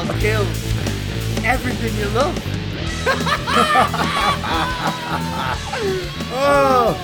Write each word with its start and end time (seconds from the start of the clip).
I'll 0.00 0.18
kill 0.18 0.40
everything 1.44 1.94
you 1.98 2.08
love. 2.14 2.34
Oh, 6.32 6.96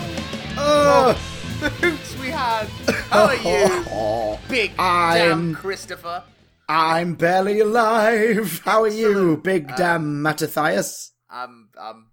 oh, 0.56 1.12
The 1.60 1.68
hoots 1.70 2.16
we 2.18 2.28
had. 2.28 2.68
How 3.10 3.26
are 3.26 3.34
you, 3.34 4.38
big 4.48 4.72
I'm- 4.78 5.18
damn 5.18 5.54
Christopher? 5.54 6.24
I'm 6.68 7.14
barely 7.16 7.60
alive. 7.60 8.62
How 8.64 8.82
are 8.84 8.88
you, 8.88 9.36
big 9.44 9.76
damn 9.76 10.22
Mattathias? 10.22 11.12
I'm 11.28 11.68
I'm 11.78 12.06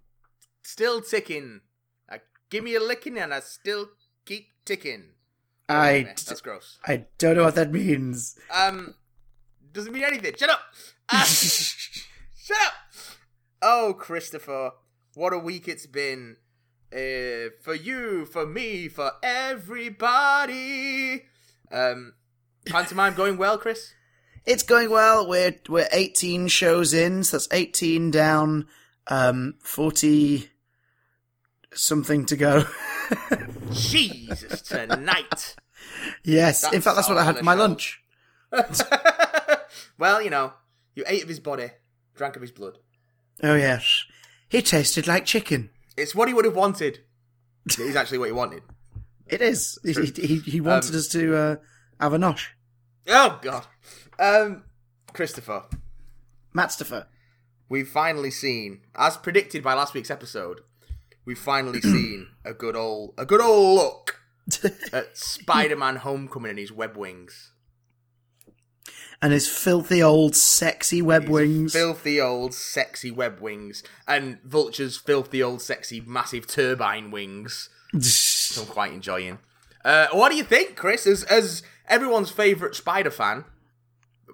still 0.62 1.00
ticking. 1.00 1.60
I 2.10 2.20
give 2.50 2.62
me 2.62 2.74
a 2.74 2.80
licking 2.80 3.16
and 3.16 3.32
I 3.32 3.40
still 3.40 3.88
keep 4.26 4.48
ticking. 4.66 5.04
I, 5.68 6.02
That's 6.02 6.40
gross. 6.42 6.78
I 6.86 7.06
don't 7.18 7.36
know 7.36 7.44
what 7.44 7.54
that 7.54 7.72
means. 7.72 8.36
Um, 8.52 8.94
doesn't 9.74 9.92
mean 9.92 10.04
anything. 10.04 10.34
Shut 10.36 10.50
up. 10.50 10.60
Ah, 11.12 11.26
shut 11.26 12.56
up. 12.64 12.72
Oh, 13.60 13.94
Christopher, 13.98 14.70
what 15.14 15.34
a 15.34 15.38
week 15.38 15.68
it's 15.68 15.84
been. 15.84 16.36
Uh, 16.90 17.52
for 17.60 17.74
you, 17.74 18.24
for 18.24 18.46
me, 18.46 18.88
for 18.88 19.12
everybody. 19.22 21.24
Um, 21.70 22.14
pantomime 22.64 23.12
going 23.12 23.36
well, 23.36 23.58
Chris? 23.58 23.92
It's 24.46 24.62
going 24.62 24.90
well. 24.90 25.28
We're 25.28 25.56
we're 25.68 25.88
18 25.92 26.48
shows 26.48 26.94
in, 26.94 27.22
so 27.22 27.36
that's 27.36 27.48
18 27.52 28.10
down, 28.10 28.66
um, 29.08 29.56
40 29.62 30.48
something 31.74 32.24
to 32.26 32.36
go. 32.36 32.64
Jesus, 33.72 34.62
tonight. 34.62 35.54
yes, 36.24 36.72
in 36.72 36.80
fact, 36.80 36.96
that's 36.96 37.10
what 37.10 37.18
I 37.18 37.24
had 37.24 37.36
for 37.36 37.44
my 37.44 37.54
lunch. 37.54 38.02
well, 39.98 40.20
you 40.22 40.30
know, 40.30 40.52
you 40.94 41.04
ate 41.06 41.22
of 41.22 41.28
his 41.28 41.40
body, 41.40 41.68
drank 42.14 42.36
of 42.36 42.42
his 42.42 42.52
blood. 42.52 42.78
Oh 43.42 43.54
yes, 43.54 44.04
he 44.48 44.62
tasted 44.62 45.06
like 45.06 45.24
chicken. 45.24 45.70
It's 45.96 46.14
what 46.14 46.28
he 46.28 46.34
would 46.34 46.44
have 46.44 46.56
wanted. 46.56 47.00
It 47.66 47.78
is 47.78 47.96
actually 47.96 48.18
what 48.18 48.26
he 48.26 48.32
wanted. 48.32 48.62
It 49.26 49.40
is. 49.40 49.78
He 49.84 49.92
he, 49.92 50.38
he 50.40 50.60
wanted 50.60 50.90
Um, 50.90 50.96
us 50.98 51.08
to 51.08 51.36
uh, 51.36 51.56
have 52.00 52.12
a 52.12 52.18
nosh. 52.18 52.48
Oh 53.08 53.38
God, 53.42 53.66
um, 54.18 54.64
Christopher, 55.12 55.64
Matstaffer. 56.54 57.06
we've 57.68 57.88
finally 57.88 58.30
seen, 58.30 58.80
as 58.94 59.16
predicted 59.16 59.62
by 59.62 59.74
last 59.74 59.94
week's 59.94 60.10
episode, 60.10 60.60
we've 61.24 61.38
finally 61.38 61.80
seen 61.94 62.28
a 62.44 62.52
good 62.54 62.76
old 62.76 63.14
a 63.18 63.24
good 63.26 63.40
old 63.40 63.76
look 63.76 64.20
at 64.92 65.16
Spider-Man: 65.16 65.96
Homecoming 65.96 66.50
and 66.50 66.58
his 66.58 66.70
web 66.72 66.96
wings. 66.96 67.52
And 69.24 69.32
his 69.32 69.48
filthy 69.48 70.02
old 70.02 70.36
sexy 70.36 71.00
web 71.00 71.30
wings. 71.30 71.72
Filthy 71.72 72.20
old 72.20 72.52
sexy 72.52 73.10
web 73.10 73.40
wings 73.40 73.82
and 74.06 74.38
Vulture's 74.44 74.98
filthy 74.98 75.42
old 75.42 75.62
sexy 75.62 76.02
massive 76.02 76.46
turbine 76.46 77.10
wings. 77.10 77.70
I'm 77.94 78.66
quite 78.66 78.92
enjoying. 78.92 79.38
Uh, 79.82 80.08
what 80.12 80.28
do 80.28 80.36
you 80.36 80.44
think, 80.44 80.76
Chris? 80.76 81.06
As 81.06 81.24
as 81.24 81.62
everyone's 81.88 82.30
favourite 82.30 82.74
Spider 82.74 83.10
fan, 83.10 83.46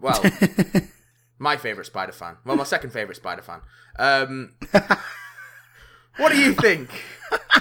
well, 0.00 0.20
my 1.38 1.56
favourite 1.56 1.86
Spider 1.86 2.10
fan, 2.10 2.38
well, 2.44 2.56
my 2.56 2.64
second 2.64 2.90
favourite 2.90 3.14
Spider 3.14 3.42
fan. 3.42 3.60
Um, 3.96 4.54
what 6.16 6.32
do 6.32 6.36
you 6.36 6.52
think? 6.52 6.90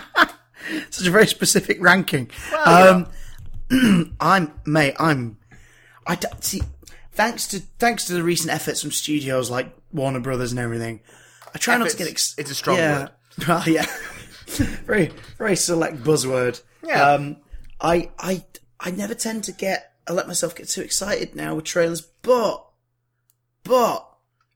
Such 0.90 1.06
a 1.06 1.12
very 1.12 1.28
specific 1.28 1.78
ranking. 1.80 2.32
Well, 2.52 3.06
um, 3.72 4.16
I'm 4.20 4.52
mate. 4.66 4.96
I'm. 4.98 5.38
I 6.08 6.16
d- 6.16 6.28
see. 6.40 6.62
Thanks 7.12 7.48
to 7.48 7.60
thanks 7.80 8.06
to 8.06 8.14
the 8.14 8.24
recent 8.24 8.52
efforts 8.52 8.82
from 8.82 8.92
studios 8.92 9.50
like 9.50 9.76
Warner 9.92 10.20
Brothers 10.20 10.52
and 10.52 10.60
everything, 10.60 11.02
I 11.54 11.58
try 11.58 11.78
not 11.78 11.90
to 11.90 11.98
get. 11.98 12.08
Efforts, 12.08 12.34
Ex- 12.34 12.36
it's 12.38 12.52
a 12.52 12.56
strong 12.56 12.78
yeah. 12.78 13.00
word. 13.00 13.12
Well, 13.48 13.70
yeah. 13.70 13.86
very 14.48 15.12
very 15.38 15.56
select 15.56 16.04
buzzword. 16.04 16.62
Yeah. 16.84 17.12
Um, 17.12 17.38
I 17.80 18.12
I 18.20 18.44
I 18.80 18.92
never 18.92 19.14
tend 19.16 19.44
to 19.46 19.52
get. 19.52 19.94
I 20.08 20.14
let 20.14 20.28
myself 20.28 20.56
get 20.56 20.68
too 20.68 20.82
excited 20.82 21.36
now 21.36 21.56
with 21.56 21.66
trailers, 21.66 22.02
but 22.02 22.66
but 23.64 24.08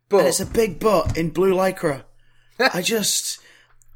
But 0.10 0.20
and 0.20 0.28
it's 0.28 0.40
a 0.40 0.46
big 0.46 0.80
but 0.80 1.18
in 1.18 1.30
blue 1.30 1.54
lycra. 1.54 2.04
I 2.60 2.82
just, 2.82 3.40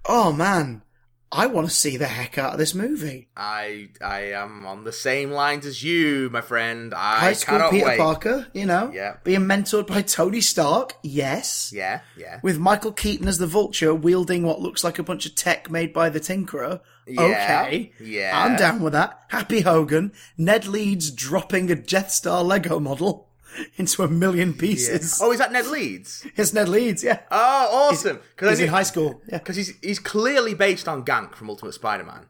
oh 0.05 0.31
man, 0.31 0.81
I 1.29 1.47
want 1.47 1.67
to 1.67 1.73
see 1.75 1.97
the 1.97 2.07
heck 2.07 2.37
out 2.37 2.53
of 2.53 2.57
this 2.59 2.73
movie. 2.73 3.27
I 3.35 3.89
I 4.01 4.31
am 4.31 4.65
on 4.65 4.85
the 4.85 4.93
same 4.93 5.31
lines 5.31 5.65
as 5.65 5.83
you, 5.83 6.29
my 6.31 6.39
friend. 6.41 6.93
I 6.93 7.19
High 7.19 7.33
school 7.33 7.69
Peter 7.69 7.85
wait. 7.85 7.97
Parker, 7.99 8.47
you 8.53 8.65
know, 8.65 8.91
Yeah. 8.93 9.17
being 9.25 9.41
mentored 9.41 9.87
by 9.87 10.03
Tony 10.03 10.39
Stark, 10.39 10.95
yes, 11.03 11.71
Yeah, 11.73 11.99
yeah, 12.17 12.39
with 12.43 12.57
Michael 12.59 12.93
Keaton 12.93 13.27
as 13.27 13.39
the 13.39 13.47
Vulture 13.47 13.93
wielding 13.93 14.43
what 14.43 14.61
looks 14.61 14.83
like 14.85 14.99
a 14.99 15.03
bunch 15.03 15.25
of 15.25 15.35
tech 15.35 15.69
made 15.69 15.91
by 15.91 16.07
the 16.09 16.19
Tinkerer. 16.21 16.79
Yeah, 17.05 17.21
Okay, 17.21 17.91
yeah. 17.99 18.31
I'm 18.33 18.55
down 18.57 18.81
with 18.81 18.93
that. 18.93 19.19
Happy 19.29 19.61
Hogan, 19.61 20.13
Ned 20.37 20.65
Leeds 20.67 21.11
dropping 21.11 21.69
a 21.71 21.75
Death 21.75 22.11
Star 22.11 22.43
Lego 22.43 22.79
model 22.79 23.26
into 23.77 24.03
a 24.03 24.07
million 24.07 24.51
yeah. 24.53 24.59
pieces. 24.59 25.19
Oh, 25.21 25.31
is 25.31 25.39
that 25.39 25.51
Ned 25.51 25.67
Leeds? 25.67 26.25
It's 26.35 26.53
Ned 26.53 26.69
Leeds, 26.69 27.03
yeah. 27.03 27.19
Oh, 27.31 27.89
awesome! 27.91 28.19
Because 28.35 28.59
He's 28.59 28.67
in 28.67 28.73
high 28.73 28.83
school, 28.83 29.21
yeah. 29.27 29.37
because 29.39 29.55
he's 29.55 29.73
he's 29.81 29.99
clearly 29.99 30.53
based 30.53 30.87
on 30.87 31.03
Gank 31.03 31.35
from 31.35 31.49
Ultimate 31.49 31.73
Spider-Man, 31.73 32.25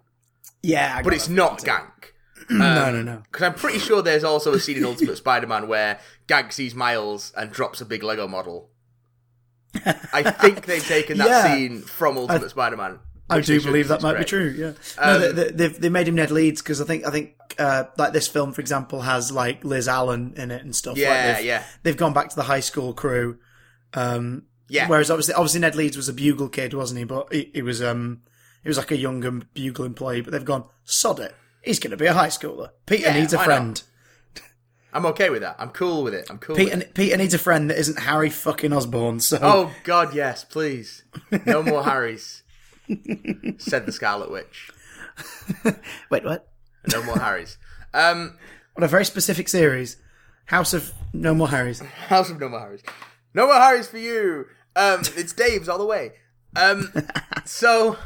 Yeah, 0.63 0.95
I 0.97 1.03
but 1.03 1.13
it's 1.13 1.29
not 1.29 1.59
Gank. 1.59 1.91
too. 2.49 2.53
Um, 2.55 2.59
no, 2.59 2.91
no, 2.91 3.01
no. 3.01 3.23
Because 3.31 3.43
I'm 3.43 3.53
pretty 3.55 3.79
sure 3.79 4.01
there's 4.01 4.23
also 4.23 4.53
a 4.53 4.59
scene 4.59 4.77
in 4.77 4.85
Ultimate 4.85 5.17
Spider-Man 5.17 5.67
where 5.67 5.99
Gank 6.27 6.53
sees 6.53 6.73
Miles 6.73 7.33
and 7.35 7.51
drops 7.51 7.81
a 7.81 7.85
big 7.85 8.03
Lego 8.03 8.27
model. 8.27 8.69
I 10.13 10.23
think 10.31 10.65
they've 10.65 10.85
taken 10.85 11.17
that 11.17 11.27
Yeah. 11.45 11.53
scene 11.53 11.81
from 11.81 12.17
Ultimate 12.17 12.49
Spider-Man. 12.49 12.99
I 13.29 13.41
do 13.41 13.61
believe 13.61 13.87
that 13.89 13.95
it's 13.95 14.03
might 14.03 14.17
be 14.17 14.23
true. 14.25 14.53
Yeah, 14.57 14.67
Um, 14.97 15.19
no, 15.21 15.31
they, 15.31 15.43
they, 15.43 15.51
they've 15.51 15.81
they 15.81 15.89
made 15.89 16.07
him 16.07 16.15
Ned 16.15 16.31
Leeds 16.31 16.61
because 16.61 16.79
I 16.81 16.85
think 16.85 17.05
I 17.05 17.11
think 17.11 17.35
uh, 17.59 17.85
like 17.97 18.13
this 18.13 18.27
film, 18.27 18.53
for 18.53 18.61
example, 18.61 19.01
has 19.01 19.31
like 19.31 19.63
Liz 19.65 19.87
Allen 19.87 20.33
in 20.37 20.51
it 20.51 20.63
and 20.63 20.75
stuff. 20.75 20.97
Yeah, 20.97 21.09
like 21.09 21.37
they've, 21.37 21.45
yeah. 21.45 21.63
They've 21.83 21.97
gone 21.97 22.13
back 22.13 22.29
to 22.29 22.35
the 22.35 22.43
high 22.43 22.61
school 22.61 22.93
crew. 22.93 23.39
Um, 23.93 24.43
Yeah. 24.69 24.87
Whereas 24.87 25.09
obviously, 25.11 25.33
obviously 25.33 25.59
Ned 25.61 25.75
Leeds 25.75 25.97
was 25.97 26.07
a 26.09 26.13
bugle 26.13 26.49
kid, 26.49 26.73
wasn't 26.73 26.99
he? 26.99 27.03
But 27.05 27.33
he, 27.33 27.51
he 27.53 27.61
was 27.61 27.81
um 27.81 28.21
he 28.63 28.69
was 28.69 28.77
like 28.77 28.91
a 28.91 28.97
younger 28.97 29.31
bugle 29.31 29.85
employee. 29.85 30.21
But 30.21 30.31
they've 30.31 30.45
gone 30.45 30.65
sod 30.85 31.19
it. 31.19 31.35
He's 31.63 31.79
going 31.79 31.91
to 31.91 31.97
be 31.97 32.05
a 32.05 32.13
high 32.13 32.27
schooler. 32.29 32.69
Peter 32.85 33.07
Yeah, 33.07 33.19
needs 33.19 33.33
a 33.33 33.37
why 33.37 33.45
friend. 33.45 33.83
I'm 34.93 35.05
okay 35.07 35.29
with 35.29 35.41
that. 35.41 35.57
I'm 35.59 35.69
cool 35.71 36.01
with 36.03 36.13
it. 36.13 36.27
I'm 36.29 36.37
cool. 36.37 36.55
with 36.55 36.65
Peter 36.65 36.79
it. 36.79 36.93
Peter 36.93 37.17
needs 37.17 37.33
a 37.33 37.37
friend 37.37 37.69
that 37.69 37.77
isn't 37.77 37.99
Harry 37.99 38.29
fucking 38.29 38.71
Osborn. 38.71 39.19
So 39.19 39.37
Oh 39.41 39.71
God, 39.83 40.13
yes, 40.15 40.43
please. 40.45 41.03
No 41.45 41.61
more 41.61 41.83
Harrys. 41.83 42.43
Said 43.57 43.85
the 43.85 43.91
Scarlet 43.91 44.31
Witch. 44.31 44.71
wait, 46.09 46.23
what? 46.23 46.47
No 46.91 47.03
more 47.03 47.17
Harrys. 47.19 47.57
Um, 47.93 48.37
What 48.73 48.83
a 48.83 48.87
very 48.87 49.05
specific 49.05 49.49
series. 49.49 49.97
House 50.45 50.73
of 50.73 50.93
No 51.13 51.33
More 51.33 51.49
Harrys. 51.49 51.79
House 51.79 52.29
of 52.29 52.39
No 52.39 52.47
More 52.49 52.59
Harrys. 52.61 52.81
No 53.33 53.45
more 53.47 53.55
Harrys 53.55 53.87
for 53.87 53.97
you. 53.97 54.45
Um, 54.75 55.01
it's 55.15 55.33
Dave's 55.33 55.67
all 55.67 55.77
the 55.77 55.85
way. 55.85 56.13
Um, 56.55 56.93
so 57.45 57.97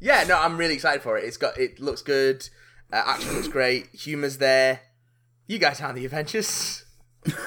yeah, 0.00 0.24
no, 0.24 0.38
I'm 0.38 0.56
really 0.56 0.74
excited 0.74 1.02
for 1.02 1.18
it. 1.18 1.24
It's 1.24 1.36
got 1.36 1.58
it 1.58 1.80
looks 1.80 2.02
good. 2.02 2.48
Uh, 2.92 3.02
action 3.06 3.34
looks 3.34 3.48
great. 3.48 3.88
Humor's 3.92 4.38
there. 4.38 4.80
You 5.46 5.58
guys 5.58 5.80
aren't 5.80 5.96
the 5.96 6.04
Avengers. 6.06 6.84
um, 7.26 7.32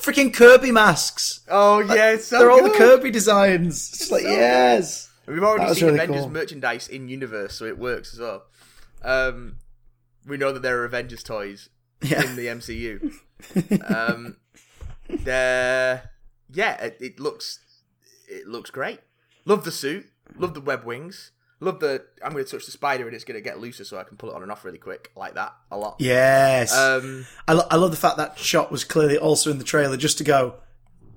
Freaking 0.00 0.32
Kirby 0.34 0.72
masks. 0.72 1.40
oh 1.48 1.80
yeah, 1.80 2.12
it's 2.12 2.26
so 2.26 2.38
They're 2.38 2.50
all 2.50 2.62
the. 2.62 2.70
Kirby 2.76 3.10
designs. 3.10 3.90
It's 3.92 4.10
like 4.10 4.22
so 4.22 4.28
yes. 4.30 5.09
We've 5.34 5.42
already 5.42 5.74
seen 5.74 5.84
really 5.86 5.98
Avengers 5.98 6.22
cool. 6.22 6.30
merchandise 6.30 6.88
in 6.88 7.08
universe, 7.08 7.54
so 7.54 7.64
it 7.64 7.78
works 7.78 8.12
as 8.14 8.20
well. 8.20 8.44
Um, 9.02 9.56
we 10.26 10.36
know 10.36 10.52
that 10.52 10.62
there 10.62 10.78
are 10.80 10.84
Avengers 10.84 11.22
toys 11.22 11.68
Yeah. 12.02 12.22
in 12.24 12.36
the 12.36 12.46
MCU. 12.46 13.12
um, 13.90 14.36
the 15.08 16.02
yeah, 16.52 16.82
it, 16.84 16.96
it 17.00 17.20
looks 17.20 17.60
it 18.28 18.46
looks 18.46 18.70
great. 18.70 19.00
Love 19.44 19.64
the 19.64 19.72
suit. 19.72 20.06
Love 20.36 20.54
the 20.54 20.60
web 20.60 20.84
wings. 20.84 21.32
Love 21.60 21.80
the. 21.80 22.04
I'm 22.24 22.32
going 22.32 22.44
to 22.44 22.50
touch 22.50 22.64
the 22.64 22.70
spider 22.72 23.06
and 23.06 23.14
it's 23.14 23.24
going 23.24 23.34
to 23.36 23.40
get 23.42 23.58
looser, 23.60 23.84
so 23.84 23.98
I 23.98 24.04
can 24.04 24.16
pull 24.16 24.30
it 24.30 24.34
on 24.36 24.42
and 24.42 24.50
off 24.50 24.64
really 24.64 24.78
quick, 24.78 25.10
like 25.16 25.34
that. 25.34 25.54
A 25.70 25.76
lot. 25.76 25.96
Yes. 25.98 26.74
Um, 26.74 27.26
I, 27.46 27.52
lo- 27.52 27.66
I 27.70 27.76
love 27.76 27.90
the 27.90 27.96
fact 27.98 28.16
that 28.16 28.38
shot 28.38 28.70
was 28.72 28.84
clearly 28.84 29.18
also 29.18 29.50
in 29.50 29.58
the 29.58 29.64
trailer 29.64 29.96
just 29.98 30.16
to 30.18 30.24
go, 30.24 30.54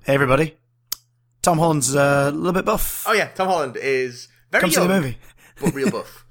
hey 0.04 0.12
everybody, 0.14 0.56
Tom 1.44 1.58
Holland's 1.58 1.94
uh, 1.94 2.30
a 2.32 2.36
little 2.36 2.52
bit 2.52 2.64
buff. 2.64 3.04
oh 3.06 3.12
yeah, 3.12 3.28
Tom 3.28 3.48
Holland 3.48 3.76
is 3.76 4.28
very 4.50 4.62
Come 4.62 4.70
see 4.70 4.80
young, 4.80 4.88
the 4.88 4.94
movie. 4.94 5.18
but 5.60 5.74
real 5.74 5.90
buff. 5.90 6.20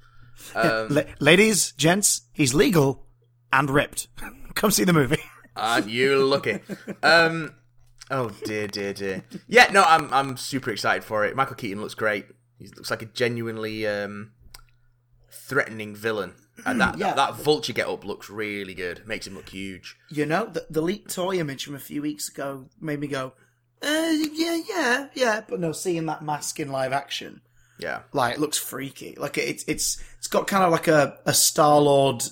Um, 0.56 0.88
La- 0.90 1.02
ladies, 1.18 1.72
gents, 1.72 2.22
he's 2.32 2.54
legal 2.54 3.06
and 3.52 3.68
ripped. 3.68 4.06
Come 4.54 4.70
see 4.70 4.84
the 4.84 4.92
movie. 4.92 5.18
Aren't 5.56 5.88
you 5.88 6.16
lucky? 6.24 6.60
Um, 7.02 7.54
oh 8.10 8.30
dear, 8.44 8.68
dear, 8.68 8.92
dear. 8.92 9.24
Yeah, 9.48 9.70
no, 9.72 9.82
I'm 9.82 10.12
I'm 10.12 10.36
super 10.36 10.70
excited 10.70 11.02
for 11.02 11.24
it. 11.24 11.34
Michael 11.34 11.56
Keaton 11.56 11.80
looks 11.80 11.94
great. 11.94 12.26
He 12.58 12.68
looks 12.68 12.88
like 12.90 13.02
a 13.02 13.06
genuinely 13.06 13.84
um, 13.86 14.30
threatening 15.30 15.94
villain 15.96 16.34
And 16.66 16.80
that 16.80 16.98
Yeah. 16.98 17.14
that 17.14 17.34
vulture 17.36 17.72
get 17.72 17.88
up 17.88 18.04
looks 18.04 18.30
really 18.30 18.74
good. 18.74 19.06
Makes 19.08 19.26
him 19.26 19.34
look 19.34 19.48
huge. 19.48 19.96
You 20.10 20.24
know, 20.26 20.46
the, 20.46 20.66
the 20.70 20.82
leaked 20.82 21.12
toy 21.12 21.36
image 21.38 21.64
from 21.64 21.74
a 21.74 21.80
few 21.80 22.02
weeks 22.02 22.28
ago 22.28 22.68
made 22.80 23.00
me 23.00 23.08
go, 23.08 23.32
uh, 23.84 24.12
yeah, 24.32 24.60
yeah, 24.68 25.06
yeah. 25.14 25.40
But 25.48 25.60
no, 25.60 25.72
seeing 25.72 26.06
that 26.06 26.22
mask 26.24 26.58
in 26.60 26.70
live 26.70 26.92
action, 26.92 27.40
Yeah. 27.78 28.00
like, 28.12 28.34
it 28.34 28.40
looks 28.40 28.58
freaky. 28.58 29.14
Like, 29.18 29.36
it's 29.38 29.64
it's 29.68 30.02
it's 30.18 30.26
got 30.26 30.46
kind 30.46 30.64
of 30.64 30.72
like 30.72 30.88
a, 30.88 31.18
a 31.26 31.34
Star 31.34 31.80
Lord 31.80 32.22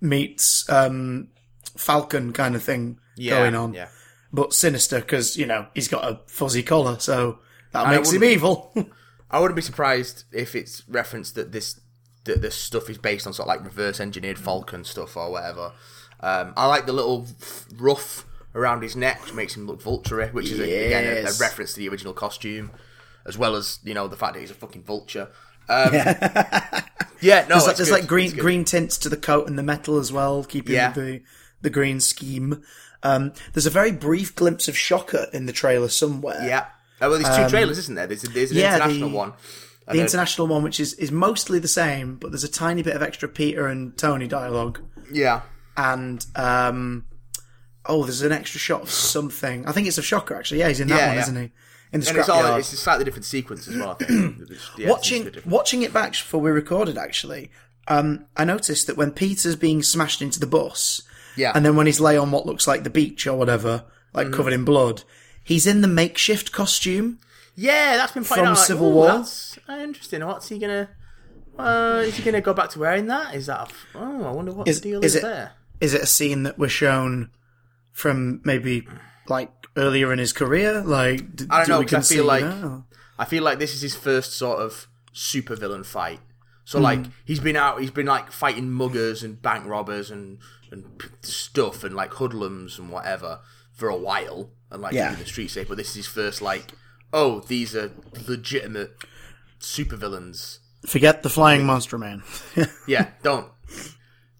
meets 0.00 0.68
um, 0.70 1.28
Falcon 1.76 2.32
kind 2.32 2.54
of 2.54 2.62
thing 2.62 2.98
Yeah. 3.16 3.38
going 3.38 3.54
on, 3.54 3.74
Yeah. 3.74 3.88
but 4.32 4.52
sinister 4.52 5.00
because 5.00 5.36
you 5.36 5.46
know 5.46 5.66
he's 5.74 5.88
got 5.88 6.04
a 6.04 6.20
fuzzy 6.26 6.62
collar, 6.62 6.98
so 6.98 7.38
that 7.72 7.86
I 7.86 7.96
makes 7.96 8.12
him 8.12 8.24
evil. 8.24 8.72
I 9.30 9.40
wouldn't 9.40 9.56
be 9.56 9.62
surprised 9.62 10.24
if 10.32 10.54
it's 10.54 10.82
referenced 10.88 11.34
that 11.34 11.52
this 11.52 11.80
that 12.24 12.42
this 12.42 12.54
stuff 12.56 12.88
is 12.90 12.98
based 12.98 13.26
on 13.26 13.32
sort 13.32 13.48
of 13.48 13.54
like 13.56 13.64
reverse 13.64 14.00
engineered 14.00 14.38
Falcon 14.38 14.84
stuff 14.84 15.16
or 15.16 15.30
whatever. 15.30 15.72
Um, 16.20 16.54
I 16.56 16.66
like 16.66 16.86
the 16.86 16.92
little 16.92 17.26
ruff 17.76 18.24
around 18.56 18.82
his 18.82 18.96
neck, 18.96 19.22
which 19.22 19.34
makes 19.34 19.54
him 19.56 19.66
look 19.66 19.80
vulture 19.80 20.26
which 20.32 20.50
is 20.50 20.58
a, 20.58 20.86
again 20.86 21.04
a, 21.04 21.28
a 21.28 21.32
reference 21.38 21.74
to 21.74 21.78
the 21.80 21.88
original 21.88 22.12
costume, 22.12 22.72
as 23.24 23.38
well 23.38 23.54
as 23.54 23.78
you 23.84 23.94
know 23.94 24.08
the 24.08 24.16
fact 24.16 24.34
that 24.34 24.40
he's 24.40 24.50
a 24.50 24.54
fucking 24.54 24.82
vulture. 24.82 25.28
Um, 25.68 25.92
yeah, 25.92 26.80
no, 27.48 27.54
there's 27.54 27.66
like, 27.66 27.76
there's 27.76 27.90
like 27.90 28.06
green 28.06 28.34
green 28.36 28.64
tints 28.64 28.98
to 28.98 29.08
the 29.08 29.16
coat 29.16 29.46
and 29.48 29.58
the 29.58 29.62
metal 29.62 29.98
as 29.98 30.12
well, 30.12 30.42
keeping 30.42 30.74
Yeah. 30.74 30.90
the 30.92 31.22
the 31.60 31.70
green 31.70 32.00
scheme. 32.00 32.62
Um, 33.02 33.32
there's 33.52 33.66
a 33.66 33.70
very 33.70 33.92
brief 33.92 34.34
glimpse 34.34 34.68
of 34.68 34.76
Shocker 34.76 35.26
in 35.32 35.46
the 35.46 35.52
trailer 35.52 35.88
somewhere. 35.88 36.40
Yeah. 36.44 36.66
Oh, 37.00 37.10
well, 37.10 37.18
there's 37.20 37.36
two 37.36 37.48
trailers, 37.48 37.78
isn't 37.78 37.94
there? 37.94 38.06
There's, 38.06 38.22
there's 38.22 38.50
an 38.50 38.56
Um, 38.56 38.62
yeah, 38.62 38.74
international 38.76 39.10
the- 39.10 39.16
one. 39.16 39.32
The 39.88 40.00
international 40.00 40.46
one, 40.48 40.64
which 40.64 40.80
is, 40.80 40.94
is 40.94 41.12
mostly 41.12 41.60
the 41.60 41.68
same, 41.68 42.16
but 42.16 42.32
there's 42.32 42.42
a 42.42 42.48
tiny 42.48 42.82
bit 42.82 42.96
of 42.96 43.02
extra 43.02 43.28
Peter 43.28 43.68
and 43.68 43.96
Tony 43.96 44.26
dialogue. 44.26 44.80
Yeah. 45.12 45.42
And, 45.76 46.26
um, 46.34 47.04
oh, 47.88 48.04
there's 48.04 48.22
an 48.22 48.32
extra 48.32 48.58
shot 48.60 48.82
of 48.82 48.90
something. 48.90 49.66
I 49.66 49.72
think 49.72 49.86
it's 49.88 49.98
a 49.98 50.02
shocker, 50.02 50.34
actually. 50.34 50.60
Yeah, 50.60 50.68
he's 50.68 50.80
in 50.80 50.88
that 50.88 50.96
Yeah, 50.98 51.06
one, 51.08 51.16
yeah. 51.16 51.22
isn't 51.22 51.36
he? 51.36 51.42
In 51.92 52.00
the 52.00 52.08
And 52.08 52.18
it's 52.18 52.28
all 52.28 52.56
it's 52.56 52.72
a 52.72 52.76
slightly 52.76 53.04
different 53.04 53.24
sequence 53.26 53.68
as 53.68 53.76
well. 53.76 53.96
Yeah, 54.78 54.90
watching 54.90 55.30
watching 55.44 55.82
it 55.82 55.92
back 55.92 56.12
before 56.12 56.40
we 56.40 56.50
recorded, 56.50 56.98
actually, 56.98 57.50
um, 57.88 58.26
I 58.36 58.44
noticed 58.44 58.86
that 58.88 58.96
when 58.96 59.12
Peter's 59.12 59.56
being 59.56 59.82
smashed 59.82 60.20
into 60.20 60.40
the 60.40 60.46
bus, 60.46 61.02
Yeah. 61.36 61.52
and 61.54 61.64
then 61.64 61.76
when 61.76 61.86
he's 61.86 62.00
lay 62.00 62.16
on 62.16 62.30
what 62.32 62.44
looks 62.46 62.66
like 62.66 62.82
the 62.84 62.90
beach 62.90 63.26
or 63.26 63.36
whatever, 63.38 63.84
like 64.12 64.26
Mm-hmm. 64.26 64.34
covered 64.36 64.52
in 64.52 64.64
blood, 64.64 65.04
he's 65.44 65.66
in 65.66 65.80
the 65.80 65.88
makeshift 65.88 66.50
costume. 66.52 67.18
Yeah, 67.54 67.96
that's 67.96 68.12
been 68.12 68.24
From 68.24 68.40
out. 68.40 68.56
like, 68.56 68.66
Civil 68.66 68.88
"Ooh, 68.88 68.94
War." 68.94 69.06
That's 69.06 69.58
uh, 69.68 69.78
interesting. 69.80 70.26
What's 70.26 70.48
he 70.48 70.58
gonna? 70.58 70.88
Uh, 71.58 72.02
is 72.04 72.16
he 72.16 72.22
gonna 72.22 72.40
go 72.42 72.52
back 72.52 72.68
to 72.70 72.78
wearing 72.80 73.06
that? 73.06 73.34
Is 73.34 73.46
that? 73.46 73.70
A, 73.70 73.98
oh, 73.98 74.24
I 74.24 74.30
wonder 74.32 74.52
what 74.52 74.68
Is- 74.68 74.80
the 74.80 74.90
deal 74.90 75.04
is 75.04 75.14
is, 75.14 75.16
it- 75.16 75.22
there. 75.22 75.52
Is 75.80 75.94
it 75.94 76.02
a 76.02 76.06
scene 76.06 76.42
that 76.44 76.58
we're 76.58 76.68
shown 76.68 77.30
from 77.96 78.42
maybe 78.44 78.86
like 79.26 79.50
earlier 79.76 80.12
in 80.12 80.18
his 80.18 80.32
career? 80.34 80.82
Like, 80.82 81.34
d- 81.34 81.46
I 81.50 81.58
don't 81.58 81.66
do 81.66 81.72
know, 81.72 81.78
we 81.80 81.86
'cause 81.86 82.12
I 82.12 82.14
feel 82.14 82.24
like-? 82.26 82.82
I 83.18 83.24
feel 83.24 83.42
like 83.42 83.58
this 83.58 83.74
is 83.74 83.80
his 83.80 83.94
first 83.96 84.34
sort 84.34 84.60
of 84.60 84.86
supervillain 85.14 85.84
fight. 85.86 86.20
So 86.66 86.78
hmm. 86.78 86.84
like 86.84 87.00
he's 87.24 87.40
been 87.40 87.56
out, 87.56 87.80
he's 87.80 87.90
been 87.90 88.06
like 88.06 88.30
fighting 88.30 88.68
muggers 88.70 89.22
and 89.24 89.40
bank 89.40 89.66
robbers 89.66 90.10
and 90.10 90.38
and 90.70 90.84
stuff 91.22 91.82
and 91.84 91.94
like 91.94 92.12
hoodlums 92.14 92.78
and 92.78 92.90
whatever 92.90 93.40
for 93.72 93.88
a 93.88 93.96
while 93.96 94.50
and 94.70 94.82
like 94.82 94.92
Yeah. 94.92 95.14
the 95.14 95.24
street 95.24 95.48
safe. 95.50 95.68
But 95.68 95.78
this 95.78 95.90
is 95.90 95.94
his 95.96 96.06
first 96.06 96.42
like, 96.42 96.72
oh, 97.12 97.40
these 97.40 97.74
are 97.74 97.92
legitimate 98.28 98.92
supervillains. 99.60 100.58
Forget 100.86 101.22
the 101.22 101.30
flying 101.30 101.64
monster 101.64 101.96
man. 101.98 102.22
Yeah, 102.86 103.08
don't. 103.22 103.48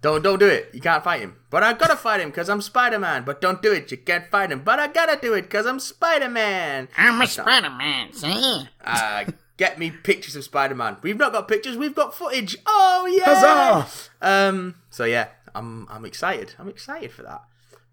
Don't 0.02 0.22
don't 0.22 0.38
do 0.38 0.46
it. 0.46 0.70
You 0.72 0.80
can't 0.80 1.02
fight 1.02 1.20
him. 1.20 1.36
But 1.50 1.62
I 1.62 1.72
gotta 1.72 1.96
fight 1.96 2.20
him 2.20 2.28
because 2.28 2.48
I'm 2.48 2.60
Spider 2.60 2.98
Man. 2.98 3.24
But 3.24 3.40
don't 3.40 3.62
do 3.62 3.72
it. 3.72 3.90
You 3.90 3.96
can't 3.96 4.30
fight 4.30 4.52
him. 4.52 4.62
But 4.62 4.78
I 4.78 4.88
gotta 4.88 5.18
do 5.20 5.34
it 5.34 5.42
because 5.42 5.66
I'm 5.66 5.80
Spider 5.80 6.28
Man. 6.28 6.88
I'm 6.96 7.20
a 7.20 7.26
Spider-Man, 7.26 8.12
see? 8.12 8.68
Uh, 8.84 9.24
get 9.56 9.78
me 9.78 9.90
pictures 9.90 10.36
of 10.36 10.44
Spider 10.44 10.74
Man. 10.74 10.98
We've 11.02 11.16
not 11.16 11.32
got 11.32 11.48
pictures. 11.48 11.76
We've 11.76 11.94
got 11.94 12.14
footage. 12.14 12.56
Oh 12.66 13.06
yeah. 13.10 13.24
Huzzah! 13.24 14.10
Um. 14.20 14.76
So 14.90 15.04
yeah, 15.04 15.28
I'm 15.54 15.86
I'm 15.90 16.04
excited. 16.04 16.54
I'm 16.58 16.68
excited 16.68 17.10
for 17.10 17.22
that. 17.22 17.42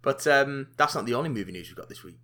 But 0.01 0.27
um, 0.27 0.67
that's 0.77 0.95
not 0.95 1.05
the 1.05 1.13
only 1.15 1.29
movie 1.29 1.53
news 1.53 1.69
we've 1.69 1.77
got 1.77 1.89
this 1.89 2.03
week. 2.03 2.17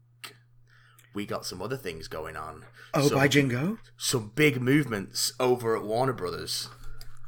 We 1.13 1.25
got 1.25 1.45
some 1.45 1.61
other 1.61 1.77
things 1.77 2.07
going 2.07 2.35
on. 2.35 2.65
Oh, 2.93 3.07
some, 3.07 3.17
by 3.17 3.27
Jingo. 3.27 3.79
some 3.97 4.31
big 4.35 4.61
movements 4.61 5.33
over 5.39 5.75
at 5.75 5.83
Warner 5.83 6.13
Brothers. 6.13 6.69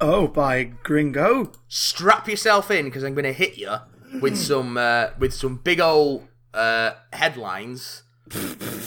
Oh, 0.01 0.27
by 0.27 0.63
Gringo. 0.63 1.51
strap 1.68 2.27
yourself 2.27 2.71
in 2.71 2.86
because 2.86 3.03
I'm 3.03 3.13
going 3.13 3.24
to 3.24 3.33
hit 3.33 3.57
you 3.57 3.75
with 4.19 4.36
some 4.48 4.75
uh, 4.75 5.09
with 5.19 5.31
some 5.33 5.57
big 5.57 5.80
old 5.80 6.27
uh, 6.53 6.94
headlines, 7.13 8.01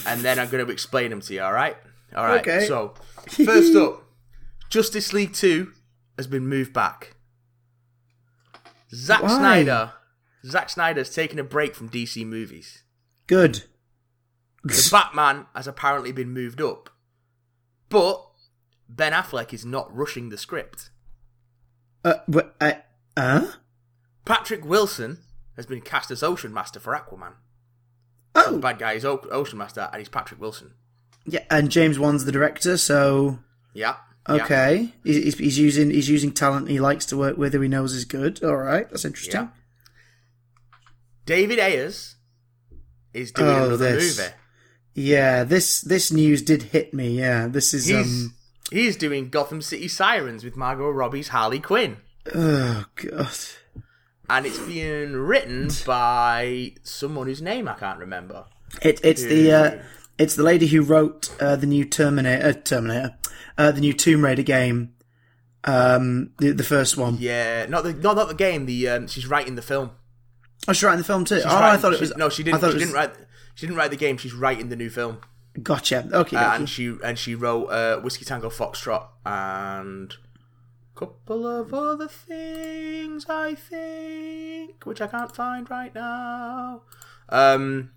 and 0.07 0.21
then 0.23 0.41
I'm 0.41 0.49
going 0.51 0.67
to 0.67 0.73
explain 0.73 1.11
them 1.11 1.21
to 1.23 1.35
you. 1.35 1.43
All 1.43 1.53
right, 1.53 1.77
all 2.17 2.25
right. 2.25 2.41
Okay. 2.41 2.67
So 2.67 2.95
first 3.29 3.77
up, 3.77 4.03
Justice 4.71 5.13
League 5.13 5.33
Two 5.33 5.73
has 6.17 6.27
been 6.27 6.49
moved 6.49 6.73
back. 6.73 7.17
Zack 8.93 9.23
Why? 9.23 9.29
Snyder, 9.29 9.93
Zack 10.45 10.69
Snyder's 10.69 11.15
taken 11.15 11.39
a 11.39 11.45
break 11.45 11.77
from 11.77 11.89
DC 11.89 12.27
movies. 12.27 12.83
Good. 13.29 13.65
The 14.65 14.89
Batman 14.93 15.47
has 15.55 15.69
apparently 15.69 16.11
been 16.11 16.31
moved 16.33 16.61
up, 16.61 16.91
but 17.89 18.21
Ben 18.89 19.13
Affleck 19.13 19.53
is 19.53 19.65
not 19.65 19.95
rushing 19.95 20.31
the 20.31 20.39
script. 20.39 20.91
Uh, 22.05 22.15
wh- 22.33 22.51
uh, 22.61 22.73
uh? 23.17 23.47
Patrick 24.25 24.65
Wilson 24.65 25.19
has 25.57 25.67
been 25.67 25.81
cast 25.81 26.11
as 26.11 26.23
Ocean 26.23 26.53
Master 26.53 26.79
for 26.81 26.95
Aquaman. 26.95 27.35
The 28.35 28.45
Oh, 28.47 28.59
bad 28.59 28.79
guy 28.79 28.93
is 28.95 29.05
o- 29.05 29.27
Ocean 29.31 29.59
Master, 29.59 29.89
and 29.93 30.01
he's 30.01 30.09
Patrick 30.09 30.41
Wilson. 30.41 30.73
yeah. 31.25 31.45
And 31.51 31.71
James 31.71 31.99
Wan's 31.99 32.25
the 32.25 32.33
director, 32.33 32.77
so 32.77 33.39
Yeah. 33.73 33.97
yeah. 34.29 34.35
okay. 34.35 34.93
He's, 35.05 35.39
he's 35.39 35.59
using 35.59 35.91
he's 35.91 36.09
using 36.11 36.33
talent 36.33 36.69
he 36.69 36.81
likes 36.81 37.07
to 37.07 37.17
work 37.17 37.37
with, 37.37 37.53
who 37.53 37.61
he 37.61 37.69
knows 37.69 37.93
is 37.95 38.05
good. 38.05 38.43
All 38.43 38.57
right, 38.57 38.89
that's 38.91 39.05
interesting. 39.05 39.41
Yeah. 39.43 39.49
David 41.27 41.59
Ayers 41.59 42.17
is 43.13 43.33
doing 43.33 43.49
Oh, 43.49 43.65
another 43.67 43.77
this. 43.97 44.19
movie. 44.19 44.31
Yeah, 44.95 45.45
this 45.45 45.81
this 45.81 46.13
news 46.13 46.43
did 46.43 46.65
hit 46.65 46.93
me. 46.95 47.19
Yeah, 47.19 47.47
this 47.47 47.73
is 47.75 47.87
He's 47.87 47.97
um. 48.27 48.35
He's 48.75 48.97
doing 48.97 49.29
Gotham 49.31 49.63
City 49.63 49.89
Sirens 49.89 50.45
with 50.45 50.57
Margot 50.57 50.91
Robbie's 50.91 51.29
Harley 51.29 51.61
Quinn, 51.61 51.97
Oh 52.35 52.85
god. 52.97 53.37
and 54.29 54.47
it's 54.47 54.59
being 54.59 55.13
written 55.15 55.71
by 55.87 56.73
someone 56.83 57.27
whose 57.27 57.43
name 57.43 57.69
I 57.69 57.75
can't 57.75 57.99
remember. 57.99 58.45
It, 58.83 59.01
it's 59.05 59.23
the 59.23 59.53
uh, 59.53 59.83
it's 60.19 60.37
the 60.37 60.43
lady 60.43 60.67
who 60.67 60.83
wrote 60.83 61.31
uh, 61.41 61.57
the 61.57 61.67
new 61.67 61.85
Terminator, 61.85 62.49
uh, 62.49 62.53
Terminator, 62.53 63.17
uh, 63.57 63.71
the 63.73 63.81
new 63.81 63.93
Tomb 63.93 64.25
Raider 64.25 64.43
game, 64.43 64.95
um, 65.65 66.33
the 66.39 66.51
the 66.53 66.65
first 66.65 66.97
one. 66.97 67.17
Yeah, 67.19 67.67
not 67.67 67.85
the 67.85 67.93
not, 67.95 68.17
not 68.17 68.29
the 68.29 68.35
game. 68.35 68.67
The 68.67 68.89
um, 68.89 69.07
she's 69.09 69.27
writing 69.27 69.55
the 69.55 69.63
film. 69.63 69.91
Oh, 70.67 70.73
she's 70.73 70.83
writing 70.83 70.99
the 70.99 71.05
film 71.05 71.25
too. 71.25 71.37
She's 71.37 71.45
oh, 71.47 71.51
I 71.57 71.77
thought 71.77 71.93
it 71.93 71.97
she- 71.97 72.01
was. 72.03 72.17
no. 72.17 72.29
She 72.29 72.43
didn't. 72.43 72.61
She 72.61 72.67
was- 72.67 72.75
didn't 72.77 72.95
write. 72.95 73.13
She 73.55 73.67
didn't 73.67 73.77
write 73.79 73.91
the 73.91 73.97
game. 73.97 74.17
She's 74.17 74.33
writing 74.35 74.69
the 74.71 74.77
new 74.77 74.91
film. 74.91 75.19
Gotcha. 75.63 76.09
Okay. 76.13 76.37
Uh, 76.37 76.55
and 76.57 76.69
she 76.69 76.97
and 77.05 77.19
she 77.19 77.35
wrote 77.35 77.67
uh, 77.67 78.01
Whiskey 78.01 78.25
Tango 78.25 78.51
Foxtrot 78.51 79.07
and 79.25 80.13
a 80.13 80.99
couple 80.99 81.47
of 81.47 81.73
other 81.73 82.09
things, 82.09 83.27
I 83.29 83.55
think, 83.55 84.85
which 84.85 85.01
I 85.01 85.07
can't 85.07 85.35
find 85.35 85.69
right 85.71 85.95
now. 85.95 86.83
Um, 87.29 87.93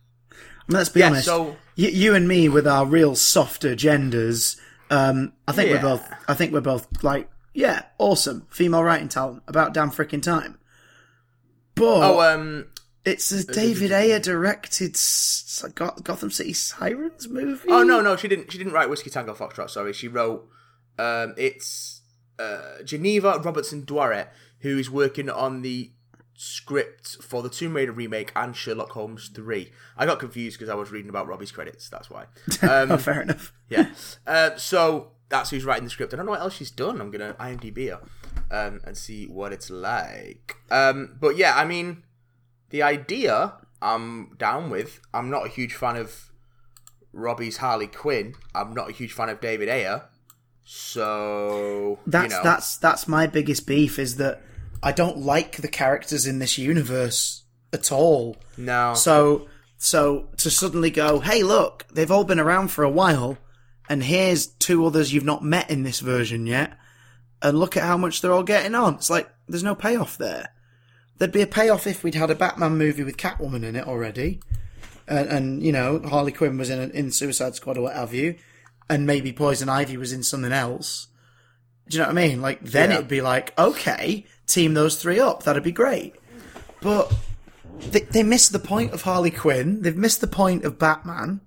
let's 0.68 0.90
be 0.90 1.00
yeah, 1.00 1.08
honest. 1.08 1.26
so 1.26 1.56
you, 1.76 1.90
you 1.90 2.16
and 2.16 2.28
me 2.28 2.48
with 2.48 2.68
our 2.68 2.86
real 2.86 3.16
soft 3.16 3.64
agendas. 3.64 4.60
Um, 4.90 5.34
I 5.48 5.52
think 5.52 5.70
Yeah. 5.70 5.76
we're 5.78 5.98
both. 5.98 6.12
I 6.28 6.34
think 6.36 6.54
we're 6.54 6.62
both 6.62 7.04
like, 7.04 7.30
yeah, 7.54 7.84
awesome 7.98 8.46
female 8.52 8.84
writing 8.84 9.10
talent. 9.10 9.44
About 9.48 9.74
damn 9.74 9.90
freaking 9.90 10.22
time. 10.22 10.60
But 11.76 11.84
oh 12.04 12.22
um, 12.22 12.68
it's 13.08 13.32
a 13.32 13.46
David 13.46 13.92
Ayer 13.92 14.20
directed 14.20 14.96
Gotham 16.04 16.32
City 16.32 16.54
Sirens 16.54 17.28
movie. 17.28 17.70
oh 17.70 17.84
no 17.84 18.02
no 18.02 18.16
she 18.16 18.28
didn't 18.28 18.52
she 18.52 18.58
didn't 18.58 18.74
write 18.74 18.90
Whiskey 18.90 19.10
Tango 19.10 19.34
Foxtrot. 19.34 19.70
Sorry, 19.70 19.94
she 19.94 20.08
wrote 20.08 20.48
um, 21.00 21.34
it's 21.38 22.02
uh, 22.40 22.84
Geneva 22.84 23.40
Robertson 23.44 23.84
Dworet 23.84 24.28
who 24.60 24.78
is 24.78 24.90
working 24.90 25.30
on 25.30 25.62
the 25.62 25.92
script 26.40 27.18
for 27.22 27.42
the 27.42 27.50
Tomb 27.50 27.76
Raider 27.76 27.92
remake 27.92 28.32
and 28.36 28.56
Sherlock 28.56 28.92
Holmes 28.92 29.30
three. 29.30 29.72
I 29.98 30.06
got 30.06 30.20
confused 30.20 30.58
because 30.60 30.70
I 30.70 30.76
was 30.76 30.92
reading 30.92 31.10
about 31.10 31.28
Robbie's 31.28 31.52
credits. 31.52 31.90
That's 31.90 32.10
why. 32.10 32.26
Um, 32.62 32.92
Oh, 32.92 32.98
fair 32.98 33.22
enough. 33.22 33.54
Yeah. 33.70 33.90
Uh, 34.26 34.56
so 34.56 35.12
that's 35.30 35.50
who's 35.50 35.66
writing 35.66 35.84
the 35.84 35.90
script. 35.90 36.14
I 36.14 36.18
don't 36.18 36.26
know 36.26 36.32
what 36.32 36.40
else 36.42 36.54
she's 36.56 36.72
done. 36.72 37.02
I'm 37.02 37.12
gonna 37.12 37.34
IMDb 37.40 37.90
her 37.90 38.00
um, 38.50 38.80
and 38.86 38.96
see 38.98 39.26
what 39.26 39.52
it's 39.52 39.70
like. 39.70 40.56
Um, 40.72 41.18
but 41.20 41.36
yeah, 41.38 41.54
I 41.56 41.66
mean, 41.66 42.04
the 42.70 42.84
idea 42.84 43.54
I'm 43.82 44.36
down 44.38 44.70
with. 44.70 45.00
I'm 45.14 45.30
not 45.30 45.46
a 45.46 45.50
huge 45.50 45.74
fan 45.74 45.96
of 45.96 46.32
Robbie's 47.14 47.58
Harley 47.58 47.88
Quinn. 47.88 48.36
I'm 48.54 48.74
not 48.74 48.90
a 48.90 48.94
huge 48.94 49.14
fan 49.14 49.30
of 49.30 49.42
David 49.42 49.70
Ayer. 49.70 50.04
So 50.64 52.00
That's 52.06 52.34
you 52.34 52.38
know, 52.38 52.44
that's 52.44 52.78
that's 52.78 53.08
my 53.08 53.26
biggest 53.28 53.66
beef 53.66 53.98
is 53.98 54.18
that 54.18 54.42
I 54.84 54.92
don't 54.92 55.20
like 55.20 55.58
the 55.58 55.68
characters 55.70 56.28
in 56.28 56.40
this 56.40 56.58
universe 56.58 57.44
at 57.72 57.92
all. 57.92 58.38
No. 58.58 58.94
So, 58.94 59.48
so 59.78 60.28
to 60.38 60.50
suddenly 60.50 60.90
go, 60.90 61.20
hey, 61.20 61.44
look, 61.44 61.86
they've 61.92 62.12
all 62.12 62.24
been 62.24 62.40
around 62.40 62.70
for 62.70 62.84
a 62.84 62.90
while, 62.90 63.38
and 63.90 64.04
here's 64.04 64.48
two 64.48 64.86
others 64.86 65.14
you've 65.14 65.24
not 65.24 65.44
met 65.44 65.70
in 65.70 65.84
this 65.84 66.00
version 66.00 66.46
yet, 66.46 66.78
and 67.42 67.58
look 67.58 67.78
at 67.78 67.84
how 67.84 67.98
much 67.98 68.22
they're 68.22 68.34
all 68.34 68.44
getting 68.44 68.76
on. 68.76 68.96
It's 68.96 69.10
like 69.10 69.30
there's 69.48 69.64
no 69.64 69.76
payoff 69.76 70.18
there. 70.18 70.50
There'd 71.18 71.32
be 71.32 71.42
a 71.42 71.48
payoff 71.48 71.88
if 71.88 72.04
we'd 72.04 72.16
had 72.16 72.30
a 72.30 72.36
Batman 72.36 72.78
movie 72.78 73.04
with 73.04 73.18
Catwoman 73.18 73.64
in 73.64 73.76
it 73.76 73.88
already, 73.88 74.40
and, 75.08 75.28
and 75.30 75.64
you 75.64 75.72
know 75.72 76.00
Harley 76.00 76.32
Quinn 76.32 76.58
was 76.58 76.70
in 76.70 76.92
in 76.92 77.12
Suicide 77.12 77.56
Squad 77.56 77.78
or 77.78 77.82
what 77.84 77.96
have 77.96 78.14
you, 78.14 78.36
and 78.90 79.06
maybe 79.08 79.32
Poison 79.34 79.70
Ivy 79.70 79.98
was 79.98 80.14
in 80.14 80.24
something 80.24 80.52
else. 80.52 81.08
Do 81.90 81.98
you 81.98 82.04
know 82.04 82.10
what 82.10 82.18
I 82.18 82.28
mean? 82.28 82.42
Like 82.42 82.62
then 82.62 82.90
Yeah. 82.92 82.98
it'd 82.98 83.08
be 83.08 83.22
like, 83.22 83.58
okay, 83.58 84.26
team 84.46 84.74
those 84.74 85.02
three 85.02 85.20
up. 85.20 85.44
That'd 85.44 85.64
be 85.64 85.72
great. 85.72 86.16
But 86.82 87.12
they, 87.80 88.02
they 88.02 88.24
missed 88.24 88.52
the 88.52 88.60
point 88.60 88.92
of 88.92 89.04
Harley 89.04 89.32
Quinn. 89.32 89.82
They've 89.82 89.96
missed 89.96 90.22
the 90.22 90.28
point 90.28 90.66
of 90.66 90.78
Batman. 90.78 91.42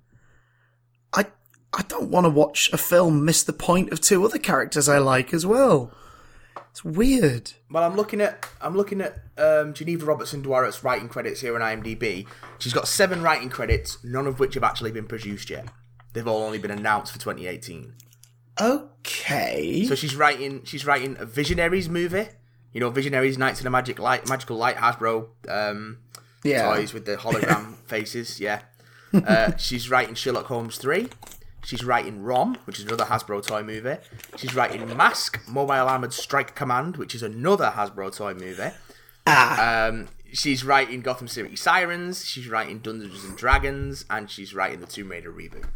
I 1.12 1.27
I 1.73 1.83
don't 1.83 2.11
want 2.11 2.25
to 2.25 2.31
watch 2.31 2.71
a 2.73 2.79
film 2.79 3.25
miss 3.25 3.43
the 3.45 3.53
point 3.53 3.93
of 3.93 4.00
two 4.00 4.25
other 4.25 4.39
characters 4.39 4.89
I 4.89 4.99
like 4.99 5.33
as 5.35 5.45
well. 5.47 5.93
It's 6.71 6.85
weird. 6.85 7.53
Well, 7.71 7.83
I'm 7.83 7.97
looking 7.97 8.21
at 8.21 8.47
I'm 8.61 8.77
looking 8.77 9.00
at 9.00 9.19
um, 9.37 9.75
Geneva 9.75 10.07
Robertson 10.07 10.43
Dworet's 10.43 10.85
writing 10.85 11.09
credits 11.09 11.41
here 11.41 11.61
on 11.61 11.61
IMDb. 11.61 12.27
She's 12.59 12.73
got 12.73 12.87
seven 12.87 13.23
writing 13.23 13.50
credits, 13.50 14.03
none 14.05 14.27
of 14.27 14.39
which 14.39 14.55
have 14.55 14.62
actually 14.65 14.93
been 14.93 15.07
produced 15.07 15.50
yet. 15.50 15.67
They've 16.12 16.27
all 16.27 16.43
only 16.43 16.59
been 16.59 16.71
announced 16.71 17.12
for 17.12 17.19
2018. 17.19 17.95
Okay. 18.61 19.85
So 19.87 19.95
she's 19.95 20.15
writing 20.15 20.62
she's 20.65 20.87
writing 20.87 21.17
a 21.19 21.25
Visionaries 21.25 21.89
movie. 21.89 22.29
You 22.73 22.81
know, 22.81 22.91
Visionaries 22.91 23.37
Knights 23.37 23.61
in 23.61 23.65
the 23.65 23.71
Magic 23.71 23.99
Light 23.99 24.29
Magical 24.29 24.57
Light 24.57 24.77
Hasbro 24.77 25.29
um, 25.49 25.99
yeah. 26.45 26.73
toys 26.73 26.95
with 26.95 27.05
the 27.05 27.17
hologram 27.17 27.75
faces. 27.87 28.39
Yeah. 28.39 28.62
Uh, 29.12 29.57
she's 29.57 29.91
writing 29.91 30.15
Sherlock 30.15 30.47
Holmes 30.47 30.79
3. 30.79 31.09
She's 31.64 31.85
writing 31.85 32.23
ROM, 32.23 32.57
which 32.64 32.79
is 32.79 32.87
another 32.87 33.05
Hasbro 33.05 33.47
toy 33.47 33.62
movie. 33.62 33.97
She's 34.37 34.55
writing 34.55 34.97
Mask, 34.97 35.40
Mobile 35.47 35.88
Armored 35.88 36.12
Strike 36.12 36.55
Command, 36.55 36.97
which 36.97 37.14
is 37.14 37.23
another 37.23 37.73
Hasbro 37.76 38.17
toy 38.17 38.35
movie. 38.35 38.71
Ah. 39.26 39.87
Um, 39.88 40.09
she's 40.33 40.64
writing 40.64 41.02
Gotham 41.02 41.29
City 41.29 41.57
Sirens. 41.57 42.25
She's 42.25 42.49
writing 42.49 42.79
Dungeons 42.79 43.25
and 43.25 43.37
Dragons, 43.37 44.05
and 44.09 44.31
she's 44.31 44.55
writing 44.55 44.81
the 44.81 44.87
Tomb 44.87 45.11
Raider 45.11 45.31
reboot. 45.31 45.67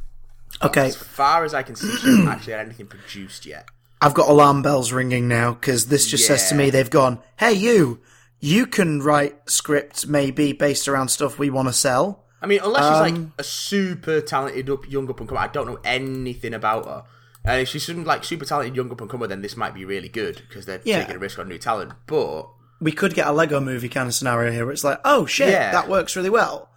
Okay. 0.62 0.86
As 0.86 0.96
far 0.96 1.44
as 1.44 1.52
I 1.52 1.62
can 1.62 1.76
see, 1.76 1.90
she 1.96 2.06
hasn't 2.06 2.28
actually 2.28 2.52
had 2.54 2.66
anything 2.66 2.86
produced 2.86 3.44
yet. 3.44 3.68
I've 4.00 4.14
got 4.14 4.28
alarm 4.28 4.62
bells 4.62 4.92
ringing 4.92 5.28
now 5.28 5.54
because 5.54 5.86
this 5.86 6.06
just 6.06 6.26
says 6.26 6.48
to 6.50 6.54
me 6.54 6.70
they've 6.70 6.90
gone, 6.90 7.20
hey, 7.38 7.54
you, 7.54 8.00
you 8.38 8.66
can 8.66 9.00
write 9.00 9.48
scripts 9.48 10.06
maybe 10.06 10.52
based 10.52 10.88
around 10.88 11.08
stuff 11.08 11.38
we 11.38 11.50
want 11.50 11.68
to 11.68 11.72
sell. 11.72 12.23
I 12.44 12.46
mean, 12.46 12.60
unless 12.62 12.84
she's 12.84 13.00
like 13.00 13.14
Um, 13.14 13.32
a 13.38 13.42
super 13.44 14.20
talented 14.20 14.68
up, 14.70 14.88
young 14.90 15.08
up 15.10 15.18
and 15.20 15.28
comer, 15.28 15.40
I 15.40 15.48
don't 15.48 15.66
know 15.66 15.80
anything 15.84 16.54
about 16.54 16.84
her. 16.84 17.04
And 17.44 17.60
if 17.62 17.68
she's 17.68 17.84
some 17.86 18.04
like 18.04 18.22
super 18.24 18.44
talented 18.44 18.76
young 18.76 18.90
up 18.92 19.00
and 19.00 19.08
comer, 19.10 19.26
then 19.26 19.42
this 19.42 19.56
might 19.56 19.74
be 19.74 19.84
really 19.84 20.08
good 20.08 20.42
because 20.48 20.66
they're 20.66 20.80
Yeah. 20.84 21.00
taking 21.00 21.16
a 21.16 21.18
risk 21.18 21.38
on 21.38 21.48
new 21.48 21.58
talent. 21.58 21.92
But 22.06 22.48
We 22.80 22.92
could 22.92 23.14
get 23.14 23.26
a 23.26 23.32
Lego 23.32 23.60
movie 23.60 23.88
kind 23.88 24.08
of 24.08 24.14
scenario 24.14 24.50
here 24.52 24.64
where 24.66 24.72
it's 24.72 24.84
like, 24.84 25.00
oh 25.04 25.24
shit, 25.26 25.48
Yeah. 25.48 25.72
that 25.72 25.88
works 25.88 26.16
really 26.16 26.28
well. 26.30 26.70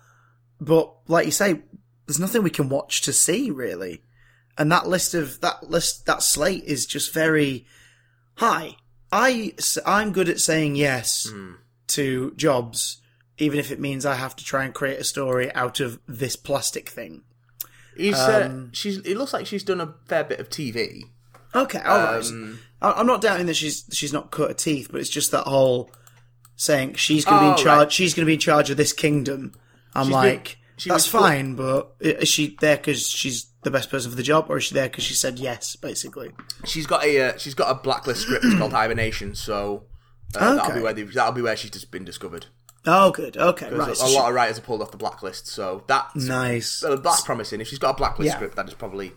But 0.61 0.91
like 1.07 1.25
you 1.25 1.31
say, 1.31 1.61
there's 2.05 2.19
nothing 2.19 2.43
we 2.43 2.49
can 2.49 2.69
watch 2.69 3.01
to 3.01 3.11
see 3.13 3.51
really. 3.51 4.03
And 4.57 4.71
that 4.71 4.87
list 4.87 5.13
of, 5.13 5.41
that 5.41 5.69
list, 5.69 6.05
that 6.05 6.23
slate 6.23 6.63
is 6.63 6.85
just 6.85 7.13
very, 7.13 7.65
high. 8.35 8.77
I, 9.11 9.53
I'm 9.85 10.11
good 10.13 10.29
at 10.29 10.39
saying 10.39 10.75
yes 10.75 11.31
to 11.87 12.31
jobs, 12.35 12.97
even 13.37 13.59
if 13.59 13.71
it 13.71 13.79
means 13.79 14.05
I 14.05 14.15
have 14.15 14.35
to 14.37 14.43
try 14.43 14.63
and 14.65 14.73
create 14.73 14.99
a 14.99 15.03
story 15.03 15.53
out 15.53 15.79
of 15.79 15.99
this 16.07 16.35
plastic 16.35 16.89
thing. 16.89 17.23
uh, 17.99 18.41
Um, 18.45 18.71
she's 18.73 18.97
it 18.99 19.17
looks 19.17 19.33
like 19.33 19.45
she's 19.47 19.63
done 19.63 19.81
a 19.81 19.93
fair 20.07 20.23
bit 20.23 20.39
of 20.39 20.49
TV. 20.49 21.03
Okay, 21.55 21.79
all 21.79 21.97
right. 21.97 22.25
Um, 22.25 22.59
I'm 22.81 23.07
not 23.07 23.21
doubting 23.21 23.47
that 23.47 23.55
she's 23.55 23.85
she's 23.91 24.13
not 24.13 24.31
cut 24.31 24.49
her 24.49 24.53
teeth, 24.53 24.89
but 24.91 25.01
it's 25.01 25.09
just 25.09 25.31
that 25.31 25.45
whole 25.45 25.89
saying 26.55 26.95
she's 26.95 27.25
going 27.25 27.37
to 27.37 27.43
be 27.43 27.47
Oh, 27.47 27.51
in 27.51 27.57
charge. 27.57 27.77
right. 27.85 27.91
She's 27.91 28.13
going 28.13 28.25
to 28.25 28.27
be 28.27 28.33
in 28.33 28.39
charge 28.39 28.69
of 28.69 28.77
this 28.77 28.93
kingdom. 28.93 29.53
I'm 29.95 30.05
She's 30.07 30.13
like, 30.13 30.43
been- 30.43 30.53
she 30.77 30.89
that's 30.89 31.07
fine, 31.07 31.55
but 31.55 31.95
is 31.99 32.29
she 32.29 32.55
there 32.61 32.77
because 32.77 33.07
she's 33.09 33.47
the 33.63 33.71
best 33.71 33.89
person 33.89 34.11
for 34.11 34.17
the 34.17 34.21
job, 34.23 34.45
or 34.49 34.57
is 34.57 34.65
she 34.65 34.75
there 34.75 34.87
because 34.89 35.03
she 35.03 35.15
said 35.15 35.39
yes, 35.39 35.75
basically? 35.75 36.29
She's 36.65 36.85
got 36.85 37.03
a 37.03 37.19
uh, 37.33 37.37
she's 37.39 37.55
got 37.55 37.71
a 37.71 37.75
blacklist 37.81 38.21
script 38.21 38.45
called 38.59 38.73
Hibernation, 38.79 39.33
so 39.33 39.85
uh, 40.35 40.53
that'll 40.55 40.75
be 40.75 40.81
where 40.81 40.93
that'll 40.93 41.31
be 41.31 41.41
where 41.41 41.55
she's 41.57 41.71
just 41.71 41.89
been 41.89 42.05
discovered. 42.05 42.45
Oh, 42.87 43.11
good. 43.11 43.35
Okay, 43.37 43.69
right. 43.73 43.91
a, 43.91 43.95
so 43.95 44.05
a 44.05 44.09
she- 44.09 44.15
lot 44.15 44.29
of 44.29 44.35
writers 44.35 44.57
are 44.57 44.61
pulled 44.61 44.81
off 44.81 44.91
the 44.91 44.97
blacklist, 44.97 45.47
so 45.47 45.83
that's 45.87 46.15
nice. 46.15 46.81
uh, 46.83 46.95
that's 46.95 47.21
promising. 47.21 47.61
If 47.61 47.67
she's 47.67 47.79
got 47.79 47.91
a 47.91 47.97
blacklist 47.97 48.27
Yeah. 48.27 48.35
script, 48.35 48.55
that 48.55 48.67
is 48.67 48.73
probably 48.73 49.11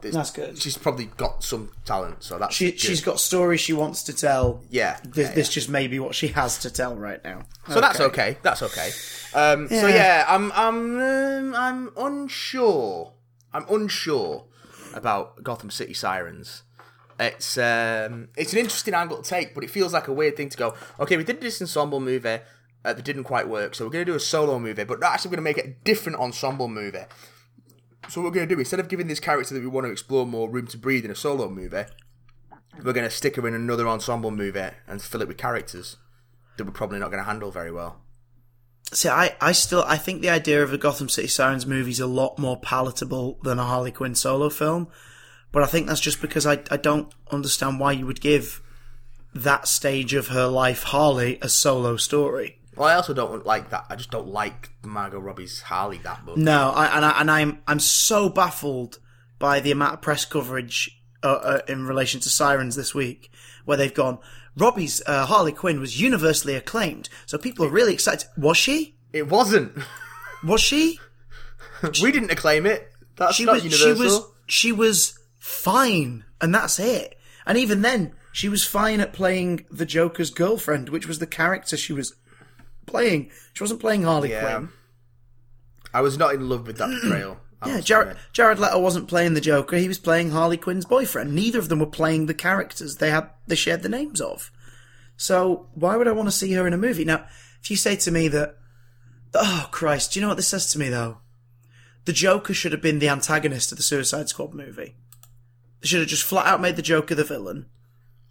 That's 0.00 0.30
good. 0.30 0.56
She's 0.62 0.76
probably 0.78 1.06
got 1.06 1.42
some 1.42 1.72
talent, 1.84 2.22
so 2.22 2.38
that's 2.38 2.54
She 2.54 2.70
good. 2.70 2.78
she's 2.80 3.00
got 3.00 3.18
stories 3.18 3.60
she 3.60 3.72
wants 3.72 4.04
to 4.04 4.12
tell. 4.14 4.62
yeah. 4.70 4.98
This, 5.04 5.28
yeah, 5.28 5.34
this 5.34 5.48
yeah. 5.48 5.52
just 5.54 5.68
may 5.68 5.88
be 5.88 5.98
what 5.98 6.14
she 6.14 6.28
has 6.28 6.58
to 6.58 6.70
tell 6.70 6.94
right 6.94 7.22
now. 7.24 7.40
So 7.68 7.80
that's 7.80 7.98
okay. 7.98 8.36
That's 8.42 8.62
okay. 8.62 8.90
Um, 9.34 9.68
So 9.68 9.86
Yeah. 9.88 9.94
yeah, 9.94 10.24
I'm 10.28 10.52
I'm 10.52 11.00
um, 11.00 11.54
I'm 11.56 11.90
unsure. 11.96 13.12
I'm 13.52 13.64
unsure 13.70 14.44
about 14.94 15.42
Gotham 15.42 15.70
City 15.70 15.94
Sirens. 15.94 16.62
It's 17.18 17.58
um, 17.58 18.28
it's 18.36 18.52
an 18.52 18.60
interesting 18.60 18.94
angle 18.94 19.20
to 19.20 19.28
take, 19.28 19.52
but 19.54 19.64
it 19.64 19.70
feels 19.70 19.92
like 19.92 20.06
a 20.06 20.12
weird 20.12 20.36
thing 20.36 20.50
to 20.50 20.56
go. 20.56 20.74
Okay, 21.00 21.16
we 21.16 21.24
did 21.24 21.40
this 21.40 21.60
ensemble 21.60 21.98
movie 21.98 22.38
uh, 22.84 22.92
that 22.92 23.04
didn't 23.04 23.24
quite 23.24 23.48
work, 23.48 23.74
so 23.74 23.84
we're 23.84 23.90
going 23.90 24.04
to 24.04 24.12
do 24.12 24.16
a 24.16 24.20
solo 24.20 24.58
movie, 24.58 24.84
but 24.84 25.02
actually 25.02 25.30
we're 25.30 25.36
going 25.36 25.54
to 25.54 25.60
make 25.60 25.66
it 25.66 25.70
a 25.70 25.84
different 25.84 26.18
ensemble 26.18 26.68
movie. 26.68 27.04
So 28.08 28.20
what 28.20 28.28
we're 28.28 28.34
going 28.34 28.48
to 28.48 28.54
do 28.54 28.58
instead 28.58 28.80
of 28.80 28.88
giving 28.88 29.08
this 29.08 29.20
character 29.20 29.54
that 29.54 29.60
we 29.60 29.66
want 29.66 29.86
to 29.86 29.92
explore 29.92 30.24
more 30.24 30.48
room 30.48 30.66
to 30.68 30.78
breathe 30.78 31.04
in 31.04 31.10
a 31.10 31.16
solo 31.16 31.48
movie, 31.48 31.84
we're 32.82 32.92
going 32.92 33.08
to 33.08 33.10
stick 33.10 33.36
her 33.36 33.46
in 33.46 33.54
another 33.54 33.88
ensemble 33.88 34.30
movie 34.30 34.70
and 34.86 35.02
fill 35.02 35.22
it 35.22 35.28
with 35.28 35.36
characters 35.36 35.96
that 36.56 36.64
we're 36.64 36.72
probably 36.72 36.98
not 36.98 37.10
going 37.10 37.22
to 37.22 37.28
handle 37.28 37.50
very 37.50 37.72
well. 37.72 38.00
See, 38.92 39.08
I, 39.08 39.36
I 39.40 39.52
still 39.52 39.84
I 39.86 39.98
think 39.98 40.22
the 40.22 40.30
idea 40.30 40.62
of 40.62 40.72
a 40.72 40.78
Gotham 40.78 41.10
City 41.10 41.28
Sirens 41.28 41.66
movie 41.66 41.90
is 41.90 42.00
a 42.00 42.06
lot 42.06 42.38
more 42.38 42.58
palatable 42.58 43.38
than 43.42 43.58
a 43.58 43.64
Harley 43.64 43.92
Quinn 43.92 44.14
solo 44.14 44.48
film. 44.48 44.88
But 45.52 45.62
I 45.62 45.66
think 45.66 45.86
that's 45.86 46.00
just 46.00 46.22
because 46.22 46.46
I 46.46 46.60
I 46.70 46.78
don't 46.78 47.12
understand 47.30 47.80
why 47.80 47.92
you 47.92 48.06
would 48.06 48.20
give 48.20 48.62
that 49.34 49.68
stage 49.68 50.14
of 50.14 50.28
her 50.28 50.46
life 50.46 50.84
Harley 50.84 51.38
a 51.42 51.48
solo 51.48 51.96
story. 51.96 52.60
Well, 52.78 52.88
I 52.88 52.94
also 52.94 53.12
don't 53.14 53.44
like 53.44 53.70
that. 53.70 53.86
I 53.88 53.96
just 53.96 54.10
don't 54.10 54.28
like 54.28 54.70
Margot 54.84 55.18
Robbie's 55.18 55.60
Harley 55.62 55.98
that 55.98 56.24
much. 56.24 56.36
No, 56.36 56.70
I, 56.70 56.96
and 56.96 57.04
I, 57.04 57.20
and 57.20 57.30
I'm 57.30 57.62
I'm 57.66 57.80
so 57.80 58.28
baffled 58.28 58.98
by 59.38 59.60
the 59.60 59.70
amount 59.70 59.94
of 59.94 60.00
press 60.00 60.24
coverage 60.24 61.00
uh, 61.22 61.26
uh, 61.26 61.60
in 61.68 61.86
relation 61.86 62.20
to 62.20 62.28
Sirens 62.28 62.76
this 62.76 62.94
week, 62.94 63.30
where 63.64 63.76
they've 63.76 63.94
gone. 63.94 64.18
Robbie's 64.56 65.02
uh, 65.06 65.26
Harley 65.26 65.52
Quinn 65.52 65.80
was 65.80 66.00
universally 66.00 66.54
acclaimed, 66.54 67.08
so 67.26 67.38
people 67.38 67.64
are 67.64 67.70
really 67.70 67.92
excited. 67.94 68.28
Was 68.36 68.56
she? 68.56 68.96
It 69.12 69.28
wasn't. 69.28 69.76
Was 70.44 70.60
she? 70.60 70.98
we 72.02 72.12
didn't 72.12 72.30
acclaim 72.30 72.66
it. 72.66 72.92
That's 73.16 73.34
she 73.34 73.44
not 73.44 73.54
was 73.56 73.64
universal. 73.64 73.96
she 73.96 74.02
was 74.02 74.26
she 74.46 74.72
was 74.72 75.18
fine 75.38 76.24
and 76.40 76.54
that's 76.54 76.78
it 76.78 77.16
and 77.46 77.56
even 77.56 77.82
then 77.82 78.12
she 78.32 78.48
was 78.48 78.64
fine 78.64 79.00
at 79.00 79.12
playing 79.12 79.64
the 79.70 79.86
joker's 79.86 80.30
girlfriend 80.30 80.88
which 80.88 81.06
was 81.06 81.18
the 81.18 81.26
character 81.26 81.76
she 81.76 81.92
was 81.92 82.14
playing 82.88 83.30
she 83.52 83.62
wasn't 83.62 83.80
playing 83.80 84.02
harley 84.02 84.30
Yeah. 84.30 84.40
quinn 84.40 84.68
I 85.94 86.00
was 86.02 86.18
not 86.18 86.34
in 86.34 86.48
love 86.48 86.66
with 86.66 86.76
that 86.78 86.90
portrayal. 87.02 87.38
Yeah 87.64 87.80
jared, 87.80 88.16
jared 88.32 88.58
leto 88.58 88.78
wasn't 88.78 89.08
playing 89.08 89.34
the 89.34 89.40
joker 89.40 89.76
he 89.76 89.88
was 89.88 89.98
playing 89.98 90.30
harley 90.30 90.56
quinn's 90.56 90.84
boyfriend 90.84 91.34
neither 91.34 91.58
of 91.58 91.68
them 91.68 91.78
were 91.80 91.86
playing 91.86 92.26
the 92.26 92.34
characters 92.34 92.96
they 92.96 93.10
had 93.10 93.30
they 93.46 93.54
shared 93.56 93.82
the 93.82 93.88
names 93.88 94.20
of 94.20 94.50
so 95.16 95.66
why 95.74 95.96
would 95.96 96.06
i 96.08 96.12
want 96.12 96.28
to 96.28 96.32
see 96.32 96.52
her 96.52 96.66
in 96.66 96.72
a 96.72 96.78
movie 96.78 97.04
now 97.04 97.24
if 97.60 97.70
you 97.70 97.76
say 97.76 97.96
to 97.96 98.10
me 98.10 98.28
that 98.28 98.56
oh 99.34 99.68
christ 99.72 100.12
do 100.12 100.20
you 100.20 100.22
know 100.22 100.28
what 100.28 100.36
this 100.36 100.48
says 100.48 100.70
to 100.72 100.78
me 100.78 100.88
though 100.88 101.18
the 102.04 102.12
Joker 102.14 102.54
should 102.54 102.72
have 102.72 102.80
been 102.80 103.00
the 103.00 103.08
antagonist 103.10 103.70
of 103.70 103.76
the 103.76 103.84
Suicide 103.84 104.30
Squad 104.30 104.54
movie. 104.54 104.96
They 105.82 105.88
should 105.88 106.00
have 106.00 106.08
just 106.08 106.22
flat 106.24 106.46
out 106.46 106.58
made 106.58 106.76
the 106.76 106.80
Joker 106.80 107.14
the 107.14 107.22
villain. 107.22 107.66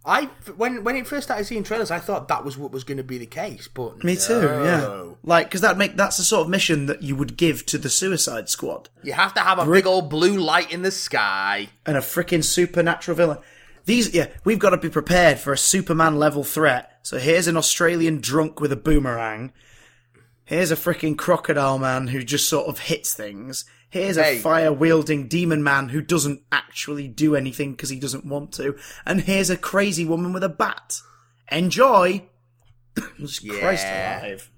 I 0.07 0.25
when 0.55 0.83
when 0.85 0.95
it 0.95 1.05
first 1.05 1.27
started 1.27 1.43
seeing 1.45 1.63
trailers, 1.63 1.91
I 1.91 1.99
thought 1.99 2.29
that 2.29 2.45
was 2.45 2.57
what 2.57 2.71
was 2.71 2.83
going 2.85 2.97
to 2.97 3.03
be 3.03 3.17
the 3.17 3.25
case. 3.25 3.67
But 3.67 4.03
Me 4.03 4.15
too, 4.15 4.41
no. 4.41 4.63
yeah. 4.63 5.15
Like, 5.23 5.47
because 5.47 5.61
that 5.61 5.77
make 5.77 5.95
that's 5.97 6.15
the 6.17 6.23
sort 6.23 6.45
of 6.45 6.49
mission 6.49 6.85
that 6.85 7.03
you 7.03 7.15
would 7.17 7.35
give 7.37 7.65
to 7.67 7.77
the 7.77 7.89
Suicide 7.89 8.47
Squad 8.47 8.89
You 9.03 9.13
have 9.13 9.33
to 9.33 9.41
have 9.41 9.59
a 9.59 9.65
big 9.69 9.85
old 9.85 10.09
blue 10.09 10.37
light 10.37 10.71
in 10.71 10.81
the 10.81 10.91
sky. 10.91 11.67
and 11.85 11.97
a 11.97 12.01
freaking 12.01 12.43
supernatural 12.43 13.17
villain. 13.17 13.37
These, 13.85 14.13
yeah, 14.13 14.27
we've 14.43 14.59
got 14.59 14.71
to 14.71 14.77
be 14.77 14.89
prepared 14.89 15.39
for 15.39 15.53
a 15.53 15.57
Superman 15.57 16.17
level 16.17 16.43
threat. 16.43 16.99
So 17.03 17.19
here's 17.19 17.47
an 17.47 17.55
Australian 17.55 18.19
drunk 18.19 18.59
with 18.59 18.71
a 18.73 18.75
boomerang. 18.75 19.53
Here's 20.43 20.71
a 20.71 20.75
freaking 20.75 21.17
crocodile 21.17 21.79
man 21.79 22.07
who 22.07 22.23
just 22.23 22.49
sort 22.49 22.67
of 22.67 22.79
hits 22.79 23.13
things. 23.13 23.63
Here's 23.89 24.17
a 24.17 24.37
fire 24.39 24.71
wielding 24.73 25.27
demon 25.27 25.63
man 25.63 25.89
who 25.89 26.01
doesn't 26.01 26.41
actually 26.51 27.07
do 27.07 27.35
anything 27.35 27.71
because 27.71 27.89
he 27.89 27.99
doesn't 27.99 28.25
want 28.25 28.51
to. 28.53 28.75
And 29.05 29.21
here's 29.21 29.49
a 29.49 29.55
crazy 29.57 30.03
woman 30.03 30.33
with 30.33 30.43
a 30.43 30.49
bat. 30.49 30.99
Enjoy! 31.51 32.23
Yeah. 33.41 33.59
Christ 33.59 33.85
alive. 33.85 34.51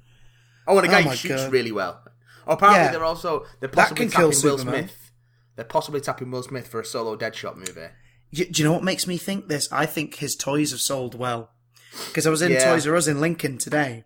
Oh, 0.67 0.77
and 0.77 0.88
a 0.88 0.89
guy 0.89 1.00
Oh 1.01 1.09
who 1.09 1.15
shoots 1.15 1.43
God. 1.43 1.51
really 1.51 1.71
well. 1.71 2.01
Oh, 2.48 2.53
apparently 2.53 2.83
Yeah. 2.86 2.91
they're 2.91 3.03
also 3.03 3.45
they're 3.59 3.69
possibly 3.69 4.07
tapping 4.07 4.25
Will 4.27 4.31
Superman. 4.33 4.74
Smith. 4.88 5.12
They're 5.55 5.65
possibly 5.65 6.00
tapping 6.01 6.31
Will 6.31 6.43
Smith 6.43 6.67
for 6.67 6.79
a 6.79 6.86
solo 6.86 7.17
Deadshot 7.17 7.55
movie. 7.57 7.89
Y- 8.36 8.48
Do 8.50 8.62
you 8.62 8.63
know 8.63 8.74
what 8.74 8.83
makes 8.83 9.05
me 9.07 9.17
think 9.17 9.48
this? 9.48 9.67
I 9.71 9.86
think 9.86 10.15
his 10.15 10.36
toys 10.36 10.71
have 10.71 10.79
sold 10.79 11.15
well. 11.15 11.51
Because 12.07 12.25
I 12.25 12.29
was 12.29 12.41
in 12.41 12.51
Yeah. 12.53 12.71
Toys 12.71 12.88
R 12.88 12.95
Us 12.95 13.07
in 13.07 13.19
Lincoln 13.19 13.57
today, 13.57 14.03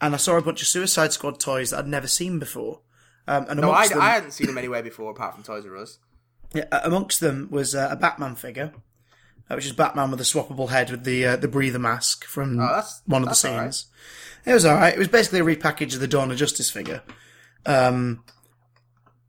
and 0.00 0.14
I 0.14 0.16
saw 0.16 0.36
a 0.36 0.42
bunch 0.42 0.62
of 0.62 0.68
Suicide 0.68 1.12
Squad 1.12 1.38
toys 1.38 1.70
that 1.70 1.80
I'd 1.80 1.86
never 1.88 2.06
seen 2.08 2.38
before. 2.38 2.80
Um, 3.28 3.46
and 3.48 3.60
No, 3.60 3.72
I, 3.72 3.88
them, 3.88 4.00
I 4.00 4.10
hadn't 4.10 4.30
seen 4.32 4.48
him 4.48 4.58
anywhere 4.58 4.82
before 4.82 5.10
apart 5.10 5.34
from 5.34 5.42
Toys 5.42 5.64
R 5.66 5.76
Us. 5.76 5.98
yeah, 6.54 6.64
uh, 6.70 6.80
amongst 6.84 7.20
them 7.20 7.48
was 7.50 7.74
uh, 7.74 7.88
a 7.90 7.96
Batman 7.96 8.34
figure, 8.36 8.72
uh, 9.50 9.54
which 9.56 9.66
is 9.66 9.72
Batman 9.72 10.10
with 10.10 10.20
a 10.20 10.24
swappable 10.24 10.68
head 10.68 10.90
with 10.90 11.04
the 11.04 11.26
uh, 11.26 11.36
the 11.36 11.48
breather 11.48 11.78
mask 11.78 12.24
from 12.24 12.58
Oh, 12.60 12.82
one 13.06 13.22
of 13.22 13.28
the 13.28 13.48
all 13.48 13.56
right. 13.56 13.72
scenes. 13.74 13.86
It 14.44 14.52
was 14.54 14.64
alright. 14.64 14.94
It 14.94 14.98
was 14.98 15.08
basically 15.08 15.40
a 15.40 15.56
repackage 15.56 15.94
of 15.94 16.00
the 16.00 16.06
Dawn 16.06 16.30
of 16.30 16.36
Justice 16.36 16.70
figure, 16.70 17.02
um, 17.66 18.22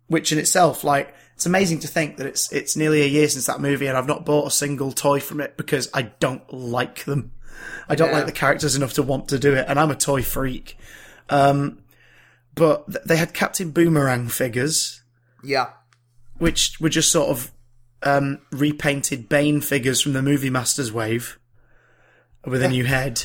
which 0.08 0.32
in 0.32 0.38
itself, 0.38 0.84
like, 0.84 1.14
it's 1.34 1.46
amazing 1.48 1.80
to 1.80 1.88
think 1.88 2.18
that 2.18 2.28
it's 2.28 2.52
it's 2.52 2.76
nearly 2.76 3.02
a 3.02 3.08
year 3.08 3.28
since 3.28 3.48
that 3.48 3.60
movie, 3.62 3.88
and 3.88 3.98
I've 3.98 4.08
not 4.08 4.26
bought 4.26 4.48
a 4.48 4.52
single 4.52 4.92
toy 4.92 5.20
from 5.20 5.42
it 5.42 5.58
because 5.58 5.90
I 5.94 6.04
don't 6.04 6.52
like 6.54 7.06
them. 7.06 7.32
I 7.90 7.96
don't 7.96 8.10
Yeah. 8.10 8.18
like 8.18 8.26
the 8.28 8.32
characters 8.32 8.76
enough 8.76 8.94
to 8.94 9.04
want 9.04 9.28
to 9.30 9.40
do 9.40 9.56
it, 9.56 9.66
and 9.68 9.80
I'm 9.80 9.90
a 9.92 9.96
toy 9.96 10.22
freak. 10.22 10.78
Um, 11.30 11.80
but 12.58 12.86
th- 12.92 13.06
they 13.06 13.18
had 13.18 13.34
Captain 13.34 13.72
Boomerang 13.72 14.28
figures, 14.28 15.02
Yeah. 15.44 15.70
which 16.38 16.80
were 16.80 16.90
just 16.90 17.12
sort 17.12 17.30
of 17.30 17.52
um, 18.04 18.40
repainted 18.52 19.30
Bane 19.30 19.62
figures 19.62 20.02
from 20.02 20.14
the 20.14 20.22
Movie 20.22 20.50
Masters 20.50 20.92
wave 20.92 21.40
with 22.46 22.62
a 22.64 22.70
new 22.70 22.86
head. 22.86 23.24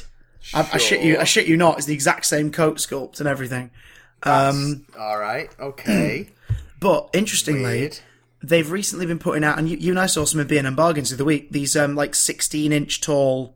I, 0.55 0.69
I 0.73 0.79
shit 0.79 1.03
you, 1.03 1.19
I 1.19 1.25
shit 1.25 1.47
you 1.47 1.57
not. 1.57 1.79
It's 1.79 1.87
the 1.87 1.95
exact 1.95 2.27
same 2.27 2.51
coat 2.51 2.79
sculpt 2.79 3.21
and 3.21 3.29
everything. 3.29 3.71
Um, 4.25 4.87
All 4.99 5.19
right. 5.19 5.51
Okay. 5.61 6.31
but 6.81 7.11
interestingly, 7.13 7.63
Weird. 7.63 7.99
they've 8.43 8.71
recently 8.71 9.07
been 9.07 9.19
putting 9.19 9.45
out, 9.45 9.59
and 9.59 9.69
you, 9.69 9.77
you 9.77 9.91
and 9.93 10.01
I 10.01 10.07
saw 10.07 10.25
some 10.25 10.41
of 10.41 10.49
B&M 10.49 10.75
bargains 10.75 11.13
of 11.13 11.19
the 11.19 11.25
week. 11.25 11.51
These 11.53 11.77
um, 11.77 11.95
like 11.95 12.15
16 12.15 12.73
inch 12.73 13.01
tall 13.01 13.55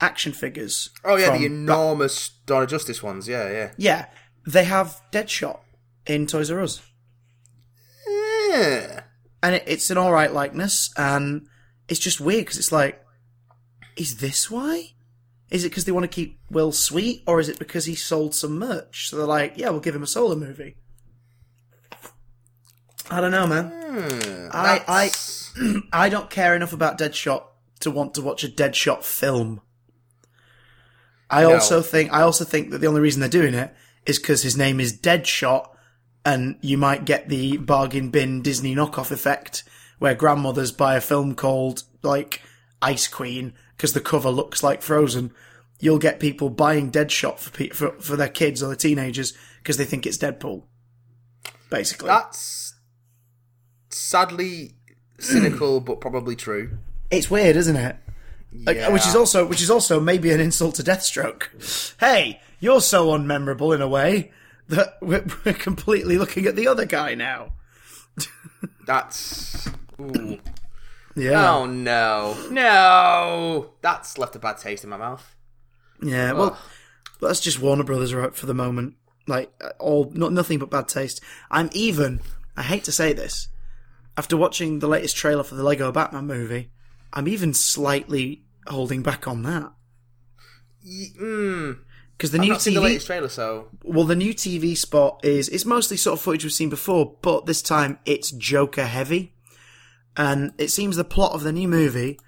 action 0.00 0.32
figures. 0.32 0.90
Oh 1.04 1.16
yeah, 1.16 1.36
the 1.36 1.46
enormous 1.46 2.28
Dawn 2.46 2.62
of 2.64 2.68
Justice 2.68 3.02
ones. 3.02 3.26
Yeah, 3.26 3.50
yeah. 3.50 3.70
yeah, 3.76 4.06
they 4.46 4.64
have 4.64 5.00
Deadshot 5.12 5.60
in 6.06 6.26
Toys 6.26 6.50
R 6.50 6.60
Us. 6.60 6.82
Yeah. 8.50 9.02
and 9.42 9.54
it, 9.56 9.64
it's 9.66 9.90
an 9.90 9.98
all 9.98 10.12
right 10.12 10.32
likeness, 10.32 10.90
and 10.96 11.46
it's 11.88 12.00
just 12.00 12.20
weird 12.20 12.44
because 12.44 12.58
it's 12.58 12.72
like, 12.72 13.02
is 13.96 14.18
this 14.18 14.50
why? 14.50 14.90
Is 15.50 15.64
it 15.64 15.68
because 15.70 15.84
they 15.84 15.92
want 15.92 16.04
to 16.04 16.08
keep 16.08 16.40
Will 16.50 16.72
sweet, 16.72 17.22
or 17.26 17.40
is 17.40 17.48
it 17.48 17.58
because 17.58 17.84
he 17.84 17.94
sold 17.94 18.34
some 18.34 18.58
merch? 18.58 19.08
So 19.10 19.16
they're 19.16 19.26
like, 19.26 19.54
yeah, 19.56 19.70
we'll 19.70 19.80
give 19.80 19.94
him 19.94 20.02
a 20.02 20.06
solo 20.06 20.34
movie. 20.34 20.76
I 23.10 23.20
don't 23.20 23.30
know, 23.32 23.46
man. 23.46 23.70
Hmm, 23.70 24.48
I- 24.52 24.84
I- 24.88 25.10
I 25.92 26.08
don't 26.08 26.30
care 26.30 26.56
enough 26.56 26.72
about 26.72 26.98
Deadshot 26.98 27.44
to 27.80 27.90
want 27.90 28.14
to 28.14 28.22
watch 28.22 28.42
a 28.44 28.48
Deadshot 28.48 29.04
film. 29.04 29.60
I 31.30 31.42
No. 31.42 31.54
also 31.54 31.82
think 31.82 32.12
I 32.12 32.22
also 32.22 32.44
think 32.44 32.70
that 32.70 32.78
the 32.78 32.86
only 32.86 33.00
reason 33.00 33.20
they're 33.20 33.28
doing 33.28 33.54
it 33.54 33.74
is 34.06 34.18
because 34.18 34.42
his 34.42 34.56
name 34.56 34.80
is 34.80 34.96
Deadshot, 34.98 35.68
and 36.24 36.56
you 36.60 36.76
might 36.78 37.04
get 37.04 37.28
the 37.28 37.56
bargain 37.58 38.10
bin 38.10 38.42
Disney 38.42 38.74
knockoff 38.74 39.10
effect 39.10 39.64
where 39.98 40.14
grandmothers 40.14 40.72
buy 40.72 40.96
a 40.96 41.00
film 41.00 41.34
called 41.34 41.84
like 42.02 42.42
Ice 42.82 43.06
Queen 43.08 43.52
because 43.76 43.92
the 43.92 44.00
cover 44.00 44.30
looks 44.30 44.62
like 44.62 44.82
Frozen. 44.82 45.32
You'll 45.80 45.98
get 45.98 46.20
people 46.20 46.50
buying 46.50 46.90
Deadshot 46.90 47.38
for 47.38 47.50
pe- 47.50 47.68
for, 47.70 47.90
for 48.00 48.16
their 48.16 48.28
kids 48.28 48.62
or 48.62 48.66
their 48.68 48.76
teenagers 48.76 49.32
because 49.58 49.76
they 49.76 49.84
think 49.84 50.06
it's 50.06 50.18
Deadpool. 50.18 50.64
Basically, 51.70 52.08
that's 52.08 52.74
sadly 53.90 54.74
cynical, 55.18 55.80
but 55.80 56.00
probably 56.00 56.36
true. 56.36 56.78
it's 57.10 57.30
weird, 57.30 57.56
isn't 57.56 57.76
it? 57.76 57.96
Like, 58.66 58.76
Yeah. 58.76 58.90
which 58.90 59.06
is 59.06 59.16
also 59.16 59.46
which 59.46 59.62
is 59.62 59.70
also 59.70 59.98
maybe 60.00 60.30
an 60.30 60.40
insult 60.40 60.76
to 60.76 60.82
Deathstroke. 60.82 61.94
Hey, 61.98 62.40
you're 62.60 62.80
so 62.80 63.08
unmemorable 63.08 63.74
in 63.74 63.82
a 63.82 63.88
way 63.88 64.32
that 64.68 64.96
we're, 65.00 65.24
we're 65.44 65.54
completely 65.54 66.18
looking 66.18 66.46
at 66.46 66.56
the 66.56 66.68
other 66.68 66.86
guy 66.86 67.14
now. 67.14 67.52
That's. 68.86 69.68
Ooh. 70.00 70.38
Yeah, 71.16 71.54
Oh 71.54 71.66
no, 71.66 72.36
no! 72.50 73.70
That's 73.82 74.18
left 74.18 74.34
a 74.34 74.40
bad 74.40 74.58
taste 74.58 74.82
in 74.82 74.90
my 74.90 74.96
mouth. 74.96 75.36
yeah. 76.02 76.32
Well, 76.32 76.58
that's 77.20 77.38
just 77.38 77.60
Warner 77.60 77.84
Brothers 77.84 78.12
right 78.12 78.34
for 78.34 78.46
the 78.46 78.54
moment. 78.54 78.96
Like 79.28 79.52
uh, 79.60 79.70
all, 79.78 80.10
not 80.12 80.32
nothing 80.32 80.58
but 80.58 80.70
bad 80.70 80.88
taste. 80.88 81.20
I'm 81.52 81.70
even. 81.72 82.20
I 82.56 82.62
hate 82.64 82.82
to 82.84 82.92
say 82.92 83.12
this. 83.12 83.46
After 84.16 84.36
watching 84.36 84.80
the 84.80 84.88
latest 84.88 85.16
trailer 85.16 85.44
for 85.44 85.54
the 85.54 85.62
Lego 85.62 85.92
Batman 85.92 86.26
movie, 86.26 86.72
I'm 87.12 87.28
even 87.28 87.54
slightly 87.54 88.42
holding 88.66 89.02
back 89.02 89.28
on 89.28 89.44
that 89.44 89.72
Mm, 90.86 91.78
because 92.16 92.30
the 92.30 92.38
I've 92.38 92.44
new 92.44 92.50
not 92.52 92.62
seen 92.62 92.74
the 92.74 92.80
TV 92.80 92.84
latest 92.84 93.06
trailer, 93.06 93.28
so 93.28 93.68
Well, 93.82 94.04
the 94.04 94.16
new 94.16 94.32
TV 94.34 94.76
spot 94.76 95.20
is 95.24 95.48
it's 95.48 95.64
mostly 95.64 95.96
sort 95.96 96.18
of 96.18 96.22
footage 96.22 96.44
we've 96.44 96.52
seen 96.52 96.70
before, 96.70 97.16
but 97.22 97.46
this 97.46 97.62
time 97.62 97.98
it's 98.04 98.30
Joker 98.30 98.86
heavy. 98.86 99.32
And 100.16 100.52
it 100.58 100.68
seems 100.70 100.96
the 100.96 101.04
plot 101.04 101.32
of 101.32 101.42
the 101.42 101.52
new 101.52 101.66
movie 101.66 102.18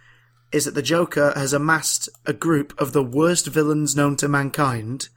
is 0.52 0.64
that 0.64 0.74
the 0.74 0.82
Joker 0.82 1.32
has 1.36 1.52
amassed 1.52 2.08
a 2.24 2.32
group 2.32 2.78
of 2.80 2.92
the 2.92 3.02
worst 3.02 3.46
villains 3.46 3.94
known 3.94 4.16
to 4.16 4.28
mankind. 4.28 5.08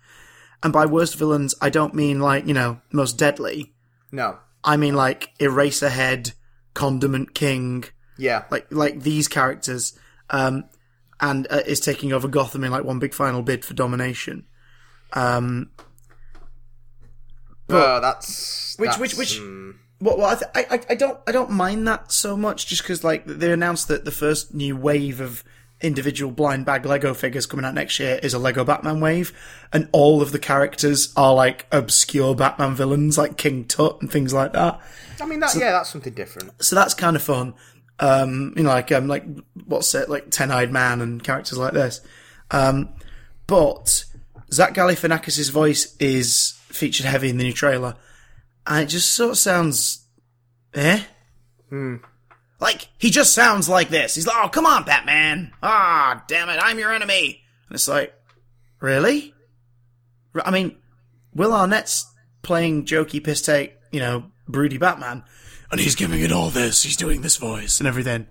And 0.62 0.72
by 0.74 0.86
worst 0.86 1.16
villains, 1.16 1.56
I 1.62 1.70
don't 1.70 1.96
mean 1.96 2.20
like, 2.20 2.46
you 2.46 2.54
know, 2.54 2.82
most 2.92 3.18
deadly. 3.18 3.74
no. 4.12 4.38
I 4.62 4.76
mean 4.76 4.94
like 4.94 5.30
Eraserhead, 5.40 6.34
Condiment 6.74 7.34
King, 7.34 7.86
Yeah, 8.18 8.44
like 8.52 8.68
like 8.70 9.04
these 9.04 9.30
characters, 9.30 9.98
um, 10.30 10.66
and 11.22 11.48
uh, 11.50 11.62
is 11.66 11.80
taking 11.80 12.12
over 12.12 12.28
Gotham 12.28 12.66
in 12.66 12.72
like 12.72 12.84
one 12.84 13.00
big 13.00 13.14
final 13.14 13.42
bid 13.42 13.64
for 13.64 13.74
domination. 13.74 14.46
Um, 15.14 15.70
oh, 17.70 18.00
that's 18.02 18.76
Which- 18.78 18.90
that's, 18.90 19.00
which- 19.00 19.16
which- 19.18 19.40
mm, 19.40 19.76
Well, 20.02 20.18
well 20.18 20.28
I, 20.28 20.36
th- 20.36 20.52
I, 20.56 20.76
I- 20.76 20.86
I 20.92 20.96
don't, 20.96 21.20
I 21.28 21.32
don't 21.32 21.52
mind 21.52 21.88
that 21.88 22.12
so 22.12 22.38
much, 22.38 22.68
just 22.68 22.84
because 22.84 23.04
like 23.04 23.26
they 23.26 23.52
announced 23.52 23.88
that 23.90 24.06
the 24.06 24.12
first 24.12 24.54
new 24.54 24.76
wave 24.78 25.20
of 25.20 25.44
individual 25.82 26.32
blind 26.32 26.66
bag 26.66 26.86
Lego 26.86 27.14
figures 27.14 27.46
coming 27.46 27.66
out 27.66 27.74
next 27.74 28.00
year 28.00 28.20
is 28.22 28.34
a 28.34 28.40
Lego 28.40 28.64
Batman 28.64 29.00
wave, 29.00 29.34
and 29.74 29.88
all 29.92 30.22
of 30.22 30.32
the 30.32 30.40
characters 30.40 31.12
are 31.16 31.34
like 31.34 31.66
obscure 31.72 32.36
Batman 32.36 32.76
villains, 32.76 33.18
like 33.18 33.38
King 33.38 33.66
Tut 33.66 33.98
and 34.02 34.12
things 34.12 34.34
like 34.34 34.54
that. 34.54 34.80
I 35.22 35.26
mean, 35.26 35.40
that 35.42 35.54
yeah, 35.56 35.72
that's 35.72 35.90
something 35.90 36.14
different. 36.14 36.64
So 36.64 36.76
that's 36.76 36.94
kind 36.94 37.16
of 37.16 37.22
fun. 37.22 37.54
Um, 38.00 38.54
you 38.56 38.64
know, 38.64 38.70
like 38.70 38.92
um, 38.94 39.08
like 39.08 39.26
what's 39.66 39.94
it, 39.96 40.10
like 40.10 40.32
Ten 40.32 40.50
Eyed 40.52 40.72
Man 40.72 41.02
and 41.02 41.22
characters 41.22 41.58
like 41.58 41.74
this. 41.74 42.00
Um, 42.52 42.90
but 43.48 44.06
Zach 44.52 44.74
Galifianakis' 44.74 45.52
voice 45.52 45.96
is 46.00 46.60
featured 46.68 47.06
heavy 47.06 47.30
in 47.30 47.38
the 47.38 47.44
new 47.44 47.54
trailer, 47.54 47.96
and 48.66 48.84
it 48.84 48.88
just 48.88 49.12
sort 49.12 49.32
of 49.32 49.38
sounds, 49.38 50.06
eh? 50.74 51.02
Like 52.60 52.90
he 52.98 53.10
just 53.10 53.34
sounds 53.34 53.70
like 53.70 53.90
this. 53.90 54.16
He's 54.16 54.28
like, 54.28 54.38
"Oh, 54.44 54.50
come 54.50 54.66
on, 54.66 54.84
Batman! 54.84 55.54
Ah, 55.62 56.24
damn 56.28 56.50
it, 56.50 56.60
I'm 56.62 56.80
your 56.80 56.94
enemy." 56.94 57.44
And 57.68 57.76
it's 57.76 57.88
like, 57.88 58.14
really? 58.80 59.34
I 60.44 60.52
mean, 60.52 60.78
Will 61.34 61.54
Arnett's 61.54 62.12
playing 62.42 62.86
jokey 62.86 63.24
piss 63.24 63.42
take, 63.42 63.76
you 63.92 64.00
know, 64.00 64.26
broody 64.48 64.78
Batman, 64.78 65.24
and 65.72 65.80
he's 65.80 65.96
giving 65.96 66.22
it 66.22 66.32
all 66.32 66.50
this. 66.50 66.84
He's 66.84 66.98
doing 66.98 67.22
this 67.22 67.38
voice 67.38 67.80
and 67.80 67.88
everything. 67.88 68.28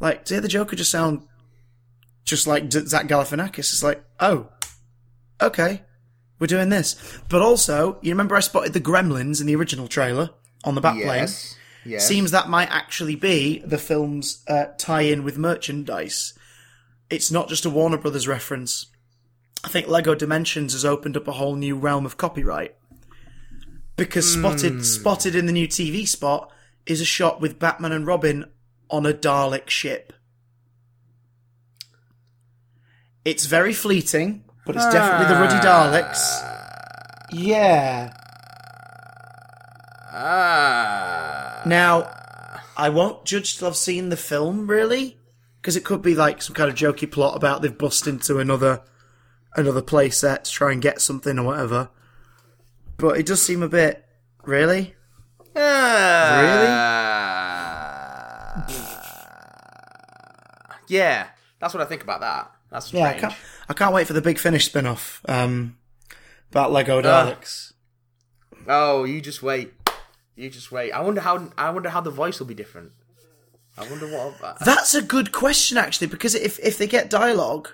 Like, 0.00 0.24
to 0.26 0.34
hear 0.34 0.40
the 0.40 0.48
Joker 0.48 0.76
just 0.76 0.90
sound 0.90 1.26
just 2.24 2.46
like 2.46 2.70
Zach 2.72 3.06
Galifianakis, 3.06 3.58
it's 3.58 3.82
like, 3.82 4.04
oh, 4.20 4.48
okay, 5.42 5.82
we're 6.38 6.46
doing 6.46 6.68
this. 6.68 6.96
But 7.28 7.42
also, 7.42 7.98
you 8.02 8.10
remember 8.10 8.36
I 8.36 8.40
spotted 8.40 8.72
the 8.72 8.80
Gremlins 8.80 9.40
in 9.40 9.46
the 9.46 9.56
original 9.56 9.88
trailer 9.88 10.30
on 10.64 10.74
the 10.74 10.80
Batplane? 10.80 11.22
Yes, 11.22 11.56
yes. 11.84 12.06
Seems 12.06 12.30
that 12.30 12.48
might 12.48 12.70
actually 12.70 13.16
be 13.16 13.58
the 13.60 13.78
film's 13.78 14.42
uh, 14.48 14.66
tie-in 14.78 15.24
with 15.24 15.38
merchandise. 15.38 16.34
It's 17.10 17.30
not 17.30 17.48
just 17.48 17.64
a 17.64 17.70
Warner 17.70 17.98
Brothers 17.98 18.26
reference. 18.26 18.86
I 19.64 19.68
think 19.68 19.86
Lego 19.86 20.14
Dimensions 20.14 20.72
has 20.72 20.84
opened 20.84 21.16
up 21.16 21.28
a 21.28 21.32
whole 21.32 21.54
new 21.54 21.76
realm 21.76 22.06
of 22.06 22.16
copyright. 22.16 22.74
Because 23.96 24.32
spotted 24.32 24.84
spotted 24.84 25.34
in 25.34 25.46
the 25.46 25.52
new 25.52 25.68
TV 25.68 26.08
spot 26.08 26.50
is 26.86 27.00
a 27.00 27.04
shot 27.04 27.40
with 27.40 27.58
Batman 27.58 27.92
and 27.92 28.06
Robin 28.06 28.46
on 28.90 29.06
a 29.06 29.12
Dalek 29.12 29.68
ship. 29.68 30.12
It's 33.24 33.46
very 33.46 33.72
fleeting, 33.72 34.44
but 34.66 34.76
it's 34.76 34.88
definitely 34.92 35.34
the 35.34 35.40
Ruddy 35.40 35.66
Daleks. 35.66 36.48
Yeah. 37.32 38.12
Ah, 40.14 41.62
Now, 41.64 42.10
I 42.76 42.90
won't 42.90 43.24
judge 43.24 43.56
till 43.56 43.68
I've 43.68 43.76
seen 43.76 44.08
the 44.10 44.16
film, 44.16 44.66
really, 44.66 45.18
because 45.60 45.74
it 45.76 45.84
could 45.84 46.02
be 46.02 46.14
like 46.14 46.42
some 46.42 46.54
kind 46.54 46.68
of 46.70 46.76
jokey 46.76 47.10
plot 47.10 47.34
about 47.36 47.62
they've 47.62 47.76
bust 47.76 48.06
into 48.06 48.38
another 48.38 48.82
another 49.54 49.82
play 49.82 50.08
set 50.10 50.44
to 50.44 50.50
try 50.50 50.72
and 50.72 50.80
get 50.82 51.00
something 51.00 51.38
or 51.38 51.44
whatever. 51.44 51.90
But 52.98 53.18
it 53.18 53.26
does 53.26 53.42
seem 53.42 53.62
a 53.62 53.68
bit 53.68 54.04
really. 54.44 54.94
really. 55.54 56.68
yeah, 60.88 61.28
that's 61.58 61.74
what 61.74 61.82
I 61.82 61.86
think 61.86 62.02
about 62.02 62.20
that. 62.20 62.50
That's 62.72 62.86
strange. 62.86 63.04
Yeah, 63.04 63.10
I 63.10 63.20
can't. 63.20 63.34
I 63.68 63.74
can't 63.74 63.94
wait 63.94 64.06
for 64.06 64.14
the 64.14 64.22
big 64.22 64.38
finish 64.38 64.64
spin-off 64.64 65.20
um, 65.28 65.76
about 66.50 66.72
Lego 66.72 67.02
Daleks. 67.02 67.74
Oh, 68.66 69.04
you 69.04 69.20
just 69.20 69.42
wait. 69.42 69.74
You 70.36 70.48
just 70.48 70.72
wait. 70.72 70.90
I 70.92 71.02
wonder 71.02 71.20
how. 71.20 71.52
I 71.58 71.70
wonder 71.70 71.90
how 71.90 72.00
the 72.00 72.10
voice 72.10 72.40
will 72.40 72.46
be 72.46 72.54
different. 72.54 72.92
I 73.76 73.88
wonder 73.88 74.06
what. 74.06 74.58
That's 74.64 74.94
a 74.94 75.02
good 75.02 75.32
question, 75.32 75.76
actually, 75.76 76.06
because 76.06 76.34
if 76.34 76.58
if 76.60 76.78
they 76.78 76.86
get 76.86 77.10
dialogue, 77.10 77.68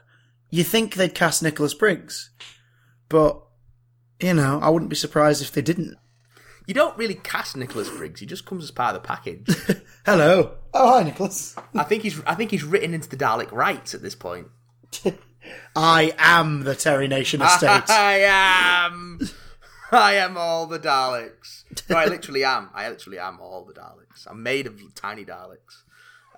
you 0.51 0.65
think 0.65 0.95
they'd 0.95 1.15
cast 1.15 1.45
Nicholas 1.45 1.75
Briggs, 1.75 2.31
but 3.09 3.41
you 4.21 4.35
know, 4.35 4.59
I 4.61 4.69
wouldn't 4.69 4.91
be 4.91 4.97
surprised 4.97 5.43
if 5.43 5.53
they 5.53 5.63
didn't. 5.63 5.97
You 6.67 6.75
don't 6.75 6.99
really 6.99 7.15
cast 7.15 7.57
Nicholas 7.57 7.89
Briggs. 7.89 8.19
He 8.19 8.27
just 8.27 8.45
comes 8.45 8.65
as 8.65 8.73
part 8.73 8.97
of 8.97 9.03
the 9.03 9.07
package. 9.07 9.47
Hello. 10.05 10.57
Oh, 10.75 10.99
hi, 10.99 11.05
Nicholas. 11.05 11.55
I 11.75 11.85
think 11.85 12.03
he's. 12.03 12.21
I 12.25 12.35
think 12.35 12.51
he's 12.51 12.65
written 12.65 12.95
into 12.95 13.09
the 13.09 13.17
Dalek 13.17 13.53
rights 13.53 13.95
at 13.95 14.03
this 14.03 14.17
point. 14.17 14.49
I 15.77 16.13
am 16.19 16.65
the 16.65 16.75
Terry 16.75 17.09
Nation 17.09 17.41
estate. 17.43 17.85
I 17.89 18.19
am. 18.21 19.21
I 19.91 20.15
am 20.15 20.37
all 20.37 20.67
the 20.67 20.79
Daleks. 20.79 21.65
No, 21.89 21.97
I 21.97 22.07
literally 22.07 22.45
am. 22.45 22.71
I 22.75 22.89
literally 22.89 23.19
am 23.19 23.41
all 23.41 23.65
the 23.65 23.73
Daleks. 23.73 24.27
I'm 24.27 24.43
made 24.43 24.67
of 24.67 24.81
tiny 24.95 25.25
Daleks. 25.25 25.83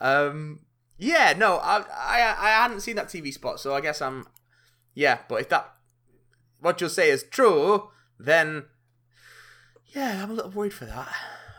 Um, 0.00 0.60
yeah, 0.98 1.34
no, 1.36 1.56
I, 1.56 1.78
I, 1.78 2.36
I 2.38 2.50
hadn't 2.62 2.80
seen 2.80 2.96
that 2.96 3.06
TV 3.08 3.32
spot, 3.32 3.58
so 3.60 3.74
I 3.74 3.80
guess 3.80 4.00
I'm, 4.00 4.26
yeah. 4.94 5.18
But 5.28 5.40
if 5.42 5.48
that, 5.48 5.72
what 6.60 6.80
you'll 6.80 6.90
say 6.90 7.10
is 7.10 7.24
true, 7.24 7.88
then, 8.18 8.66
yeah, 9.94 10.22
I'm 10.22 10.30
a 10.30 10.34
little 10.34 10.50
worried 10.52 10.74
for 10.74 10.84
that. 10.84 11.08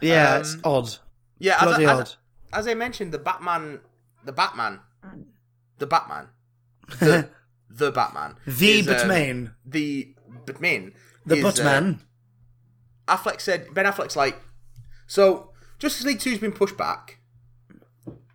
yeah, 0.01 0.36
Um, 0.36 0.41
it's 0.41 0.58
odd. 0.63 0.97
Yeah, 1.39 1.56
as, 1.60 1.63
Bloody 1.67 1.86
I- 1.88 1.93
odd. 1.93 2.01
as, 2.01 2.17
as 2.54 2.67
I 2.67 2.73
mentioned, 2.75 3.12
the 3.12 3.19
Batman, 3.19 3.80
the 4.23 4.32
Batman, 4.32 4.80
the 5.80 5.88
Batman, 5.88 6.27
the, 6.99 7.30
the 7.69 7.91
Batman, 7.91 8.36
The 8.45 8.80
is, 8.80 8.88
um, 8.88 8.93
Batman. 8.93 9.56
the 9.65 10.15
Batman, 10.45 10.93
The 11.25 11.36
is, 11.36 11.60
uh, 11.60 11.63
Batman. 11.63 11.99
Affleck 13.08 13.41
said 13.41 13.73
Ben 13.73 13.86
Affleck's 13.86 14.15
like, 14.15 14.39
so 15.08 15.51
Justice 15.80 16.06
League 16.06 16.19
Two's 16.19 16.39
been 16.39 16.51
pushed 16.51 16.77
back. 16.77 17.19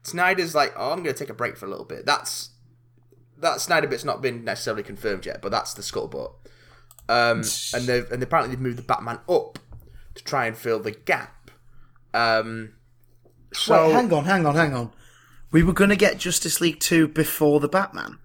Snyder's 0.03 0.55
like, 0.55 0.73
oh, 0.77 0.93
I'm 0.93 1.03
going 1.03 1.15
to 1.15 1.19
take 1.19 1.31
a 1.31 1.35
break 1.35 1.57
for 1.57 1.67
a 1.67 1.69
little 1.69 1.85
bit. 1.85 2.07
That's 2.07 2.51
that 3.39 3.61
Snyder 3.61 3.87
bit's 3.87 4.05
not 4.05 4.23
been 4.23 4.45
necessarily 4.45 4.83
confirmed 4.83 5.27
yet, 5.27 5.43
but 5.43 5.51
that's 5.51 5.75
the 5.75 5.83
scuttlebutt. 5.83 6.33
Um, 7.09 7.43
and 7.75 7.87
they've 7.87 8.11
and 8.11 8.23
apparently 8.23 8.55
they've 8.55 8.63
moved 8.63 8.79
the 8.79 8.83
Batman 8.83 9.21
up 9.29 9.59
to 10.15 10.25
try 10.25 10.47
and 10.47 10.57
fill 10.57 10.81
the 10.81 10.93
gap. 10.93 11.51
Um, 12.15 12.75
so 13.53 13.87
Wait, 13.89 13.93
hang 13.93 14.13
on, 14.13 14.25
hang 14.25 14.47
on, 14.47 14.55
hang 14.55 14.75
on. 14.75 14.93
We 15.53 15.63
were 15.63 15.73
going 15.73 15.91
to 15.91 15.97
get 15.97 16.19
Justice 16.19 16.61
League 16.61 16.81
2 16.81 17.09
before 17.09 17.61
the 17.61 17.69
Batman. 17.69 18.19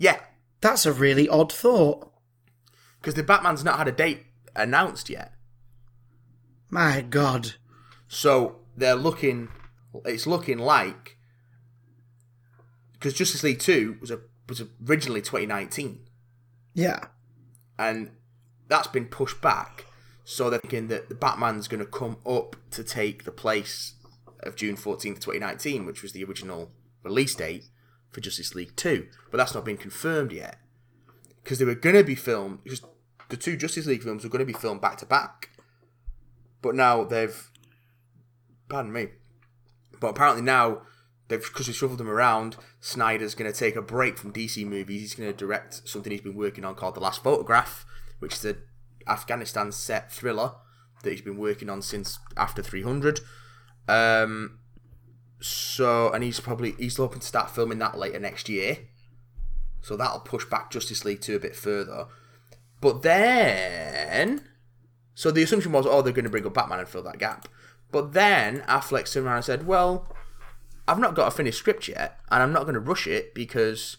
Yeah, 0.00 0.18
That's 0.60 0.84
a 0.86 0.92
really 0.92 1.28
odd 1.28 1.52
thought. 1.52 2.10
because 3.00 3.14
the 3.14 3.22
Batman's 3.22 3.62
not 3.64 3.78
had 3.78 3.86
a 3.88 3.92
date 3.92 4.24
announced 4.56 5.08
yet. 5.08 5.32
My 6.68 7.00
God. 7.02 7.54
So 8.08 8.56
they're 8.76 8.94
looking. 8.96 9.48
It's 10.04 10.26
looking 10.26 10.58
like 10.58 11.16
because 12.92 13.14
Justice 13.14 13.42
League 13.42 13.60
Two 13.60 13.96
was 14.00 14.10
a 14.10 14.20
was 14.48 14.62
originally 14.88 15.20
2019, 15.22 16.00
Yeah. 16.74 17.04
and 17.78 18.10
that's 18.68 18.88
been 18.88 19.06
pushed 19.06 19.40
back. 19.40 19.86
So 20.24 20.50
they're 20.50 20.58
thinking 20.60 20.88
that 20.88 21.08
the 21.08 21.14
Batman's 21.14 21.68
going 21.68 21.84
to 21.84 21.90
come 21.90 22.16
up 22.26 22.56
to 22.72 22.82
take 22.84 23.24
the 23.24 23.30
place 23.32 23.94
of 24.40 24.54
June 24.56 24.76
14th, 24.76 25.20
2019, 25.20 25.86
which 25.86 26.02
was 26.02 26.12
the 26.12 26.24
original 26.24 26.70
release 27.02 27.34
date 27.34 27.64
for 28.10 28.20
Justice 28.20 28.54
League 28.54 28.76
Two. 28.76 29.08
But 29.30 29.38
that's 29.38 29.54
not 29.54 29.64
been 29.64 29.76
confirmed 29.76 30.32
yet 30.32 30.58
because 31.42 31.58
they 31.58 31.64
were 31.64 31.74
going 31.74 31.96
to 31.96 32.04
be 32.04 32.14
filmed. 32.14 32.62
Because 32.64 32.82
the 33.28 33.36
two 33.36 33.56
Justice 33.56 33.86
League 33.86 34.02
films 34.02 34.24
were 34.24 34.30
going 34.30 34.46
to 34.46 34.52
be 34.52 34.58
filmed 34.58 34.80
back 34.80 34.98
to 34.98 35.06
back, 35.06 35.50
but 36.62 36.74
now 36.74 37.04
they've 37.04 37.50
pardon 38.68 38.92
me. 38.92 39.08
But 40.00 40.08
apparently 40.08 40.42
now 40.42 40.82
they've 41.28 41.42
because 41.42 41.66
they 41.66 41.72
shuffled 41.72 41.98
them 41.98 42.10
around. 42.10 42.56
Snyder's 42.80 43.34
going 43.34 43.50
to 43.50 43.58
take 43.58 43.76
a 43.76 43.82
break 43.82 44.18
from 44.18 44.32
DC 44.32 44.66
movies. 44.66 45.00
He's 45.00 45.14
going 45.14 45.30
to 45.30 45.36
direct 45.36 45.88
something 45.88 46.10
he's 46.10 46.20
been 46.20 46.34
working 46.34 46.64
on 46.64 46.74
called 46.74 46.94
The 46.94 47.00
Last 47.00 47.22
Photograph, 47.22 47.84
which 48.18 48.34
is 48.34 48.44
a 48.44 48.56
Afghanistan 49.06 49.72
set 49.72 50.12
thriller 50.12 50.52
that 51.02 51.10
he's 51.10 51.22
been 51.22 51.38
working 51.38 51.70
on 51.70 51.82
since 51.82 52.18
after 52.36 52.62
300. 52.62 53.20
Um, 53.88 54.59
so 55.40 56.10
and 56.12 56.22
he's 56.22 56.40
probably 56.40 56.72
he's 56.78 56.96
hoping 56.96 57.20
to 57.20 57.26
start 57.26 57.50
filming 57.50 57.78
that 57.78 57.98
later 57.98 58.18
next 58.18 58.48
year. 58.48 58.78
So 59.82 59.96
that'll 59.96 60.20
push 60.20 60.44
back 60.44 60.70
Justice 60.70 61.04
League 61.04 61.22
2 61.22 61.36
a 61.36 61.40
bit 61.40 61.56
further. 61.56 62.06
But 62.80 63.02
then 63.02 64.42
so 65.20 65.30
the 65.30 65.42
assumption 65.42 65.72
was, 65.72 65.84
oh, 65.86 66.00
they're 66.00 66.14
going 66.14 66.24
to 66.24 66.30
bring 66.30 66.46
up 66.46 66.54
Batman 66.54 66.78
and 66.78 66.88
fill 66.88 67.02
that 67.02 67.18
gap. 67.18 67.46
But 67.92 68.14
then 68.14 68.60
Affleck 68.62 69.12
turned 69.12 69.26
around 69.26 69.36
and 69.36 69.44
said, 69.44 69.66
well, 69.66 70.16
I've 70.88 70.98
not 70.98 71.14
got 71.14 71.28
a 71.28 71.30
finished 71.30 71.58
script 71.58 71.88
yet, 71.88 72.18
and 72.30 72.42
I'm 72.42 72.54
not 72.54 72.62
going 72.62 72.72
to 72.72 72.80
rush 72.80 73.06
it 73.06 73.34
because, 73.34 73.98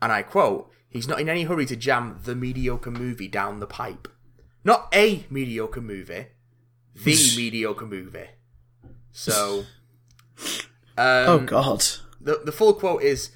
and 0.00 0.10
I 0.10 0.22
quote, 0.22 0.70
he's 0.88 1.06
not 1.06 1.20
in 1.20 1.28
any 1.28 1.42
hurry 1.42 1.66
to 1.66 1.76
jam 1.76 2.20
the 2.24 2.34
mediocre 2.34 2.90
movie 2.90 3.28
down 3.28 3.60
the 3.60 3.66
pipe. 3.66 4.08
Not 4.64 4.88
a 4.94 5.26
mediocre 5.28 5.82
movie, 5.82 6.28
the 6.94 7.34
mediocre 7.36 7.86
movie. 7.86 8.30
So, 9.12 9.64
um, 10.98 11.28
Oh, 11.28 11.38
God. 11.40 11.84
the, 12.20 12.40
the 12.44 12.52
full 12.52 12.74
quote 12.74 13.02
is 13.02 13.30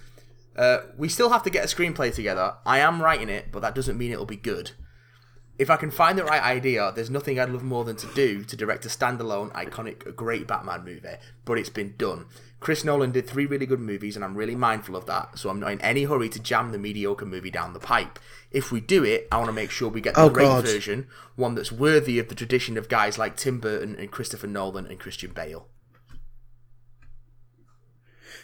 uh, 0.56 0.78
We 0.96 1.08
still 1.08 1.30
have 1.30 1.42
to 1.44 1.50
get 1.50 1.64
a 1.64 1.74
screenplay 1.74 2.14
together. 2.14 2.54
I 2.66 2.78
am 2.78 3.02
writing 3.02 3.28
it, 3.28 3.52
but 3.52 3.60
that 3.62 3.74
doesn't 3.74 3.98
mean 3.98 4.12
it'll 4.12 4.26
be 4.26 4.36
good. 4.36 4.72
If 5.58 5.68
I 5.68 5.76
can 5.76 5.90
find 5.90 6.16
the 6.18 6.24
right 6.24 6.42
idea, 6.42 6.90
there's 6.94 7.10
nothing 7.10 7.38
I'd 7.38 7.50
love 7.50 7.62
more 7.62 7.84
than 7.84 7.96
to 7.96 8.06
do 8.14 8.44
to 8.44 8.56
direct 8.56 8.86
a 8.86 8.88
standalone, 8.88 9.52
iconic, 9.52 10.16
great 10.16 10.46
Batman 10.46 10.86
movie, 10.86 11.02
but 11.44 11.58
it's 11.58 11.68
been 11.68 11.94
done. 11.98 12.24
Chris 12.60 12.82
Nolan 12.82 13.12
did 13.12 13.26
three 13.26 13.44
really 13.44 13.66
good 13.66 13.80
movies, 13.80 14.16
and 14.16 14.24
I'm 14.24 14.36
really 14.38 14.54
mindful 14.54 14.96
of 14.96 15.04
that, 15.06 15.38
so 15.38 15.50
I'm 15.50 15.60
not 15.60 15.72
in 15.72 15.80
any 15.82 16.04
hurry 16.04 16.30
to 16.30 16.38
jam 16.40 16.72
the 16.72 16.78
mediocre 16.78 17.26
movie 17.26 17.50
down 17.50 17.74
the 17.74 17.78
pipe. 17.78 18.18
If 18.50 18.72
we 18.72 18.80
do 18.80 19.04
it, 19.04 19.28
I 19.30 19.36
want 19.36 19.48
to 19.48 19.52
make 19.52 19.70
sure 19.70 19.90
we 19.90 20.00
get 20.00 20.14
the 20.14 20.22
Oh, 20.22 20.30
great 20.30 20.44
God. 20.44 20.64
version, 20.64 21.08
one 21.36 21.54
that's 21.54 21.70
worthy 21.72 22.18
of 22.18 22.28
the 22.28 22.34
tradition 22.34 22.78
of 22.78 22.88
guys 22.88 23.18
like 23.18 23.36
Tim 23.36 23.60
Burton 23.60 23.96
and 23.96 24.10
Christopher 24.10 24.46
Nolan 24.46 24.86
and 24.86 24.98
Christian 24.98 25.32
Bale. 25.32 25.68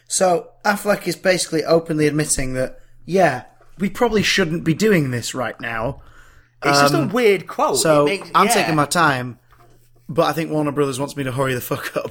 So 0.06 0.50
Affleck 0.64 1.06
is 1.06 1.16
basically 1.16 1.64
openly 1.64 2.06
admitting 2.06 2.54
that, 2.54 2.78
yeah, 3.04 3.44
we 3.78 3.90
probably 3.90 4.22
shouldn't 4.22 4.64
be 4.64 4.74
doing 4.74 5.10
this 5.10 5.34
right 5.34 5.60
now. 5.60 6.02
It's 6.64 6.80
just 6.80 6.94
a 6.94 7.06
weird 7.06 7.46
quote. 7.46 7.70
Um, 7.70 7.76
So 7.76 8.04
makes- 8.06 8.30
I'm 8.34 8.46
yeah. 8.46 8.54
taking 8.54 8.74
my 8.76 8.86
time, 8.86 9.38
but 10.08 10.26
I 10.26 10.32
think 10.32 10.50
Warner 10.50 10.72
Brothers 10.72 10.98
wants 10.98 11.16
me 11.16 11.24
to 11.24 11.32
hurry 11.32 11.54
the 11.54 11.60
fuck 11.60 11.96
up. 11.96 12.10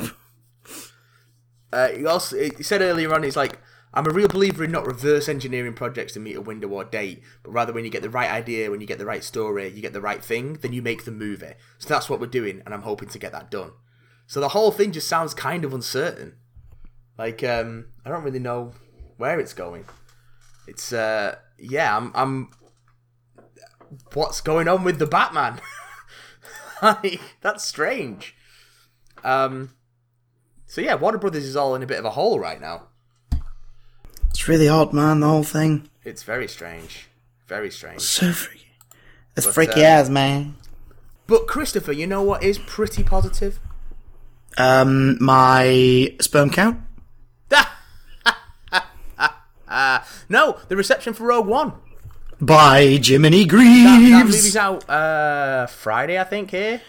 Uh, 1.73 1.89
he 1.89 2.05
also 2.05 2.37
he 2.37 2.63
said 2.63 2.81
earlier 2.81 3.13
on, 3.13 3.23
he's 3.23 3.35
like, 3.35 3.59
I'm 3.93 4.05
a 4.07 4.11
real 4.11 4.27
believer 4.27 4.63
in 4.63 4.71
not 4.71 4.85
reverse 4.85 5.27
engineering 5.27 5.73
projects 5.73 6.13
to 6.13 6.19
meet 6.19 6.35
a 6.35 6.41
window 6.41 6.67
or 6.69 6.83
date, 6.83 7.23
but 7.43 7.51
rather 7.51 7.73
when 7.73 7.83
you 7.85 7.89
get 7.89 8.01
the 8.01 8.09
right 8.09 8.29
idea, 8.29 8.69
when 8.71 8.81
you 8.81 8.87
get 8.87 8.97
the 8.97 9.05
right 9.05 9.23
story, 9.23 9.69
you 9.69 9.81
get 9.81 9.93
the 9.93 10.01
right 10.01 10.23
thing, 10.23 10.53
then 10.61 10.73
you 10.73 10.81
make 10.81 11.05
the 11.05 11.11
movie. 11.11 11.53
So 11.79 11.89
that's 11.89 12.09
what 12.09 12.19
we're 12.19 12.27
doing, 12.27 12.61
and 12.65 12.73
I'm 12.73 12.83
hoping 12.83 13.09
to 13.09 13.19
get 13.19 13.31
that 13.31 13.49
done. 13.51 13.71
So 14.27 14.39
the 14.39 14.49
whole 14.49 14.71
thing 14.71 14.91
just 14.91 15.07
sounds 15.07 15.33
kind 15.33 15.63
of 15.65 15.73
uncertain. 15.73 16.35
Like, 17.17 17.43
um, 17.43 17.85
I 18.05 18.09
don't 18.09 18.23
really 18.23 18.39
know 18.39 18.73
where 19.17 19.39
it's 19.39 19.53
going. 19.53 19.85
It's, 20.67 20.91
uh, 20.91 21.35
yeah, 21.57 21.95
I'm, 21.95 22.11
I'm. 22.15 22.49
What's 24.13 24.41
going 24.41 24.67
on 24.67 24.83
with 24.83 24.99
the 24.99 25.05
Batman? 25.05 25.61
like, 26.81 27.21
that's 27.41 27.63
strange. 27.63 28.35
Um, 29.23 29.71
so 30.65 30.81
yeah, 30.81 30.95
Warner 30.95 31.17
Brothers 31.17 31.45
is 31.45 31.55
all 31.55 31.75
in 31.75 31.83
a 31.83 31.87
bit 31.87 31.99
of 31.99 32.05
a 32.05 32.11
hole 32.11 32.39
right 32.39 32.59
now. 32.59 32.87
It's 34.29 34.47
really 34.47 34.67
odd, 34.67 34.91
man, 34.91 35.21
the 35.21 35.27
whole 35.27 35.43
thing. 35.43 35.89
It's 36.03 36.23
very 36.23 36.47
strange. 36.47 37.07
Very 37.47 37.71
strange. 37.71 38.01
So 38.01 38.31
freaky. 38.31 38.67
It's 39.37 39.45
But, 39.45 39.55
freaky 39.55 39.85
uh, 39.85 39.99
as, 39.99 40.09
man. 40.09 40.55
But 41.27 41.47
Christopher, 41.47 41.91
you 41.93 42.05
know 42.05 42.21
what 42.21 42.43
is 42.43 42.57
pretty 42.59 43.03
positive? 43.03 43.59
Um, 44.57 45.21
my 45.23 46.15
sperm 46.19 46.49
count? 46.49 46.79
No, 50.29 50.57
the 50.67 50.75
reception 50.75 51.13
for 51.13 51.25
Rogue 51.27 51.47
One. 51.47 51.73
By 52.41 52.99
Jiminy 53.01 53.43
That, 53.43 53.49
Greaves. 53.49 53.83
that 54.11 54.25
movie's 54.25 54.57
out 54.57 54.89
uh, 54.89 55.67
Friday, 55.67 56.19
I 56.19 56.23
think. 56.25 56.51
Here. 56.51 56.81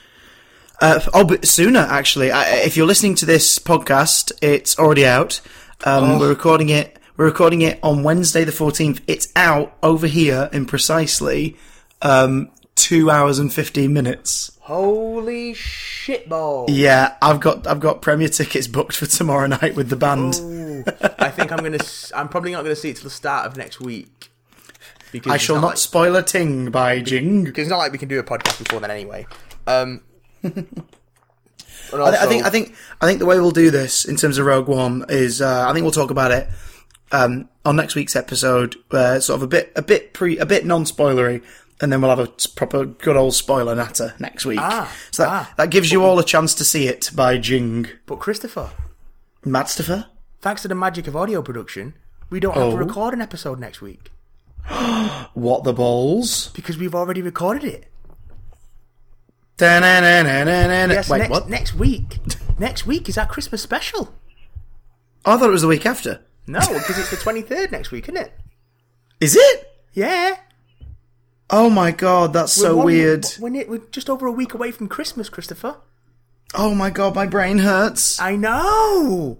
Uh, 0.80 1.00
oh, 1.14 1.24
but 1.24 1.46
sooner 1.46 1.80
actually. 1.80 2.30
I, 2.30 2.56
if 2.58 2.76
you're 2.76 2.86
listening 2.86 3.14
to 3.16 3.26
this 3.26 3.58
podcast, 3.58 4.32
it's 4.42 4.78
already 4.78 5.06
out. 5.06 5.40
Um, 5.84 6.04
Oh. 6.04 6.18
We're 6.18 6.28
recording 6.28 6.68
it. 6.70 6.98
We're 7.16 7.26
recording 7.26 7.62
it 7.62 7.78
on 7.82 8.02
Wednesday 8.02 8.44
the 8.44 8.52
14th. 8.52 9.00
It's 9.06 9.28
out 9.36 9.76
over 9.82 10.06
here 10.06 10.50
in 10.52 10.66
precisely 10.66 11.56
um, 12.02 12.50
two 12.76 13.10
hours 13.10 13.38
and 13.40 13.52
15 13.52 13.92
minutes. 13.92 14.52
Holy 14.60 15.52
shitball! 15.54 16.66
Yeah, 16.68 17.16
I've 17.22 17.40
got 17.40 17.66
I've 17.66 17.80
got 17.80 18.02
premiere 18.02 18.28
tickets 18.28 18.66
booked 18.66 18.96
for 18.96 19.06
tomorrow 19.06 19.46
night 19.48 19.74
with 19.74 19.88
the 19.90 19.96
band. 19.96 20.36
Ooh. 20.40 20.84
I 21.18 21.30
think 21.30 21.52
I'm 21.52 21.58
gonna. 21.58 21.78
I'm 22.14 22.28
probably 22.28 22.52
not 22.52 22.62
gonna 22.62 22.74
see 22.76 22.90
it 22.90 22.96
till 22.96 23.04
the 23.04 23.10
start 23.10 23.46
of 23.46 23.56
next 23.56 23.80
week. 23.80 24.30
Because 25.12 25.32
I 25.32 25.36
shall 25.36 25.56
not 25.56 25.62
Like, 25.68 25.76
spoil 25.78 26.16
a 26.16 26.22
ting 26.22 26.70
by 26.72 27.00
Jing. 27.00 27.44
because 27.44 27.62
it's 27.62 27.70
not 27.70 27.78
like 27.78 27.92
we 27.92 27.98
can 27.98 28.08
do 28.08 28.18
a 28.18 28.24
podcast 28.24 28.58
before 28.62 28.80
then 28.80 28.90
anyway. 28.90 29.24
Um, 29.68 30.02
thi- 30.42 30.64
I 31.92 32.26
think 32.26 32.44
I 32.44 32.50
think 32.50 32.74
I 33.00 33.06
think 33.06 33.20
the 33.20 33.26
way 33.26 33.38
we'll 33.38 33.50
do 33.52 33.70
this 33.70 34.04
in 34.04 34.16
terms 34.16 34.38
of 34.38 34.46
Rogue 34.46 34.68
One 34.68 35.04
is 35.08 35.40
uh, 35.40 35.66
I 35.68 35.72
think 35.72 35.84
we'll 35.84 35.92
talk 35.92 36.10
about 36.10 36.32
it 36.32 36.48
um, 37.12 37.48
on 37.64 37.76
next 37.76 37.94
week's 37.94 38.16
episode, 38.16 38.74
uh, 38.90 39.20
sort 39.20 39.36
of 39.38 39.42
a 39.42 39.46
bit 39.46 39.72
a 39.76 39.82
bit 39.82 40.12
pre 40.12 40.38
a 40.38 40.46
bit 40.46 40.66
non 40.66 40.84
spoilery, 40.84 41.42
and 41.80 41.92
then 41.92 42.00
we'll 42.00 42.10
have 42.14 42.18
a 42.18 42.30
proper 42.54 42.84
good 42.84 43.16
old 43.16 43.34
spoiler 43.34 43.74
natter 43.74 44.14
next 44.18 44.44
week. 44.46 44.58
Ah, 44.60 44.92
so 45.10 45.22
that, 45.24 45.28
ah. 45.30 45.54
that 45.56 45.70
gives 45.70 45.92
you 45.92 46.02
all 46.04 46.18
a 46.18 46.24
chance 46.24 46.54
to 46.54 46.64
see 46.64 46.86
it 46.88 47.10
by 47.14 47.38
Jing 47.38 47.86
But 48.06 48.16
Christopher, 48.20 48.70
Matstaffer. 49.44 50.06
thanks 50.40 50.62
to 50.62 50.68
the 50.68 50.74
magic 50.74 51.06
of 51.06 51.14
audio 51.16 51.42
production, 51.42 51.94
we 52.30 52.40
don't 52.40 52.54
have 52.54 52.70
to 52.70 52.76
Oh. 52.76 52.76
record 52.76 53.14
an 53.14 53.20
episode 53.20 53.58
next 53.60 53.80
week 53.80 54.10
What 55.34 55.64
the 55.64 55.72
balls? 55.72 56.48
because 56.54 56.76
we've 56.78 56.94
already 56.94 57.22
recorded 57.22 57.64
it. 57.64 57.86
Da-na-na-na-na-na. 59.56 60.92
Yes, 60.92 61.08
Wait, 61.08 61.18
next 61.18 61.30
what? 61.30 61.48
next 61.48 61.74
week. 61.74 62.18
next 62.58 62.86
week 62.86 63.08
is 63.08 63.16
our 63.16 63.26
Christmas 63.26 63.62
special. 63.62 64.14
Oh, 65.24 65.34
I 65.34 65.38
thought 65.38 65.48
it 65.48 65.52
was 65.52 65.62
the 65.62 65.68
week 65.68 65.86
after. 65.86 66.20
No, 66.46 66.60
because 66.60 66.98
it's 66.98 67.10
the 67.10 67.16
23rd 67.16 67.72
next 67.72 67.90
week, 67.90 68.04
isn't 68.08 68.16
it? 68.20 68.32
Is 69.20 69.34
it? 69.34 69.72
Yeah. 69.94 70.36
Oh 71.48 71.70
my 71.70 71.92
god, 71.92 72.32
that's 72.32 72.52
so 72.52 72.70
We're 72.70 72.76
one- 72.76 72.84
weird. 72.86 73.26
We're, 73.38 73.48
ne- 73.50 73.64
we're 73.66 73.78
just 73.92 74.10
over 74.10 74.26
a 74.26 74.32
week 74.32 74.52
away 74.54 74.70
from 74.72 74.88
Christmas, 74.88 75.28
Christopher. 75.28 75.76
Oh 76.54 76.74
my 76.74 76.90
god, 76.90 77.14
my 77.14 77.26
brain 77.26 77.58
hurts. 77.58 78.20
I 78.20 78.36
know. 78.36 79.38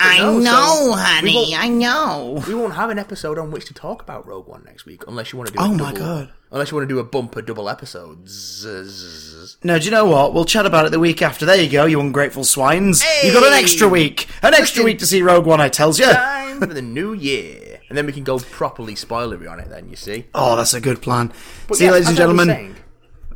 I 0.00 0.18
no, 0.18 0.38
know, 0.38 0.86
we 0.94 1.00
honey. 1.00 1.54
I 1.56 1.66
know. 1.68 2.44
We 2.46 2.54
won't 2.54 2.74
have 2.74 2.90
an 2.90 3.00
episode 3.00 3.36
on 3.36 3.50
which 3.50 3.64
to 3.66 3.74
talk 3.74 4.00
about 4.00 4.24
Rogue 4.28 4.46
One 4.46 4.62
next 4.64 4.86
week, 4.86 5.02
unless 5.08 5.32
you 5.32 5.38
want 5.38 5.48
to 5.48 5.54
do. 5.54 5.60
Oh 5.60 5.64
a 5.64 5.76
my 5.76 5.78
double- 5.92 5.96
God. 5.98 6.32
Unless 6.52 6.70
you 6.70 6.76
want 6.76 6.88
to 6.88 6.94
do 6.94 6.98
a 7.00 7.04
bumper 7.04 7.42
double 7.42 7.68
episode. 7.68 8.26
Zzz. 8.28 9.56
No, 9.64 9.78
do 9.78 9.84
you 9.84 9.90
know 9.90 10.06
what? 10.06 10.32
We'll 10.32 10.44
chat 10.46 10.64
about 10.66 10.86
it 10.86 10.92
the 10.92 11.00
week 11.00 11.20
after. 11.20 11.44
There 11.44 11.60
you 11.60 11.68
go, 11.68 11.84
you 11.86 12.00
ungrateful 12.00 12.44
swines. 12.44 13.02
You 13.24 13.32
got 13.32 13.42
an 13.46 13.52
extra 13.52 13.88
week. 13.88 14.28
An 14.42 14.54
extra 14.54 14.78
Listen. 14.80 14.84
week 14.84 14.98
to 15.00 15.06
see 15.06 15.20
Rogue 15.20 15.44
One, 15.46 15.60
I 15.60 15.68
tells 15.68 15.98
you. 15.98 16.06
Time 16.06 16.60
for 16.60 16.66
the 16.66 16.80
new 16.80 17.12
year, 17.12 17.67
and 17.88 17.96
then 17.96 18.06
we 18.06 18.12
can 18.12 18.24
go 18.24 18.38
properly 18.38 18.94
spoilery 18.94 19.50
on 19.50 19.60
it. 19.60 19.68
Then 19.68 19.88
you 19.88 19.96
see. 19.96 20.26
Oh, 20.34 20.56
that's 20.56 20.74
a 20.74 20.80
good 20.80 21.02
plan. 21.02 21.32
But 21.66 21.78
see, 21.78 21.90
ladies 21.90 22.08
and 22.08 22.18
as 22.18 22.20
I 22.20 22.26
was 22.26 22.36
gentlemen, 22.46 22.76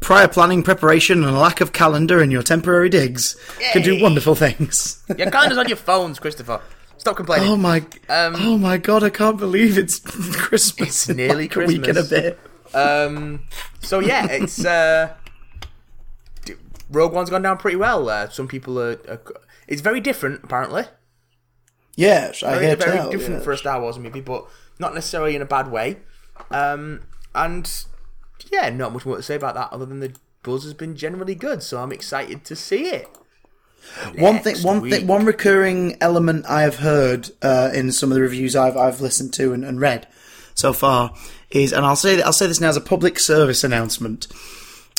prior 0.01 0.29
planning, 0.29 0.63
preparation, 0.63 1.25
and 1.25 1.35
a 1.35 1.39
lack 1.39 1.61
of 1.61 1.73
calendar 1.73 2.23
in 2.23 2.31
your 2.31 2.43
temporary 2.43 2.89
digs 2.89 3.37
can 3.73 3.83
do 3.83 4.03
wonderful 4.03 4.35
things. 4.35 5.03
your 5.17 5.31
calendar's 5.31 5.59
on 5.59 5.69
your 5.69 5.77
phones, 5.77 6.19
Christopher. 6.19 6.61
Stop 6.99 7.17
complaining. 7.17 7.49
oh 7.49 7.57
my, 7.57 7.79
Um, 8.09 8.37
oh 8.37 8.59
my 8.59 8.77
god, 8.79 9.03
I 9.03 9.11
can't 9.11 9.37
believe 9.37 9.77
it's 9.77 9.99
Christmas. 10.37 11.09
It's 11.09 11.17
nearly 11.17 11.49
like 11.49 11.57
a 11.57 11.65
week 11.67 11.89
and 11.89 11.99
a 11.99 12.05
bit. 12.05 12.39
Um, 12.75 13.45
so 13.81 13.99
yeah, 13.99 14.27
it's 14.31 14.65
uh, 14.65 15.15
Rogue 16.91 17.13
One's 17.13 17.31
gone 17.31 17.43
down 17.43 17.59
pretty 17.59 17.77
well. 17.77 18.09
Uh, 18.09 18.29
some 18.29 18.47
people 18.47 18.79
are, 18.79 19.01
are. 19.09 19.21
It's 19.67 19.81
very 19.81 20.01
different, 20.01 20.45
apparently. 20.45 20.85
Yes, 21.97 22.43
I 22.43 22.55
Very, 22.55 22.67
hear 22.67 22.77
very 22.77 22.97
tell. 22.97 23.11
different 23.11 23.41
yeah. 23.41 23.45
for 23.45 23.53
a 23.53 23.59
Star 23.59 23.81
Wars 23.81 23.99
movie, 23.99 24.21
but 24.21 24.47
not 24.79 24.95
necessarily 24.95 25.37
in 25.37 25.43
a 25.43 25.47
bad 25.47 25.71
way. 25.71 25.99
Um, 26.51 27.01
and 27.35 27.71
yeah, 28.51 28.71
not 28.71 28.93
much 28.93 29.05
more 29.05 29.17
to 29.17 29.23
say 29.23 29.35
about 29.35 29.55
that 29.55 29.73
other 29.73 29.87
than 29.87 30.01
the 30.01 30.15
buzz 30.43 30.65
has 30.65 30.75
been 30.75 30.97
generally 30.97 31.35
good. 31.35 31.63
So 31.63 31.83
I'm 31.83 31.93
excited 31.93 32.45
to 32.45 32.57
see 32.57 32.87
it. 32.87 33.09
One 34.17 34.39
thing, 34.39 34.57
one 34.59 34.89
thing, 34.89 35.07
one 35.07 35.25
recurring 35.25 35.97
element 36.01 36.47
I 36.49 36.63
have 36.63 36.77
heard 36.77 37.31
uh, 37.43 37.71
in 37.75 37.91
some 37.91 38.11
of 38.11 38.15
the 38.15 38.23
reviews 38.23 38.55
I've 38.55 38.77
I've 38.77 39.01
listened 39.01 39.33
to 39.35 39.53
and, 39.53 39.65
and 39.65 39.81
read 39.81 40.07
so 40.55 40.73
far 40.73 41.13
is, 41.51 41.73
and 41.73 41.85
I'll 41.85 41.97
say 41.97 42.17
that 42.17 42.25
I'll 42.25 42.33
say 42.33 42.47
this 42.47 42.61
now 42.61 42.69
as 42.69 42.77
a 42.77 42.81
public 42.81 43.19
service 43.19 43.65
announcement. 43.65 44.29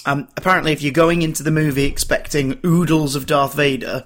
Um, 0.05 0.27
apparently, 0.35 0.73
if 0.73 0.81
you're 0.81 0.91
going 0.91 1.21
into 1.21 1.43
the 1.43 1.51
movie 1.51 1.85
expecting 1.85 2.59
oodles 2.65 3.15
of 3.15 3.25
Darth 3.25 3.53
Vader, 3.53 4.05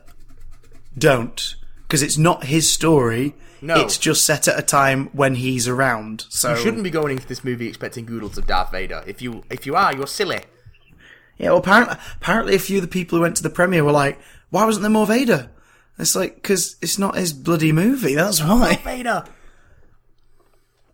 don't 0.96 1.56
because 1.88 2.04
it's 2.04 2.18
not 2.18 2.46
his 2.46 2.72
story. 2.72 3.36
No. 3.60 3.76
it's 3.82 3.98
just 3.98 4.24
set 4.24 4.48
at 4.48 4.60
a 4.60 4.62
time 4.62 5.08
when 5.14 5.34
he's 5.36 5.68
around. 5.68 6.28
So 6.30 6.52
You 6.52 6.58
shouldn't 6.58 6.84
be 6.84 6.92
going 6.92 7.14
into 7.14 7.28
this 7.28 7.44
movie 7.44 7.68
expecting 7.68 8.06
Goodles 8.06 8.38
of 8.38 8.46
Darth 8.46 8.72
Vader. 8.72 9.04
If 9.08 9.20
you 9.20 9.44
if 9.50 9.66
you 9.66 9.76
are, 9.76 9.96
you're 9.96 10.06
silly. 10.06 10.42
Yeah, 11.38 11.50
well, 11.50 11.60
apparently, 11.60 11.98
apparently, 12.18 12.56
a 12.56 12.60
few 12.60 12.78
of 12.78 12.82
the 12.84 12.88
people 12.88 13.18
who 13.18 13.24
went 13.24 13.38
to 13.38 13.44
the 13.44 13.50
premiere 13.50 13.84
were 13.84 13.92
like, 13.92 14.20
"Why 14.50 14.66
wasn't 14.66 14.84
there 14.84 14.92
more 14.92 15.08
Vader?" 15.08 15.50
It's 15.98 16.16
like 16.16 16.36
because 16.36 16.76
it's 16.82 17.00
not 17.00 17.16
his 17.16 17.34
bloody 17.34 17.72
movie. 17.72 18.16
That's 18.16 18.44
why. 18.44 18.76
Vader. 18.84 19.24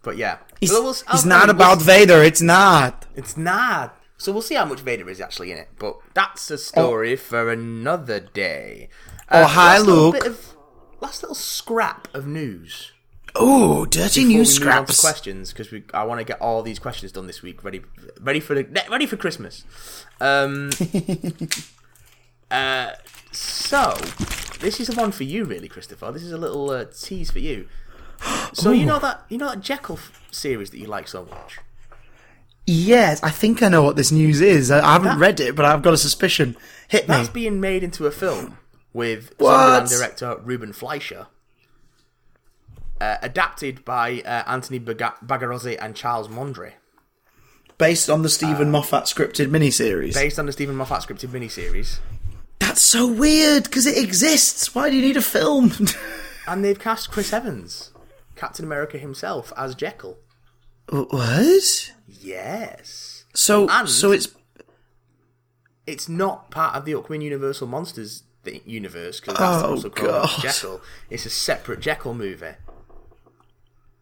But 0.01 0.17
yeah, 0.17 0.37
it's, 0.61 0.71
So 0.71 0.83
we'll- 0.83 0.95
I'll- 1.07 1.25
not 1.25 1.47
we'll- 1.47 1.55
about 1.55 1.81
Vader. 1.81 2.23
It's 2.23 2.41
not. 2.41 3.05
It's 3.15 3.37
not. 3.37 3.97
So 4.17 4.31
we'll 4.31 4.41
see 4.41 4.55
how 4.55 4.65
much 4.65 4.79
Vader 4.79 5.09
is 5.09 5.19
actually 5.19 5.51
in 5.51 5.57
it. 5.57 5.69
But 5.77 5.97
that's 6.13 6.49
a 6.51 6.57
story 6.57 7.13
oh. 7.13 7.17
for 7.17 7.51
another 7.51 8.19
day. 8.21 8.89
Oh, 9.29 9.41
uh, 9.41 9.47
hi, 9.47 9.77
last 9.77 9.85
little 9.85 10.11
Luke. 10.11 10.23
Last 11.03 11.21
little 11.21 11.35
scrap 11.35 12.07
of 12.15 12.25
news. 12.25 12.91
Oh, 13.35 13.85
dirty 13.85 14.23
news 14.23 14.59
we 14.59 14.65
move 14.65 14.73
on 14.75 14.85
to 14.85 14.93
scraps. 14.93 15.01
questions 15.01 15.51
because 15.51 15.71
we 15.71 15.83
I 15.93 16.03
want 16.05 16.19
to 16.19 16.23
get 16.23 16.39
all 16.39 16.61
these 16.63 16.79
questions 16.79 17.11
done 17.11 17.27
this 17.27 17.41
week. 17.41 17.63
Ready, 17.63 17.81
ready 18.21 18.39
for 18.39 18.55
the 18.55 18.85
ready 18.89 19.05
for 19.05 19.17
Christmas. 19.17 19.65
Um. 20.21 20.69
uh. 22.51 22.91
So 23.31 23.97
this 24.59 24.79
is 24.79 24.87
the 24.87 24.95
one 24.95 25.11
for 25.11 25.23
you, 25.23 25.45
really, 25.45 25.67
Christopher. 25.67 26.11
This 26.11 26.23
is 26.23 26.31
a 26.31 26.37
little 26.37 26.69
uh, 26.69 26.85
tease 26.85 27.31
for 27.31 27.39
you. 27.39 27.67
So 28.53 28.71
you 28.71 28.85
know 28.85 28.99
that 28.99 29.25
you 29.29 29.37
know 29.37 29.49
that 29.49 29.61
Jekyll 29.61 29.99
series 30.31 30.69
that 30.69 30.77
you 30.77 30.85
like 30.85 31.07
so 31.07 31.25
much. 31.25 31.59
Yes, 32.65 33.21
I 33.21 33.31
think 33.31 33.61
I 33.61 33.67
know 33.67 33.81
what 33.83 33.95
this 33.97 34.11
news 34.11 34.39
is. 34.39 34.71
I, 34.71 34.79
I 34.79 34.93
haven't 34.93 35.07
That- 35.07 35.17
read 35.17 35.39
it, 35.41 35.55
but 35.55 35.65
I've 35.65 35.81
got 35.81 35.93
a 35.93 35.97
suspicion. 35.97 36.55
Hit 36.87 37.09
me. 37.09 37.15
That's 37.15 37.29
being 37.29 37.59
made 37.59 37.83
into 37.83 38.05
a 38.05 38.11
film 38.11 38.57
with 38.93 39.33
What? 39.37 39.51
Zombieland 39.83 39.89
director 39.89 40.37
Ruben 40.43 40.73
Fleischer. 40.73 41.27
Uh, 43.01 43.17
adapted 43.21 43.83
by 43.83 44.21
uh, 44.21 44.43
Anthony 44.47 44.79
Baga- 44.79 45.15
Bagarozzi 45.25 45.77
and 45.81 45.95
Charles 45.95 46.27
Mondry. 46.29 46.73
Based 47.77 48.09
on 48.09 48.21
the 48.21 48.29
Steven 48.29 48.71
Moffat 48.71 49.05
scripted 49.05 49.47
miniseries. 49.49 50.13
Based 50.13 50.39
on 50.39 50.45
the 50.45 50.53
Steven 50.53 50.75
Moffat 50.75 51.01
scripted 51.01 51.29
miniseries. 51.29 51.99
That's 52.59 52.81
so 52.81 53.05
weird 53.11 53.63
because 53.65 53.85
it 53.87 53.97
exists. 54.01 54.73
Why 54.73 54.89
do 54.89 54.95
you 54.95 55.01
need 55.01 55.17
a 55.17 55.21
film? 55.21 55.71
And 56.45 56.61
they've 56.63 56.77
cast 56.77 57.09
Chris 57.09 57.31
Evans, 57.31 57.91
Captain 58.35 58.65
America 58.65 58.97
himself, 58.97 59.53
as 59.55 59.75
Jekyll. 59.75 60.17
what? 60.89 61.93
Yes. 62.21 63.23
So, 63.33 63.69
And- 63.69 63.87
so 63.87 64.11
it's 64.11 64.27
It's 65.87 66.09
not 66.09 66.51
part 66.51 66.75
of 66.75 66.83
the 66.83 66.91
Aquin 66.95 67.21
Universal 67.21 67.67
Monsters 67.67 68.23
th- 68.45 68.61
universe, 68.65 69.19
because 69.19 69.37
that's 69.37 69.63
Oh, 69.63 69.69
also 69.71 69.89
called 69.89 70.09
God. 70.11 70.29
Jekyll. 70.41 70.81
It's 71.09 71.25
a 71.25 71.29
separate 71.29 71.79
Jekyll 71.79 72.13
movie. 72.13 72.45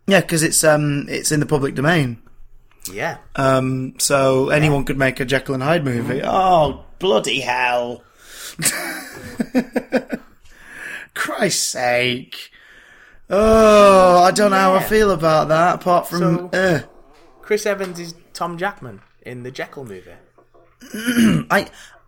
yeah, 0.07 0.21
because 0.21 0.43
it's 0.43 0.63
um, 0.63 1.05
it's 1.09 1.31
in 1.31 1.39
the 1.39 1.45
public 1.45 1.75
domain. 1.75 2.21
Yeah. 2.91 3.17
Um, 3.35 3.93
so 3.99 4.49
anyone 4.49 4.85
could 4.85 4.97
make 4.97 5.19
a 5.19 5.25
Jekyll 5.25 5.53
and 5.53 5.63
Hyde 5.63 5.85
movie. 5.85 6.19
Mm-hmm. 6.19 6.27
Oh, 6.29 6.83
bloody 6.99 7.41
hell! 7.41 8.03
Christ's 11.13 11.63
sake! 11.63 12.51
Oh, 13.29 14.23
I 14.23 14.31
don't 14.31 14.51
know 14.51 14.57
how 14.57 14.73
I 14.75 14.83
feel 14.83 15.11
about 15.11 15.47
that. 15.49 15.75
Apart 15.75 16.07
from, 16.07 16.19
So- 16.19 16.49
uh, 16.53 16.79
Chris 17.41 17.65
Evans 17.65 17.99
is 17.99 18.13
Tom 18.33 18.57
Jackman 18.57 19.01
in 19.25 19.43
the 19.43 19.51
Jekyll 19.51 19.85
movie. 19.85 20.11
I 20.93 21.67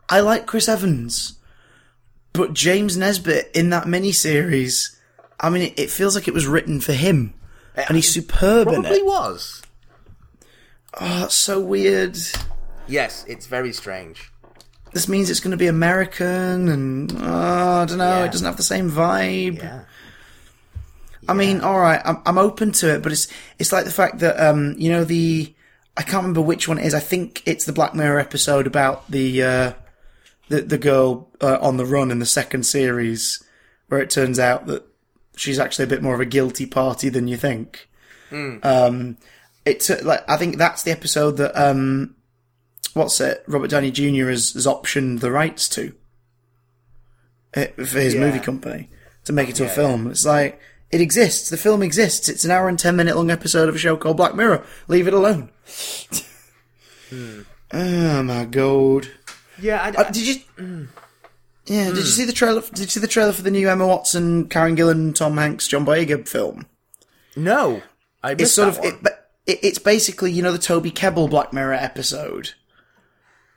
I 0.10 0.20
like 0.22 0.46
Chris 0.48 0.68
Evans, 0.68 1.38
but 2.34 2.54
James 2.54 2.98
Nesbitt 2.98 3.52
in 3.54 3.70
that 3.70 3.86
miniseries. 3.86 4.96
I 5.40 5.50
mean, 5.50 5.64
it, 5.64 5.80
it 5.80 5.90
feels 5.90 6.16
like 6.16 6.28
it 6.28 6.34
was 6.34 6.48
written 6.48 6.82
for 6.82 6.94
him, 6.94 7.34
and 7.76 7.96
he's 7.96 8.12
superb 8.12 8.68
in 8.68 8.82
Probably 8.82 9.00
it. 9.00 9.06
was. 9.06 9.62
Oh, 11.00 11.22
that's 11.22 11.36
so 11.36 11.60
weird. 11.60 12.18
Yes, 12.88 13.26
it's 13.28 13.48
very 13.48 13.74
strange. 13.74 14.32
This 14.92 15.08
means 15.08 15.30
it's 15.30 15.40
going 15.40 15.52
to 15.52 15.58
be 15.58 15.68
American, 15.68 16.70
and 16.70 17.12
oh, 17.20 17.82
I 17.82 17.86
don't 17.86 17.98
know. 17.98 18.20
Yeah. 18.20 18.26
It 18.26 18.32
doesn't 18.32 18.46
have 18.46 18.58
the 18.58 18.64
same 18.64 18.92
vibe. 18.92 19.58
Yeah. 19.58 19.86
I 21.28 21.34
mean, 21.34 21.62
all 21.62 21.80
right, 21.80 22.02
I'm 22.04 22.22
I'm 22.26 22.38
open 22.38 22.74
to 22.74 22.94
it, 22.94 23.02
but 23.02 23.12
it's 23.12 23.28
it's 23.58 23.72
like 23.72 23.86
the 23.86 23.92
fact 23.92 24.20
that 24.20 24.40
um, 24.40 24.76
you 24.78 24.92
know 24.92 25.04
the 25.04 25.54
I 25.96 26.02
can't 26.02 26.18
remember 26.18 26.42
which 26.42 26.68
one 26.68 26.78
it 26.78 26.86
is. 26.86 26.94
I 26.94 27.00
think 27.00 27.42
it's 27.46 27.66
the 27.66 27.74
Black 27.74 27.96
Mirror 27.96 28.20
episode 28.20 28.68
about 28.68 29.10
the 29.10 29.44
uh, 29.44 29.74
the 30.50 30.62
the 30.62 30.78
girl 30.78 31.30
uh, 31.42 31.58
on 31.62 31.78
the 31.78 31.86
run 31.86 32.12
in 32.12 32.20
the 32.20 32.26
second 32.26 32.64
series, 32.64 33.42
where 33.88 34.02
it 34.02 34.10
turns 34.10 34.40
out 34.40 34.66
that 34.68 34.84
she's 35.36 35.60
actually 35.60 35.86
a 35.86 35.88
bit 35.90 36.04
more 36.04 36.14
of 36.16 36.20
a 36.22 36.26
guilty 36.26 36.66
party 36.66 37.10
than 37.10 37.28
you 37.28 37.38
think. 37.38 37.90
Um, 38.64 39.18
it's 39.66 39.90
uh, 39.92 40.00
like 40.04 40.28
I 40.28 40.38
think 40.38 40.58
that's 40.58 40.82
the 40.84 40.90
episode 40.92 41.38
that 41.38 41.56
um, 41.56 42.16
what's 42.96 43.22
it? 43.22 43.44
Robert 43.48 43.70
Downey 43.70 43.92
Jr. 43.92 44.30
has, 44.30 44.54
has 44.54 44.66
optioned 44.66 45.20
the 45.20 45.30
rights 45.32 45.70
to 45.70 45.94
uh, 47.56 47.66
for 47.76 48.00
his 48.00 48.16
Yeah. 48.16 48.22
movie 48.22 48.40
company 48.40 48.90
to 49.26 49.34
make 49.34 49.50
it 49.50 49.56
to 49.58 49.64
a 49.64 49.68
Yeah, 49.68 49.74
film. 49.76 50.08
It's 50.10 50.26
like 50.26 50.60
it 50.92 51.00
exists. 51.00 51.50
The 51.52 51.58
film 51.58 51.84
exists. 51.84 52.28
It's 52.28 52.44
an 52.44 52.50
hour 52.50 52.68
and 52.68 52.80
ten 52.80 52.96
minute 52.96 53.16
long 53.16 53.30
episode 53.30 53.70
of 53.70 53.76
a 53.76 53.78
show 53.80 53.96
called 53.98 54.18
Black 54.18 54.34
Mirror. 54.36 54.66
Leave 54.88 55.08
it 55.08 55.14
alone. 55.14 55.52
Oh 57.72 58.24
my 58.24 58.46
god! 58.46 59.08
Yeah, 59.64 59.82
I, 59.82 59.90
Uh, 59.90 60.12
did 60.12 60.28
you? 60.28 60.88
Yeah, 61.66 61.86
did 61.88 61.98
you 61.98 62.04
see 62.04 62.26
the 62.26 62.34
trailer? 62.34 62.62
Did 62.62 62.80
you 62.80 62.88
see 62.88 63.00
the 63.00 63.08
trailer 63.08 63.32
for 63.32 63.42
the 63.42 63.52
new 63.52 63.70
Emma 63.70 63.88
Watson, 63.88 64.50
Karen 64.50 64.76
Gillan, 64.76 65.16
Tom 65.16 65.38
Hanks, 65.38 65.68
John 65.68 65.86
Boyega 65.86 66.28
film? 66.28 66.68
no. 67.36 67.82
I 68.26 68.36
missed 68.36 68.42
It's 68.42 68.54
sort 68.54 68.70
of 68.70 68.78
one. 68.80 68.88
it, 68.88 68.96
but 69.04 69.32
it, 69.46 69.60
it's 69.64 69.80
basically 69.80 70.32
you 70.32 70.42
know 70.42 70.52
the 70.54 70.58
Toby 70.58 70.92
Kebbell 70.92 71.30
Black 71.30 71.52
Mirror 71.52 71.74
episode 71.74 72.54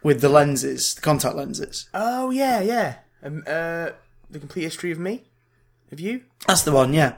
with 0.03 0.21
the 0.21 0.29
lenses, 0.29 0.95
the 0.95 1.01
contact 1.01 1.37
lenses. 1.37 1.89
Oh 1.95 2.31
yeah, 2.31 2.61
yeah. 2.61 2.97
Um, 3.23 3.45
uh, 3.47 3.91
the 4.31 4.39
complete 4.41 4.63
history 4.65 4.91
of 4.93 4.99
me, 4.99 5.23
of 5.93 6.01
you. 6.01 6.23
That's 6.49 6.63
the 6.63 6.73
one. 6.73 6.95
Yeah, 6.95 7.15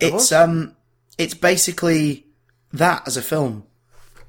it's 0.00 0.12
was? 0.12 0.32
um, 0.32 0.76
it's 1.18 1.34
basically 1.34 2.26
that 2.72 3.02
as 3.06 3.16
a 3.16 3.22
film. 3.22 3.64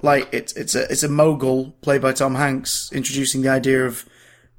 Like 0.03 0.27
it's 0.31 0.53
it's 0.53 0.75
a 0.75 0.83
it's 0.91 1.01
a 1.01 1.09
mogul 1.09 1.71
played 1.81 2.01
by 2.01 2.11
Tom 2.13 2.35
Hanks 2.35 2.91
introducing 2.93 3.41
the 3.41 3.49
idea 3.49 3.85
of 3.85 4.05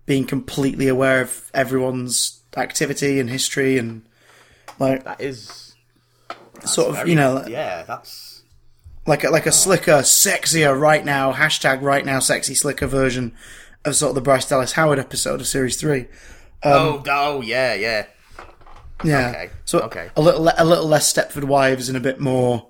being 0.06 0.24
completely 0.26 0.88
aware 0.88 1.20
of 1.22 1.50
everyone's 1.54 2.40
activity 2.56 3.20
and 3.20 3.30
history 3.30 3.78
and 3.78 4.02
like 4.80 5.04
That 5.04 5.20
is 5.20 5.74
sort 6.64 6.88
of 6.88 6.96
very- 6.96 7.10
you 7.10 7.16
know 7.16 7.44
Yeah, 7.46 7.82
that's 7.82 8.42
like 9.06 9.22
a, 9.22 9.28
like 9.30 9.44
a 9.46 9.52
slicker, 9.52 9.98
sexier 10.00 10.78
right 10.78 11.04
now 11.04 11.32
hashtag 11.32 11.82
right 11.82 12.04
now 12.06 12.18
sexy 12.20 12.54
slicker 12.54 12.86
version 12.86 13.34
of 13.84 13.94
sort 13.96 14.10
of 14.10 14.14
the 14.14 14.20
Bryce 14.22 14.48
Dallas 14.48 14.72
Howard 14.72 14.98
episode 14.98 15.40
of 15.42 15.46
series 15.46 15.76
three. 15.76 16.06
Um, 16.62 16.72
oh 16.72 17.02
oh 17.08 17.40
yeah 17.42 17.74
yeah. 17.74 18.06
Yeah. 19.04 19.28
Okay, 19.30 19.50
So 19.66 19.80
okay. 19.80 20.08
a 20.16 20.22
little 20.22 20.48
a 20.56 20.64
little 20.64 20.86
less 20.86 21.12
Stepford 21.12 21.44
Wives 21.44 21.88
and 21.90 21.98
a 21.98 22.00
bit 22.00 22.18
more 22.18 22.68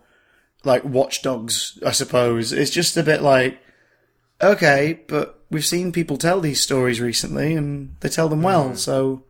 like 0.64 0.84
Watchdogs, 0.84 1.78
I 1.84 1.92
suppose. 1.92 2.52
It's 2.52 2.70
just 2.70 2.96
a 2.96 3.02
bit 3.02 3.22
like 3.22 3.58
okay, 4.42 5.00
but 5.08 5.40
we've 5.50 5.64
seen 5.64 5.92
people 5.92 6.16
tell 6.18 6.40
these 6.40 6.60
stories 6.60 7.00
recently 7.00 7.54
and 7.54 7.94
they 8.00 8.08
tell 8.08 8.28
them 8.28 8.42
well. 8.42 8.70
Hmm. 8.70 8.74
So 8.76 9.24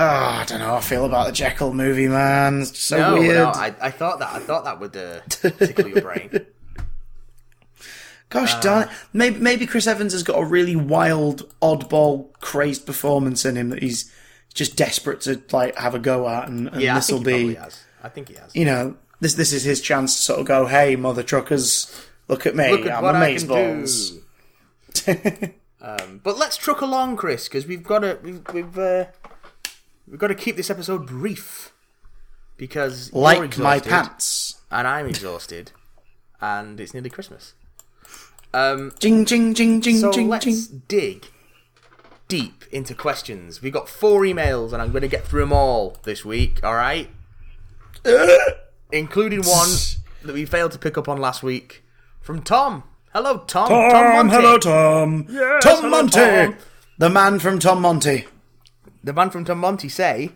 Ah, 0.00 0.42
I 0.42 0.44
don't 0.44 0.60
know 0.60 0.66
how 0.66 0.76
I 0.76 0.80
feel 0.80 1.04
about 1.04 1.26
the 1.26 1.32
Jekyll 1.32 1.74
movie, 1.74 2.06
man. 2.06 2.60
It's 2.62 2.78
so 2.78 2.98
No, 2.98 3.18
weird. 3.20 3.34
no, 3.34 3.46
I, 3.48 3.74
I 3.80 3.90
thought 3.90 4.20
that 4.20 4.32
I 4.32 4.38
thought 4.38 4.64
that 4.64 4.78
would 4.78 4.96
uh, 4.96 5.20
tickle 5.28 5.88
your 5.88 6.02
brain. 6.02 6.46
Gosh 8.30 8.54
Uh, 8.54 8.60
darn 8.60 8.82
it. 8.84 8.94
Maybe, 9.12 9.38
maybe 9.40 9.66
Chris 9.66 9.86
Evans 9.86 10.12
has 10.12 10.22
got 10.22 10.38
a 10.38 10.44
really 10.44 10.76
wild, 10.76 11.52
oddball, 11.60 12.32
crazed 12.40 12.84
performance 12.86 13.44
in 13.44 13.56
him 13.56 13.70
that 13.70 13.82
he's 13.82 14.12
just 14.54 14.76
desperate 14.76 15.22
to 15.22 15.42
like 15.50 15.76
have 15.76 15.94
a 15.94 15.98
go 15.98 16.28
at, 16.28 16.48
and, 16.48 16.68
and 16.68 16.80
Yeah, 16.80 16.94
this 16.94 17.10
will 17.10 17.22
be, 17.22 17.54
has. 17.54 17.82
I 18.02 18.08
think 18.08 18.28
he 18.28 18.34
has. 18.34 18.54
you 18.54 18.66
know, 18.66 18.96
this 19.20 19.34
this 19.34 19.52
is 19.52 19.64
his 19.64 19.80
chance 19.80 20.16
to 20.16 20.22
sort 20.22 20.40
of 20.40 20.46
go, 20.46 20.66
"Hey, 20.66 20.96
mother 20.96 21.22
truckers, 21.22 22.06
look 22.28 22.46
at 22.46 22.54
me, 22.56 22.70
Look 22.70 22.86
at 22.86 22.98
I'm 22.98 23.02
what 23.02 23.16
I 23.16 23.34
amazeballs." 23.34 24.20
can 25.04 25.42
do. 25.42 25.52
um, 25.80 26.20
but 26.22 26.36
let's 26.38 26.56
truck 26.56 26.80
along, 26.80 27.16
Chris, 27.16 27.48
because 27.48 27.66
we've 27.66 27.82
got 27.84 28.00
to 28.00 28.18
we've 28.22 28.42
we've, 28.52 28.78
uh, 28.78 29.06
we've 30.06 30.18
got 30.18 30.28
to 30.28 30.34
keep 30.34 30.56
this 30.56 30.70
episode 30.70 31.06
brief 31.06 31.72
because 32.56 33.12
like 33.12 33.58
my 33.58 33.78
pants. 33.80 34.60
and 34.70 34.86
I'm 34.86 35.06
exhausted, 35.06 35.72
and 36.40 36.78
it's 36.80 36.92
nearly 36.94 37.10
Christmas. 37.10 37.54
Um, 38.54 38.92
Jing, 38.98 39.26
jing, 39.26 39.52
jing, 39.52 39.80
jing, 39.82 39.96
so 39.98 40.10
jing, 40.10 40.28
let's 40.28 40.44
jing. 40.44 40.82
dig 40.88 41.26
deep 42.28 42.64
into 42.72 42.94
questions. 42.94 43.60
We've 43.60 43.72
got 43.72 43.88
four 43.90 44.22
emails, 44.22 44.72
and 44.72 44.80
I'm 44.80 44.90
going 44.90 45.02
to 45.02 45.08
get 45.08 45.24
through 45.26 45.42
them 45.42 45.52
all 45.52 45.98
this 46.04 46.24
week. 46.24 46.64
All 46.64 46.74
right, 46.74 47.10
including 48.92 49.40
one 49.44 49.68
that 50.22 50.34
we 50.34 50.44
failed 50.44 50.72
to 50.72 50.78
pick 50.78 50.96
up 50.98 51.08
on 51.08 51.18
last 51.18 51.42
week 51.42 51.84
from 52.20 52.42
Tom. 52.42 52.84
Hello, 53.12 53.38
Tom. 53.38 53.68
Tom, 53.68 54.12
Monty. 54.14 54.34
hello, 54.34 54.58
Tom. 54.58 55.26
Yes, 55.28 55.64
Tom 55.64 55.76
hello, 55.76 55.90
Monty, 55.90 56.20
Tom. 56.20 56.56
the 56.98 57.10
man 57.10 57.38
from 57.38 57.58
Tom 57.58 57.80
Monty. 57.80 58.26
The 59.02 59.12
man 59.12 59.30
from 59.30 59.44
Tom 59.44 59.58
Monty 59.58 59.88
say, 59.88 60.32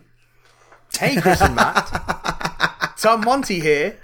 "Hey, 0.97 1.19
Chris 1.21 1.41
and 1.41 1.55
Matt, 1.55 2.95
Tom 2.97 3.21
Monty 3.21 3.59
here. 3.59 3.97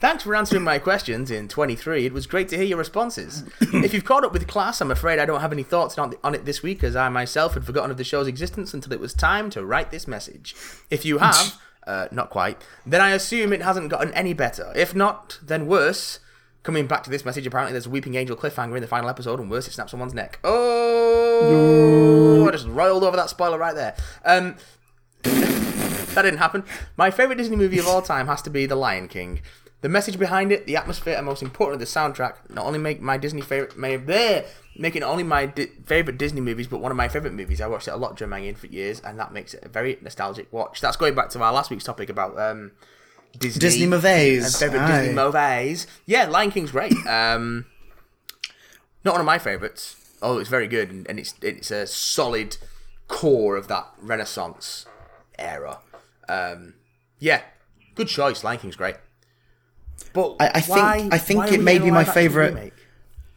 Thanks 0.00 0.24
for 0.24 0.34
answering 0.34 0.64
my 0.64 0.80
questions 0.80 1.30
in 1.30 1.46
23. 1.46 2.06
It 2.06 2.12
was 2.12 2.26
great 2.26 2.48
to 2.48 2.56
hear 2.56 2.64
your 2.64 2.78
responses. 2.78 3.44
if 3.60 3.94
you've 3.94 4.04
caught 4.04 4.24
up 4.24 4.32
with 4.32 4.48
class, 4.48 4.80
I'm 4.80 4.90
afraid 4.90 5.20
I 5.20 5.26
don't 5.26 5.40
have 5.40 5.52
any 5.52 5.62
thoughts 5.62 5.96
on, 5.96 6.14
on 6.24 6.34
it 6.34 6.44
this 6.44 6.60
week, 6.60 6.82
as 6.82 6.96
I 6.96 7.08
myself 7.08 7.54
had 7.54 7.64
forgotten 7.64 7.92
of 7.92 7.98
the 7.98 8.02
show's 8.04 8.26
existence 8.26 8.74
until 8.74 8.92
it 8.92 8.98
was 8.98 9.14
time 9.14 9.48
to 9.50 9.64
write 9.64 9.92
this 9.92 10.08
message. 10.08 10.56
If 10.90 11.04
you 11.04 11.18
have, 11.18 11.56
uh, 11.86 12.08
not 12.10 12.30
quite, 12.30 12.60
then 12.86 13.00
I 13.00 13.10
assume 13.10 13.52
it 13.52 13.62
hasn't 13.62 13.88
gotten 13.88 14.12
any 14.14 14.32
better. 14.32 14.72
If 14.74 14.94
not, 14.94 15.38
then 15.42 15.66
worse." 15.66 16.20
Coming 16.62 16.86
back 16.86 17.02
to 17.02 17.10
this 17.10 17.24
message, 17.24 17.44
apparently 17.44 17.72
there's 17.72 17.86
a 17.86 17.90
Weeping 17.90 18.14
Angel 18.14 18.36
cliffhanger 18.36 18.76
in 18.76 18.82
the 18.82 18.86
final 18.86 19.10
episode, 19.10 19.40
and 19.40 19.50
worse, 19.50 19.66
it 19.66 19.72
snaps 19.72 19.90
someone's 19.90 20.14
neck. 20.14 20.38
Oh, 20.44 22.46
I 22.46 22.52
just 22.52 22.68
roiled 22.68 23.02
over 23.02 23.16
that 23.16 23.30
spoiler 23.30 23.58
right 23.58 23.74
there. 23.74 23.96
Um, 24.24 24.54
that 25.22 26.22
didn't 26.22 26.38
happen. 26.38 26.62
My 26.96 27.10
favourite 27.10 27.38
Disney 27.38 27.56
movie 27.56 27.78
of 27.78 27.88
all 27.88 28.00
time 28.00 28.28
has 28.28 28.42
to 28.42 28.50
be 28.50 28.66
The 28.66 28.76
Lion 28.76 29.08
King. 29.08 29.40
The 29.82 29.88
message 29.88 30.18
behind 30.18 30.52
it, 30.52 30.64
the 30.66 30.76
atmosphere, 30.76 31.16
and 31.16 31.26
most 31.26 31.42
importantly, 31.42 31.84
the 31.84 31.90
soundtrack 31.90 32.34
not 32.48 32.64
only 32.64 32.78
make 32.78 33.00
my 33.00 33.16
Disney 33.18 33.40
favorite, 33.40 33.76
may 33.76 33.96
there 33.96 34.44
make 34.76 34.94
it 34.96 35.02
only 35.02 35.24
my 35.24 35.46
di- 35.46 35.66
favorite 35.86 36.18
Disney 36.18 36.40
movies, 36.40 36.68
but 36.68 36.78
one 36.80 36.90
of 36.92 36.96
my 36.96 37.08
favorite 37.08 37.34
movies. 37.34 37.60
I 37.60 37.66
watched 37.66 37.88
it 37.88 37.90
a 37.90 37.96
lot 37.96 38.16
during 38.16 38.30
my 38.30 38.40
infant 38.40 38.72
years, 38.72 39.00
and 39.00 39.18
that 39.18 39.32
makes 39.32 39.54
it 39.54 39.64
a 39.64 39.68
very 39.68 39.98
nostalgic 40.00 40.52
watch. 40.52 40.80
That's 40.80 40.96
going 40.96 41.14
back 41.14 41.30
to 41.30 41.42
our 41.42 41.52
last 41.52 41.68
week's 41.70 41.84
topic 41.84 42.08
about 42.10 42.38
um, 42.38 42.70
Disney, 43.38 43.58
Disney 43.60 43.86
movies. 43.86 44.44
and 44.44 44.54
favorite 44.54 44.86
Aye. 44.86 44.98
Disney 45.00 45.14
movies. 45.14 45.86
Yeah, 46.06 46.26
Lion 46.26 46.50
King's 46.52 46.70
great. 46.70 46.94
Um, 47.08 47.66
not 49.04 49.12
one 49.12 49.20
of 49.20 49.26
my 49.26 49.38
favorites. 49.40 49.96
Oh, 50.22 50.38
it's 50.38 50.48
very 50.48 50.68
good, 50.68 50.90
and, 50.92 51.08
and 51.10 51.18
it's 51.18 51.34
it's 51.42 51.72
a 51.72 51.88
solid 51.88 52.56
core 53.08 53.56
of 53.56 53.66
that 53.66 53.88
Renaissance 54.00 54.86
era. 55.36 55.80
Um, 56.28 56.74
yeah, 57.18 57.42
good 57.96 58.06
choice. 58.06 58.44
Lion 58.44 58.60
King's 58.60 58.76
great. 58.76 58.94
But 60.12 60.36
I- 60.40 60.50
I 60.54 60.60
think- 60.60 60.76
why- 60.78 61.08
I 61.12 61.18
think 61.18 61.52
it 61.52 61.60
may 61.60 61.78
be 61.78 61.90
my 61.90 62.04
favourite- 62.04 62.54
remake? 62.54 62.72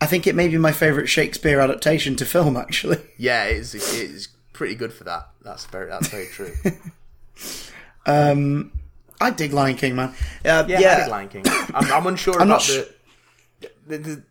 I 0.02 0.08
think 0.08 0.28
it 0.28 0.36
may 0.36 0.48
be 0.50 0.58
my 0.58 0.72
favourite 0.74 1.08
Shakespeare 1.08 1.60
adaptation 1.60 2.16
to 2.18 2.26
film, 2.26 2.58
actually. 2.58 3.00
Yeah, 3.18 3.46
it's 3.46 3.74
it's 3.74 4.28
pretty 4.54 4.76
good 4.76 4.92
for 4.94 5.04
that. 5.06 5.30
That's 5.42 5.66
very 5.66 5.90
that's 5.90 6.08
very 6.10 6.28
true. 6.28 6.54
um, 8.06 8.72
I 9.22 9.32
dig 9.32 9.54
Lion 9.54 9.76
King, 9.78 9.96
man. 9.96 10.10
Uh, 10.44 10.66
Yeah, 10.68 10.80
yeah, 10.80 10.94
I 10.98 11.00
did 11.04 11.10
Lion 11.12 11.30
King. 11.30 11.44
I'm, 11.74 11.92
I'm 11.92 12.08
unsure 12.12 12.36
I'm 12.36 12.42
about 12.42 12.48
not 12.48 12.62
sh- 12.62 12.82
the, 13.62 13.70
the, 13.88 13.98
the 13.98 14.24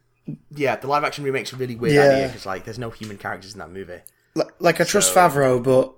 yeah 0.55 0.77
the 0.77 0.87
live 0.87 1.05
action 1.05 1.25
remake's 1.25 1.53
a 1.53 1.57
really 1.57 1.77
weird 1.77 1.95
Yeah. 1.95 2.03
idea 2.11 2.27
because 2.29 2.47
like 2.47 2.65
there's 2.65 2.79
no 2.79 2.91
human 2.91 3.19
characters 3.19 3.53
in 3.55 3.59
that 3.59 3.71
movie. 3.71 4.01
Li- 4.35 4.45
like 4.59 4.81
I 4.81 4.85
trust 4.85 5.15
Favreau, 5.15 5.63
but 5.63 5.93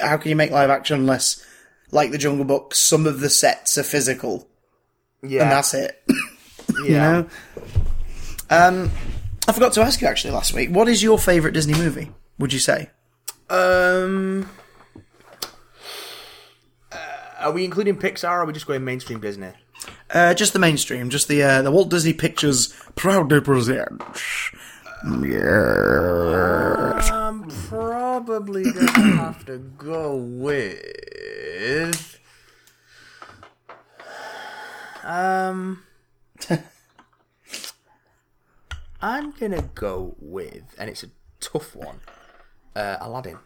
how 0.00 0.16
can 0.16 0.30
you 0.30 0.36
make 0.36 0.50
live 0.50 0.70
action 0.70 1.00
unless, 1.00 1.44
like 1.90 2.10
the 2.12 2.18
Jungle 2.18 2.44
Book, 2.44 2.74
some 2.74 3.06
of 3.06 3.20
the 3.20 3.28
sets 3.30 3.76
are 3.76 3.82
physical 3.82 4.48
Yeah, 5.28 5.42
and 5.42 5.52
that's 5.52 5.74
it? 5.74 6.02
yeah. 6.08 6.84
you 6.84 6.90
know. 6.92 7.28
Um, 8.48 8.90
I 9.48 9.52
forgot 9.52 9.72
to 9.74 9.82
ask 9.82 10.00
you 10.00 10.08
actually 10.08 10.34
last 10.34 10.54
week. 10.54 10.70
What 10.70 10.88
is 10.88 11.02
your 11.02 11.18
favourite 11.18 11.54
Disney 11.54 11.74
movie? 11.74 12.10
Would 12.38 12.52
you 12.52 12.58
say? 12.58 12.90
Um, 13.48 14.48
uh, 16.92 16.96
are 17.38 17.52
we 17.52 17.64
including 17.64 17.96
Pixar? 17.96 18.28
or 18.28 18.42
Are 18.42 18.44
we 18.44 18.52
just 18.52 18.66
going 18.66 18.84
mainstream 18.84 19.20
Disney? 19.20 19.52
Uh, 20.10 20.34
just 20.34 20.52
the 20.52 20.58
mainstream, 20.58 21.10
just 21.10 21.28
the 21.28 21.42
uh, 21.42 21.62
the 21.62 21.70
Walt 21.70 21.90
Disney 21.90 22.12
Pictures 22.12 22.74
proudly 22.94 23.40
presents. 23.40 24.50
Yes. 25.22 27.10
I'm 27.10 27.48
probably 27.48 28.64
gonna 28.64 28.90
have 29.16 29.44
to 29.46 29.58
go 29.58 30.16
with. 30.16 32.20
Um, 35.06 35.82
I'm 39.00 39.30
gonna 39.32 39.62
go 39.74 40.16
with, 40.18 40.74
and 40.78 40.88
it's 40.90 41.02
a 41.04 41.08
tough 41.40 41.76
one. 41.76 42.00
Uh, 42.74 42.96
Aladdin, 43.00 43.38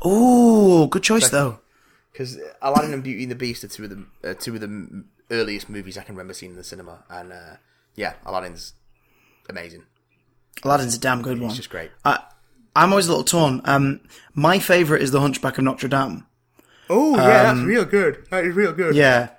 Oh, 0.00 0.86
good 0.86 1.02
choice 1.02 1.28
though. 1.28 1.60
because 2.12 2.38
Aladdin 2.60 2.92
and 2.94 3.02
Beauty 3.02 3.22
and 3.24 3.30
the 3.30 3.36
Beast 3.36 3.62
are 3.64 3.68
two 3.68 3.84
of 3.84 3.90
the 3.90 4.04
uh, 4.30 4.34
two 4.34 4.54
of 4.54 4.60
the 4.60 4.66
m- 4.66 5.08
earliest 5.30 5.68
movies 5.68 5.98
I 5.98 6.02
can 6.02 6.14
remember 6.14 6.34
seeing 6.34 6.52
in 6.52 6.56
the 6.58 6.64
cinema, 6.64 7.04
and 7.10 7.32
uh, 7.32 7.56
yeah, 7.94 8.14
Aladdin's 8.24 8.74
amazing. 9.48 9.84
Aladdin's 10.64 10.94
a 10.96 11.00
damn 11.00 11.22
good 11.22 11.38
one. 11.40 11.48
It's 11.48 11.56
just 11.56 11.70
great. 11.70 11.90
I, 12.04 12.20
I'm 12.76 12.90
always 12.90 13.06
a 13.06 13.10
little 13.10 13.24
torn. 13.24 13.60
Um, 13.64 14.00
my 14.34 14.58
favourite 14.58 15.02
is 15.02 15.10
The 15.10 15.20
Hunchback 15.20 15.58
of 15.58 15.64
Notre 15.64 15.88
Dame. 15.88 16.26
Oh 16.88 17.16
yeah, 17.16 17.42
that's 17.54 17.60
real 17.60 17.84
good. 17.84 18.26
That 18.30 18.44
is 18.44 18.54
real 18.54 18.72
good. 18.72 18.94
Yeah. 18.94 19.30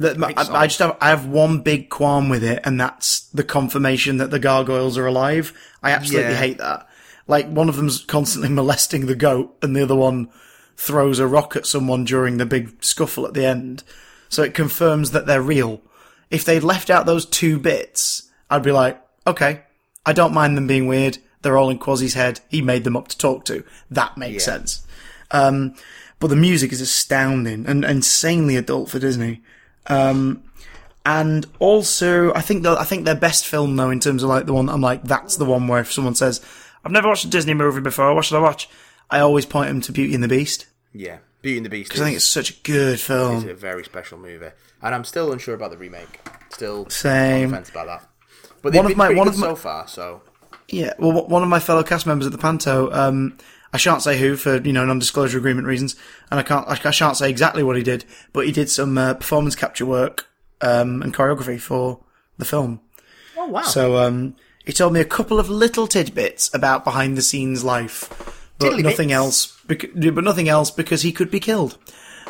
That, 0.00 0.16
I. 0.22 0.62
I 0.62 0.66
just 0.66 0.78
have, 0.80 0.96
I 1.00 1.10
have 1.10 1.26
one 1.26 1.60
big 1.60 1.88
qualm 1.90 2.28
with 2.28 2.42
it, 2.42 2.60
and 2.64 2.80
that's 2.80 3.20
the 3.34 3.44
confirmation 3.44 4.16
that 4.16 4.30
the 4.30 4.38
gargoyles 4.38 4.96
are 4.98 5.06
alive. 5.06 5.52
I 5.82 5.92
absolutely 5.92 6.32
Yeah. 6.32 6.36
hate 6.38 6.58
that. 6.58 6.88
Like, 7.28 7.48
one 7.48 7.68
of 7.68 7.76
them's 7.76 8.02
constantly 8.04 8.48
molesting 8.52 9.06
the 9.06 9.14
goat, 9.14 9.56
and 9.62 9.76
the 9.76 9.82
other 9.82 9.94
one 9.94 10.28
throws 10.76 11.18
a 11.18 11.26
rock 11.26 11.54
at 11.54 11.66
someone 11.66 12.04
during 12.04 12.38
the 12.38 12.46
big 12.46 12.82
scuffle 12.82 13.26
at 13.26 13.34
the 13.34 13.44
end. 13.44 13.84
So 14.30 14.42
it 14.42 14.54
confirms 14.54 15.10
that 15.10 15.26
they're 15.26 15.42
real. 15.42 15.82
If 16.30 16.44
they'd 16.44 16.62
left 16.62 16.88
out 16.90 17.04
those 17.06 17.26
two 17.26 17.58
bits, 17.58 18.30
I'd 18.48 18.62
be 18.62 18.72
like, 18.72 19.00
okay, 19.26 19.62
I 20.06 20.12
don't 20.14 20.32
mind 20.32 20.56
them 20.56 20.66
being 20.66 20.86
weird. 20.86 21.18
They're 21.42 21.58
all 21.58 21.68
in 21.70 21.78
Quasi's 21.78 22.14
head. 22.14 22.40
He 22.48 22.62
made 22.62 22.84
them 22.84 22.96
up 22.96 23.08
to 23.08 23.18
talk 23.18 23.44
to. 23.46 23.64
That 23.90 24.16
makes 24.16 24.46
Yeah. 24.46 24.52
sense. 24.54 24.82
Um, 25.30 25.74
but 26.20 26.28
the 26.28 26.36
music 26.36 26.72
is 26.72 26.80
astounding 26.80 27.66
and 27.66 27.84
insanely 27.84 28.56
adult 28.56 28.90
for 28.90 28.98
Disney. 28.98 29.42
Um, 29.86 30.42
and 31.06 31.46
also, 31.58 32.32
I 32.34 32.40
think 32.40 32.62
the, 32.62 32.72
I 32.78 32.84
think 32.84 33.04
their 33.04 33.14
best 33.14 33.46
film 33.46 33.76
though, 33.76 33.90
in 33.90 34.00
terms 34.00 34.22
of 34.22 34.28
like 34.28 34.46
the 34.46 34.52
one 34.52 34.68
I'm 34.68 34.80
like, 34.82 35.02
that's 35.04 35.36
the 35.36 35.44
one 35.46 35.66
where 35.68 35.80
if 35.80 35.92
someone 35.92 36.14
says, 36.14 36.40
"I've 36.84 36.92
never 36.92 37.08
watched 37.08 37.24
a 37.24 37.28
Disney 37.28 37.54
movie 37.54 37.80
before, 37.80 38.14
what 38.14 38.24
should 38.24 38.36
I 38.36 38.40
watch?" 38.40 38.68
I 39.10 39.20
always 39.20 39.46
point 39.46 39.68
them 39.68 39.80
to 39.82 39.92
Beauty 39.92 40.14
and 40.14 40.22
the 40.22 40.28
Beast 40.28 40.66
Yeah. 40.92 41.18
Beauty 41.42 41.56
and 41.56 41.66
the 41.66 41.70
Beast. 41.70 41.88
because 41.88 42.02
I 42.02 42.04
think 42.04 42.16
it's 42.16 42.24
such 42.26 42.50
a 42.50 42.54
good 42.62 43.00
film. 43.00 43.38
It's 43.38 43.46
a 43.50 43.54
very 43.54 43.82
special 43.82 44.18
movie, 44.18 44.50
and 44.82 44.94
I'm 44.94 45.04
still 45.04 45.32
unsure 45.32 45.54
about 45.54 45.70
the 45.72 45.78
remake. 45.78 46.20
Still 46.50 46.88
Same. 46.90 47.54
on 47.54 47.64
about 47.70 47.86
that. 47.86 48.08
But 48.62 48.74
One 48.74 48.86
of 48.86 48.96
my- 48.96 49.14
one 49.14 49.26
of 49.26 49.38
my- 49.38 49.46
so 49.48 49.56
far. 49.56 49.88
So 49.88 50.20
Yeah, 50.68 50.92
well, 50.98 51.26
one 51.26 51.42
of 51.42 51.48
my 51.48 51.58
fellow 51.58 51.82
cast 51.82 52.06
members 52.06 52.26
at 52.26 52.32
the 52.32 52.38
Panto, 52.38 52.92
um, 52.92 53.38
I 53.72 53.76
shan't 53.76 54.02
say 54.02 54.18
who 54.18 54.36
for 54.36 54.56
you 54.56 54.72
know 54.72 54.84
non-disclosure 54.84 55.38
agreement 55.38 55.66
reasons, 55.66 55.96
and 56.30 56.40
I 56.40 56.42
can't, 56.42 56.66
I, 56.68 56.78
I 56.88 56.90
shan't 56.90 57.16
say 57.16 57.30
exactly 57.30 57.62
what 57.62 57.76
he 57.76 57.82
did, 57.82 58.04
but 58.32 58.46
he 58.46 58.52
did 58.52 58.68
some 58.68 58.98
uh, 58.98 59.14
performance 59.14 59.54
capture 59.54 59.86
work 59.86 60.26
um, 60.60 61.02
and 61.02 61.14
choreography 61.14 61.60
for 61.60 62.00
the 62.38 62.44
film. 62.44 62.80
oh 63.36 63.46
wow. 63.46 63.62
So 63.62 63.96
um, 63.98 64.34
he 64.64 64.72
told 64.72 64.92
me 64.92 65.00
a 65.00 65.04
couple 65.04 65.38
of 65.38 65.48
little 65.48 65.86
tidbits 65.86 66.52
about 66.54 66.84
behind 66.84 67.16
the 67.16 67.22
scenes 67.22 67.62
life, 67.64 68.08
but 68.58 68.70
Tiddly 68.70 68.82
nothing 68.82 69.08
bits. 69.08 69.16
else. 69.16 69.56
Bec- 69.66 69.90
but 69.94 70.24
nothing 70.24 70.48
else 70.48 70.70
because 70.70 71.02
he 71.02 71.12
could 71.12 71.30
be 71.30 71.38
killed 71.40 71.78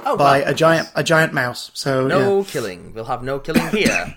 oh, 0.05 0.17
by 0.17 0.41
wow. 0.41 0.47
a 0.49 0.55
giant 0.55 0.89
a 0.95 1.03
giant 1.03 1.33
mouse. 1.33 1.71
So 1.75 2.07
No 2.07 2.39
yeah. 2.39 2.45
killing. 2.45 2.93
We'll 2.93 3.07
have 3.07 3.23
no 3.23 3.39
killing 3.39 3.67
here. 3.69 4.15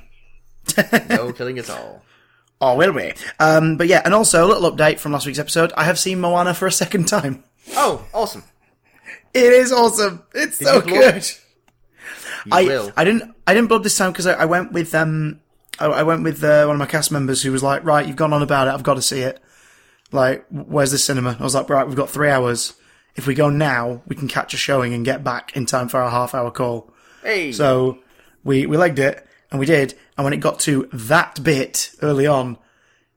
no 1.10 1.32
killing 1.32 1.58
at 1.58 1.70
all. 1.70 2.04
Oh, 2.64 2.76
will 2.76 2.94
we? 2.94 3.14
Um, 3.40 3.78
but 3.78 3.88
yeah, 3.88 4.02
and 4.06 4.14
also 4.14 4.46
a 4.46 4.48
little 4.48 4.72
update 4.72 5.00
from 5.00 5.12
last 5.12 5.26
week's 5.26 5.40
episode. 5.40 5.74
I 5.76 5.84
have 5.84 6.00
seen 6.00 6.20
Moana 6.20 6.54
for 6.54 6.68
a 6.68 6.72
second 6.72 7.08
time. 7.08 7.44
Oh, 7.76 8.06
awesome. 8.14 8.44
It 9.34 9.52
is 9.52 9.72
awesome. 9.72 10.24
It's 10.34 10.58
so 10.58 10.76
you 10.76 10.82
good. 10.82 11.26
I 12.52 12.64
will. 12.64 12.92
I 12.96 13.04
didn't 13.04 13.34
I 13.48 13.54
didn't 13.54 13.70
blood 13.70 13.84
this 13.84 13.98
time 13.98 14.12
because 14.12 14.28
I, 14.28 14.34
I 14.34 14.46
went 14.46 14.72
with 14.72 14.94
um 14.94 15.40
I, 15.80 15.86
I 15.86 16.04
went 16.04 16.24
with 16.24 16.44
uh, 16.44 16.66
one 16.66 16.76
of 16.76 16.80
my 16.80 16.86
cast 16.86 17.12
members 17.12 17.42
who 17.42 17.52
was 17.52 17.64
like 17.64 17.84
right 17.84 18.06
you've 18.06 18.16
gone 18.16 18.34
on 18.34 18.42
about 18.42 18.68
it 18.68 18.72
I've 18.72 18.84
got 18.84 18.96
to 18.96 19.02
see 19.02 19.22
it 19.22 19.42
like 20.12 20.46
where's 20.50 20.92
the 20.92 20.98
cinema 20.98 21.38
I 21.40 21.44
was 21.44 21.56
like 21.56 21.70
right 21.70 21.88
we've 21.88 21.96
got 21.96 22.10
three 22.10 22.30
hours 22.30 22.74
if 23.16 23.28
we 23.28 23.34
go 23.34 23.50
now 23.50 24.02
we 24.08 24.16
can 24.16 24.28
catch 24.28 24.54
a 24.54 24.58
showing 24.58 24.94
and 24.94 25.06
get 25.06 25.24
back 25.24 25.56
in 25.56 25.66
time 25.66 25.88
for 25.88 26.02
our 26.02 26.12
half 26.12 26.36
hour 26.36 26.52
call 26.52 26.92
hey. 27.24 27.52
so 27.54 28.00
we 28.44 28.66
we 28.66 28.78
legged 28.78 29.00
it 29.00 29.26
and 29.54 29.60
we 29.62 29.66
did 29.66 29.94
and 30.18 30.26
when 30.26 30.34
it 30.34 30.38
got 30.42 30.60
to 30.60 30.90
that 30.92 31.42
bit 31.42 31.92
early 32.02 32.28
on 32.28 32.58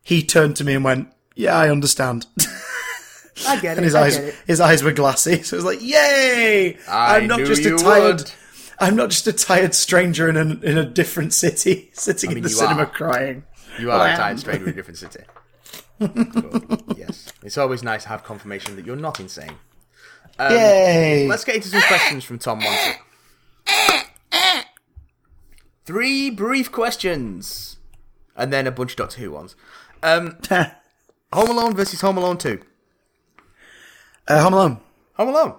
he 0.05 0.23
turned 0.23 0.55
to 0.57 0.63
me 0.65 0.75
and 0.75 0.85
went 0.85 1.09
yeah 1.35 1.57
I 1.57 1.69
understand 1.71 2.27
I 3.49 3.61
get 3.61 3.73
it. 3.73 3.79
and 3.79 3.85
his 3.85 3.95
I 3.97 4.05
eyes 4.05 4.17
get 4.17 4.25
it. 4.29 4.35
his 4.47 4.61
eyes 4.61 4.83
were 4.85 4.93
glassy. 4.93 5.43
So 5.43 5.57
it 5.57 5.59
was 5.59 5.65
like, 5.67 5.83
"Yay! 5.83 6.79
I 6.89 7.19
am 7.19 7.27
not 7.27 7.41
knew 7.41 7.47
just 7.47 7.67
a 7.67 7.77
tired. 7.77 8.17
would. 8.21 8.33
I'm 8.79 8.97
not 8.97 9.11
just 9.11 9.27
a 9.27 9.33
tired 9.33 9.75
stranger 9.75 10.27
in 10.31 10.37
a 10.39 10.41
in 10.65 10.79
a 10.79 10.87
different 10.87 11.35
city, 11.35 11.91
sitting 11.95 12.31
mean, 12.31 12.39
in 12.39 12.43
the 12.45 12.49
cinema 12.49 12.85
are. 12.85 12.87
crying." 12.87 13.45
You 13.79 13.91
are 13.91 14.09
a 14.09 14.17
tired 14.17 14.39
stranger 14.41 14.65
in 14.65 14.71
a 14.71 14.73
different 14.73 14.97
city. 14.97 15.25
Yes, 16.97 17.31
it's 17.43 17.59
always 17.59 17.83
nice 17.83 18.05
to 18.05 18.09
have 18.09 18.25
confirmation 18.25 18.75
that 18.77 18.87
you're 18.87 18.97
not 18.97 19.21
insane. 19.21 19.57
Um, 20.39 20.53
Yay! 20.53 21.27
Let's 21.29 21.45
get 21.45 21.57
into 21.57 21.69
some 21.69 21.83
questions 21.83 22.25
from 22.25 22.39
Tom 22.39 22.61
Monson. 22.61 22.95
Three 25.87 26.31
brief 26.31 26.71
questions, 26.73 27.77
and 28.37 28.53
then 28.53 28.67
a 28.67 28.73
bunch 28.73 28.93
of 28.93 28.97
Doctor 28.97 29.21
Who 29.21 29.31
ones. 29.31 29.55
Um, 30.03 30.37
Home 31.33 31.49
Alone 31.51 31.75
versus 31.77 32.01
Home 32.01 32.19
Alone 32.19 32.39
Two. 32.39 32.61
uh, 34.29 34.43
Home 34.43 34.53
Alone. 34.53 34.81
Home 35.15 35.29
Alone, 35.29 35.55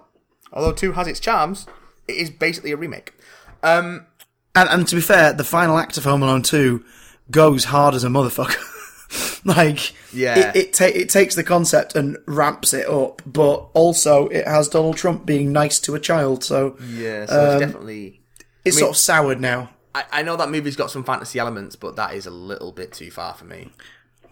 although 0.52 0.72
Two 0.72 0.92
has 0.92 1.06
its 1.08 1.18
charms, 1.20 1.66
it 2.06 2.16
is 2.16 2.30
basically 2.30 2.70
a 2.72 2.76
remake. 2.76 3.14
Um, 3.62 4.06
And, 4.54 4.68
and 4.68 4.86
to 4.88 4.94
be 4.96 5.00
fair, 5.00 5.32
the 5.32 5.44
final 5.44 5.78
act 5.78 5.96
of 5.98 6.04
Home 6.04 6.22
Alone 6.22 6.42
2 6.42 6.84
goes 7.30 7.64
hard 7.64 7.94
as 7.94 8.04
a 8.04 8.08
motherfucker. 8.08 9.44
like, 9.44 9.94
Yeah. 10.12 10.50
it 10.50 10.56
it, 10.56 10.72
ta- 10.74 10.84
it 10.86 11.08
takes 11.08 11.34
the 11.34 11.42
concept 11.44 11.96
and 11.96 12.16
ramps 12.26 12.72
it 12.74 12.86
up, 12.88 13.22
but 13.26 13.68
also 13.74 14.28
it 14.28 14.46
has 14.46 14.68
Donald 14.68 14.96
Trump 14.96 15.26
being 15.26 15.52
nice 15.52 15.80
to 15.80 15.94
a 15.94 16.00
child, 16.00 16.44
so 16.44 16.76
yeah, 16.88 17.26
so 17.26 17.50
it's 17.52 17.60
definitely. 17.60 18.20
it's 18.64 18.76
I 18.76 18.78
mean- 18.78 18.78
sort 18.80 18.90
of 18.90 18.96
soured 18.96 19.40
now. 19.40 19.70
I, 19.94 20.04
I 20.12 20.22
know 20.22 20.36
that 20.36 20.50
movie's 20.50 20.76
got 20.76 20.90
some 20.90 21.04
fantasy 21.04 21.38
elements, 21.38 21.76
but 21.76 21.96
that 21.96 22.14
is 22.14 22.26
a 22.26 22.30
little 22.30 22.72
bit 22.72 22.92
too 22.92 23.10
far 23.10 23.34
for 23.34 23.44
me. 23.44 23.72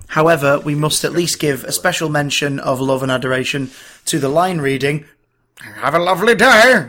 However, 0.08 0.58
we 0.60 0.74
must 0.74 1.04
at 1.04 1.12
least 1.12 1.40
give 1.40 1.64
a 1.64 1.72
special 1.72 2.08
mention 2.08 2.60
of 2.60 2.80
love 2.80 3.02
and 3.02 3.10
adoration 3.10 3.70
to 4.06 4.18
the 4.18 4.28
line 4.28 4.60
reading. 4.60 5.04
Have 5.60 5.94
a 5.94 5.98
lovely 5.98 6.34
day. 6.34 6.88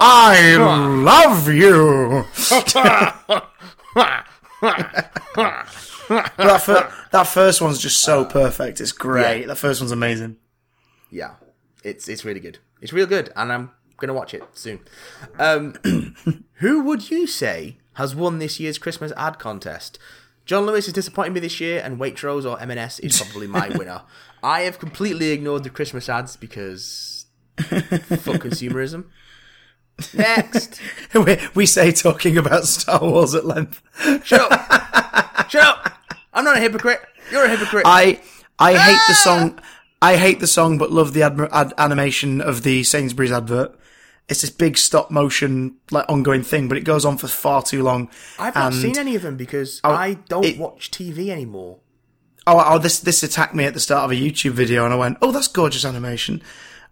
I 0.00 0.56
love 1.04 1.48
you. 1.48 2.24
that, 6.10 6.62
fir- 6.62 6.92
that 7.10 7.24
first 7.24 7.60
one's 7.60 7.78
just 7.78 8.00
so 8.00 8.24
perfect. 8.24 8.80
It's 8.80 8.92
great. 8.92 9.42
Yeah. 9.42 9.46
That 9.48 9.56
first 9.56 9.80
one's 9.80 9.92
amazing. 9.92 10.36
Yeah, 11.10 11.34
it's 11.88 12.08
it's 12.08 12.24
really 12.24 12.40
good. 12.40 12.58
It's 12.80 12.92
real 12.92 13.06
good, 13.06 13.32
and 13.36 13.52
I'm 13.52 13.70
gonna 13.96 14.14
watch 14.14 14.34
it 14.34 14.42
soon. 14.52 14.80
Um, 15.38 15.74
who 16.54 16.82
would 16.82 17.10
you 17.10 17.26
say 17.26 17.78
has 17.94 18.14
won 18.14 18.38
this 18.38 18.60
year's 18.60 18.78
Christmas 18.78 19.12
ad 19.16 19.38
contest? 19.38 19.98
John 20.44 20.64
Lewis 20.64 20.86
is 20.86 20.94
disappointing 20.94 21.34
me 21.34 21.40
this 21.40 21.60
year, 21.60 21.82
and 21.84 21.98
Waitrose 21.98 22.50
or 22.50 22.58
M&S 22.60 22.98
is 23.00 23.20
probably 23.20 23.46
my 23.46 23.68
winner. 23.76 24.02
I 24.42 24.60
have 24.60 24.78
completely 24.78 25.30
ignored 25.30 25.62
the 25.64 25.70
Christmas 25.70 26.08
ads 26.08 26.36
because 26.36 27.26
fuck 27.58 28.40
consumerism. 28.40 29.06
Next, 30.14 30.80
we, 31.14 31.38
we 31.54 31.66
say 31.66 31.92
talking 31.92 32.38
about 32.38 32.64
Star 32.64 33.00
Wars 33.00 33.34
at 33.34 33.44
length. 33.44 33.82
shut 34.24 34.50
up, 34.50 35.50
shut 35.50 35.64
up. 35.64 35.98
I'm 36.32 36.44
not 36.44 36.56
a 36.56 36.60
hypocrite. 36.60 37.00
You're 37.30 37.44
a 37.44 37.48
hypocrite. 37.48 37.82
I 37.84 38.22
I 38.58 38.74
hate 38.74 39.00
the 39.06 39.14
song. 39.14 39.60
I 40.00 40.16
hate 40.16 40.40
the 40.40 40.46
song, 40.46 40.78
but 40.78 40.92
love 40.92 41.12
the 41.12 41.20
admi- 41.20 41.48
ad- 41.52 41.74
animation 41.76 42.40
of 42.40 42.62
the 42.62 42.84
Sainsbury's 42.84 43.32
advert. 43.32 43.74
It's 44.28 44.42
this 44.42 44.50
big 44.50 44.76
stop 44.76 45.10
motion, 45.10 45.76
like 45.90 46.04
ongoing 46.08 46.42
thing, 46.42 46.68
but 46.68 46.76
it 46.76 46.84
goes 46.84 47.04
on 47.04 47.16
for 47.16 47.28
far 47.28 47.62
too 47.62 47.82
long. 47.82 48.10
I've 48.38 48.54
not 48.54 48.74
seen 48.74 48.98
any 48.98 49.14
of 49.16 49.22
them 49.22 49.36
because 49.36 49.80
I 49.82 50.18
don't 50.28 50.44
it- 50.44 50.58
watch 50.58 50.90
TV 50.90 51.30
anymore. 51.30 51.78
Oh, 52.46 52.62
oh, 52.66 52.78
this 52.78 53.00
this 53.00 53.22
attacked 53.22 53.54
me 53.54 53.64
at 53.64 53.74
the 53.74 53.80
start 53.80 54.04
of 54.04 54.10
a 54.10 54.14
YouTube 54.20 54.52
video, 54.52 54.84
and 54.84 54.94
I 54.94 54.96
went, 54.96 55.18
"Oh, 55.20 55.32
that's 55.32 55.48
gorgeous 55.48 55.84
animation," 55.84 56.42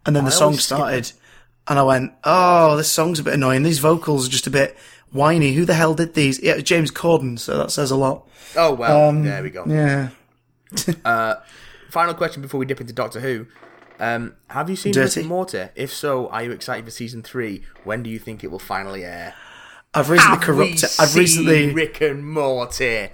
and 0.05 0.15
then 0.15 0.25
the 0.27 0.31
song 0.31 0.55
started, 0.59 1.13
and 1.67 1.79
I 1.79 1.83
went, 1.83 2.13
"Oh, 2.25 2.77
this 2.77 2.91
song's 2.93 3.21
a 3.21 3.23
bit 3.23 3.33
annoying. 3.35 3.63
These 3.63 3.79
vocals 3.79 4.27
are 4.27 4.31
just 4.31 4.47
a 4.47 4.51
bit 4.51 4.77
whiny. 5.13 5.55
Who 5.55 5.65
the 5.65 5.73
hell 5.73 5.95
did 5.95 6.13
these?" 6.13 6.43
Yeah, 6.43 6.59
James 6.59 6.91
Corden, 6.91 7.39
so 7.39 7.57
that 7.57 7.71
says 7.71 7.91
a 7.91 7.97
lot. 7.97 8.27
Oh 8.55 8.75
well, 8.75 9.09
um, 9.09 9.23
there 9.25 9.43
we 9.43 9.49
go. 9.49 9.65
Yeah, 9.67 10.11
uh, 11.07 11.37
Final 11.97 12.13
question 12.13 12.43
before 12.43 12.61
we 12.61 12.67
dip 12.67 12.79
into 12.79 12.93
Doctor 12.93 13.21
Who. 13.21 13.47
Um, 13.99 14.35
have 14.49 14.69
you 14.69 14.77
seen 14.77 14.93
Dirty. 14.93 15.21
Rick 15.21 15.23
and 15.23 15.29
Morty? 15.29 15.69
If 15.75 15.95
so, 15.95 16.29
are 16.29 16.43
you 16.43 16.51
excited 16.53 16.85
for 16.85 16.91
season 16.91 17.23
three? 17.23 17.63
When 17.85 18.03
do 18.03 18.11
you 18.11 18.19
think 18.19 18.45
it 18.45 18.51
will 18.51 18.59
finally 18.59 19.03
air? 19.03 19.33
I've 19.95 20.11
recently 20.11 20.37
Have 20.37 20.45
corrupted. 20.45 20.85
I've 20.85 21.09
seen 21.09 21.21
recently. 21.23 21.73
Rick 21.73 22.03
and 22.03 22.31
Morty. 22.31 23.09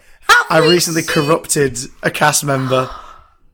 I 0.51 0.59
recently 0.59 1.05
corrupted 1.05 1.79
a 2.03 2.11
cast 2.11 2.43
member. 2.43 2.91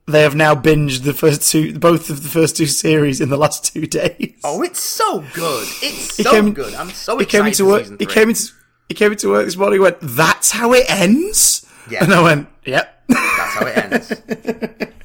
They 0.07 0.23
have 0.23 0.33
now 0.33 0.55
binged 0.55 1.03
the 1.03 1.13
first 1.13 1.51
two, 1.51 1.77
both 1.77 2.09
of 2.09 2.23
the 2.23 2.29
first 2.29 2.57
two 2.57 2.65
series 2.65 3.21
in 3.21 3.29
the 3.29 3.37
last 3.37 3.71
two 3.71 3.85
days. 3.85 4.33
Oh, 4.43 4.63
it's 4.63 4.79
so 4.79 5.23
good! 5.35 5.67
It's 5.83 6.15
so 6.23 6.31
came- 6.31 6.53
good. 6.55 6.73
I'm 6.73 6.89
so 6.89 7.19
excited. 7.19 7.19
he 7.19 7.37
came 7.37 7.45
into 7.45 7.65
work. 7.67 7.99
He 7.99 8.05
came 8.07 8.29
into 8.29 8.51
he 8.87 8.95
came 8.95 9.11
into 9.11 9.29
work 9.29 9.45
this 9.45 9.55
morning. 9.57 9.75
He 9.75 9.79
went, 9.79 9.97
"That's 10.01 10.49
how 10.49 10.73
it 10.73 10.89
ends." 10.89 11.67
Yeah. 11.87 12.03
And 12.03 12.15
I 12.15 12.23
went, 12.23 12.47
"Yep." 12.65 13.03
That's 13.09 13.53
how 13.53 13.65
it 13.67 13.77
ends. 13.77 14.89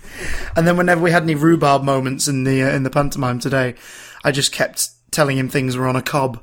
and 0.57 0.67
then 0.67 0.77
whenever 0.77 1.01
we 1.01 1.11
had 1.11 1.23
any 1.23 1.35
rhubarb 1.35 1.83
moments 1.83 2.29
in 2.29 2.45
the 2.45 2.63
uh, 2.63 2.71
in 2.71 2.83
the 2.83 2.91
pantomime 2.91 3.39
today, 3.39 3.75
I 4.25 4.31
just 4.33 4.53
kept 4.53 4.91
telling 5.11 5.37
him 5.39 5.49
things 5.49 5.77
were 5.77 5.87
on 5.87 5.97
a 5.97 6.03
cob. 6.03 6.43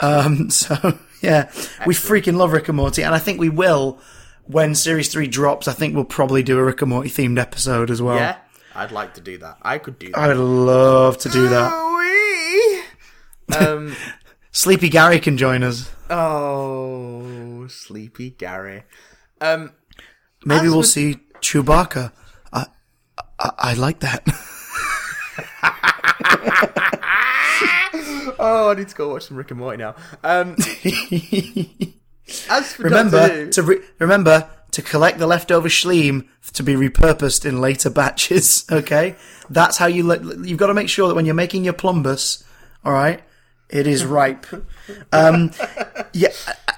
Um, 0.00 0.50
so 0.50 0.98
yeah, 1.22 1.50
we 1.86 1.94
freaking 1.94 2.36
love 2.36 2.52
Rick 2.52 2.68
and 2.68 2.76
Morty, 2.76 3.02
and 3.02 3.14
I 3.14 3.18
think 3.18 3.40
we 3.40 3.48
will 3.48 4.00
when 4.44 4.74
series 4.74 5.10
three 5.10 5.26
drops. 5.26 5.68
I 5.68 5.72
think 5.72 5.94
we'll 5.94 6.04
probably 6.04 6.42
do 6.42 6.58
a 6.58 6.64
Rick 6.64 6.82
and 6.82 6.90
Morty 6.90 7.08
themed 7.08 7.38
episode 7.38 7.90
as 7.90 8.00
well. 8.02 8.16
yeah, 8.16 8.36
I'd 8.74 8.92
like 8.92 9.14
to 9.14 9.20
do 9.20 9.38
that. 9.38 9.58
I 9.62 9.78
could 9.78 9.98
do 9.98 10.08
that. 10.08 10.18
I 10.18 10.28
would 10.28 10.36
love 10.36 11.18
to 11.18 11.28
do 11.28 11.48
that. 11.48 12.84
Um. 13.58 13.96
Sleepy 14.50 14.88
Gary 14.88 15.20
can 15.20 15.36
join 15.36 15.62
us. 15.62 15.88
Oh, 16.10 17.66
sleepy 17.68 18.30
Gary. 18.30 18.82
Um. 19.40 19.72
Maybe 20.44 20.68
we'll 20.68 20.78
with- 20.78 20.86
see 20.86 21.16
Chewbacca. 21.40 22.12
I, 23.38 23.50
I, 23.58 23.74
like 23.74 24.00
that. 24.00 24.24
Oh, 28.40 28.70
I 28.70 28.74
need 28.74 28.88
to 28.88 28.94
go 28.94 29.08
watch 29.08 29.24
some 29.24 29.36
Rick 29.36 29.50
and 29.50 29.58
Morty 29.58 29.78
now. 29.78 29.96
Um. 30.22 30.54
as 32.48 32.72
for 32.72 32.82
remember 32.84 33.28
Who- 33.28 33.50
to 33.50 33.62
re- 33.62 33.80
remember 33.98 34.48
to 34.70 34.82
collect 34.82 35.18
the 35.18 35.26
leftover 35.26 35.68
schleem 35.68 36.28
to 36.52 36.62
be 36.62 36.74
repurposed 36.74 37.44
in 37.44 37.60
later 37.60 37.90
batches. 37.90 38.64
Okay, 38.70 39.16
that's 39.50 39.78
how 39.78 39.86
you. 39.86 40.04
Let, 40.04 40.22
you've 40.44 40.58
got 40.58 40.68
to 40.68 40.74
make 40.74 40.88
sure 40.88 41.08
that 41.08 41.14
when 41.14 41.26
you're 41.26 41.34
making 41.34 41.64
your 41.64 41.72
plumbus, 41.74 42.44
all 42.84 42.92
right, 42.92 43.22
it 43.68 43.86
is 43.86 44.04
ripe. 44.04 44.46
Um, 45.12 45.50
yeah, 46.14 46.28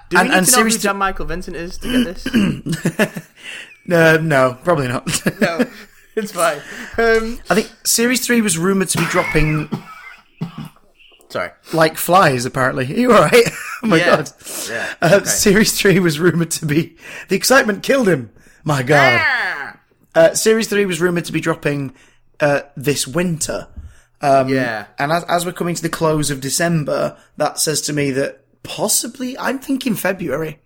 do 0.09 0.17
we 0.17 0.21
and, 0.21 0.29
need 0.31 0.37
and 0.39 0.47
to 0.47 0.57
know 0.57 0.65
who 0.65 0.71
John 0.71 0.97
Michael 0.97 1.27
Vincent 1.27 1.57
is 1.57 1.79
to 1.79 2.05
get 2.05 2.05
this? 2.05 2.27
uh, 3.93 4.19
no, 4.21 4.59
probably 4.65 4.89
not. 4.89 5.07
no, 5.41 5.65
it's 6.25 6.33
fine. 6.33 6.59
Um. 6.99 7.39
I 7.51 7.55
think 7.55 7.71
series 7.85 8.25
three 8.27 8.41
was 8.41 8.57
rumored 8.59 8.89
to 8.91 8.99
be 8.99 9.05
dropping 9.07 9.69
Sorry. 11.29 11.51
like 11.73 11.97
flies. 11.97 12.45
Apparently, 12.45 12.85
Are 12.87 12.97
you 12.99 13.13
all 13.13 13.23
right? 13.23 13.45
oh 13.83 13.87
my 13.87 13.97
Yeah. 13.99 14.17
god. 14.17 14.31
Yeah. 14.69 14.95
Uh, 15.01 15.11
okay. 15.17 15.25
Series 15.27 15.79
three 15.81 15.99
was 16.01 16.19
rumored 16.19 16.51
to 16.53 16.67
be 16.67 16.97
the 17.29 17.37
excitement 17.37 17.83
killed 17.83 18.09
him. 18.09 18.31
My 18.65 18.83
god. 18.83 19.21
Ah! 19.23 19.77
Uh, 20.15 20.35
series 20.35 20.69
three 20.69 20.87
was 20.87 21.01
rumored 21.01 21.25
to 21.27 21.33
be 21.33 21.41
dropping 21.41 21.95
uh, 22.41 22.63
this 22.77 23.07
winter. 23.07 23.69
yeah. 24.23 24.87
And 24.99 25.13
as, 25.13 25.25
as 25.25 25.47
we're 25.47 25.53
coming 25.53 25.75
to 25.77 25.83
the 25.83 25.89
close 25.89 26.31
of 26.31 26.41
December, 26.41 27.17
that 27.37 27.59
says 27.61 27.81
to 27.83 27.93
me 27.93 28.11
that 28.13 28.45
possibly 28.65 29.39
I'm 29.39 29.59
thinking 29.61 29.95
February. 29.95 30.59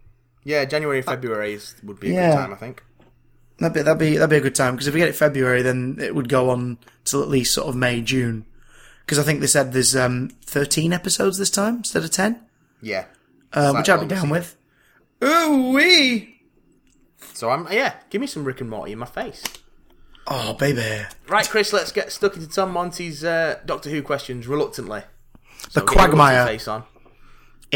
Yeah. 0.44 0.64
January, 0.64 1.02
February 1.02 1.54
is, 1.54 1.74
would 1.82 2.00
be 2.00 2.10
a 2.10 2.14
Yeah. 2.14 2.30
good 2.30 2.36
time, 2.36 2.52
I 2.52 2.56
think. 2.56 2.82
That'd 3.58 3.74
be 3.74 3.82
that'd 3.82 3.98
be 3.98 4.16
that'd 4.16 4.30
be 4.30 4.36
a 4.36 4.40
good 4.40 4.54
time 4.54 4.74
because 4.74 4.86
if 4.88 4.94
we 4.94 5.00
get 5.00 5.08
it 5.08 5.14
February, 5.14 5.62
then 5.62 5.96
it 6.00 6.14
would 6.14 6.28
go 6.28 6.50
on 6.50 6.78
till 7.04 7.22
at 7.22 7.28
least 7.28 7.54
sort 7.54 7.68
of 7.68 7.76
May 7.76 8.00
June. 8.00 8.44
Because 9.06 9.18
I 9.18 9.22
think 9.22 9.40
they 9.40 9.46
said 9.46 9.72
there's 9.72 9.94
um 9.94 10.30
13 10.46 10.92
episodes 10.92 11.38
this 11.38 11.50
time 11.50 11.76
instead 11.76 12.02
of 12.02 12.10
10, 12.10 12.40
Yeah. 12.82 13.04
uh, 13.52 13.72
which 13.74 13.88
I'd 13.88 14.00
be 14.00 14.06
down 14.06 14.30
with. 14.30 14.56
Ooh 15.22 15.72
wee! 15.72 16.40
So 17.34 17.50
I'm 17.50 17.66
yeah. 17.70 17.94
Give 18.10 18.20
me 18.20 18.26
some 18.26 18.44
Rick 18.44 18.60
and 18.60 18.70
Morty 18.70 18.92
in 18.92 18.98
my 18.98 19.06
face. 19.06 19.42
Oh 20.26 20.54
baby, 20.54 21.04
Right, 21.28 21.46
Chris. 21.48 21.72
Let's 21.72 21.92
get 21.92 22.10
stuck 22.10 22.34
into 22.34 22.48
Tom 22.48 22.70
Monty's 22.72 23.22
uh, 23.24 23.58
Doctor 23.66 23.90
Who 23.90 24.02
questions 24.02 24.46
reluctantly. 24.48 25.02
the 25.64 25.70
So 25.70 25.80
your 25.80 25.86
Quagmire. 25.86 26.46
face 26.46 26.66
on. 26.66 26.84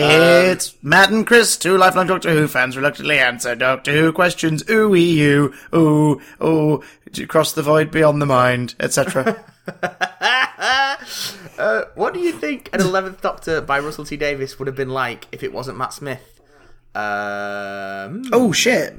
It's 0.01 0.75
Matt 0.83 1.11
and 1.11 1.27
Chris, 1.27 1.57
two 1.57 1.77
lifelong 1.77 2.07
Doctor 2.07 2.31
Who 2.31 2.47
fans, 2.47 2.77
reluctantly 2.77 3.19
answer 3.19 3.55
Doctor 3.55 3.93
Who 3.93 4.13
questions. 4.13 4.63
Ooh 4.71 4.89
wee 4.89 5.11
you, 5.13 5.53
ooh 5.75 6.21
ooh, 6.43 6.83
to 7.13 7.27
cross 7.27 7.53
the 7.53 7.63
void 7.63 7.91
beyond 7.91 8.23
the 8.23 8.27
mind, 8.27 8.75
etc. 8.81 9.45
Uh, 11.59 11.85
what 11.97 12.15
do 12.15 12.21
you 12.21 12.33
think 12.33 12.71
an 12.73 12.81
Eleventh 12.81 13.21
Doctor 13.21 13.61
by 13.61 13.79
Russell 13.81 14.05
T 14.05 14.17
Davies 14.17 14.59
would 14.59 14.67
have 14.69 14.77
been 14.77 14.91
like 14.91 15.27
if 15.33 15.43
it 15.43 15.53
wasn't 15.53 15.77
Matt 15.77 15.93
Smith? 15.93 16.41
Um, 16.95 18.23
oh 18.33 18.53
shit. 18.53 18.97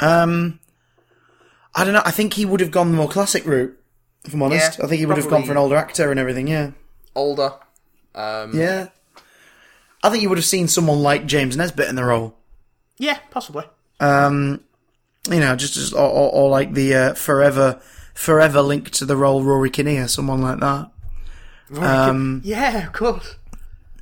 Um, 0.00 0.60
I 1.74 1.84
don't 1.84 1.92
know. 1.92 2.02
I 2.04 2.10
think 2.10 2.34
he 2.34 2.44
would 2.46 2.60
have 2.60 2.70
gone 2.70 2.90
the 2.90 2.96
more 2.96 3.08
classic 3.08 3.44
route. 3.44 3.78
If 4.24 4.32
I'm 4.34 4.42
honest, 4.42 4.78
Yeah, 4.78 4.84
I 4.84 4.88
think 4.88 5.00
he 5.00 5.06
would 5.06 5.18
have 5.18 5.28
gone 5.28 5.44
for 5.44 5.52
an 5.52 5.58
older 5.58 5.76
actor 5.76 6.10
and 6.10 6.18
everything. 6.18 6.48
Yeah, 6.48 6.70
older. 7.14 7.52
Um, 8.14 8.58
yeah. 8.58 8.88
I 10.02 10.10
think 10.10 10.22
you 10.22 10.28
would 10.28 10.38
have 10.38 10.44
seen 10.44 10.68
someone 10.68 11.02
like 11.02 11.26
James 11.26 11.56
Nesbitt 11.56 11.88
in 11.88 11.96
the 11.96 12.04
role. 12.04 12.36
yeah, 12.98 13.18
possibly. 13.30 13.64
Um, 13.98 14.64
you 15.30 15.40
know, 15.40 15.54
just, 15.56 15.74
just 15.74 15.92
or, 15.92 16.08
or, 16.08 16.32
or 16.32 16.48
like 16.48 16.72
the 16.72 16.94
uh, 16.94 17.14
forever, 17.14 17.80
forever 18.14 18.62
linked 18.62 18.94
to 18.94 19.04
the 19.04 19.16
role 19.16 19.42
Rory 19.42 19.68
Kinnear, 19.68 20.08
someone 20.08 20.40
like 20.40 20.60
that. 20.60 20.90
Um, 21.76 22.40
Yeah, 22.44 22.86
of 22.86 22.92
course. 22.92 23.36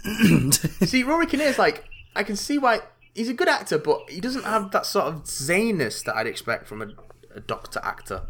see, 0.84 1.02
Rory 1.02 1.26
Kinnear's 1.26 1.58
like 1.58 1.84
I 2.14 2.22
can 2.22 2.36
see 2.36 2.58
why 2.58 2.80
he's 3.14 3.28
a 3.28 3.34
good 3.34 3.48
actor, 3.48 3.78
but 3.78 4.08
he 4.08 4.20
doesn't 4.20 4.44
have 4.44 4.70
that 4.70 4.86
sort 4.86 5.06
of 5.06 5.24
zaniness 5.24 6.04
that 6.04 6.16
I'd 6.16 6.26
expect 6.26 6.66
from 6.66 6.82
a, 6.82 6.88
a 7.34 7.40
Doctor 7.40 7.80
actor. 7.82 8.22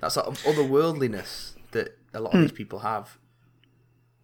That 0.00 0.12
sort 0.12 0.26
of 0.26 0.38
otherworldliness 0.42 1.52
that 1.72 1.98
a 2.14 2.20
lot 2.20 2.34
of 2.34 2.40
these 2.40 2.52
people 2.52 2.80
have. 2.80 3.18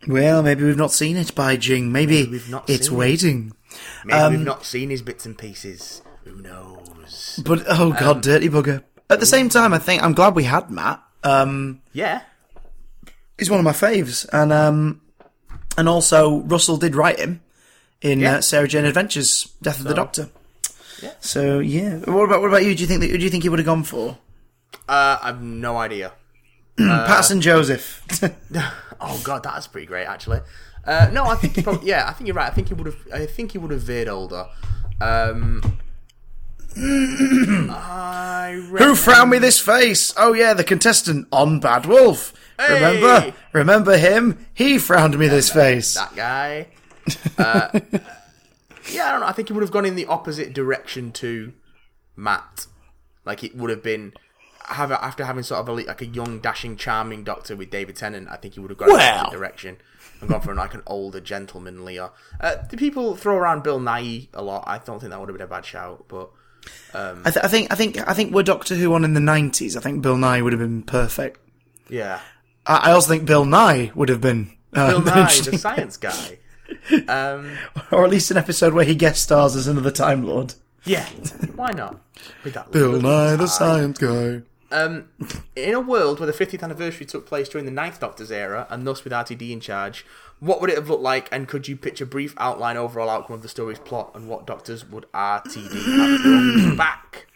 Well, 0.07 0.43
maybe 0.43 0.65
we've 0.65 0.77
not 0.77 0.93
seen 0.93 1.17
it 1.17 1.35
by 1.35 1.57
Jing. 1.57 1.93
Maybe, 1.93 2.27
we've 2.27 2.49
not 2.49 2.69
it's 2.69 2.87
seen 2.87 2.95
it. 2.95 2.99
waiting. 2.99 3.53
Maybe 4.05 4.19
Um, 4.19 4.33
we've 4.33 4.45
not 4.45 4.65
seen 4.67 4.91
his 4.91 5.01
bits 5.03 5.25
and 5.27 5.37
pieces. 5.39 6.03
Who 6.25 6.43
knows? 6.43 7.41
But 7.45 7.65
oh 7.69 7.93
god, 7.93 8.17
Um, 8.17 8.21
dirty 8.21 8.49
bugger. 8.49 8.83
At 9.11 9.21
the 9.21 9.27
same 9.27 9.49
time, 9.49 9.73
I 9.73 9.79
think 9.79 10.03
I'm 10.03 10.13
glad 10.15 10.35
we 10.35 10.45
had 10.45 10.71
Matt. 10.71 11.01
Um, 11.23 11.81
Yeah, 11.93 12.23
he's 13.39 13.51
one 13.51 13.59
of 13.61 13.65
my 13.65 13.73
faves, 13.73 14.27
and 14.33 14.53
um, 14.53 15.01
and 15.79 15.89
also 15.89 16.39
Russell 16.41 16.77
did 16.77 16.95
write 16.97 17.19
him 17.21 17.41
in 18.01 18.21
Yeah. 18.21 18.37
uh, 18.37 18.41
Sarah 18.41 18.67
Jane 18.69 18.85
Adventures: 18.85 19.49
Death 19.63 19.79
of 19.81 19.85
the 19.87 19.95
Doctor. 19.95 20.29
Yeah. 21.03 21.13
So 21.21 21.59
yeah, 21.61 21.97
what 21.99 22.25
about 22.25 22.41
what 22.41 22.49
about 22.49 22.65
you? 22.65 22.75
Do 22.75 22.81
you 22.83 22.87
think 22.89 23.01
that 23.01 23.09
do 23.09 23.19
you 23.19 23.31
think 23.31 23.43
he 23.45 23.49
would 23.49 23.59
have 23.59 23.67
gone 23.67 23.85
for? 23.85 24.19
uh, 24.89 25.19
I've 25.23 25.41
no 25.43 25.77
idea. 25.77 26.13
Paterson 26.79 27.41
Joseph. 27.41 28.03
Oh 29.05 29.21
god, 29.25 29.43
that's 29.43 29.67
pretty 29.67 29.89
great 29.89 30.05
actually. 30.07 30.39
Uh, 30.85 31.09
no, 31.13 31.25
I 31.25 31.35
think 31.35 31.65
probably, 31.65 31.89
yeah, 31.89 32.07
I 32.09 32.13
think 32.13 32.29
you're 32.29 32.37
right. 32.37 32.47
I 32.47 32.55
think 32.55 32.69
he 32.69 32.75
would 32.75 32.87
have. 32.87 32.97
I 33.13 33.27
think 33.27 33.51
he 33.51 33.59
would 33.59 33.73
have 33.73 33.81
veered 33.81 34.07
older. 34.07 34.47
Um, 35.01 35.61
I 36.77 38.65
Who 38.79 38.95
frowned 38.95 39.31
me 39.31 39.39
this 39.39 39.59
face? 39.59 40.15
Oh 40.17 40.33
yeah, 40.33 40.55
the 40.55 40.63
contestant 40.63 41.27
on 41.33 41.59
Bad 41.59 41.87
Wolf. 41.87 42.33
Remember? 42.61 43.21
Hey! 43.21 43.35
Remember 43.53 43.97
him? 43.97 44.47
He 44.55 44.79
frowned 44.79 45.19
me 45.19 45.27
this 45.27 45.51
face. 45.51 45.95
that 45.95 46.15
guy. 46.15 46.69
Uh, 47.37 47.69
yeah, 48.93 49.09
I 49.09 49.11
don't 49.13 49.21
know. 49.21 49.27
I 49.27 49.33
think 49.33 49.49
he 49.49 49.53
would 49.55 49.63
have 49.63 49.73
gone 49.73 49.85
in 49.85 49.97
the 49.97 50.07
opposite 50.07 50.53
direction 50.53 51.11
to 51.13 51.53
Matt. 52.15 52.67
Like 53.25 53.43
it 53.43 53.57
would 53.57 53.71
have 53.71 53.83
been 53.83 54.13
have 54.67 54.91
after 54.93 55.25
having 55.25 55.43
sort 55.43 55.61
of 55.61 55.69
a, 55.69 55.73
like 55.73 56.01
a 56.03 56.07
young, 56.07 56.41
dashing, 56.41 56.77
charming 56.77 57.25
Doctor 57.25 57.57
with 57.57 57.71
David 57.71 57.97
Tennant. 57.97 58.29
I 58.31 58.37
think 58.37 58.55
he 58.55 58.61
would 58.61 58.71
have 58.71 58.79
gone 58.79 58.89
in 58.91 58.95
the 58.95 58.99
Well. 58.99 59.19
opposite 59.21 59.37
direction 59.39 59.77
and 60.21 60.31
gone 60.31 60.41
for 60.41 60.55
like 60.55 60.75
an 60.75 60.83
older 60.87 61.21
gentleman 61.21 61.85
Leah. 61.85 62.11
Uh, 62.41 62.57
do 62.71 62.77
people 62.77 63.17
throw 63.17 63.37
around 63.37 63.63
Bill 63.63 63.81
Nye 63.81 64.29
a 64.35 64.43
lot? 64.43 64.65
I 64.67 64.79
don't 64.79 65.01
think 65.01 65.11
that 65.11 65.19
would 65.21 65.29
have 65.29 65.37
been 65.37 65.45
a 65.45 65.49
bad 65.51 65.65
shout, 65.65 66.05
but 66.09 66.31
I, 66.95 67.15
th- 67.31 67.45
I 67.45 67.49
think 67.49 67.73
I 67.73 67.75
think 67.75 68.09
I 68.09 68.15
think 68.15 68.33
we're 68.33 68.43
Doctor 68.45 68.75
Who 68.77 68.95
on 68.95 69.05
in 69.05 69.15
the 69.15 69.21
nineties. 69.21 69.77
I 69.77 69.81
think 69.81 70.01
Bill 70.03 70.17
Nye 70.17 70.43
would 70.43 70.53
have 70.53 70.61
been 70.61 70.83
perfect. 70.83 71.41
yeah, 71.89 72.21
I, 72.67 72.91
I 72.91 72.93
also 72.93 73.09
think 73.09 73.25
Bill 73.27 73.45
Nye 73.45 73.91
would 73.97 74.09
have 74.09 74.21
been 74.21 74.53
uh, 74.75 74.91
Bill 74.93 75.03
Nye, 75.15 75.41
the 75.41 75.59
science 75.59 75.97
guy. 75.97 76.39
Um, 77.09 77.59
or 77.91 78.05
at 78.05 78.11
least 78.11 78.31
an 78.31 78.37
episode 78.37 78.73
where 78.75 78.85
he 78.85 78.95
guest 78.95 79.23
stars 79.25 79.57
as 79.57 79.67
another 79.67 79.91
Time 79.91 80.25
Lord. 80.25 80.55
yeah, 80.85 81.05
why 81.57 81.71
not? 81.73 82.01
Bill 82.71 83.01
Nye, 83.01 83.37
the 83.37 83.47
science 83.49 83.99
guy. 83.99 84.43
Um, 84.73 85.09
in 85.55 85.75
a 85.75 85.81
world 85.81 86.19
where 86.21 86.27
the 86.31 86.33
50th 86.33 86.63
anniversary 86.63 87.07
took 87.07 87.27
place 87.27 87.49
during 87.49 87.65
the 87.67 87.71
Ninth 87.73 88.01
Doctor's 88.01 88.31
era, 88.33 88.67
and 88.71 88.87
thus 88.87 89.05
with 89.05 89.13
RTD 89.13 89.51
in 89.51 89.61
charge, 89.61 90.05
what 90.41 90.61
would 90.61 90.71
it 90.71 90.77
have 90.77 90.89
looked 90.89 91.03
like, 91.03 91.29
and 91.31 91.47
could 91.47 91.69
you 91.69 91.77
pitch 91.77 92.01
a 92.01 92.07
brief 92.07 92.35
outline 92.39 92.77
overall 92.77 93.09
outcome 93.09 93.35
of 93.35 93.43
the 93.43 93.49
story's 93.49 93.79
plot, 93.79 94.11
and 94.15 94.29
what 94.29 94.47
Doctors 94.47 94.85
would 94.89 95.07
RTD 95.13 96.67
have 96.69 96.77
back? 96.77 97.27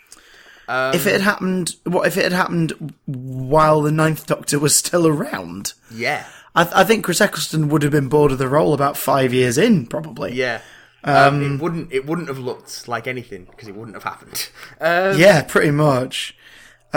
if 0.68 1.07
it 1.07 1.12
had 1.12 1.20
happened, 1.20 1.76
what 1.84 2.07
if 2.09 2.16
it 2.16 2.24
had 2.24 2.32
happened 2.32 2.95
while 3.07 3.82
the 3.82 3.93
Ninth 3.93 4.26
Doctor 4.26 4.59
was 4.59 4.74
still 4.74 5.07
around? 5.07 5.74
Yeah, 5.93 6.26
I, 6.55 6.64
th- 6.64 6.74
I 6.74 6.82
think 6.84 7.05
Chris 7.05 7.20
Eccleston 7.20 7.68
would 7.68 7.82
have 7.82 7.93
been 7.93 8.09
bored 8.09 8.32
of 8.32 8.39
the 8.39 8.49
role 8.49 8.74
about 8.74 8.97
five 8.97 9.32
years 9.32 9.59
in, 9.59 9.87
probably. 9.87 10.32
yeah. 10.34 10.62
Um, 11.05 11.55
it 11.55 11.62
wouldn't. 11.62 11.93
It 11.93 12.05
wouldn't 12.07 12.26
have 12.26 12.39
looked 12.41 12.89
like 12.89 13.07
anything 13.07 13.45
because 13.45 13.68
it 13.68 13.76
wouldn't 13.76 13.95
have 13.95 14.03
happened. 14.03 14.49
Um, 14.80 15.16
Yeah, 15.16 15.43
pretty 15.43 15.70
much. 15.70 16.37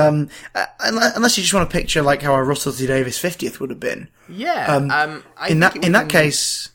Um, 0.08 0.30
uh, 0.56 0.66
unless 0.80 1.38
you 1.38 1.44
just 1.44 1.54
want 1.54 1.70
to 1.70 1.78
picture 1.78 2.02
like 2.02 2.22
how 2.22 2.34
a 2.34 2.44
Russell 2.44 2.72
T 2.74 2.88
Davies 2.88 3.18
fiftieth 3.18 3.60
would 3.60 3.70
have 3.70 3.80
been. 3.80 4.10
yeah. 4.28 4.76
Um, 4.76 5.24
I 5.38 5.50
in 5.50 5.60
that 5.62 5.76
in 5.84 5.92
that 5.94 6.08
been- 6.08 6.22
case, 6.22 6.70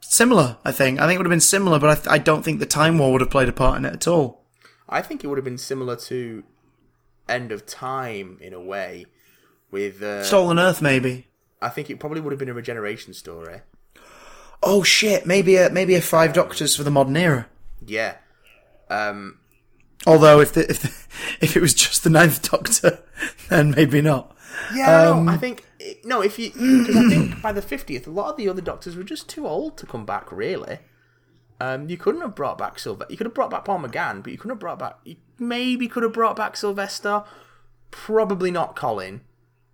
similar. 0.00 0.56
I 0.64 0.72
think 0.72 1.00
I 1.00 1.06
think 1.06 1.16
it 1.16 1.18
would 1.18 1.26
have 1.26 1.30
been 1.30 1.40
similar, 1.40 1.78
but 1.78 1.90
I, 1.90 1.94
th- 1.94 2.08
I 2.08 2.18
don't 2.18 2.42
think 2.44 2.60
the 2.60 2.66
Time 2.66 2.98
War 2.98 3.12
would 3.12 3.20
have 3.20 3.30
played 3.30 3.48
a 3.48 3.52
part 3.52 3.78
in 3.78 3.84
it 3.84 3.92
at 3.94 4.06
all. 4.08 4.42
I 4.88 5.00
think 5.02 5.24
it 5.24 5.26
would 5.28 5.38
have 5.38 5.44
been 5.44 5.58
similar 5.58 5.96
to 5.96 6.42
End 7.28 7.52
of 7.52 7.64
Time 7.66 8.38
in 8.40 8.52
a 8.52 8.60
way. 8.60 9.06
With, 9.70 10.02
uh, 10.02 10.22
Stolen 10.22 10.58
Earth, 10.58 10.82
maybe. 10.82 11.28
I 11.62 11.70
think 11.70 11.88
it 11.88 11.98
probably 11.98 12.20
would 12.20 12.30
have 12.32 12.38
been 12.38 12.50
a 12.50 12.54
regeneration 12.54 13.14
story. 13.14 13.60
Oh 14.62 14.82
shit! 14.82 15.24
Maybe 15.26 15.56
a 15.56 15.70
maybe 15.70 15.94
a 15.94 16.02
Five 16.02 16.34
Doctors 16.34 16.76
for 16.76 16.82
the 16.82 16.90
modern 16.90 17.16
era. 17.16 17.46
Yeah. 17.86 18.16
Um, 18.90 19.38
Although 20.06 20.40
if 20.40 20.52
the, 20.52 20.68
if 20.70 20.82
the, 20.82 20.88
if 21.44 21.56
it 21.56 21.60
was 21.60 21.74
just 21.74 22.04
the 22.04 22.10
Ninth 22.10 22.50
Doctor, 22.50 23.02
then 23.48 23.70
maybe 23.70 24.00
not. 24.00 24.36
Yeah, 24.74 25.10
Um, 25.10 25.26
no, 25.26 25.32
I 25.32 25.36
think 25.36 25.64
no. 26.04 26.22
If 26.22 26.38
you 26.38 26.50
because 26.50 26.96
I 26.96 27.08
think 27.08 27.40
by 27.42 27.52
the 27.52 27.62
fiftieth, 27.62 28.06
a 28.06 28.10
lot 28.10 28.30
of 28.30 28.36
the 28.36 28.48
other 28.48 28.60
doctors 28.62 28.96
were 28.96 29.02
just 29.02 29.28
too 29.28 29.46
old 29.46 29.76
to 29.78 29.86
come 29.86 30.04
back. 30.04 30.30
Really, 30.30 30.78
um, 31.60 31.88
you 31.88 31.96
couldn't 31.96 32.20
have 32.20 32.34
brought 32.34 32.58
back 32.58 32.78
Sylvester. 32.78 33.10
You 33.10 33.16
could 33.16 33.26
have 33.26 33.34
brought 33.34 33.50
back 33.50 33.64
Paul 33.64 33.80
McGann, 33.80 34.22
but 34.22 34.32
you 34.32 34.38
couldn't 34.38 34.50
have 34.56 34.60
brought 34.60 34.78
back. 34.78 34.98
You 35.04 35.16
maybe 35.38 35.88
could 35.88 36.02
have 36.02 36.12
brought 36.12 36.36
back 36.36 36.56
Sylvester. 36.56 37.24
Probably 37.90 38.50
not 38.50 38.76
Colin. 38.76 39.22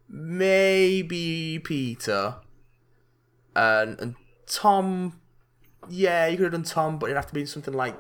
Maybe 0.08 1.58
Peter. 1.58 2.36
And, 3.54 3.98
and 4.00 4.14
Tom. 4.46 5.20
Yeah, 5.88 6.26
you 6.26 6.36
could 6.36 6.44
have 6.44 6.52
done 6.52 6.62
Tom, 6.64 6.98
but 6.98 7.06
it'd 7.06 7.16
have 7.16 7.26
to 7.28 7.34
be 7.34 7.46
something 7.46 7.74
like 7.74 7.94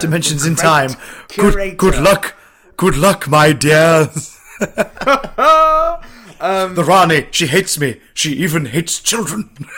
Dimensions 0.00 0.46
in 0.46 0.56
time. 0.56 0.90
Good, 1.28 1.52
curator. 1.52 1.76
good 1.76 1.96
luck. 2.00 2.36
Good 2.76 2.96
luck, 2.96 3.28
my 3.28 3.52
dears. 3.52 4.36
Um, 6.42 6.74
the 6.74 6.82
Rani, 6.84 7.26
she 7.32 7.46
hates 7.48 7.78
me. 7.78 8.00
She 8.14 8.32
even 8.32 8.64
hates 8.66 8.98
children. 9.00 9.50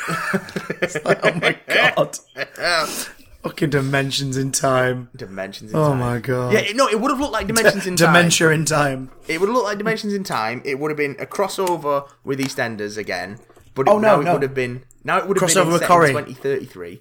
Like, 1.05 1.19
oh 1.25 1.33
my 1.41 1.59
god. 1.67 2.19
Fucking 3.43 3.71
dimensions 3.71 4.37
in 4.37 4.53
time. 4.53 5.09
Dimensions 5.17 5.73
in 5.73 5.77
time. 5.77 5.85
Oh 5.85 5.89
Time. 5.91 5.99
my 5.99 6.19
god. 6.21 6.53
Yeah, 6.53 6.73
no, 6.75 6.87
it 6.89 7.01
would 7.01 7.11
have 7.11 7.19
looked 7.19 7.33
like 7.33 7.49
Dimensions 7.49 7.87
in 7.89 7.97
Time. 7.97 8.13
Dementia 8.15 8.51
in 8.51 8.65
time. 8.65 9.11
It 9.27 9.41
would 9.41 9.49
have 9.49 9.55
looked 9.55 9.67
like 9.67 9.79
Dimensions 9.79 10.13
in 10.15 10.23
Time. 10.23 10.63
It 10.65 10.79
would 10.79 10.93
have 10.93 10.97
been 10.99 11.17
a 11.19 11.27
crossover 11.27 12.09
with 12.23 12.39
EastEnders 12.39 12.97
again. 12.97 13.39
But 13.75 13.89
Oh, 13.89 13.99
no, 13.99 14.21
now 14.21 14.31
it 14.31 14.33
would 14.33 14.43
have 14.43 14.55
been 14.55 14.85
now 15.03 15.19
it 15.19 15.27
would 15.27 15.41
have 15.41 15.49
Crossover 15.51 15.65
been 15.65 15.73
with 15.73 15.83
Corrie. 15.83 16.09
2033. 16.11 17.01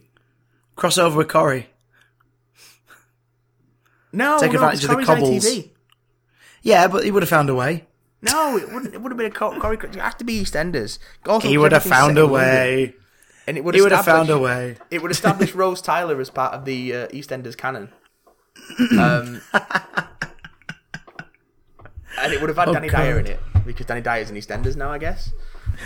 Crossover 0.76 1.16
with 1.18 1.28
Corrie. 1.28 1.68
No, 4.14 4.38
Take 4.40 4.52
no, 4.54 4.60
advantage 4.60 4.84
of 4.84 4.98
the 4.98 5.04
cobbles. 5.06 5.46
TV. 5.46 5.70
Yeah, 6.64 6.88
but 6.88 7.04
he 7.06 7.12
would 7.12 7.24
have 7.24 7.30
found 7.30 7.50
a 7.50 7.56
way. 7.56 7.88
No, 8.22 8.58
it 8.58 8.72
wouldn't. 8.72 8.94
It 8.94 9.02
would 9.02 9.12
have 9.12 9.18
been 9.18 9.28
a 9.28 9.32
Co- 9.32 9.60
Corrie. 9.60 9.78
It 9.82 9.96
has 9.96 10.16
to 10.16 10.24
be 10.24 10.42
EastEnders. 10.44 11.00
Also, 11.26 11.48
He 11.48 11.58
would 11.58 11.72
have 11.72 11.82
everything's 11.86 12.00
found 12.00 12.16
set 12.18 12.22
a 12.22 12.26
in 12.26 12.32
London. 12.32 12.52
way. 12.52 12.96
and 13.48 13.58
it 13.58 13.64
would 13.64 13.74
He 13.76 13.82
would 13.82 13.92
have 13.92 14.06
found 14.06 14.30
a 14.30 14.38
way. 14.38 14.78
It 14.92 15.02
would 15.02 15.12
establish 15.12 15.56
Rose 15.56 15.82
Tyler 15.82 16.20
as 16.22 16.30
part 16.30 16.54
of 16.54 16.66
the 16.66 16.94
uh, 16.94 17.08
EastEnders 17.08 17.58
canon. 17.58 17.90
Um, 19.00 19.42
and 22.22 22.34
it 22.34 22.40
would 22.42 22.50
have 22.50 22.58
had 22.58 22.70
Oh, 22.70 22.74
Danny 22.74 22.90
Dyer 22.90 23.20
in 23.20 23.26
God. 23.26 23.32
it 23.34 23.40
because 23.66 23.86
Danny 23.86 24.02
Dyer's 24.02 24.30
in 24.30 24.36
EastEnders 24.36 24.76
now, 24.76 24.92
I 24.92 24.98
guess. 24.98 25.32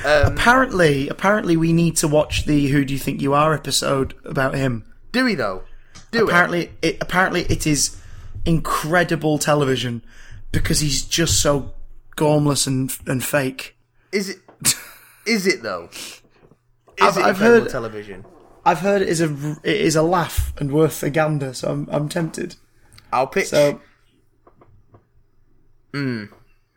Um, 0.04 0.34
Apparently, 0.34 1.08
apparently, 1.10 1.56
we 1.56 1.72
need 1.74 1.96
to 1.98 2.08
watch 2.08 2.46
the 2.46 2.68
"Who 2.68 2.84
Do 2.84 2.94
You 2.94 3.00
Think 3.00 3.22
You 3.22 3.34
Are" 3.34 3.54
episode 3.54 4.16
about 4.26 4.56
him. 4.56 4.84
do 5.12 5.24
we 5.26 5.36
though? 5.36 5.64
Do 6.12 6.22
it. 6.26 6.30
Apparently, 6.30 6.72
it 6.82 6.98
apparently 7.02 7.42
it 7.44 7.66
is 7.68 7.98
incredible 8.46 9.38
television 9.38 10.04
because 10.52 10.80
he's 10.80 11.04
just 11.04 11.42
so 11.42 11.74
gormless 12.16 12.68
and 12.68 12.96
and 13.08 13.24
fake. 13.24 13.76
Is 14.12 14.30
it? 14.30 14.40
Is 15.26 15.48
it 15.48 15.64
though? 15.64 15.90
Is 15.92 16.22
I've- 17.02 17.20
it 17.20 17.26
I've 17.26 17.38
heard- 17.40 17.70
television? 17.70 18.26
I've 18.68 18.80
heard 18.80 19.02
it 19.04 19.10
is 19.10 19.22
a 19.22 19.32
it 19.64 19.76
is 19.82 19.96
a 19.96 20.02
laugh 20.02 20.52
and 20.58 20.72
worth 20.72 21.04
a 21.04 21.10
gander, 21.10 21.54
so 21.54 21.70
I'm 21.72 21.88
I'm 21.92 22.10
tempted. 22.10 22.56
I'll 23.14 23.28
pitch. 23.28 23.48
So 23.48 23.80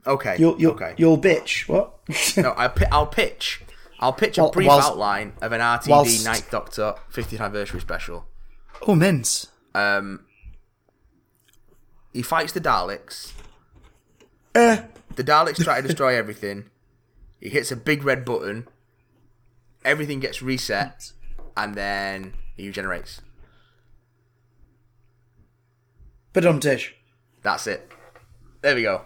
okay. 0.07 0.37
you'll 0.39 0.61
you'll 0.61 0.73
okay. 0.73 0.95
you'll 0.97 1.19
bitch 1.19 1.69
what? 1.69 1.95
no, 2.37 2.53
I 2.53 2.71
I'll 2.93 3.07
pitch. 3.07 3.62
I'll 4.01 4.12
pitch 4.12 4.39
a 4.39 4.49
brief 4.49 4.69
outline 4.69 5.33
of 5.43 5.51
an 5.53 5.61
RTD 5.61 5.89
whilst- 5.89 6.25
Ninth 6.25 6.51
Doctor 6.51 6.95
50th 7.12 7.41
anniversary 7.41 7.81
special. 7.81 8.27
oh, 8.87 8.95
mince. 8.95 9.49
Um, 9.75 10.25
he 12.19 12.23
fights 12.23 12.51
the 12.53 12.61
Daleks. 12.61 13.33
Eh, 14.57 14.83
The 15.14 15.23
Daleks 15.23 15.62
try 15.62 15.81
to 15.81 15.87
destroy 15.87 16.16
everything. 16.16 16.64
He 17.41 17.49
hits 17.49 17.71
a 17.71 17.77
big 17.77 18.03
red 18.03 18.25
button. 18.25 18.66
Everything 19.85 20.19
gets 20.19 20.43
reset, 20.43 21.12
and 21.57 21.77
then 21.77 22.33
he 22.57 22.66
regenerates. 22.66 23.21
but 26.33 26.45
um 26.45 26.59
dish. 26.59 26.95
That's 27.43 27.69
it. 27.69 27.89
There 28.62 28.75
we 28.75 28.83
go. 28.83 29.03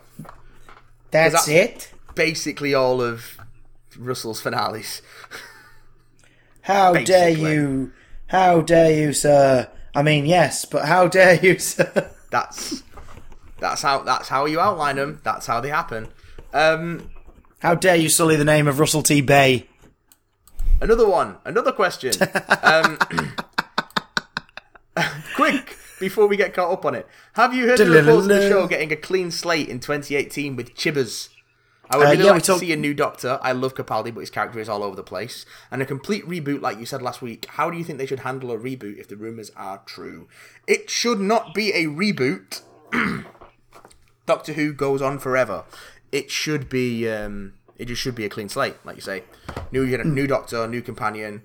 That's 1.10 1.44
that- 1.46 1.52
it. 1.52 1.92
Basically, 2.14 2.72
all 2.74 3.02
of 3.02 3.36
Russell's 3.98 4.40
finales. 4.40 5.02
How 6.62 6.94
dare 6.94 7.28
you? 7.30 7.92
How 8.28 8.62
dare 8.62 8.92
you, 8.92 9.12
sir? 9.12 9.68
I 9.94 10.02
mean, 10.02 10.24
yes, 10.24 10.64
but 10.64 10.86
how 10.86 11.06
dare 11.08 11.34
you, 11.44 11.58
sir? 11.58 12.10
That's 12.30 12.82
that's 13.62 13.80
how 13.82 14.02
that's 14.02 14.28
how 14.28 14.44
you 14.44 14.60
outline 14.60 14.96
them. 14.96 15.20
That's 15.24 15.46
how 15.46 15.60
they 15.60 15.70
happen. 15.70 16.08
Um, 16.52 17.10
How 17.60 17.74
dare 17.74 17.96
you 17.96 18.08
sully 18.10 18.36
the 18.36 18.44
name 18.44 18.68
of 18.68 18.78
Russell 18.78 19.02
T. 19.02 19.22
Bay? 19.22 19.66
Another 20.82 21.08
one. 21.08 21.36
Another 21.46 21.72
question. 21.72 22.12
um, 22.62 22.98
quick, 25.36 25.76
before 26.00 26.26
we 26.26 26.36
get 26.36 26.52
caught 26.54 26.72
up 26.72 26.84
on 26.84 26.94
it. 26.94 27.06
Have 27.34 27.54
you 27.54 27.66
heard 27.68 27.78
the 27.78 27.88
reports 27.88 28.24
of 28.24 28.28
the 28.28 28.48
show 28.48 28.66
getting 28.66 28.92
a 28.92 28.96
clean 28.96 29.30
slate 29.30 29.68
in 29.68 29.80
2018 29.80 30.56
with 30.56 30.74
Chibbers? 30.74 31.28
I 31.90 31.96
would 31.98 32.06
Uh, 32.06 32.10
really 32.10 32.24
yeah, 32.24 32.30
we 32.30 32.34
like 32.34 32.42
to 32.42 32.46
talk- 32.52 32.60
see 32.60 32.72
a 32.72 32.76
new 32.76 32.94
Doctor. 32.94 33.38
I 33.42 33.52
love 33.52 33.74
Capaldi, 33.74 34.12
but 34.14 34.20
his 34.20 34.30
character 34.30 34.58
is 34.58 34.68
all 34.68 34.82
over 34.82 34.96
the 34.96 35.02
place. 35.02 35.46
And 35.70 35.80
a 35.82 35.86
complete 35.86 36.26
reboot, 36.26 36.60
like 36.62 36.78
you 36.78 36.86
said 36.86 37.00
last 37.02 37.22
week. 37.22 37.46
How 37.50 37.70
do 37.70 37.78
you 37.78 37.84
think 37.84 37.98
they 37.98 38.06
should 38.06 38.20
handle 38.20 38.50
a 38.50 38.58
reboot 38.58 38.98
if 38.98 39.08
the 39.08 39.16
rumours 39.16 39.50
are 39.56 39.80
true? 39.86 40.26
It 40.66 40.90
should 40.90 41.20
not 41.20 41.54
be 41.54 41.70
a 41.72 41.84
reboot. 41.86 42.62
Doctor 44.26 44.52
Who 44.52 44.72
goes 44.72 45.02
on 45.02 45.18
forever. 45.18 45.64
It 46.10 46.30
should 46.30 46.68
be. 46.68 47.08
Um, 47.08 47.54
it 47.78 47.86
just 47.86 48.00
should 48.02 48.14
be 48.14 48.24
a 48.24 48.28
clean 48.28 48.48
slate, 48.48 48.76
like 48.84 48.96
you 48.96 49.02
say. 49.02 49.24
New, 49.72 49.82
you 49.82 49.96
know, 49.98 50.04
new 50.04 50.26
Doctor, 50.26 50.66
new 50.68 50.82
companion, 50.82 51.42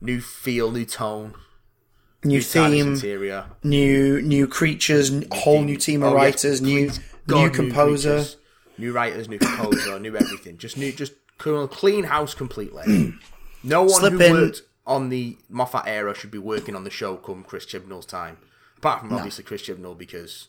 new 0.00 0.20
feel, 0.20 0.70
new 0.70 0.84
tone, 0.86 1.34
New 2.24 2.38
TARDIS 2.40 2.52
theme, 2.70 2.88
interior, 2.94 3.46
new 3.62 4.22
new 4.22 4.46
creatures, 4.46 5.10
n- 5.12 5.26
whole 5.32 5.62
new 5.62 5.76
team 5.76 6.02
of 6.02 6.12
Oh, 6.12 6.16
yes, 6.16 6.44
writers, 6.44 6.62
new 6.62 6.86
please, 6.88 6.98
new 6.98 7.04
God, 7.26 7.54
composer. 7.54 8.14
creatures, 8.16 8.36
new 8.78 8.92
writers, 8.92 9.28
new 9.28 9.38
composer, 9.38 9.98
new 9.98 10.16
everything. 10.16 10.56
Just 10.58 10.76
new, 10.76 10.92
just 10.92 11.12
clean 11.38 12.04
house 12.04 12.34
completely. 12.34 13.14
no 13.62 13.82
one 13.82 13.90
Slip 13.90 14.12
who 14.14 14.20
in- 14.20 14.32
worked 14.32 14.62
on 14.86 15.10
the 15.10 15.36
Moffat 15.50 15.82
era 15.86 16.14
should 16.14 16.30
be 16.30 16.38
working 16.38 16.74
on 16.74 16.84
the 16.84 16.90
show 16.90 17.16
come 17.16 17.44
Chris 17.44 17.66
Chibnall's 17.66 18.06
time. 18.06 18.38
Apart 18.78 19.00
from 19.00 19.12
obviously 19.12 19.44
Chris 19.44 19.62
Chibnall 19.62 19.98
because 19.98 20.48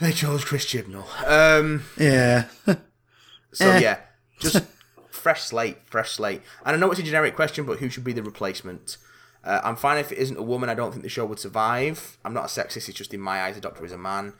they 0.00 0.12
chose 0.12 0.44
Chris 0.44 0.66
Chibnall. 0.66 1.06
Um, 1.26 1.84
yeah, 1.98 2.44
so 3.52 3.70
Eh. 3.70 3.78
yeah, 3.80 3.98
just 4.38 4.64
fresh 5.10 5.42
slate, 5.42 5.78
fresh 5.86 6.12
slate. 6.12 6.42
And 6.64 6.76
I 6.76 6.78
know 6.78 6.90
it's 6.90 7.00
a 7.00 7.04
generic 7.04 7.34
question, 7.36 7.64
but 7.66 7.78
who 7.78 7.88
should 7.88 8.04
be 8.04 8.12
the 8.12 8.22
replacement? 8.22 8.96
Uh, 9.44 9.60
I'm 9.62 9.76
fine 9.76 9.98
if 9.98 10.10
it 10.12 10.18
isn't 10.18 10.36
a 10.36 10.42
woman. 10.42 10.68
I 10.68 10.74
don't 10.74 10.90
think 10.90 11.02
the 11.04 11.08
show 11.08 11.24
would 11.24 11.38
survive. 11.38 12.18
I'm 12.24 12.34
not 12.34 12.44
a 12.44 12.48
sexist. 12.48 12.88
It's 12.88 12.98
just 12.98 13.14
in 13.14 13.20
my 13.20 13.42
eyes, 13.42 13.54
the 13.54 13.60
Doctor 13.60 13.84
is 13.84 13.92
a 13.92 13.98
man. 13.98 14.32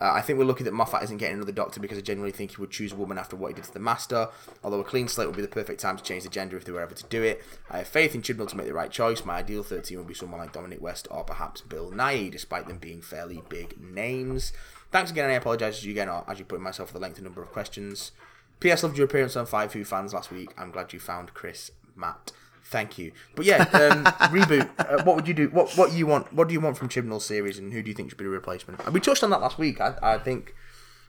Uh, 0.00 0.12
I 0.12 0.20
think 0.20 0.38
we're 0.38 0.44
lucky 0.44 0.64
that 0.64 0.72
Moffat 0.72 1.02
isn't 1.02 1.16
getting 1.16 1.36
another 1.36 1.52
Doctor 1.52 1.80
because 1.80 1.98
I 1.98 2.02
genuinely 2.02 2.36
think 2.36 2.52
he 2.52 2.60
would 2.60 2.70
choose 2.70 2.92
a 2.92 2.96
woman 2.96 3.18
after 3.18 3.34
what 3.34 3.48
he 3.48 3.54
did 3.54 3.64
to 3.64 3.72
the 3.72 3.80
Master. 3.80 4.28
Although 4.62 4.80
a 4.80 4.84
clean 4.84 5.08
slate 5.08 5.26
would 5.26 5.36
be 5.36 5.42
the 5.42 5.48
perfect 5.48 5.80
time 5.80 5.96
to 5.96 6.02
change 6.02 6.22
the 6.22 6.28
gender 6.28 6.56
if 6.56 6.64
they 6.64 6.72
were 6.72 6.80
ever 6.80 6.94
to 6.94 7.04
do 7.06 7.22
it. 7.22 7.42
I 7.70 7.78
have 7.78 7.88
faith 7.88 8.14
in 8.14 8.22
Chibnall 8.22 8.48
to 8.48 8.56
make 8.56 8.66
the 8.66 8.74
right 8.74 8.90
choice. 8.90 9.24
My 9.24 9.36
ideal 9.36 9.62
13 9.62 9.98
would 9.98 10.06
be 10.06 10.14
someone 10.14 10.40
like 10.40 10.52
Dominic 10.52 10.80
West 10.80 11.08
or 11.10 11.24
perhaps 11.24 11.62
Bill 11.62 11.90
Nye, 11.90 12.28
despite 12.28 12.68
them 12.68 12.78
being 12.78 13.02
fairly 13.02 13.42
big 13.48 13.80
names. 13.80 14.52
Thanks 14.90 15.10
again, 15.10 15.24
and 15.24 15.32
I 15.32 15.36
apologise 15.36 15.78
as 15.78 15.84
you 15.84 15.92
again 15.92 16.08
as 16.26 16.38
you 16.38 16.44
put 16.44 16.60
myself 16.60 16.88
for 16.88 16.94
the 16.94 17.00
lengthy 17.00 17.22
number 17.22 17.42
of 17.42 17.52
questions. 17.52 18.12
P.S. 18.60 18.82
Loved 18.82 18.96
your 18.96 19.06
appearance 19.06 19.36
on 19.36 19.46
Five 19.46 19.72
Who 19.72 19.84
Fans 19.84 20.14
last 20.14 20.30
week. 20.30 20.52
I'm 20.56 20.70
glad 20.70 20.92
you 20.92 20.98
found 20.98 21.34
Chris, 21.34 21.70
Matt. 21.94 22.32
Thank 22.64 22.98
you. 22.98 23.12
But 23.34 23.46
yeah, 23.46 23.62
um, 23.62 24.04
reboot. 24.30 24.68
Uh, 24.78 25.02
what 25.04 25.16
would 25.16 25.26
you 25.26 25.34
do? 25.34 25.48
What 25.48 25.76
what 25.76 25.92
you 25.92 26.06
want? 26.06 26.32
What 26.32 26.48
do 26.48 26.54
you 26.54 26.60
want 26.60 26.76
from 26.76 26.88
Chibnall's 26.88 27.24
series, 27.24 27.58
and 27.58 27.72
who 27.72 27.82
do 27.82 27.88
you 27.88 27.94
think 27.94 28.10
should 28.10 28.18
be 28.18 28.24
the 28.24 28.30
replacement? 28.30 28.80
And 28.84 28.92
we 28.92 29.00
touched 29.00 29.22
on 29.22 29.30
that 29.30 29.40
last 29.40 29.58
week. 29.58 29.80
I, 29.80 29.94
I 30.02 30.18
think, 30.18 30.54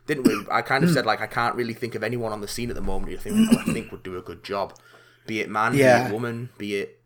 didn't 0.07 0.27
we? 0.27 0.45
I 0.51 0.61
kind 0.61 0.83
of 0.83 0.91
said 0.91 1.05
like 1.05 1.21
I 1.21 1.27
can't 1.27 1.55
really 1.55 1.73
think 1.73 1.95
of 1.95 2.03
anyone 2.03 2.31
on 2.31 2.41
the 2.41 2.47
scene 2.47 2.69
at 2.69 2.75
the 2.75 2.81
moment. 2.81 3.11
who 3.11 3.17
I 3.17 3.21
think 3.21 3.57
I 3.57 3.73
think 3.73 3.91
would 3.91 4.03
do 4.03 4.17
a 4.17 4.21
good 4.21 4.43
job. 4.43 4.73
Be 5.27 5.41
it 5.41 5.49
man, 5.49 5.73
be 5.73 5.81
it 5.81 6.11
woman, 6.11 6.49
be 6.57 6.75
it 6.77 7.01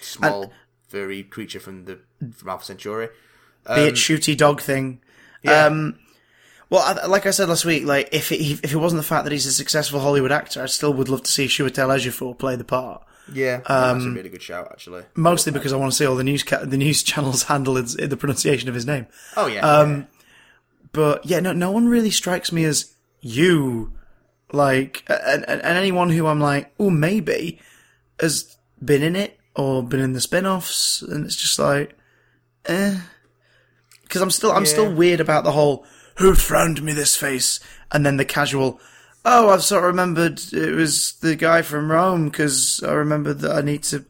small 0.00 0.52
furry 0.88 1.22
creature 1.22 1.60
from 1.60 1.84
the 1.84 2.00
from 2.34 2.48
Alpha 2.48 2.64
Centauri. 2.66 3.08
be 3.74 3.82
it 3.82 3.94
shooty 3.94 4.36
dog 4.36 4.60
thing. 4.60 5.00
Yeah. 5.42 5.66
Um, 5.66 5.98
well, 6.70 6.96
like 7.08 7.26
I 7.26 7.30
said 7.30 7.48
last 7.48 7.64
week, 7.64 7.84
like 7.84 8.08
if 8.12 8.30
it, 8.30 8.40
if 8.62 8.72
it 8.72 8.76
wasn't 8.76 9.00
the 9.00 9.06
fact 9.08 9.24
that 9.24 9.32
he's 9.32 9.46
a 9.46 9.52
successful 9.52 9.98
Hollywood 9.98 10.30
actor, 10.30 10.62
I 10.62 10.66
still 10.66 10.92
would 10.94 11.08
love 11.08 11.24
to 11.24 11.30
see 11.30 11.46
Chiwetel 11.46 11.88
Ejiofor 11.88 12.38
play 12.38 12.54
the 12.54 12.64
part. 12.64 13.04
Yeah, 13.32 13.60
um, 13.66 13.98
that's 13.98 14.04
a 14.06 14.10
really 14.10 14.28
good 14.28 14.42
shout 14.42 14.68
actually. 14.70 15.04
Mostly 15.14 15.52
because 15.52 15.72
I 15.72 15.76
want 15.76 15.92
to 15.92 15.96
see 15.96 16.06
all 16.06 16.16
the 16.16 16.24
news 16.24 16.42
ca- 16.42 16.64
the 16.64 16.76
news 16.76 17.02
channels 17.10 17.44
handle 17.44 17.76
his, 17.76 17.94
the 17.96 18.16
pronunciation 18.16 18.68
of 18.68 18.74
his 18.74 18.86
name. 18.86 19.06
Oh 19.36 19.46
yeah, 19.46 19.60
Um, 19.60 20.06
But 20.92 21.24
yeah, 21.26 21.40
no, 21.40 21.52
no 21.52 21.70
one 21.70 21.88
really 21.88 22.10
strikes 22.10 22.52
me 22.52 22.64
as 22.64 22.94
you. 23.20 23.92
Like, 24.52 25.04
and, 25.08 25.44
and, 25.48 25.62
and 25.62 25.78
anyone 25.78 26.10
who 26.10 26.26
I'm 26.26 26.40
like, 26.40 26.72
oh, 26.80 26.90
maybe 26.90 27.60
has 28.20 28.56
been 28.84 29.02
in 29.02 29.14
it 29.14 29.38
or 29.54 29.82
been 29.84 30.00
in 30.00 30.12
the 30.12 30.20
spin-offs, 30.20 31.02
and 31.02 31.24
it's 31.24 31.36
just 31.36 31.56
like, 31.58 31.96
eh. 32.66 32.98
Because 34.02 34.22
I'm 34.22 34.30
still, 34.32 34.50
I'm 34.50 34.66
still 34.66 34.92
weird 34.92 35.20
about 35.20 35.44
the 35.44 35.52
whole 35.52 35.86
who 36.16 36.34
frowned 36.34 36.82
me 36.82 36.92
this 36.92 37.16
face? 37.16 37.60
And 37.92 38.04
then 38.04 38.16
the 38.16 38.24
casual, 38.24 38.80
oh, 39.24 39.50
I've 39.50 39.64
sort 39.64 39.84
of 39.84 39.88
remembered 39.88 40.40
it 40.52 40.74
was 40.74 41.14
the 41.20 41.36
guy 41.36 41.62
from 41.62 41.90
Rome 41.90 42.28
because 42.28 42.82
I 42.86 42.92
remembered 42.92 43.40
that 43.40 43.56
I 43.56 43.60
need 43.60 43.82
to 43.84 44.04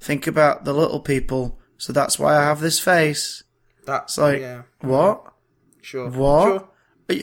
think 0.00 0.26
about 0.26 0.64
the 0.64 0.74
little 0.74 1.00
people, 1.00 1.58
so 1.78 1.92
that's 1.92 2.18
why 2.18 2.36
I 2.36 2.44
have 2.44 2.60
this 2.60 2.80
face. 2.80 3.42
That's 3.86 4.16
like, 4.18 4.40
yeah, 4.40 4.62
what? 4.80 5.32
sure. 5.82 6.10
What? 6.10 6.48
Sure. 6.48 6.68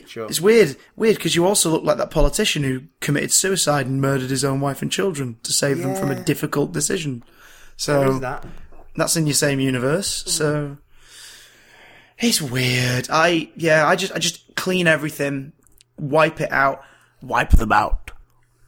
Sure. 0.06 0.26
It's 0.28 0.40
weird, 0.40 0.76
weird 0.94 1.16
because 1.16 1.34
you 1.34 1.44
also 1.44 1.68
look 1.68 1.82
like 1.82 1.96
that 1.96 2.12
politician 2.12 2.62
who 2.62 2.84
committed 3.00 3.32
suicide 3.32 3.86
and 3.86 4.00
murdered 4.00 4.30
his 4.30 4.44
own 4.44 4.60
wife 4.60 4.80
and 4.80 4.92
children 4.92 5.38
to 5.42 5.52
save 5.52 5.78
them 5.78 5.96
from 5.96 6.12
a 6.12 6.22
difficult 6.22 6.70
decision. 6.70 7.24
So 7.76 8.20
that? 8.20 8.46
that's 8.94 9.16
in 9.16 9.26
your 9.26 9.34
same 9.34 9.58
universe. 9.58 10.20
Mm-hmm. 10.20 10.30
So 10.30 10.76
it's 12.18 12.40
weird. 12.40 13.08
I 13.10 13.50
yeah, 13.56 13.84
I 13.84 13.96
just 13.96 14.12
I 14.12 14.20
just 14.20 14.54
clean 14.54 14.86
everything, 14.86 15.52
wipe 15.98 16.40
it 16.40 16.52
out, 16.52 16.84
wipe 17.22 17.50
them 17.50 17.72
out, 17.72 18.10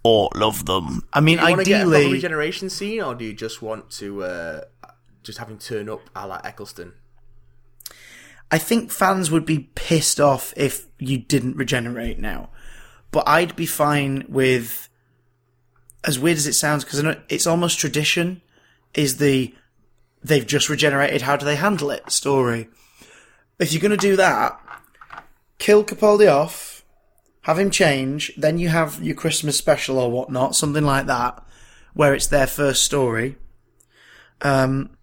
all 0.02 0.30
of 0.42 0.66
them. 0.66 1.02
I 1.12 1.20
mean, 1.20 1.38
Do 1.38 1.44
you 1.44 1.50
want 1.50 1.64
to 1.64 1.70
get 1.70 1.80
a 1.80 1.90
ideally, 1.90 2.12
regeneration 2.12 2.70
scene, 2.70 3.00
or 3.02 3.14
do 3.14 3.24
you 3.24 3.32
just 3.34 3.62
want 3.62 3.90
to 3.92 4.24
uh, 4.24 4.60
just 5.22 5.38
have 5.38 5.48
him 5.48 5.58
turn 5.58 5.88
up 5.88 6.08
a 6.14 6.26
la 6.26 6.40
Eccleston? 6.44 6.94
I 8.50 8.58
think 8.58 8.92
fans 8.92 9.30
would 9.30 9.44
be 9.44 9.70
pissed 9.74 10.20
off 10.20 10.54
if 10.56 10.86
you 10.98 11.18
didn't 11.18 11.56
regenerate 11.56 12.18
now. 12.18 12.50
But 13.10 13.28
I'd 13.28 13.56
be 13.56 13.66
fine 13.66 14.24
with, 14.28 14.88
as 16.04 16.18
weird 16.18 16.36
as 16.36 16.46
it 16.46 16.52
sounds, 16.54 16.84
because 16.84 17.16
it's 17.28 17.46
almost 17.46 17.78
tradition, 17.78 18.42
is 18.92 19.16
the 19.18 19.54
they've 20.22 20.46
just 20.46 20.68
regenerated, 20.68 21.22
how 21.22 21.36
do 21.36 21.44
they 21.44 21.56
handle 21.56 21.90
it 21.90 22.10
story. 22.10 22.68
If 23.58 23.72
you're 23.72 23.82
going 23.82 23.90
to 23.90 23.96
do 23.96 24.16
that, 24.16 24.58
kill 25.58 25.84
Capaldi 25.84 26.32
off, 26.32 26.73
have 27.44 27.58
him 27.58 27.70
change, 27.70 28.32
then 28.36 28.58
you 28.58 28.68
have 28.68 29.02
your 29.02 29.14
Christmas 29.14 29.56
special 29.56 29.98
or 29.98 30.10
whatnot, 30.10 30.54
something 30.56 30.84
like 30.84 31.06
that, 31.06 31.42
where 31.94 32.14
it's 32.14 32.26
their 32.26 32.46
first 32.46 32.84
story. 32.84 33.36
Um, 34.42 34.96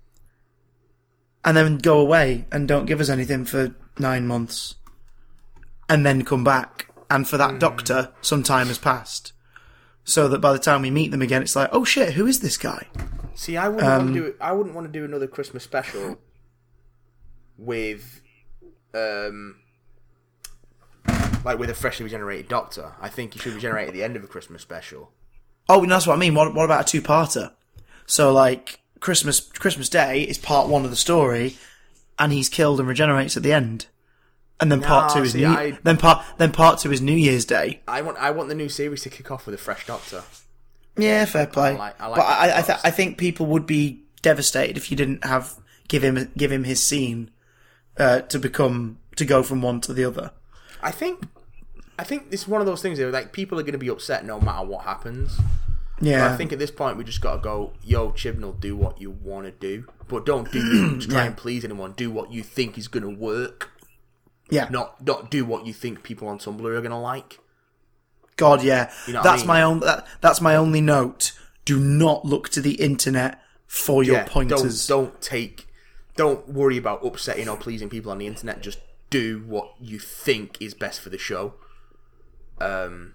and 1.43 1.57
then 1.57 1.77
go 1.77 1.99
away 1.99 2.45
and 2.51 2.67
don't 2.67 2.85
give 2.85 2.99
us 2.99 3.09
anything 3.09 3.45
for 3.45 3.73
nine 3.97 4.27
months, 4.27 4.75
and 5.89 6.05
then 6.05 6.23
come 6.23 6.43
back. 6.43 6.87
And 7.09 7.27
for 7.27 7.37
that 7.37 7.59
doctor, 7.59 8.11
some 8.21 8.43
time 8.43 8.67
has 8.67 8.77
passed, 8.77 9.33
so 10.03 10.27
that 10.27 10.39
by 10.39 10.53
the 10.53 10.59
time 10.59 10.81
we 10.81 10.91
meet 10.91 11.11
them 11.11 11.21
again, 11.21 11.41
it's 11.41 11.55
like, 11.55 11.69
oh 11.71 11.83
shit, 11.83 12.13
who 12.13 12.25
is 12.25 12.39
this 12.39 12.57
guy? 12.57 12.87
See, 13.35 13.57
I 13.57 13.69
wouldn't 13.69 13.91
Um, 13.91 14.05
want 14.05 14.13
to 14.15 14.21
do. 14.21 14.35
I 14.39 14.51
wouldn't 14.51 14.75
want 14.75 14.87
to 14.87 14.93
do 14.99 15.05
another 15.05 15.27
Christmas 15.27 15.63
special 15.63 16.19
with, 17.57 18.21
um, 18.93 19.60
like 21.43 21.57
with 21.59 21.69
a 21.69 21.73
freshly 21.73 22.03
regenerated 22.03 22.47
Doctor. 22.47 22.93
I 23.01 23.09
think 23.09 23.35
you 23.35 23.41
should 23.41 23.53
regenerate 23.53 23.87
at 23.87 23.93
the 23.93 24.03
end 24.03 24.15
of 24.15 24.23
a 24.23 24.27
Christmas 24.27 24.61
special. 24.61 25.11
Oh, 25.69 25.85
that's 25.85 26.05
what 26.07 26.13
I 26.15 26.19
mean. 26.19 26.35
What, 26.35 26.53
what 26.53 26.65
about 26.65 26.81
a 26.81 26.91
two-parter? 26.91 27.51
So 28.05 28.33
like 28.33 28.79
Christmas 28.99 29.39
Christmas 29.39 29.89
Day 29.89 30.21
is 30.23 30.37
part 30.37 30.67
one 30.67 30.83
of 30.83 30.89
the 30.89 30.95
story, 30.97 31.55
and 32.19 32.31
he's 32.33 32.49
killed 32.49 32.79
and 32.79 32.87
regenerates 32.89 33.37
at 33.37 33.43
the 33.43 33.53
end, 33.53 33.85
and 34.59 34.71
then 34.71 34.81
part 34.81 35.13
two 35.13 35.23
is 35.23 35.31
see, 35.31 35.39
new, 35.41 35.47
I- 35.47 35.79
then 35.83 35.97
part 35.97 36.23
then 36.37 36.51
part 36.51 36.79
two 36.79 36.91
is 36.91 37.01
New 37.01 37.15
Year's 37.15 37.45
Day. 37.45 37.81
I 37.87 38.01
want. 38.01 38.17
I 38.17 38.31
want 38.31 38.49
the 38.49 38.55
new 38.55 38.69
series 38.69 39.01
to 39.03 39.09
kick 39.09 39.31
off 39.31 39.45
with 39.45 39.55
a 39.55 39.57
fresh 39.57 39.85
Doctor. 39.87 40.23
Yeah, 40.97 41.23
fair 41.25 41.47
play. 41.47 41.77
like- 41.77 41.99
I 42.01 42.07
like 42.07 42.15
but 42.17 42.23
I, 42.25 42.57
I, 42.57 42.61
th- 42.61 42.79
I 42.83 42.91
think 42.91 43.17
people 43.17 43.45
would 43.47 43.65
be 43.65 44.03
devastated 44.21 44.75
if 44.77 44.91
you 44.91 44.97
didn't 44.97 45.23
have 45.23 45.55
give 45.87 46.03
him 46.03 46.31
give 46.37 46.51
him 46.51 46.65
his 46.65 46.83
scene 46.83 47.31
uh, 47.97 48.21
to 48.21 48.37
become 48.39 48.99
to 49.15 49.23
go 49.25 49.41
from 49.41 49.61
one 49.61 49.79
to 49.81 49.93
the 49.93 50.03
other. 50.03 50.31
I 50.81 50.91
think. 50.91 51.27
I 51.99 52.03
think 52.03 52.31
this 52.31 52.41
is 52.41 52.47
one 52.47 52.61
of 52.61 52.67
those 52.67 52.81
things 52.81 52.97
where 52.97 53.11
like 53.11 53.31
people 53.31 53.59
are 53.59 53.63
going 53.63 53.73
to 53.73 53.77
be 53.77 53.89
upset 53.89 54.25
no 54.25 54.39
matter 54.39 54.65
what 54.65 54.85
happens. 54.85 55.37
Yeah, 55.99 56.25
But 56.27 56.31
I 56.33 56.37
think 56.37 56.51
at 56.51 56.57
this 56.57 56.71
point 56.71 56.97
we 56.97 57.03
just 57.03 57.21
got 57.21 57.33
to 57.35 57.39
go, 57.39 57.73
yo, 57.83 58.09
Chibnall, 58.11 58.59
do 58.59 58.75
what 58.75 58.99
you 58.99 59.11
want 59.11 59.45
to 59.45 59.51
do, 59.51 59.85
but 60.07 60.25
don't 60.25 60.51
do 60.51 60.99
to 60.99 61.07
try 61.07 61.25
and 61.25 61.37
please 61.37 61.63
anyone. 61.63 61.91
Do 61.91 62.09
what 62.09 62.31
you 62.31 62.41
think 62.41 62.75
is 62.79 62.87
going 62.87 63.03
to 63.03 63.09
work, 63.21 63.69
yeah. 64.49 64.67
not 64.71 65.05
not 65.05 65.29
do 65.29 65.45
what 65.45 65.67
you 65.67 65.73
think 65.73 66.01
people 66.01 66.27
on 66.27 66.39
Tumblr 66.39 66.59
are 66.65 66.81
going 66.81 66.89
to 66.89 66.97
like. 66.97 67.39
God, 68.35 68.63
yeah. 68.63 68.91
You 69.05 69.13
know 69.13 69.19
what 69.19 69.27
I 69.27 69.31
that's 69.31 69.41
mean? 69.43 69.47
my 69.47 69.61
own. 69.61 69.79
That, 69.81 70.07
that's 70.21 70.41
my 70.41 70.55
only 70.55 70.81
note. 70.81 71.33
Do 71.65 71.79
not 71.79 72.25
look 72.25 72.49
to 72.49 72.61
the 72.61 72.73
internet 72.81 73.39
for 73.67 74.03
your 74.03 74.15
Yeah, 74.15 74.23
pointers. 74.23 74.87
Don't 74.87 75.11
don't 75.11 75.21
take, 75.21 75.67
don't 76.15 76.47
worry 76.49 76.77
about 76.77 77.05
upsetting 77.05 77.47
or 77.47 77.57
pleasing 77.57 77.89
people 77.89 78.11
on 78.11 78.17
the 78.17 78.25
internet. 78.25 78.61
Just 78.61 78.79
do 79.11 79.43
what 79.45 79.73
you 79.79 79.99
think 79.99 80.57
is 80.59 80.73
best 80.73 80.99
for 80.99 81.09
the 81.09 81.19
show. 81.19 81.53
Um. 82.59 83.13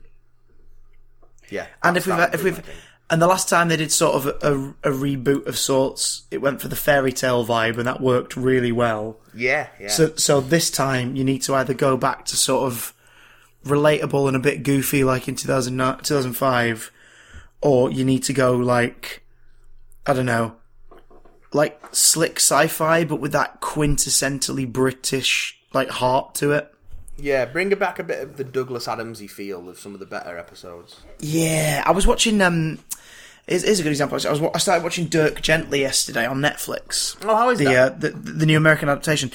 Yeah, 1.51 1.67
and 1.83 1.97
if 1.97 2.07
we've 2.07 2.19
if 2.33 2.45
we've 2.45 2.63
and 3.09 3.23
the 3.23 3.27
last 3.27 3.49
time 3.49 3.69
they 3.69 3.77
did 3.77 3.93
sort 3.93 4.17
of 4.17 4.27
a, 4.27 4.53
a, 4.53 4.91
a 4.91 4.95
reboot 4.95 5.47
of 5.47 5.57
sorts, 5.57 6.23
it 6.31 6.39
went 6.39 6.61
for 6.61 6.69
the 6.69 6.77
fairy 6.77 7.13
tale 7.13 7.47
vibe, 7.47 7.79
and 7.79 7.87
that 7.87 8.01
worked 8.01 8.37
really 8.37 8.73
well. 8.73 9.19
yeah, 9.35 9.69
yeah, 9.81 9.89
So 9.89 10.15
so 10.17 10.41
this 10.41 10.71
time 10.71 11.15
you 11.15 11.25
need 11.25 11.43
to 11.43 11.55
either 11.55 11.75
go 11.75 11.97
back 11.97 12.25
to 12.27 12.37
sort 12.37 12.65
of 12.65 12.93
relatable 13.65 14.29
and 14.29 14.37
a 14.37 14.41
bit 14.41 14.63
goofy 14.63 15.03
like 15.03 15.27
in 15.27 15.35
2009 15.35 15.99
2005 15.99 16.93
or 17.61 17.91
you 17.91 18.05
need 18.05 18.23
to 18.23 18.33
go 18.33 18.55
like 18.57 19.25
I 20.07 20.13
don't 20.13 20.27
know 20.27 20.55
like 21.53 21.81
slick 21.91 22.37
sci-fi 22.37 23.03
but 23.03 23.17
with 23.17 23.33
that 23.33 23.61
quintessentially 23.61 24.73
British 24.73 25.59
like 25.77 25.89
heart 25.91 26.35
to 26.37 26.51
it. 26.53 26.75
yeah. 27.17 27.45
Bring 27.45 27.71
it 27.71 27.79
back 27.79 27.99
a 27.99 28.03
bit 28.05 28.21
of 28.23 28.37
the 28.37 28.45
Douglas 28.45 28.87
Adamsy 28.87 29.31
feel 29.31 29.69
of 29.69 29.79
some 29.79 29.95
of 29.95 30.01
the 30.01 30.07
better 30.07 30.37
episodes. 30.37 31.01
Yeah, 31.21 31.83
I 31.87 31.93
was 31.93 32.07
watching 32.07 32.41
um 32.43 32.79
is 33.47 33.63
here's 33.63 33.79
a 33.79 33.83
good 33.85 33.91
example. 33.93 34.19
I 34.27 34.31
was 34.31 34.43
I 34.43 34.59
started 34.59 34.83
watching 34.83 35.07
Dirk 35.07 35.41
Gently 35.41 35.81
yesterday 35.81 36.27
on 36.27 36.41
Netflix. 36.41 37.17
Oh, 37.23 37.37
how 37.37 37.51
is 37.51 37.59
the, 37.61 37.67
that? 37.67 37.93
Uh, 37.93 37.97
the 37.97 38.11
the 38.11 38.47
new 38.47 38.57
American 38.57 38.89
adaptation? 38.89 39.31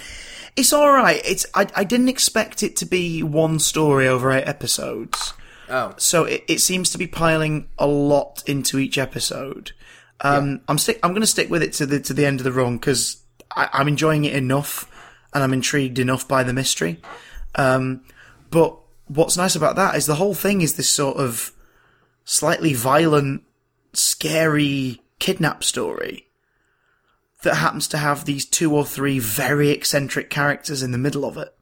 It's 0.58 0.74
all 0.74 0.92
right. 0.92 1.22
It's 1.24 1.46
I 1.54 1.68
I 1.76 1.86
didn't 1.86 2.10
expect 2.10 2.62
it 2.62 2.76
to 2.78 2.86
be 2.86 3.24
one 3.24 3.58
story 3.60 4.08
over 4.08 4.32
eight 4.32 4.48
episodes. 4.48 5.34
Oh, 5.70 5.94
So 5.96 6.26
it, 6.26 6.44
it 6.50 6.60
seems 6.60 6.90
to 6.90 6.98
be 6.98 7.08
piling 7.08 7.70
a 7.80 7.88
lot 7.88 8.44
into 8.46 8.78
each 8.78 8.98
episode. 8.98 9.72
Um, 10.20 10.60
I'm 10.68 10.78
stick. 10.78 11.00
I'm 11.02 11.12
going 11.12 11.22
to 11.22 11.28
stick 11.28 11.50
with 11.50 11.64
it 11.64 11.72
to 11.74 11.86
the 11.86 12.02
to 12.02 12.14
the 12.14 12.26
end 12.26 12.42
of 12.42 12.44
the 12.44 12.52
run 12.52 12.76
because 12.76 13.24
I'm 13.56 13.88
enjoying 13.88 14.26
it 14.26 14.34
enough, 14.34 14.86
and 15.34 15.44
I'm 15.44 15.54
intrigued 15.54 16.00
enough 16.00 16.28
by 16.28 16.44
the 16.44 16.54
mystery. 16.54 17.02
Um, 17.56 18.02
but 18.50 18.78
what's 19.08 19.38
nice 19.38 19.56
about 19.56 19.76
that 19.76 19.96
is 19.96 20.06
the 20.06 20.16
whole 20.16 20.34
thing 20.34 20.62
is 20.62 20.76
this 20.76 20.90
sort 20.90 21.18
of 21.18 21.52
slightly 22.26 22.74
violent, 22.74 23.44
scary 23.94 25.02
kidnap 25.20 25.64
story 25.64 26.28
that 27.44 27.56
happens 27.56 27.88
to 27.88 27.98
have 27.98 28.26
these 28.26 28.46
two 28.46 28.74
or 28.76 28.86
three 28.86 29.20
very 29.20 29.70
eccentric 29.70 30.30
characters 30.30 30.84
in 30.84 30.92
the 30.92 30.98
middle 30.98 31.26
of 31.26 31.38
it, 31.38 31.54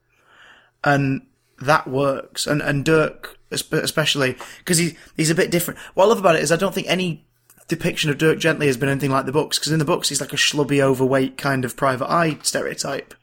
and 0.84 1.26
that 1.62 1.88
works. 1.88 2.46
And 2.48 2.62
and 2.62 2.84
Dirk 2.84 3.38
especially 3.52 4.38
because 4.60 4.78
he 4.78 4.96
he's 5.16 5.30
a 5.30 5.36
bit 5.36 5.52
different. 5.52 5.80
What 5.94 6.06
I 6.06 6.08
love 6.08 6.20
about 6.20 6.36
it 6.36 6.44
is 6.44 6.52
I 6.52 6.56
don't 6.56 6.74
think 6.74 6.88
any 6.88 7.26
depiction 7.68 8.10
of 8.10 8.18
Dirk 8.18 8.40
Gently 8.40 8.68
has 8.68 8.78
been 8.78 8.90
anything 8.90 9.12
like 9.12 9.26
the 9.26 9.32
books 9.32 9.58
because 9.58 9.72
in 9.72 9.80
the 9.80 9.86
books 9.86 10.10
he's 10.10 10.22
like 10.22 10.34
a 10.34 10.38
schlubby, 10.38 10.80
overweight 10.80 11.38
kind 11.38 11.66
of 11.66 11.76
private 11.76 12.10
eye 12.10 12.38
stereotype. 12.42 13.14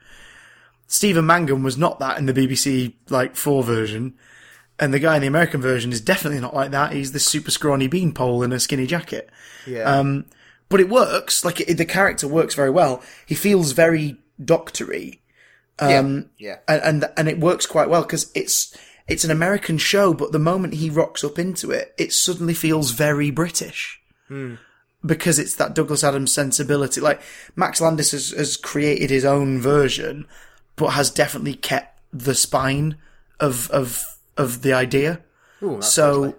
Stephen 0.86 1.26
Mangan 1.26 1.62
was 1.62 1.76
not 1.76 1.98
that 1.98 2.18
in 2.18 2.26
the 2.26 2.32
BBC 2.32 2.94
like 3.08 3.36
four 3.36 3.62
version, 3.62 4.14
and 4.78 4.94
the 4.94 4.98
guy 4.98 5.16
in 5.16 5.22
the 5.22 5.28
American 5.28 5.60
version 5.60 5.92
is 5.92 6.00
definitely 6.00 6.40
not 6.40 6.54
like 6.54 6.70
that. 6.70 6.92
He's 6.92 7.12
this 7.12 7.26
super 7.26 7.50
scrawny 7.50 7.88
beanpole 7.88 8.42
in 8.42 8.52
a 8.52 8.60
skinny 8.60 8.86
jacket 8.86 9.30
yeah. 9.66 9.82
Um, 9.82 10.26
but 10.68 10.80
it 10.80 10.88
works. 10.88 11.44
Like 11.44 11.60
it, 11.60 11.74
the 11.74 11.84
character 11.84 12.26
works 12.28 12.54
very 12.54 12.70
well. 12.70 13.02
He 13.26 13.34
feels 13.34 13.72
very 13.72 14.16
doctory, 14.42 15.22
um, 15.78 16.30
yeah, 16.38 16.58
and 16.66 16.82
and, 16.82 17.12
and 17.16 17.28
it 17.28 17.38
works 17.38 17.66
quite 17.66 17.88
well 17.88 18.02
because 18.02 18.30
it's 18.34 18.76
it's 19.06 19.24
an 19.24 19.30
American 19.30 19.78
show. 19.78 20.14
But 20.14 20.32
the 20.32 20.38
moment 20.38 20.74
he 20.74 20.90
rocks 20.90 21.22
up 21.22 21.38
into 21.38 21.70
it, 21.70 21.94
it 21.98 22.12
suddenly 22.12 22.54
feels 22.54 22.92
very 22.92 23.30
British. 23.30 24.00
Because 25.04 25.38
it's 25.38 25.54
that 25.54 25.74
Douglas 25.74 26.02
Adams 26.02 26.32
sensibility. 26.32 27.00
Like 27.00 27.20
Max 27.54 27.80
Landis 27.80 28.10
has, 28.10 28.30
has 28.30 28.56
created 28.56 29.10
his 29.10 29.24
own 29.24 29.60
version, 29.60 30.26
but 30.76 30.88
has 30.88 31.10
definitely 31.10 31.54
kept 31.54 31.98
the 32.12 32.34
spine 32.34 32.96
of 33.40 33.70
of 33.70 34.04
of 34.36 34.62
the 34.62 34.72
idea. 34.72 35.20
Ooh, 35.62 35.80
so 35.82 36.34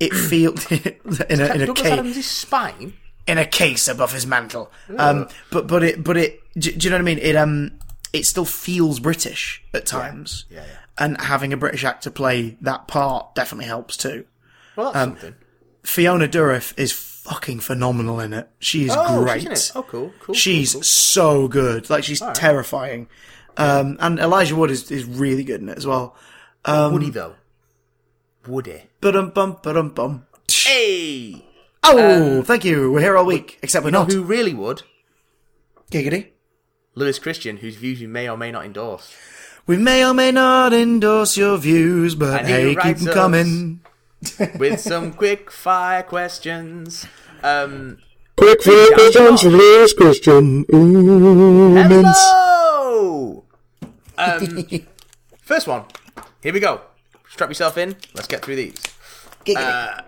it 0.00 0.12
feels 0.30 0.70
in 0.72 1.40
a 1.40 1.54
in 1.54 1.62
a 1.70 1.74
case 1.74 2.26
spine. 2.26 2.94
in 3.26 3.38
a 3.38 3.44
case 3.46 3.88
above 3.88 4.12
his 4.12 4.26
mantle. 4.26 4.70
Um, 4.98 5.28
but 5.50 5.66
but 5.66 5.82
it 5.82 6.02
but 6.04 6.16
it 6.16 6.40
do, 6.58 6.72
do 6.72 6.84
you 6.84 6.90
know 6.90 6.96
what 6.96 7.00
I 7.02 7.04
mean? 7.04 7.18
It 7.18 7.36
um 7.36 7.72
it 8.12 8.24
still 8.26 8.44
feels 8.44 9.00
British 9.00 9.62
at 9.74 9.86
times. 9.86 10.44
Yeah, 10.50 10.64
yeah. 10.66 10.76
And 10.98 11.20
having 11.20 11.52
a 11.52 11.56
British 11.56 11.84
actor 11.84 12.10
play 12.10 12.56
that 12.62 12.88
part 12.88 13.34
definitely 13.34 13.66
helps 13.66 13.96
too. 13.96 14.24
Well, 14.76 14.92
that's 14.92 15.04
Um, 15.04 15.10
something. 15.12 15.34
Fiona 15.82 16.26
Dourif 16.26 16.72
is 16.78 16.92
fucking 16.92 17.60
phenomenal 17.60 18.18
in 18.20 18.32
it. 18.32 18.48
She 18.58 18.84
is 18.86 18.92
Oh, 18.96 19.22
great. 19.22 19.42
she's 19.42 19.68
it. 19.70 19.72
Oh, 19.76 19.82
cool, 19.82 20.12
cool. 20.20 20.34
She's 20.34 20.72
cool, 20.72 20.80
cool. 20.80 20.84
so 20.84 21.48
good. 21.48 21.90
Like 21.90 22.04
she's 22.04 22.22
terrifying. 22.34 23.08
Um, 23.56 23.96
and 24.00 24.18
Elijah 24.18 24.54
Wood 24.56 24.70
is, 24.70 24.90
is 24.90 25.04
really 25.04 25.44
good 25.44 25.60
in 25.62 25.68
it 25.68 25.78
as 25.78 25.86
well. 25.86 26.14
Um, 26.64 26.92
Woody 26.92 27.10
though. 27.10 27.34
Woody. 28.46 28.82
Ba-dum 29.00 29.30
bum 29.30 29.58
ba-dum 29.62 29.90
bum. 29.90 30.26
Hey. 30.50 31.44
Oh, 31.82 32.42
thank 32.42 32.64
you. 32.64 32.90
We're 32.92 33.00
here 33.00 33.16
all 33.16 33.24
week, 33.26 33.58
except 33.62 33.84
we're 33.84 33.90
not. 33.92 34.10
Who 34.12 34.22
really 34.22 34.52
would? 34.54 34.82
Giggity. 35.90 36.28
Lewis 36.94 37.18
Christian, 37.18 37.58
whose 37.58 37.76
views 37.76 38.00
you 38.00 38.08
may 38.08 38.28
or 38.28 38.36
may 38.36 38.50
not 38.50 38.64
endorse. 38.64 39.14
We 39.66 39.76
may 39.76 40.04
or 40.04 40.14
may 40.14 40.32
not 40.32 40.72
endorse 40.72 41.36
your 41.36 41.58
views, 41.58 42.14
but 42.14 42.40
And 42.40 42.46
he 42.48 42.52
hey, 42.74 42.76
keep 42.82 42.96
them 42.98 43.14
coming. 43.14 43.80
with 44.58 44.80
some 44.80 45.12
quick 45.12 45.50
fire 45.50 46.02
questions. 46.02 47.06
Um, 47.42 47.98
Quick 48.36 48.62
fire 48.62 48.90
questions 48.94 49.42
for 49.42 49.48
Lewis 49.50 49.92
Christian. 49.92 50.64
Ooh, 50.74 51.74
mince. 51.74 52.18
hello. 52.18 53.44
Um, 54.18 54.68
first 55.40 55.66
one. 55.66 55.84
Here 56.42 56.52
we 56.52 56.60
go. 56.60 56.80
Strap 57.28 57.50
yourself 57.50 57.76
in. 57.76 57.96
Let's 58.14 58.28
get 58.28 58.44
through 58.44 58.56
these. 58.56 58.80
Giggity. 59.44 60.02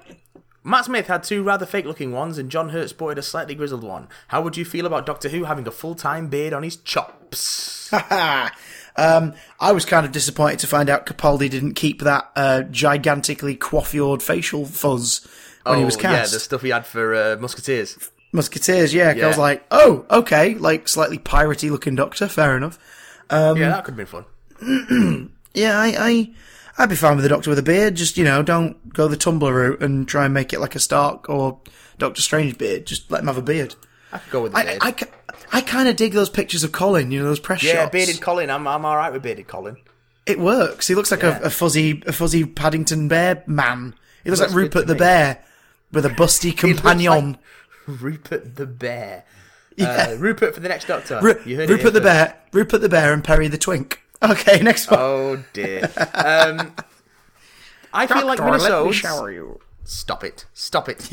Matt 0.64 0.84
Smith 0.84 1.06
had 1.06 1.22
two 1.22 1.42
rather 1.42 1.64
fake-looking 1.64 2.12
ones, 2.12 2.36
and 2.36 2.50
John 2.50 2.70
Hurt 2.70 2.90
sported 2.90 3.18
a 3.18 3.22
slightly 3.22 3.54
grizzled 3.54 3.82
one. 3.82 4.08
How 4.28 4.42
would 4.42 4.56
you 4.56 4.66
feel 4.66 4.84
about 4.84 5.06
Doctor 5.06 5.30
Who 5.30 5.44
having 5.44 5.66
a 5.66 5.70
full-time 5.70 6.28
beard 6.28 6.52
on 6.52 6.62
his 6.62 6.76
chops? 6.76 7.90
um, 8.96 9.32
I 9.58 9.72
was 9.72 9.86
kind 9.86 10.04
of 10.04 10.12
disappointed 10.12 10.58
to 10.58 10.66
find 10.66 10.90
out 10.90 11.06
Capaldi 11.06 11.48
didn't 11.48 11.74
keep 11.74 12.02
that 12.02 12.30
uh, 12.36 12.62
gigantically 12.62 13.56
coiffured 13.56 14.20
facial 14.20 14.66
fuzz 14.66 15.26
when 15.64 15.78
he 15.78 15.84
was 15.84 15.96
Oh, 15.96 16.00
yeah, 16.02 16.22
the 16.22 16.40
stuff 16.40 16.62
he 16.62 16.68
had 16.68 16.84
for 16.84 17.14
uh, 17.14 17.36
Musketeers. 17.40 18.10
Musketeers, 18.32 18.92
yeah. 18.92 19.14
I 19.22 19.26
was 19.26 19.38
like, 19.38 19.64
oh, 19.70 20.04
okay, 20.10 20.54
like 20.54 20.86
slightly 20.86 21.18
piratey 21.18 21.70
looking 21.70 21.94
Doctor, 21.94 22.28
fair 22.28 22.56
enough. 22.56 22.78
Um, 23.30 23.56
yeah, 23.56 23.70
that 23.70 23.84
could 23.84 23.96
have 23.96 23.96
been 23.96 24.06
fun. 24.06 25.30
Yeah, 25.54 25.76
I, 25.80 25.94
I, 25.98 26.30
I'd 26.78 26.90
be 26.90 26.94
fine 26.94 27.16
with 27.16 27.24
the 27.24 27.28
Doctor 27.30 27.50
with 27.50 27.58
a 27.58 27.62
beard. 27.64 27.96
Just 27.96 28.16
you 28.16 28.22
know, 28.22 28.42
don't 28.42 28.92
go 28.92 29.08
the 29.08 29.16
Tumblr 29.16 29.40
route 29.52 29.82
and 29.82 30.06
try 30.06 30.24
and 30.26 30.32
make 30.34 30.52
it 30.52 30.60
like 30.60 30.76
a 30.76 30.78
Stark 30.78 31.28
or 31.28 31.58
Doctor 31.98 32.22
Strange 32.22 32.56
beard. 32.58 32.86
Just 32.86 33.10
let 33.10 33.22
him 33.22 33.26
have 33.26 33.38
a 33.38 33.42
beard. 33.42 33.74
I 34.12 34.18
could 34.18 34.30
go 34.30 34.42
with 34.42 34.52
the 34.52 34.58
I, 34.58 34.64
beard. 34.64 34.78
I, 34.82 34.92
ca- 34.92 35.06
I 35.52 35.60
kind 35.62 35.88
of 35.88 35.96
dig 35.96 36.12
those 36.12 36.28
pictures 36.30 36.62
of 36.62 36.70
Colin. 36.70 37.10
You 37.10 37.20
know, 37.20 37.24
those 37.24 37.40
press 37.40 37.62
yeah, 37.64 37.72
shots. 37.72 37.92
bearded 37.92 38.20
Colin. 38.20 38.50
I'm 38.50 38.68
I'm 38.68 38.84
all 38.84 38.96
right 38.96 39.12
with 39.12 39.22
bearded 39.22 39.48
Colin. 39.48 39.78
It 40.26 40.38
works. 40.38 40.86
He 40.86 40.94
looks 40.94 41.10
like 41.10 41.22
Yeah. 41.22 41.38
a, 41.40 41.44
a 41.44 41.50
fuzzy, 41.50 42.02
a 42.06 42.12
fuzzy 42.12 42.44
Paddington 42.44 43.08
Bear 43.08 43.42
man. 43.46 43.94
He 44.22 44.30
looks, 44.30 44.40
Looks 44.40 44.52
like 44.52 44.56
Rupert 44.62 44.86
the 44.86 44.94
me. 44.94 44.98
Bear 45.00 45.44
with 45.90 46.04
a 46.06 46.10
busty 46.10 46.56
companion. 46.56 47.38
Rupert 47.86 48.54
the 48.56 48.66
Bear. 48.66 49.24
Uh, 49.84 50.16
Rupert 50.18 50.54
for 50.54 50.60
the 50.60 50.68
next 50.68 50.86
Doctor. 50.86 51.20
Ru- 51.20 51.40
you 51.44 51.56
heard 51.56 51.70
Rupert 51.70 51.82
here 51.82 51.90
the. 51.92 52.00
Bear, 52.00 52.36
Rupert 52.52 52.80
the 52.80 52.88
Bear, 52.88 53.12
and 53.12 53.22
Perry 53.22 53.48
the 53.48 53.58
Twink. 53.58 54.02
Okay, 54.22 54.60
next 54.60 54.90
one. 54.90 54.98
Oh 55.00 55.44
dear. 55.52 55.84
Um, 56.14 56.74
I 57.92 58.06
feel 58.06 58.26
like 58.26 58.38
minisodes. 58.38 59.32
you. 59.32 59.60
Stop 59.84 60.22
it. 60.22 60.44
Stop 60.52 60.88
it. 60.88 61.10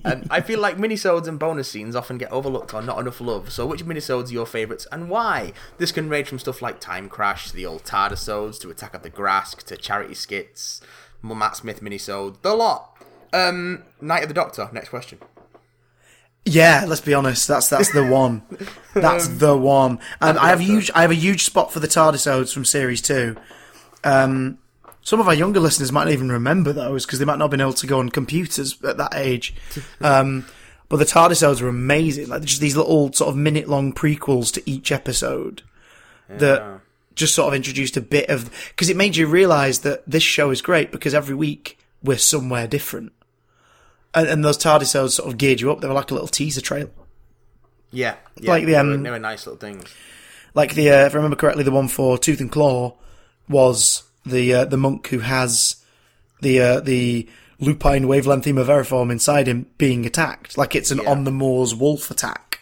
um, 0.04 0.24
I 0.30 0.40
feel 0.40 0.58
like 0.58 0.78
minisodes 0.78 1.26
and 1.26 1.38
bonus 1.38 1.68
scenes 1.68 1.94
often 1.94 2.16
get 2.16 2.32
overlooked 2.32 2.72
or 2.72 2.80
not 2.80 2.98
enough 2.98 3.20
love. 3.20 3.52
So, 3.52 3.66
which 3.66 3.84
minisodes 3.84 4.30
are 4.30 4.32
your 4.32 4.46
favourites 4.46 4.86
and 4.90 5.10
why? 5.10 5.52
This 5.76 5.92
can 5.92 6.08
range 6.08 6.28
from 6.28 6.38
stuff 6.38 6.62
like 6.62 6.80
Time 6.80 7.10
Crash 7.10 7.50
to 7.50 7.54
the 7.54 7.66
old 7.66 7.84
TARDISodes 7.84 8.58
to 8.60 8.70
Attack 8.70 8.94
of 8.94 9.02
the 9.02 9.10
Grask 9.10 9.64
to 9.64 9.76
Charity 9.76 10.14
Skits, 10.14 10.80
Matt 11.22 11.56
Smith 11.56 11.82
minisode, 11.82 12.40
the 12.40 12.54
lot. 12.54 12.96
Um, 13.34 13.82
Night 14.00 14.22
of 14.22 14.28
the 14.28 14.34
Doctor. 14.34 14.70
Next 14.72 14.88
question. 14.88 15.18
Yeah, 16.46 16.84
let's 16.86 17.00
be 17.00 17.14
honest. 17.14 17.48
That's 17.48 17.68
that's 17.68 17.92
the 17.92 18.06
one. 18.06 18.42
That's 18.94 19.26
the 19.26 19.56
one. 19.56 19.98
And 20.20 20.38
I 20.38 20.50
have 20.50 20.60
a 20.60 20.62
huge 20.62 20.90
I 20.94 21.02
have 21.02 21.10
a 21.10 21.16
huge 21.16 21.44
spot 21.44 21.72
for 21.72 21.80
the 21.80 21.88
TARDIS 21.88 22.26
Tardisodes 22.26 22.52
from 22.52 22.64
series 22.64 23.02
two. 23.02 23.36
Um, 24.04 24.58
some 25.02 25.20
of 25.20 25.26
our 25.26 25.34
younger 25.34 25.58
listeners 25.58 25.90
might 25.90 26.04
not 26.04 26.12
even 26.12 26.30
remember 26.30 26.72
those 26.72 27.04
because 27.04 27.18
they 27.18 27.24
might 27.24 27.38
not 27.38 27.46
have 27.46 27.50
been 27.50 27.60
able 27.60 27.72
to 27.72 27.86
go 27.86 27.98
on 27.98 28.08
computers 28.10 28.80
at 28.84 28.98
that 28.98 29.14
age. 29.14 29.54
Um, 30.00 30.46
but 30.90 30.98
the 30.98 31.06
TARDIS 31.06 31.42
Tardisodes 31.42 31.62
were 31.62 31.68
amazing. 31.68 32.28
Like 32.28 32.42
just 32.42 32.60
these 32.60 32.76
little 32.76 33.12
sort 33.12 33.30
of 33.30 33.36
minute 33.36 33.68
long 33.68 33.92
prequels 33.92 34.52
to 34.52 34.70
each 34.70 34.92
episode 34.92 35.62
that 36.28 36.80
just 37.14 37.34
sort 37.34 37.48
of 37.48 37.54
introduced 37.54 37.96
a 37.96 38.00
bit 38.00 38.28
of 38.28 38.50
because 38.70 38.90
it 38.90 38.96
made 38.96 39.16
you 39.16 39.26
realise 39.26 39.78
that 39.78 40.02
this 40.06 40.22
show 40.22 40.50
is 40.50 40.60
great 40.62 40.92
because 40.92 41.14
every 41.14 41.34
week 41.34 41.78
we're 42.02 42.18
somewhere 42.18 42.66
different. 42.66 43.12
And, 44.14 44.28
and 44.28 44.44
those 44.44 44.56
Tardisodes 44.58 45.10
sort 45.14 45.28
of 45.30 45.38
geared 45.38 45.60
you 45.60 45.72
up. 45.72 45.80
They 45.80 45.88
were 45.88 45.94
like 45.94 46.10
a 46.10 46.14
little 46.14 46.28
teaser 46.28 46.60
trail. 46.60 46.90
Yeah. 47.90 48.14
yeah 48.40 48.50
Like 48.50 48.64
the, 48.64 48.72
they, 48.72 48.82
were, 48.84 48.94
um, 48.94 49.02
they 49.02 49.10
were 49.10 49.18
nice 49.18 49.46
little 49.46 49.58
things. 49.58 49.92
like 50.54 50.74
the 50.74 50.90
uh, 50.90 51.06
if 51.06 51.12
I 51.12 51.16
remember 51.16 51.36
correctly, 51.36 51.64
the 51.64 51.70
one 51.72 51.88
for 51.88 52.16
Tooth 52.18 52.40
and 52.40 52.50
Claw 52.50 52.94
was 53.48 54.04
the 54.24 54.52
uh, 54.54 54.64
the 54.64 54.76
monk 54.76 55.08
who 55.08 55.18
has 55.20 55.76
the 56.40 56.60
uh, 56.60 56.80
the 56.80 57.28
lupine 57.60 58.08
wavelength 58.08 58.44
haemovariform 58.44 59.10
inside 59.12 59.46
him 59.46 59.66
being 59.78 60.04
attacked, 60.06 60.56
like 60.58 60.74
it's 60.74 60.90
an 60.90 61.00
Yeah. 61.02 61.10
on 61.10 61.24
the 61.24 61.30
moors 61.30 61.74
wolf 61.74 62.10
attack, 62.10 62.60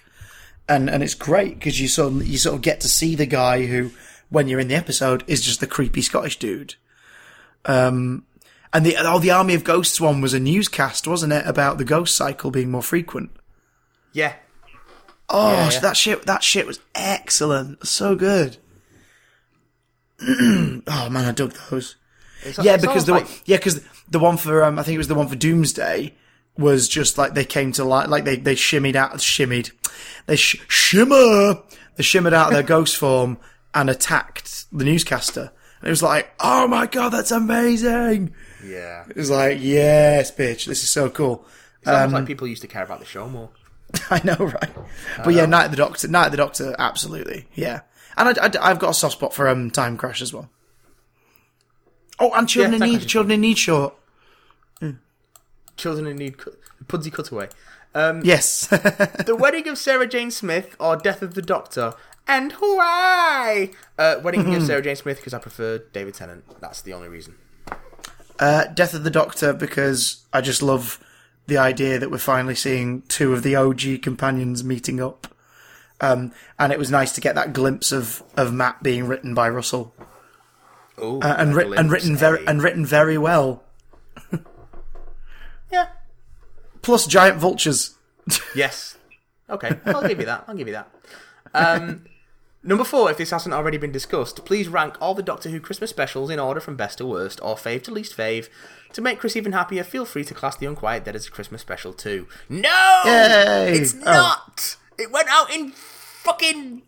and 0.69 0.89
and 0.91 1.03
it's 1.03 1.15
great 1.15 1.55
because 1.59 1.81
you 1.81 1.89
sort 1.89 2.13
of, 2.13 2.27
you 2.27 2.37
sort 2.39 2.57
of 2.57 2.63
get 2.63 2.81
to 2.81 2.89
see 2.89 3.15
the 3.15 3.27
guy 3.27 3.67
who, 3.67 3.91
when 4.29 4.49
you're 4.49 4.61
in 4.61 4.69
the 4.69 4.75
episode, 4.75 5.25
is 5.27 5.41
just 5.43 5.61
the 5.61 5.67
creepy 5.67 6.03
Scottish 6.03 6.39
dude. 6.39 6.75
Um, 7.65 8.25
and 8.73 8.85
the 8.87 8.97
oh 8.99 9.19
the 9.19 9.31
Army 9.31 9.55
of 9.55 9.65
Ghosts 9.65 10.01
one 10.01 10.21
was 10.21 10.35
a 10.35 10.41
newscast, 10.41 11.07
wasn't 11.07 11.33
it, 11.33 11.47
about 11.47 11.79
the 11.79 11.85
ghost 11.85 12.17
cycle 12.17 12.51
being 12.51 12.71
more 12.71 12.83
frequent. 12.83 13.31
Yeah. 14.13 14.35
Oh, 15.29 15.53
Yeah, 15.53 15.69
so 15.71 15.75
yeah. 15.77 15.81
that 15.81 15.97
shit! 15.97 16.27
That 16.27 16.43
shit 16.43 16.67
was 16.67 16.81
excellent. 16.95 17.87
So 17.87 18.15
good. 18.17 18.59
oh 20.21 20.83
man, 21.11 21.17
I 21.25 21.33
dug 21.33 21.55
those. 21.71 21.97
It's, 22.45 22.59
Yeah, 22.59 22.75
it's 22.75 22.83
because 22.85 23.07
the 23.07 23.13
one, 23.13 23.23
like- 23.25 23.43
yeah, 23.47 23.57
because 23.57 23.81
the 24.11 24.19
one 24.19 24.37
for 24.37 24.63
um, 24.65 24.79
I 24.79 24.83
think 24.83 24.95
it 24.95 24.99
was 24.99 25.09
the 25.09 25.15
one 25.15 25.29
for 25.29 25.37
Doomsday 25.37 26.15
was 26.59 26.89
just 26.89 27.17
like 27.19 27.35
they 27.35 27.45
came 27.45 27.73
to 27.73 27.85
light, 27.85 28.09
like 28.09 28.25
they 28.25 28.37
they 28.37 28.55
shimmied 28.55 28.95
out, 28.95 29.13
shimmied, 29.15 29.71
they 30.27 30.37
sh- 30.37 30.63
shimmer, 30.69 31.63
they 31.97 32.03
shimmered 32.03 32.35
out 32.35 32.49
of 32.49 32.53
their 32.55 32.63
ghost 32.77 32.97
form 32.97 33.39
and 33.75 33.89
attacked 33.89 34.67
the 34.71 34.85
newscaster. 34.85 35.51
And 35.81 35.89
it 35.89 35.91
was 35.91 36.03
like, 36.03 36.31
oh 36.41 36.69
my 36.69 36.87
god, 36.87 37.11
that's 37.11 37.31
amazing! 37.31 38.35
Yeah. 38.65 39.05
It 39.09 39.17
was 39.17 39.31
like, 39.31 39.59
yes, 39.61 40.31
bitch, 40.31 40.67
this 40.67 40.83
is 40.83 40.91
so 40.91 41.11
cool. 41.11 41.45
It's 41.81 41.89
almost 41.89 42.07
Um, 42.07 42.13
like 42.13 42.27
people 42.27 42.47
used 42.47 42.63
to 42.63 42.69
care 42.69 42.83
about 42.85 43.01
the 43.01 43.07
show 43.07 43.29
more. 43.29 43.51
I 44.11 44.21
know, 44.25 44.37
right? 44.37 44.71
But 45.25 45.35
yeah, 45.35 45.47
Night 45.47 45.67
of 45.67 45.71
the 45.73 45.77
Doctor, 45.77 46.09
Night 46.09 46.27
of 46.27 46.31
the 46.33 46.37
Doctor, 46.39 46.75
absolutely, 46.79 47.47
yeah. 47.55 47.81
And 48.17 48.39
I, 48.39 48.69
have 48.69 48.79
got 48.79 48.91
a 48.91 48.95
soft 48.95 49.15
spot 49.15 49.33
for 49.35 49.49
um, 49.49 49.71
Time 49.71 49.97
Crash 49.97 50.21
as 50.23 50.33
well. 50.33 50.51
Oh, 52.19 52.31
and 52.35 52.49
Children 52.49 52.81
Yeah, 52.81 52.87
in 52.87 52.93
Need, 52.93 53.07
Children 53.09 53.33
in 53.33 53.41
Need 53.41 53.59
short. 53.59 53.95
Children 55.77 56.07
in 56.07 56.17
Need, 56.19 56.39
cut- 56.39 56.55
Pudsey 56.87 57.11
Cutaway. 57.11 57.49
Um, 57.95 58.21
Yes, 58.25 58.67
The 59.27 59.37
Wedding 59.39 59.67
of 59.69 59.79
Sarah 59.79 60.07
Jane 60.07 60.31
Smith 60.31 60.77
or 60.79 60.97
Death 60.97 61.23
of 61.23 61.35
the 61.35 61.43
Doctor? 61.43 61.95
And 62.29 62.53
why? 62.53 63.71
Uh, 63.99 64.17
Wedding 64.23 64.55
of 64.55 64.63
Sarah 64.67 64.83
Jane 64.83 64.97
Smith 64.97 65.17
because 65.17 65.35
I 65.35 65.39
prefer 65.39 65.79
David 65.93 66.15
Tennant. 66.15 66.45
That's 66.61 66.83
the 66.83 66.93
only 66.93 67.09
reason. 67.09 67.35
Uh, 68.39 68.67
Death 68.67 68.95
of 68.95 69.05
the 69.05 69.11
Doctor 69.11 69.53
because 69.53 70.25
I 70.33 70.41
just 70.41 70.63
love 70.63 71.03
the 71.47 71.59
idea 71.59 71.99
that 71.99 72.11
we're 72.11 72.19
finally 72.19 72.55
seeing 72.55 73.03
two 73.03 73.33
of 73.33 73.43
the 73.43 73.57
OG 73.57 74.03
companions 74.03 74.63
meeting 74.65 75.01
up. 75.01 75.27
Um, 76.01 76.33
and 76.59 76.73
it 76.73 76.79
was 76.79 76.91
nice 76.91 77.13
to 77.13 77.21
get 77.21 77.35
that 77.37 77.53
glimpse 77.53 77.93
of, 77.93 78.23
of 78.37 78.53
Matt 78.53 78.83
being 78.83 79.07
written 79.07 79.35
by 79.35 79.49
Russell 79.49 79.95
Oh, 80.99 81.21
uh, 81.21 81.35
and, 81.39 81.55
writ- 81.55 81.73
and 81.79 81.91
written 81.91 82.17
very 82.17 82.45
and 82.47 82.63
written 82.63 82.85
very 82.85 83.17
well. 83.17 83.63
yeah. 85.73 85.89
Plus 86.83 87.07
giant 87.07 87.39
vultures. 87.39 87.95
Yes. 88.55 88.97
Okay, 89.51 89.79
I'll 89.87 90.07
give 90.07 90.21
you 90.21 90.27
that. 90.27 90.45
I'll 90.47 90.55
give 90.55 90.69
you 90.69 90.75
that. 90.75 90.89
Um, 91.55 92.05
number 92.63 92.85
four, 92.85 93.11
if 93.11 93.19
this 93.19 93.31
hasn't 93.31 93.55
already 93.55 93.79
been 93.79 93.93
discussed, 93.93 94.45
please 94.45 94.69
rank 94.69 94.97
all 95.01 95.15
the 95.15 95.23
Doctor 95.23 95.49
Who 95.51 95.61
Christmas 95.61 95.91
specials 95.91 96.31
in 96.31 96.39
order 96.39 96.61
from 96.61 96.77
best 96.77 96.99
to 96.99 97.07
worst, 97.07 97.41
or 97.43 97.57
fave 97.57 97.83
to 97.85 97.91
least 97.91 98.17
fave. 98.17 98.49
To 98.95 99.01
make 99.01 99.19
Chris 99.19 99.37
even 99.37 99.53
happier, 99.53 99.85
feel 99.85 100.05
free 100.05 100.25
to 100.25 100.35
class 100.35 100.57
The 100.57 100.67
Unquiet 100.67 101.05
Dead 101.05 101.17
as 101.17 101.27
a 101.27 101.31
Christmas 101.31 101.61
special 101.63 101.93
too. 101.93 102.27
No! 102.49 103.03
Yay! 103.07 103.73
It's 103.79 103.95
Oh. 103.95 104.01
not! 104.05 104.77
It 104.99 105.11
went 105.11 105.29
out 105.31 105.51
in 105.53 105.71
fucking 105.73 106.83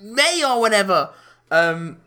May 0.00 0.42
or 0.44 0.60
whenever. 0.60 1.10
Um, 1.50 1.98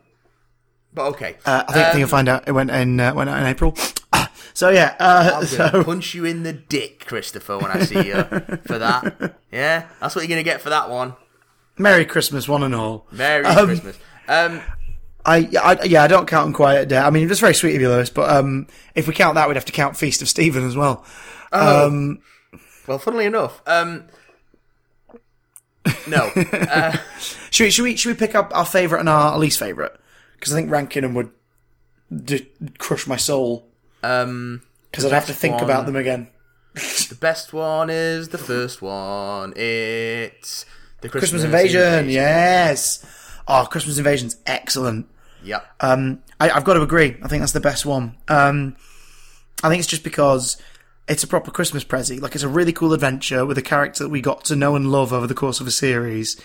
but 0.93 1.07
okay. 1.07 1.35
Uh, 1.45 1.63
I 1.67 1.71
think, 1.73 1.85
I 1.85 1.89
think 1.91 1.99
you'll 1.99 2.07
find 2.07 2.29
out 2.29 2.47
it 2.47 2.53
went 2.53 2.71
in 2.71 2.99
uh, 2.99 3.13
went 3.13 3.29
out 3.29 3.39
in 3.39 3.45
April. 3.45 3.75
so 4.53 4.69
yeah, 4.69 4.95
uh, 4.99 5.31
I'm 5.35 5.45
so 5.45 5.83
punch 5.85 6.13
you 6.15 6.23
in 6.25 6.43
the 6.43 6.53
dick, 6.53 7.05
Christopher, 7.05 7.57
when 7.57 7.71
I 7.71 7.81
see 7.83 8.07
you 8.07 8.23
for 8.65 8.77
that. 8.79 9.35
Yeah, 9.51 9.87
that's 10.01 10.13
what 10.15 10.21
you're 10.23 10.27
gonna 10.29 10.43
get 10.43 10.59
for 10.61 10.69
that 10.69 10.89
one. 10.89 11.15
Merry 11.77 12.05
Christmas, 12.05 12.47
one 12.47 12.63
and 12.63 12.73
all. 12.75 13.07
Merry 13.11 13.45
Um, 13.45 13.65
Christmas. 13.67 13.97
Um, 14.27 14.61
I, 15.25 15.49
I 15.61 15.83
yeah, 15.83 16.03
I 16.03 16.07
don't 16.07 16.27
count 16.27 16.47
Unquiet 16.47 16.87
Dead. 16.87 17.03
I 17.03 17.09
mean, 17.09 17.29
it's 17.29 17.39
very 17.39 17.53
sweet 17.55 17.75
of 17.75 17.81
you, 17.81 17.89
Lewis, 17.89 18.09
but 18.09 18.29
um, 18.29 18.67
if 18.93 19.07
we 19.07 19.13
count 19.13 19.35
that, 19.35 19.47
we'd 19.47 19.55
have 19.57 19.65
to 19.65 19.71
count 19.71 19.97
Feast 19.97 20.21
of 20.21 20.29
Stephen 20.29 20.65
as 20.65 20.75
well. 20.77 21.03
well, 21.51 22.99
funnily 22.99 23.25
enough, 23.25 23.61
um, 23.67 24.05
No. 26.07 26.31
Uh, 26.35 26.97
Should 27.51 27.63
we, 27.65 27.71
should 27.71 27.83
we, 27.83 27.95
should 27.95 28.09
we 28.09 28.15
pick 28.27 28.35
up 28.35 28.51
our 28.53 28.65
favourite 28.65 28.99
and 28.99 29.07
our 29.09 29.37
least 29.37 29.59
favourite? 29.59 29.91
Because 30.33 30.51
I 30.53 30.57
think 30.57 30.69
ranking 30.69 31.03
them 31.03 31.13
would 31.13 31.31
d- 32.13 32.47
crush 32.77 33.07
my 33.07 33.15
soul. 33.15 33.67
um, 34.03 34.61
Because 34.91 35.05
I'd 35.05 35.11
have 35.13 35.27
to 35.27 35.33
think 35.33 35.55
one- 35.55 35.63
about 35.63 35.85
them 35.85 35.95
again. 35.95 36.27
the 36.73 37.17
best 37.19 37.53
one 37.53 37.89
is 37.89 38.29
the 38.29 38.37
first 38.37 38.81
one. 38.81 39.53
It's 39.55 40.65
the 41.05 41.09
Christmas 41.11 41.41
Christmas, 41.41 41.43
Invasion, 41.43 42.09
yes. 42.09 43.05
Oh, 43.47 43.67
Christmas 43.69 43.97
Invasion's 43.97 44.37
excellent. 44.45 45.07
Yeah. 45.43 45.61
Um, 45.79 46.23
I, 46.39 46.49
I've 46.49 46.63
got 46.63 46.73
to 46.73 46.81
agree. 46.81 47.17
I 47.21 47.27
think 47.27 47.41
that's 47.41 47.51
the 47.51 47.59
best 47.59 47.85
one. 47.85 48.17
Um, 48.27 48.75
I 49.63 49.69
think 49.69 49.79
it's 49.79 49.87
just 49.87 50.03
because 50.03 50.57
it's 51.07 51.23
a 51.23 51.27
proper 51.27 51.51
Christmas 51.51 51.83
prezi. 51.83 52.19
Like 52.19 52.33
it's 52.33 52.43
a 52.43 52.49
really 52.49 52.73
cool 52.73 52.93
adventure 52.93 53.45
with 53.45 53.57
a 53.57 53.61
character 53.61 54.03
that 54.03 54.09
we 54.09 54.21
got 54.21 54.45
to 54.45 54.55
know 54.55 54.75
and 54.75 54.91
love 54.91 55.13
over 55.13 55.27
the 55.27 55.35
course 55.35 55.59
of 55.59 55.67
a 55.67 55.71
series, 55.71 56.41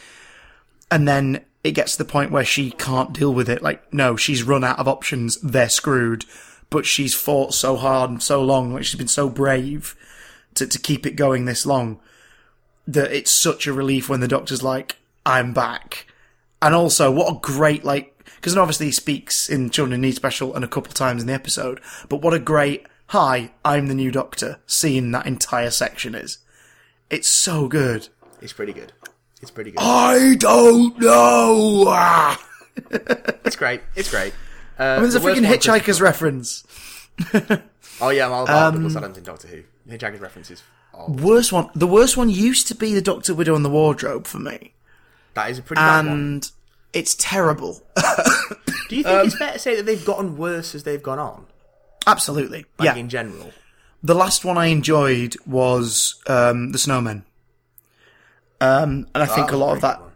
and 0.91 1.09
then 1.09 1.45
it 1.65 1.73
gets 1.73 1.93
to 1.93 1.99
the 1.99 2.11
point 2.11 2.31
where 2.31 2.45
she 2.45 2.71
can't 2.71 3.13
deal 3.15 3.33
with 3.33 3.49
it. 3.49 3.63
Like, 3.63 3.93
no, 3.93 4.17
she's 4.17 4.43
run 4.43 4.65
out 4.65 4.79
of 4.79 4.89
options. 4.89 5.41
They're 5.41 5.69
screwed. 5.69 6.25
But 6.69 6.87
she's 6.87 7.15
fought 7.15 7.53
so 7.53 7.77
hard 7.77 8.11
and 8.11 8.23
so 8.23 8.45
long. 8.45 8.73
Like 8.73 8.85
she's 8.85 8.99
been 8.99 9.09
so 9.09 9.29
brave 9.29 9.97
to 10.55 10.67
to 10.67 10.79
keep 10.79 11.05
it 11.05 11.17
going 11.17 11.45
this 11.45 11.67
long 11.67 11.99
that 12.87 13.13
it's 13.13 13.31
such 13.31 13.67
a 13.67 13.73
relief 13.73 14.09
when 14.09 14.21
the 14.21 14.29
doctor's 14.29 14.63
like, 14.63 14.97
"I'm 15.27 15.53
back." 15.53 16.07
And 16.63 16.75
also, 16.75 17.11
what 17.11 17.35
a 17.35 17.39
great 17.41 17.85
like 17.85 18.15
because 18.37 18.57
obviously 18.57 18.87
he 18.87 18.93
speaks 18.93 19.49
in 19.49 19.71
Children 19.71 19.95
in 19.95 20.01
Need 20.03 20.15
special 20.17 20.55
and 20.55 20.65
a 20.65 20.69
couple 20.69 20.93
times 20.93 21.23
in 21.23 21.29
the 21.29 21.35
episode. 21.35 21.81
But 22.09 22.23
what 22.23 22.35
a 22.35 22.39
great 22.39 22.87
"Hi, 23.09 23.53
I'm 23.65 23.89
the 23.89 23.95
new 23.95 24.11
Doctor" 24.11 24.59
scene 24.67 25.11
that 25.13 25.27
entire 25.27 25.71
section 25.71 26.15
is. 26.15 26.39
It's 27.11 27.29
so 27.29 27.67
good. 27.69 28.09
It's 28.41 28.53
pretty 28.53 28.73
good. 28.73 28.93
It's 29.43 29.51
pretty 29.51 29.71
good. 29.73 29.81
I 29.81 30.35
don't 30.37 30.99
know. 30.99 31.85
Ah! 31.89 32.47
It's 33.45 33.57
great. 33.57 33.81
It's 33.97 34.11
great. 34.11 34.33
Uh, 34.79 34.83
I 34.83 34.93
mean, 34.95 35.03
there's 35.03 35.15
a 35.17 35.19
the 35.19 35.25
worst 35.25 35.41
freaking 35.41 35.47
Hitchhiker's 35.47 36.01
reference. 36.01 36.65
Oh 38.03 38.09
yeah, 38.09 38.25
I'm 38.27 38.33
all 38.33 38.45
about 38.45 38.69
Um, 38.69 38.75
Douglas 38.77 38.97
Adams 38.97 39.19
in 39.19 39.25
Doctor 39.25 39.49
Who. 39.49 39.63
Hitchhiker's 39.91 40.21
references. 40.21 40.63
Oh, 40.95 41.11
Worst 41.11 41.53
one. 41.53 41.71
The 41.75 41.87
worst 41.87 42.17
one 42.17 42.29
used 42.31 42.67
to 42.69 42.75
be 42.75 42.95
the 42.95 43.03
Doctor 43.03 43.35
Widow 43.35 43.55
and 43.55 43.65
the 43.65 43.71
Wardrobe 43.71 44.27
for 44.27 44.39
me, 44.39 44.75
that 45.35 45.51
is 45.51 45.59
a 45.59 45.63
pretty 45.63 45.81
bad 45.81 46.07
one. 46.07 46.09
and 46.09 46.51
it's 46.93 47.15
terrible. 47.15 47.81
Do 48.89 48.97
you 48.97 49.05
think 49.05 49.27
it's 49.27 49.39
fair 49.39 49.53
to 49.53 49.59
say 49.59 49.77
that 49.77 49.87
they've 49.87 50.05
gotten 50.05 50.37
worse 50.37 50.75
as 50.75 50.83
they've 50.83 51.03
gone 51.03 51.21
on? 51.21 51.47
Absolutely. 52.07 52.67
Like 52.79 52.87
yeah. 52.87 52.97
in 52.97 53.09
general. 53.09 53.53
The 54.03 54.15
last 54.15 54.45
one 54.45 54.59
I 54.59 54.67
enjoyed 54.67 55.37
was 55.47 56.21
um, 56.27 56.73
the 56.73 56.79
Snowmen, 56.79 57.23
um, 58.61 59.07
and 59.15 59.23
I 59.23 59.27
think 59.27 59.53
a 59.53 59.57
lot 59.57 59.75
of 59.77 59.83
that. 59.83 60.01
one. 60.01 60.11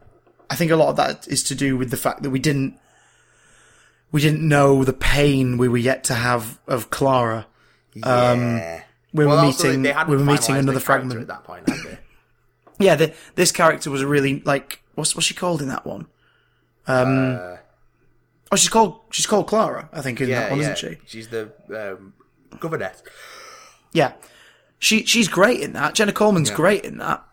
I 0.49 0.57
think 0.57 0.70
a 0.70 0.77
lot 0.77 0.89
of 0.89 0.97
that 0.97 1.29
is 1.29 1.43
to 1.45 1.55
do 1.55 1.77
with 1.77 1.91
the 1.91 1.97
fact 1.97 2.22
that 2.22 2.31
we 2.31 2.39
didn't 2.39 2.79
we 4.11 4.20
didn't 4.20 4.47
know 4.47 4.85
the 4.85 4.93
pain 4.93 5.59
we 5.59 5.68
were 5.68 5.77
yet 5.77 6.05
to 6.05 6.14
have 6.14 6.59
of 6.66 6.89
Clara. 6.89 7.47
Yeah. 7.95 8.85
We 9.15 9.25
well, 9.25 9.37
were 9.37 9.43
meeting 9.43 9.83
we 9.83 10.17
were 10.17 10.25
meeting 10.25 10.57
another 10.57 10.81
fragment. 10.81 11.21
at 11.21 11.29
that 11.29 11.45
point? 11.45 11.69
Yeah, 12.81 12.97
the, 12.97 13.15
this 13.37 13.53
character 13.53 13.89
was 13.89 14.03
a 14.03 14.07
really 14.09 14.41
like 14.41 14.83
what's 14.97 15.15
what's 15.15 15.29
she 15.29 15.35
called 15.35 15.62
in 15.62 15.69
that 15.69 15.87
one? 15.87 16.09
Um, 16.89 17.39
oh, 18.51 18.57
she's 18.57 18.69
called 18.69 18.99
she's 19.12 19.27
called 19.27 19.47
Clara, 19.47 19.89
I 19.93 20.01
think, 20.01 20.21
in 20.21 20.29
Yeah, 20.29 20.41
that 20.41 20.51
one, 20.51 20.59
yeah. 20.59 20.73
isn't 20.73 20.79
she? 20.79 20.99
She's 21.07 21.29
the 21.29 21.53
um, 21.73 22.15
governess. 22.59 23.01
Yeah, 23.93 24.15
she 24.81 25.05
she's 25.05 25.29
great 25.29 25.61
in 25.61 25.75
that. 25.75 25.95
Jenna 25.95 26.12
Coleman's 26.12 26.51
great 26.51 26.85
in 26.85 26.99
that. 26.99 27.25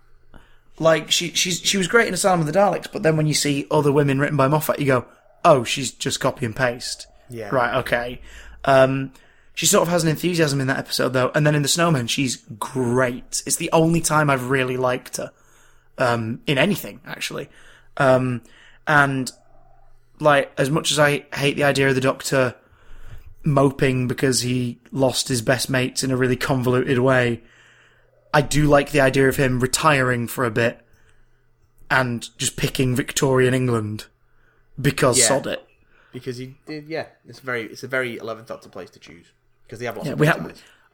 Like 0.78 1.10
she 1.10 1.32
she's 1.34 1.60
she 1.60 1.78
was 1.78 1.88
great 1.88 2.08
in 2.08 2.14
Asylum 2.14 2.42
of 2.42 2.46
the 2.46 2.54
Daleks, 2.54 2.92
but 2.92 3.02
then 3.02 3.18
when 3.18 3.26
you 3.26 3.34
see 3.34 3.66
other 3.72 3.92
women 3.92 4.20
written 4.20 4.38
by 4.38 4.48
Moffat, 4.48 4.80
you 4.80 4.86
go, 4.86 5.06
oh, 5.44 5.64
she's 5.64 5.92
just 5.92 6.20
copy 6.20 6.46
and 6.46 6.56
paste. 6.56 7.08
Yeah. 7.32 7.50
Right. 7.50 7.78
Okay. 7.80 8.22
Um, 8.64 9.12
she 9.54 9.66
sort 9.66 9.84
of 9.84 9.89
has 9.89 10.04
an 10.04 10.10
enthusiasm 10.10 10.62
in 10.62 10.68
that 10.68 10.78
episode 10.80 11.10
though, 11.10 11.32
and 11.36 11.45
then 11.45 11.56
in 11.56 11.62
the 11.62 11.68
Snowman, 11.68 12.08
she's 12.08 12.38
great. 12.58 13.43
It's 13.45 13.58
the 13.58 13.70
only 13.72 14.02
time 14.02 14.30
I've 14.30 14.49
really 14.49 14.78
liked 14.78 15.18
her 15.18 15.32
um, 15.97 16.41
in 16.47 16.58
anything 16.58 17.02
actually. 17.06 17.49
Um, 17.97 18.41
and 18.88 19.32
like 20.20 20.52
as 20.58 20.70
much 20.70 20.91
as 20.91 20.99
I 20.99 21.26
hate 21.34 21.56
the 21.58 21.64
idea 21.64 21.89
of 21.89 21.95
the 21.95 22.02
Doctor 22.02 22.56
moping 23.43 24.08
because 24.08 24.41
he 24.41 24.80
lost 24.91 25.28
his 25.28 25.41
best 25.41 25.70
mates 25.70 26.04
in 26.04 26.12
a 26.12 26.18
really 26.18 26.36
convoluted 26.36 26.99
way. 26.99 27.41
I 28.34 28.41
do 28.41 28.68
like 28.68 28.91
the 28.91 29.02
idea 29.02 29.28
of 29.28 29.36
him 29.36 29.60
retiring 29.60 30.28
for 30.28 30.45
a 30.45 30.52
bit 30.52 30.80
and 31.89 32.26
just 32.38 32.56
picking 32.56 32.95
Victorian 32.95 33.54
England 33.54 34.06
because 34.80 35.20
Yeah. 35.20 35.28
sod 35.28 35.47
it. 35.47 35.66
Because 36.14 36.38
he 36.38 36.56
did, 36.66 36.88
yeah. 36.88 37.08
It's 37.28 37.39
very, 37.39 37.64
it's 37.64 37.84
a 37.84 37.88
very 37.88 38.18
eleventh 38.18 38.47
Doctor 38.47 38.70
place 38.70 38.89
to 38.91 38.99
choose 38.99 39.26
because 39.72 39.80
they 39.80 39.86
have 39.86 39.96
lots 39.96 40.06
Yeah, 40.08 40.14
of 40.14 40.20
we 40.20 40.28
ha- 40.28 40.50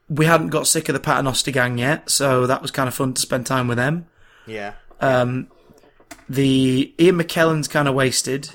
We 0.08 0.26
hadn't 0.28 0.50
got 0.50 0.68
sick 0.68 0.88
of 0.88 0.94
the 0.94 1.00
Paternoster 1.00 1.50
gang 1.50 1.80
yet, 1.80 2.12
so 2.12 2.46
that 2.46 2.62
was 2.62 2.70
kind 2.70 2.88
of 2.88 2.94
fun 2.94 3.16
to 3.16 3.20
spend 3.22 3.48
time 3.48 3.68
with 3.68 3.78
them. 3.78 4.06
Yeah, 4.46 4.74
The 6.30 6.94
Ian 7.00 7.18
McKellen's 7.18 7.68
kind 7.68 7.88
of 7.88 7.96
wasted. 7.96 8.52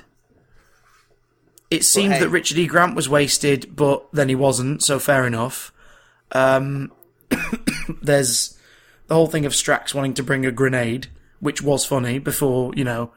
It 1.69 1.83
seemed 1.83 2.13
hey. 2.13 2.19
that 2.21 2.29
Richard 2.29 2.57
E. 2.57 2.67
Grant 2.67 2.95
was 2.95 3.09
wasted, 3.09 3.75
but 3.75 4.07
then 4.13 4.29
he 4.29 4.35
wasn't, 4.35 4.81
so 4.81 4.97
fair 4.97 5.27
enough. 5.27 5.73
Um, 6.31 6.91
there's 8.01 8.57
the 9.07 9.15
whole 9.15 9.27
thing 9.27 9.45
of 9.45 9.51
Strax 9.51 9.93
wanting 9.93 10.13
to 10.15 10.23
bring 10.23 10.45
a 10.45 10.51
grenade, 10.51 11.07
which 11.41 11.61
was 11.61 11.85
funny 11.85 12.17
before, 12.17 12.73
you 12.75 12.85
know, 12.85 13.11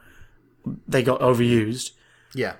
they 0.87 1.03
got 1.03 1.21
overused. 1.21 1.91
yeah. 2.35 2.55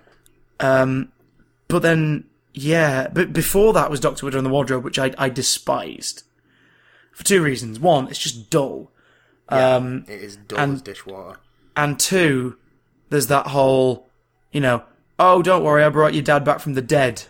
But 0.60 1.82
then, 1.82 2.24
yeah, 2.58 3.08
but 3.12 3.34
before 3.34 3.74
that 3.74 3.90
was 3.90 4.00
Doctor 4.00 4.26
Widow 4.26 4.38
and 4.40 4.46
the 4.46 4.50
Wardrobe, 4.50 4.84
which 4.84 5.00
I, 5.00 5.14
I 5.18 5.30
despised. 5.30 6.24
For 7.12 7.24
two 7.24 7.42
reasons. 7.42 7.80
One, 7.80 8.08
it's 8.10 8.20
just 8.20 8.50
dull. 8.50 8.92
Um, 9.50 10.06
It 10.08 10.22
is 10.22 10.38
dull 10.38 10.60
and- 10.60 10.74
as 10.76 10.82
dishwater. 10.82 11.40
And 11.76 12.00
two, 12.00 12.58
there's 13.10 13.28
that 13.28 13.48
whole, 13.48 14.10
you 14.52 14.60
know, 14.62 14.84
oh, 15.20 15.42
don't 15.44 15.64
worry, 15.64 15.84
I 15.84 15.90
brought 15.90 16.14
your 16.16 16.24
dad 16.24 16.44
back 16.44 16.60
from 16.60 16.74
the 16.74 16.82
dead. 16.82 17.24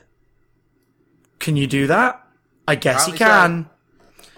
Can 1.39 1.55
you 1.57 1.67
do 1.67 1.88
that? 1.88 2.25
I 2.67 2.75
guess 2.75 3.07
Apparently 3.07 3.13
you 3.13 3.17
can. 3.19 3.69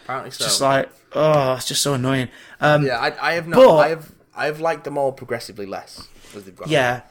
Apparently 0.04 0.32
so. 0.32 0.44
Just 0.46 0.62
like, 0.62 0.90
oh, 1.14 1.54
it's 1.54 1.68
just 1.68 1.82
so 1.82 1.94
annoying. 1.94 2.30
Um, 2.60 2.86
yeah, 2.86 2.98
I, 3.00 3.30
I 3.30 3.34
have 3.34 3.48
not. 3.48 3.58
But- 3.58 3.78
I 3.78 3.90
have. 3.90 4.12
I 4.36 4.46
have 4.46 4.62
liked 4.62 4.86
them 4.86 4.98
all 4.98 5.12
progressively 5.12 5.66
less 5.66 6.08
as 6.34 6.46
they've 6.46 6.56
got. 6.56 6.70
yeah. 6.70 7.02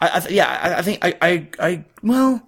I, 0.00 0.16
I 0.18 0.20
th- 0.20 0.32
yeah, 0.32 0.46
I, 0.62 0.78
I 0.78 0.82
think 0.82 0.98
I, 1.04 1.14
I, 1.20 1.48
I, 1.58 1.84
well, 2.02 2.46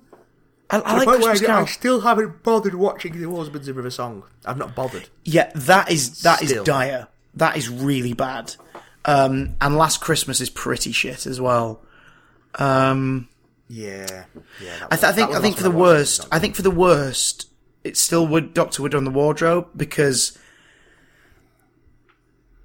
I, 0.71 0.79
I 0.81 0.97
like 1.05 1.09
Christmas 1.09 1.41
Carol. 1.41 1.67
still 1.67 2.01
haven't 2.03 2.43
bothered 2.43 2.75
watching 2.75 3.19
the 3.21 3.31
Husbands 3.35 3.69
of 3.69 3.77
River 3.77 3.91
Song. 3.91 4.25
I've 4.45 4.59
not 4.59 4.75
bothered. 4.75 5.09
Yeah, 5.25 5.51
that 5.55 5.91
is 5.91 6.23
that 6.23 6.43
is 6.43 6.51
Still. 6.51 6.65
dire. 6.65 7.09
That 7.35 7.57
is 7.57 7.69
really 7.71 8.13
bad. 8.13 8.55
Um, 9.05 9.55
and 9.61 9.77
Last 9.79 10.01
Christmas 10.01 10.41
is 10.41 10.51
pretty 10.51 10.93
shit 10.93 11.25
as 11.27 11.41
well. 11.41 11.81
Um, 12.57 13.29
Yeah, 13.69 14.25
yeah. 14.63 14.87
I, 14.91 14.95
was- 14.95 15.01
th- 15.01 15.05
I 15.05 15.13
think 15.13 15.31
I 15.31 15.41
think 15.41 15.57
for 15.57 15.63
the 15.63 15.71
I 15.71 15.75
worst, 15.75 16.29
I 16.33 16.39
think 16.39 16.55
for 16.57 16.63
the 16.63 16.71
worst, 16.71 17.49
it's 17.85 18.01
still 18.01 18.27
would 18.27 18.53
Doctor 18.53 18.83
Wood 18.83 18.95
on 18.95 19.05
the 19.05 19.11
wardrobe 19.11 19.69
because 19.77 20.37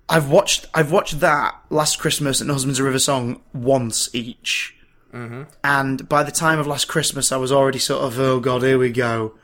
I've 0.09 0.29
watched 0.29 0.65
I've 0.73 0.91
watched 0.91 1.19
that 1.21 1.55
Last 1.69 1.99
Christmas 1.99 2.41
and 2.41 2.49
the 2.49 2.53
Husbands 2.53 2.79
of 2.79 2.85
River 2.85 2.99
Song 2.99 3.41
once 3.53 4.13
each, 4.13 4.72
Mm-hmm. 5.13 5.43
and 5.63 6.09
by 6.09 6.23
the 6.23 6.31
time 6.31 6.57
of 6.59 6.65
Last 6.67 6.85
Christmas, 6.85 7.31
I 7.31 7.37
was 7.37 7.51
already 7.51 7.79
sort 7.79 8.03
of 8.03 8.19
oh 8.19 8.39
god, 8.39 8.63
here 8.63 8.79
we 8.79 8.91
go, 8.91 9.35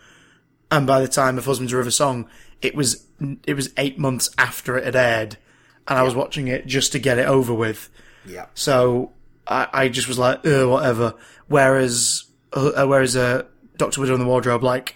and 0.72 0.88
by 0.88 1.00
the 1.00 1.08
time 1.08 1.38
of 1.38 1.46
Husbands 1.46 1.74
River 1.74 1.92
Song, 1.92 2.28
it 2.62 2.76
was 2.76 3.06
it 3.46 3.54
was 3.54 3.72
eight 3.78 4.00
months 4.00 4.30
after 4.38 4.78
it 4.78 4.86
had 4.86 4.96
aired, 4.96 5.38
and 5.88 6.00
I 6.00 6.04
was 6.04 6.16
watching 6.16 6.48
it 6.48 6.66
just 6.66 6.92
to 6.94 7.00
get 7.00 7.20
it 7.20 7.28
over 7.28 7.54
with. 7.54 7.90
Yeah, 8.26 8.48
So 8.54 9.12
I, 9.48 9.68
I 9.74 9.90
just 9.90 10.08
was 10.08 10.20
like, 10.20 10.46
uh, 10.46 10.66
whatever. 10.68 11.16
Whereas, 11.48 12.26
uh, 12.54 12.86
whereas 12.86 13.16
uh, 13.16 13.44
Doctor 13.78 14.02
Widow 14.02 14.14
in 14.14 14.20
the 14.20 14.26
Wardrobe, 14.26 14.64
like, 14.64 14.96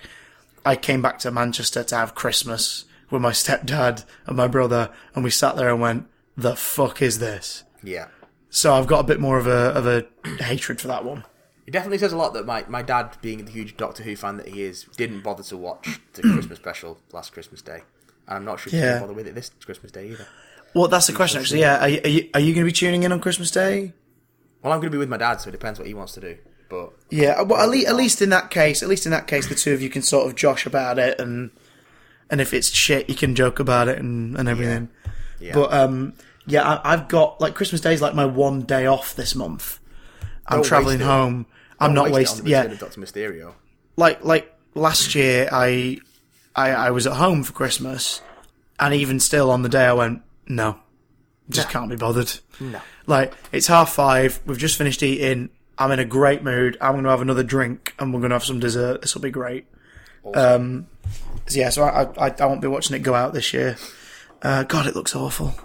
I 0.65 0.75
came 0.75 1.01
back 1.01 1.19
to 1.19 1.31
Manchester 1.31 1.83
to 1.83 1.95
have 1.95 2.13
Christmas 2.13 2.85
with 3.09 3.21
my 3.21 3.31
stepdad 3.43 4.05
and 4.25 4.37
my 4.37 4.47
brother, 4.47 4.89
and 5.15 5.23
we 5.23 5.29
sat 5.29 5.55
there 5.55 5.69
and 5.69 5.81
went, 5.81 6.07
"The 6.37 6.55
fuck 6.55 7.01
is 7.01 7.19
this?" 7.19 7.63
yeah. 7.83 8.07
So 8.55 8.73
I've 8.75 8.85
got 8.85 8.99
a 8.99 9.03
bit 9.03 9.19
more 9.19 9.39
of 9.39 9.47
a 9.47 9.71
of 9.75 9.87
a 9.87 10.05
hatred 10.43 10.79
for 10.79 10.87
that 10.87 11.03
one. 11.03 11.25
It 11.65 11.71
definitely 11.71 11.97
says 11.97 12.13
a 12.13 12.17
lot 12.17 12.33
that 12.33 12.45
my, 12.45 12.65
my 12.67 12.81
dad, 12.81 13.17
being 13.21 13.43
the 13.45 13.51
huge 13.51 13.77
Doctor 13.77 14.03
Who 14.03 14.15
fan 14.15 14.37
that 14.37 14.49
he 14.49 14.61
is, 14.63 14.83
didn't 14.97 15.21
bother 15.21 15.43
to 15.43 15.57
watch 15.57 15.99
the 16.13 16.21
Christmas 16.33 16.59
special 16.59 16.99
last 17.13 17.31
Christmas 17.33 17.61
Day. 17.61 17.81
And 18.27 18.37
I'm 18.37 18.45
not 18.45 18.59
sure 18.59 18.69
he's 18.69 18.79
Yeah. 18.81 18.85
going 18.85 18.95
to 18.95 19.01
bother 19.01 19.13
with 19.13 19.27
it 19.27 19.35
this 19.35 19.49
Christmas 19.65 19.91
Day 19.91 20.09
either. 20.11 20.27
Well, 20.75 20.87
that's 20.89 21.07
the 21.07 21.13
question, 21.13 21.39
actually. 21.39 21.61
Yeah, 21.61 21.79
are 21.81 21.87
you, 21.89 22.01
are 22.03 22.09
you, 22.09 22.29
are 22.33 22.39
you 22.41 22.53
going 22.53 22.65
to 22.65 22.69
be 22.69 22.73
tuning 22.73 23.03
in 23.03 23.11
on 23.13 23.19
Christmas 23.21 23.49
Day? 23.49 23.93
Well, 24.61 24.71
I'm 24.73 24.79
going 24.79 24.91
to 24.91 24.95
be 24.95 24.97
with 24.99 25.09
my 25.09 25.17
dad, 25.17 25.37
so 25.41 25.47
it 25.49 25.51
depends 25.53 25.79
what 25.79 25.87
he 25.87 25.93
wants 25.93 26.13
to 26.15 26.19
do. 26.21 26.37
But 26.69 26.91
Yeah, 27.09 27.41
well, 27.43 27.61
at 27.61 27.69
least, 27.69 27.87
at 27.87 27.95
least 27.95 28.21
in 28.21 28.29
that 28.31 28.49
case, 28.49 28.83
at 28.83 28.89
least 28.89 29.05
in 29.05 29.11
that 29.11 29.27
case, 29.27 29.47
the 29.47 29.55
two 29.55 29.73
of 29.73 29.81
you 29.81 29.89
can 29.89 30.01
sort 30.01 30.27
of 30.27 30.35
josh 30.35 30.65
about 30.65 30.99
it, 30.99 31.19
and 31.19 31.49
and 32.29 32.41
if 32.41 32.53
it's 32.53 32.69
shit, 32.71 33.09
you 33.09 33.15
can 33.15 33.35
joke 33.35 33.59
about 33.59 33.87
it 33.87 33.99
and 33.99 34.37
and 34.37 34.49
everything. 34.49 34.89
Yeah. 35.39 35.53
But 35.53 35.71
um, 35.73 36.13
Yeah, 36.45 36.63
I, 36.67 36.93
I've 36.93 37.07
got 37.07 37.39
like 37.39 37.55
Christmas 37.55 37.81
Day 37.81 37.93
is 37.93 38.01
like 38.01 38.15
my 38.15 38.25
one 38.25 38.61
day 38.61 38.85
off 38.85 39.15
this 39.15 39.35
month. 39.35 39.79
I'm 40.47 40.57
Don't 40.57 40.65
traveling 40.65 40.99
home. 40.99 41.45
I'm 41.79 41.93
not 41.93 42.11
wasting. 42.11 42.47
Yeah, 42.47 42.67
Doctor 42.67 42.99
Mysterio. 42.99 43.53
like 43.95 44.23
like 44.23 44.53
last 44.75 45.15
year, 45.15 45.49
I, 45.51 45.99
I 46.55 46.71
I 46.71 46.91
was 46.91 47.07
at 47.07 47.13
home 47.13 47.43
for 47.43 47.53
Christmas, 47.53 48.21
and 48.79 48.93
even 48.93 49.19
still 49.19 49.51
on 49.51 49.61
the 49.63 49.69
day, 49.69 49.85
I 49.85 49.93
went 49.93 50.21
no, 50.47 50.79
just 51.49 51.69
can't 51.69 51.89
be 51.89 51.95
bothered. 51.95 52.31
No. 52.59 52.81
Like 53.05 53.33
it's 53.51 53.67
half 53.67 53.93
five. 53.93 54.39
We've 54.45 54.57
just 54.57 54.77
finished 54.77 55.03
eating. 55.03 55.49
I'm 55.77 55.91
in 55.91 55.99
a 55.99 56.05
great 56.05 56.43
mood. 56.43 56.77
I'm 56.79 56.91
going 56.93 57.03
to 57.05 57.09
have 57.09 57.21
another 57.21 57.43
drink, 57.43 57.95
and 57.97 58.13
we're 58.13 58.19
going 58.19 58.29
to 58.29 58.35
have 58.35 58.43
some 58.43 58.59
dessert. 58.59 59.01
This 59.01 59.15
will 59.15 59.21
be 59.21 59.31
great. 59.31 59.65
Um, 60.35 60.87
so 61.47 61.59
yeah, 61.59 61.69
so 61.69 61.83
I, 61.83 62.27
I 62.27 62.33
I 62.39 62.45
won't 62.45 62.61
be 62.61 62.67
watching 62.67 62.95
it 62.95 62.99
go 62.99 63.13
out 63.15 63.33
this 63.33 63.53
year. 63.53 63.77
Uh, 64.41 64.63
God, 64.63 64.87
it 64.87 64.95
looks 64.95 65.15
awful. 65.15 65.55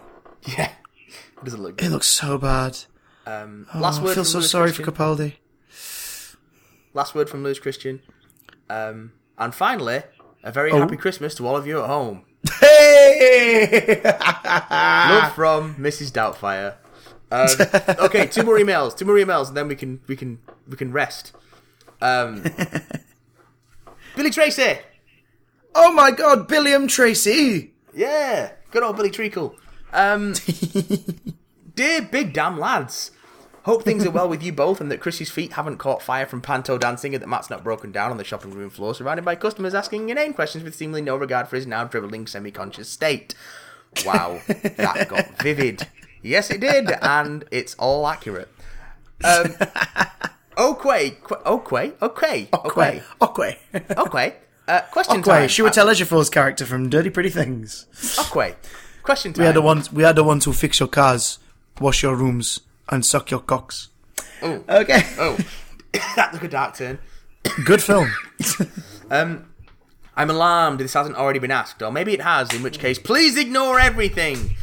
Yeah. 0.56 0.72
It 1.06 1.44
doesn't 1.44 1.62
look 1.62 1.82
It 1.82 1.90
looks 1.90 2.06
so 2.06 2.38
bad. 2.38 2.78
Um, 3.26 3.66
Oh, 3.74 3.78
last 3.80 4.00
word 4.02 4.12
I 4.12 4.14
feel 4.14 4.24
so 4.24 4.38
Lewis 4.38 4.50
sorry 4.50 4.72
Christian. 4.72 4.84
for 4.84 4.92
Capaldi. 4.92 5.34
Last 6.94 7.14
word 7.14 7.28
from 7.28 7.42
Lewis 7.44 7.58
Christian. 7.58 8.00
Um, 8.70 9.12
and 9.36 9.54
finally, 9.54 10.02
a 10.42 10.50
very 10.52 10.70
Oh. 10.72 10.78
happy 10.78 10.96
Christmas 10.96 11.34
to 11.36 11.46
all 11.46 11.56
of 11.56 11.66
you 11.66 11.80
at 11.80 11.86
home. 11.86 12.24
Hey! 12.60 14.00
Love 14.04 15.34
from 15.34 15.74
Mrs. 15.76 16.10
Doubtfire. 16.12 16.76
Um, 17.30 17.48
okay, 18.06 18.26
two 18.26 18.42
more 18.42 18.56
emails. 18.58 18.96
Two 18.96 19.04
more 19.04 19.16
emails, 19.16 19.48
and 19.48 19.56
then 19.56 19.68
we 19.68 19.76
can 19.76 20.00
we 20.06 20.16
can 20.16 20.38
we 20.66 20.76
can 20.76 20.92
rest. 20.92 21.32
Um, 22.00 22.42
Billy 24.16 24.30
Tracy. 24.30 24.78
oh 25.74 25.92
my 25.92 26.10
God, 26.10 26.48
Billiam 26.48 26.88
Tracy. 26.88 27.72
Yeah, 27.94 28.52
good 28.70 28.82
old 28.82 28.96
Billy 28.96 29.10
Treacle. 29.10 29.54
Um, 29.92 30.34
dear 31.74 32.02
big 32.02 32.32
damn 32.32 32.58
lads, 32.58 33.10
hope 33.62 33.82
things 33.82 34.04
are 34.04 34.10
well 34.10 34.28
with 34.28 34.42
you 34.42 34.52
both 34.52 34.80
and 34.80 34.90
that 34.90 35.00
Chrissy's 35.00 35.30
feet 35.30 35.54
haven't 35.54 35.78
caught 35.78 36.02
fire 36.02 36.26
from 36.26 36.40
panto 36.40 36.78
dancing 36.78 37.14
and 37.14 37.22
that 37.22 37.28
Matt's 37.28 37.50
not 37.50 37.64
broken 37.64 37.92
down 37.92 38.10
on 38.10 38.16
the 38.16 38.24
shopping 38.24 38.50
room 38.52 38.70
floor 38.70 38.94
surrounded 38.94 39.24
by 39.24 39.34
customers 39.34 39.74
asking 39.74 40.08
inane 40.08 40.32
questions 40.34 40.64
with 40.64 40.74
seemingly 40.74 41.02
no 41.02 41.16
regard 41.16 41.48
for 41.48 41.56
his 41.56 41.66
now 41.66 41.84
dribbling 41.84 42.26
semi-conscious 42.26 42.88
state. 42.88 43.34
Wow, 44.04 44.40
that 44.46 45.08
got 45.08 45.42
vivid. 45.42 45.86
Yes, 46.22 46.50
it 46.50 46.60
did, 46.60 46.90
and 47.00 47.44
it's 47.50 47.74
all 47.76 48.06
accurate. 48.06 48.48
Um, 49.24 49.54
okay, 50.58 51.16
okay, 51.46 51.92
okay, 52.02 52.48
okay, 52.52 53.02
Okwe. 53.20 53.56
okay. 53.96 54.36
Uh, 54.66 54.82
question 54.90 55.22
Okwe. 55.22 55.24
time. 55.24 55.48
She 55.48 55.62
would 55.62 55.72
tell 55.72 55.86
Ejiofor's 55.86 56.28
character 56.28 56.66
from 56.66 56.90
Dirty 56.90 57.08
Pretty 57.08 57.30
Things. 57.30 57.86
Okay. 58.18 58.54
Question 59.08 59.32
time. 59.32 59.42
We 59.42 59.48
are 59.48 59.54
the 59.54 59.62
ones. 59.62 59.90
We 59.90 60.04
are 60.04 60.12
the 60.12 60.22
ones 60.22 60.44
who 60.44 60.52
fix 60.52 60.80
your 60.80 60.88
cars, 60.90 61.38
wash 61.80 62.02
your 62.02 62.14
rooms, 62.14 62.60
and 62.90 63.06
suck 63.06 63.30
your 63.30 63.40
cocks. 63.40 63.88
Oh. 64.42 64.62
Okay. 64.68 65.00
Oh, 65.18 65.38
that 66.14 66.34
took 66.34 66.42
a 66.42 66.48
dark 66.48 66.76
turn. 66.76 66.98
Good 67.64 67.82
film. 67.82 68.12
Um, 69.10 69.46
I'm 70.14 70.28
alarmed 70.28 70.80
this 70.80 70.92
hasn't 70.92 71.16
already 71.16 71.38
been 71.38 71.50
asked, 71.50 71.80
or 71.80 71.90
maybe 71.90 72.12
it 72.12 72.20
has, 72.20 72.52
in 72.52 72.62
which 72.62 72.78
case, 72.78 72.98
please 72.98 73.38
ignore 73.38 73.80
everything! 73.80 74.54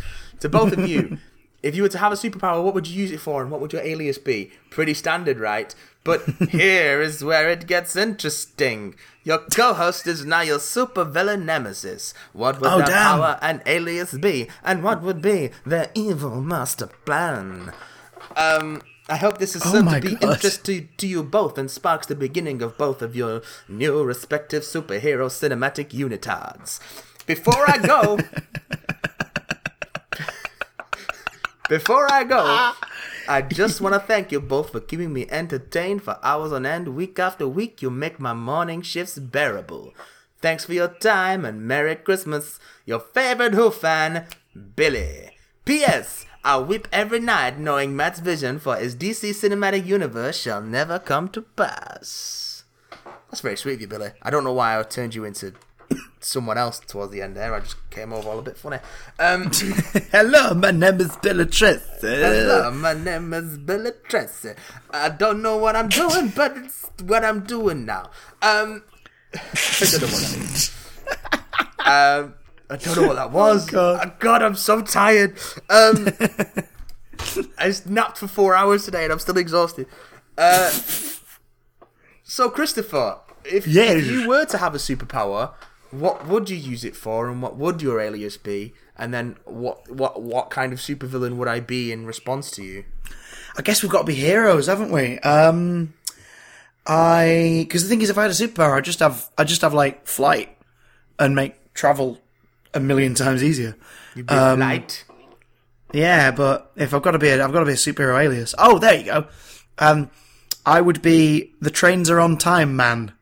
To 0.41 0.49
both 0.49 0.71
of 0.71 0.87
you, 0.87 1.17
if 1.63 1.75
you 1.75 1.81
were 1.81 1.89
to 1.89 1.97
have 1.97 2.11
a 2.11 2.15
superpower, 2.15 2.63
what 2.63 2.75
would 2.75 2.85
you 2.85 3.01
use 3.01 3.09
it 3.09 3.19
for, 3.19 3.41
and 3.41 3.49
what 3.49 3.59
would 3.59 3.73
your 3.73 3.81
alias 3.81 4.19
be? 4.19 4.51
Pretty 4.69 4.93
standard, 4.93 5.39
right? 5.39 5.73
But 6.05 6.21
here 6.49 7.01
is 7.01 7.21
where 7.23 7.49
it 7.49 7.67
gets 7.67 7.95
interesting. 7.97 8.95
Your 9.23 9.39
co-host 9.39 10.05
is 10.07 10.23
now 10.23 10.41
your 10.41 10.59
supervillain 10.59 11.43
nemesis. 11.43 12.13
What 12.31 12.61
would 12.61 12.69
Oh, 12.71 12.77
their 12.77 12.87
damn. 12.87 13.17
power 13.19 13.39
and 13.41 13.61
alias 13.65 14.13
be, 14.13 14.47
and 14.63 14.83
what 14.83 15.01
would 15.01 15.21
be 15.21 15.49
their 15.65 15.89
evil 15.95 16.39
master 16.41 16.87
plan? 17.05 17.73
Um, 18.37 18.81
I 19.09 19.17
hope 19.17 19.39
this 19.39 19.55
is 19.55 19.63
Oh 19.65 19.71
certain 19.71 19.91
to 19.93 20.01
be 20.01 20.15
God. 20.15 20.33
interest 20.35 20.63
to, 20.65 20.81
to 20.97 21.07
you 21.07 21.23
both 21.23 21.57
and 21.57 21.69
sparks 21.71 22.05
the 22.07 22.15
beginning 22.15 22.61
of 22.61 22.77
both 22.77 23.01
of 23.01 23.15
your 23.15 23.41
new 23.67 24.03
respective 24.03 24.61
superhero 24.63 25.27
cinematic 25.29 25.89
unitards. 25.89 26.79
Before 27.25 27.67
I 27.69 27.77
go, 27.79 28.19
before 31.69 32.11
I 32.11 32.23
go, 32.23 32.71
I 33.27 33.41
just 33.59 33.81
want 33.81 33.93
to 33.93 33.99
thank 33.99 34.31
you 34.31 34.39
both 34.39 34.71
for 34.71 34.79
keeping 34.79 35.13
me 35.13 35.27
entertained 35.29 36.03
for 36.03 36.19
hours 36.23 36.51
on 36.51 36.65
end, 36.65 36.95
week 36.95 37.19
after 37.19 37.47
week. 37.47 37.81
You 37.81 37.89
make 37.89 38.19
my 38.19 38.33
morning 38.33 38.81
shifts 38.81 39.17
bearable. 39.17 39.93
Thanks 40.41 40.65
for 40.65 40.73
your 40.73 40.89
time 40.89 41.45
and 41.45 41.67
Merry 41.67 41.95
Christmas. 41.95 42.59
Your 42.85 42.99
favorite 42.99 43.53
Who 43.53 43.71
fan, 43.71 44.27
Billy. 44.75 45.31
P.S. 45.65 46.25
I 46.43 46.59
weep 46.59 46.87
every 46.91 47.19
night 47.19 47.57
knowing 47.57 47.95
Matt's 47.95 48.19
vision 48.19 48.59
for 48.59 48.75
his 48.75 48.95
DC 48.95 49.31
cinematic 49.31 49.85
universe 49.85 50.39
shall 50.39 50.61
never 50.61 50.99
come 50.99 51.29
to 51.29 51.41
pass. 51.41 52.63
That's 53.31 53.41
very 53.41 53.57
sweet 53.57 53.73
of 53.73 53.81
you, 53.81 53.87
Billy. 53.87 54.11
I 54.21 54.29
don't 54.29 54.43
know 54.43 54.53
why 54.53 54.79
I 54.79 54.83
turned 54.83 55.15
you 55.15 55.25
into 55.25 55.53
someone 56.19 56.57
else 56.57 56.79
towards 56.79 57.11
the 57.11 57.21
end 57.21 57.35
there. 57.35 57.53
I 57.53 57.59
just 57.59 57.77
came 57.89 58.11
over 58.13 58.27
all 58.29 58.39
a 58.39 58.41
bit 58.41 58.57
funny. 58.57 58.77
Um, 59.19 59.51
Hello, 60.11 60.53
my 60.53 60.71
name 60.71 60.99
is 61.01 61.15
Billy 61.17 61.45
Tracy. 61.45 61.81
hello, 62.01 62.71
my 62.71 62.93
name 62.93 63.33
is 63.33 63.57
Billy 63.57 63.91
Tracy. 64.07 64.53
I 64.91 65.09
don't 65.09 65.41
know 65.41 65.57
what 65.57 65.75
I'm 65.75 65.89
doing, 65.89 66.29
but 66.35 66.57
it's 66.57 66.89
what 67.03 67.23
I'm 67.23 67.41
doing 67.41 67.85
now. 67.85 68.09
Um, 68.41 68.83
I 69.33 69.39
don't 69.79 70.01
know 70.01 70.07
what 70.07 70.21
that 70.21 70.51
is. 70.53 70.71
Um, 71.85 72.33
I 72.69 72.77
don't 72.77 72.95
know 72.95 73.07
what 73.07 73.15
that 73.17 73.31
was. 73.31 73.69
God. 73.69 73.99
Uh, 74.07 74.11
God, 74.19 74.41
I'm 74.41 74.55
so 74.55 74.81
tired. 74.81 75.37
Um, 75.69 76.07
I 77.57 77.67
just 77.67 77.87
napped 77.87 78.17
for 78.17 78.27
four 78.27 78.55
hours 78.55 78.85
today 78.85 79.03
and 79.03 79.13
I'm 79.13 79.19
still 79.19 79.37
exhausted. 79.37 79.85
Uh, 80.37 80.71
so, 82.23 82.49
Christopher, 82.49 83.19
if, 83.43 83.67
Yes. 83.67 83.97
if 83.97 84.05
you 84.07 84.27
were 84.27 84.45
to 84.45 84.57
have 84.57 84.73
a 84.73 84.79
superpower, 84.79 85.53
what 85.91 86.27
would 86.27 86.49
you 86.49 86.57
use 86.57 86.83
it 86.83 86.95
for, 86.95 87.29
and 87.29 87.41
what 87.41 87.55
would 87.57 87.81
your 87.81 87.99
alias 87.99 88.37
be? 88.37 88.73
And 88.97 89.13
then, 89.13 89.37
what 89.45 89.89
what 89.89 90.21
what 90.21 90.49
kind 90.49 90.73
of 90.73 90.79
supervillain 90.79 91.35
would 91.37 91.47
I 91.47 91.59
be 91.59 91.91
in 91.91 92.05
response 92.05 92.51
to 92.51 92.63
you? 92.63 92.85
I 93.57 93.61
guess 93.61 93.81
we've 93.81 93.91
got 93.91 93.99
to 93.99 94.05
be 94.05 94.15
heroes, 94.15 94.67
haven't 94.67 94.91
we? 94.91 95.19
Um, 95.19 95.93
I 96.87 97.65
because 97.67 97.83
the 97.83 97.89
thing 97.89 98.01
is, 98.01 98.09
if 98.09 98.17
I 98.17 98.23
had 98.23 98.31
a 98.31 98.33
superpower, 98.33 98.73
I 98.77 98.81
just 98.81 98.99
have 98.99 99.29
I 99.37 99.43
just 99.43 99.61
have 99.61 99.73
like 99.73 100.05
flight 100.07 100.49
and 101.19 101.35
make 101.35 101.73
travel 101.73 102.19
a 102.73 102.79
million 102.79 103.15
times 103.15 103.43
easier. 103.43 103.75
You'd 104.15 104.27
be 104.27 104.33
Um, 104.33 104.59
light. 104.59 105.03
Yeah, 105.93 106.31
but 106.31 106.71
if 106.75 106.93
I've 106.93 107.01
got 107.01 107.11
to 107.11 107.19
be, 107.19 107.29
a, 107.29 107.41
I've 107.43 107.53
got 107.53 107.59
to 107.59 107.65
be 107.65 107.71
a 107.71 107.75
superhero 107.75 108.21
alias. 108.21 108.53
Oh, 108.57 108.79
there 108.79 108.95
you 108.95 109.05
go. 109.05 109.27
Um, 109.79 110.09
I 110.65 110.81
would 110.81 111.01
be 111.01 111.53
the 111.61 111.69
trains 111.69 112.09
are 112.09 112.19
on 112.19 112.37
time 112.37 112.75
man. 112.75 113.13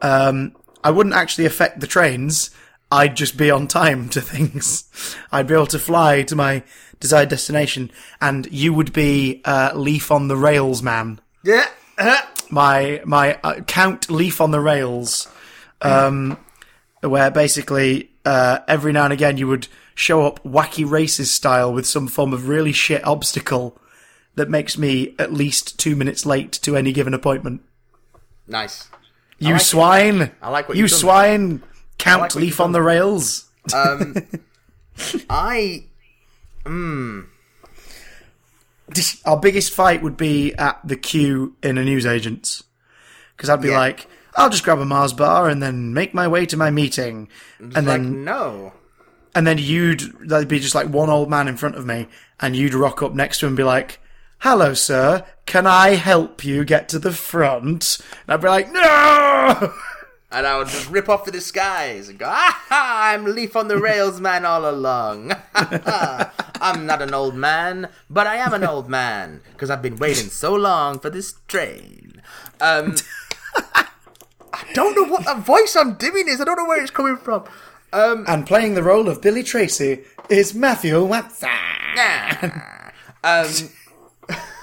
Um, 0.00 0.56
I 0.84 0.90
wouldn't 0.90 1.14
actually 1.14 1.46
affect 1.46 1.80
the 1.80 1.86
trains. 1.86 2.50
I'd 2.90 3.16
just 3.16 3.36
be 3.36 3.50
on 3.50 3.68
time 3.68 4.08
to 4.10 4.20
things. 4.32 5.16
I'd 5.30 5.46
be 5.46 5.54
able 5.54 5.66
to 5.68 5.78
fly 5.78 6.22
to 6.22 6.36
my 6.36 6.62
desired 7.00 7.28
destination, 7.30 7.90
and 8.20 8.46
you 8.52 8.72
would 8.74 8.92
be 8.92 9.40
uh, 9.44 9.72
Leaf 9.74 10.10
on 10.10 10.28
the 10.28 10.36
Rails 10.36 10.82
man. 10.82 11.20
Yeah. 11.42 11.66
uh, 11.98 12.20
My 12.50 13.00
my 13.04 13.38
uh, 13.42 13.60
Count 13.62 14.10
Leaf 14.10 14.40
on 14.40 14.50
the 14.50 14.60
Rails, 14.60 15.26
um, 15.80 16.36
where 17.00 17.30
basically 17.30 18.10
uh, 18.24 18.58
every 18.68 18.92
now 18.92 19.04
and 19.04 19.12
again 19.12 19.36
you 19.38 19.48
would 19.48 19.68
show 19.94 20.26
up 20.26 20.42
wacky 20.44 20.88
races 20.88 21.32
style 21.32 21.72
with 21.72 21.86
some 21.86 22.08
form 22.08 22.32
of 22.32 22.48
really 22.48 22.72
shit 22.72 23.04
obstacle 23.06 23.78
that 24.36 24.48
makes 24.48 24.78
me 24.78 25.14
at 25.18 25.32
least 25.32 25.78
two 25.78 25.94
minutes 25.96 26.24
late 26.24 26.52
to 26.52 26.76
any 26.76 26.92
given 26.92 27.14
appointment. 27.14 27.62
nice. 28.46 28.88
You 29.42 29.52
like 29.54 29.62
it. 29.62 29.64
swine! 29.64 30.30
I 30.40 30.50
like 30.50 30.68
what 30.68 30.76
you 30.78 30.88
swine! 30.88 31.62
Count 31.98 32.22
like 32.22 32.34
Leaf 32.34 32.60
on 32.60 32.72
the 32.72 32.82
rails. 32.82 33.48
Um, 33.74 34.14
I 35.30 35.84
Hmm. 36.64 37.20
Our 39.24 39.38
biggest 39.40 39.72
fight 39.72 40.02
would 40.02 40.16
be 40.16 40.52
at 40.54 40.78
the 40.84 40.96
queue 40.96 41.56
in 41.62 41.78
a 41.78 41.84
newsagent's. 41.84 42.62
Because 43.36 43.48
I'd 43.48 43.62
be 43.62 43.68
Yeah. 43.68 43.78
like, 43.78 44.06
I'll 44.36 44.50
just 44.50 44.64
grab 44.64 44.78
a 44.78 44.84
Mars 44.84 45.12
bar 45.12 45.48
and 45.48 45.62
then 45.62 45.94
make 45.94 46.12
my 46.14 46.28
way 46.28 46.44
to 46.46 46.56
my 46.56 46.70
meeting. 46.70 47.28
And 47.58 47.72
like 47.74 47.84
then 47.84 48.24
no. 48.24 48.72
and 49.34 49.46
then 49.46 49.58
you'd 49.58 50.02
there'd 50.28 50.48
be 50.48 50.58
just 50.60 50.74
like 50.74 50.88
one 50.88 51.08
old 51.10 51.30
man 51.30 51.48
in 51.48 51.56
front 51.56 51.76
of 51.76 51.86
me, 51.86 52.08
and 52.40 52.54
you'd 52.54 52.74
rock 52.74 53.02
up 53.02 53.14
next 53.14 53.38
to 53.40 53.46
him 53.46 53.50
and 53.50 53.56
be 53.56 53.64
like, 53.64 53.98
"Hello, 54.42 54.74
sir, 54.74 55.24
can 55.46 55.68
I 55.68 55.90
help 55.90 56.44
you 56.44 56.64
get 56.64 56.88
to 56.90 56.98
the 56.98 57.12
front?" 57.12 57.98
And 58.26 58.34
I'd 58.34 58.40
be 58.40 58.48
like, 58.48 58.72
"No!" 58.72 59.72
And 60.34 60.46
I 60.46 60.56
would 60.56 60.68
just 60.68 60.88
rip 60.88 61.10
off 61.10 61.26
the 61.26 61.30
disguise 61.30 62.08
and 62.08 62.18
go, 62.18 62.24
"Aha! 62.24 63.12
I'm 63.12 63.24
Leaf 63.26 63.54
on 63.54 63.68
the 63.68 63.76
Rails 63.76 64.18
man 64.18 64.46
all 64.46 64.68
along. 64.68 65.32
I'm 65.54 66.86
not 66.86 67.02
an 67.02 67.12
old 67.12 67.34
man, 67.36 67.88
but 68.08 68.26
I 68.26 68.36
am 68.36 68.54
an 68.54 68.64
old 68.64 68.88
man 68.88 69.42
because 69.52 69.68
I've 69.68 69.82
been 69.82 69.96
waiting 69.96 70.30
so 70.30 70.54
long 70.54 70.98
for 70.98 71.10
this 71.10 71.34
train." 71.48 72.22
Um, 72.62 72.96
I 73.74 74.64
don't 74.72 74.96
know 74.96 75.04
what 75.04 75.26
that 75.26 75.40
voice 75.44 75.76
I'm 75.76 75.94
doing 75.94 76.28
is. 76.28 76.40
I 76.40 76.44
don't 76.44 76.56
know 76.56 76.64
where 76.64 76.80
it's 76.80 76.90
coming 76.90 77.18
from. 77.18 77.44
and 77.92 78.46
playing 78.46 78.74
the 78.74 78.82
role 78.82 79.08
of 79.08 79.20
Billy 79.20 79.42
Tracy 79.42 80.00
is 80.30 80.54
Matthew 80.54 81.04
Watson. 81.04 81.50
um, 83.22 83.46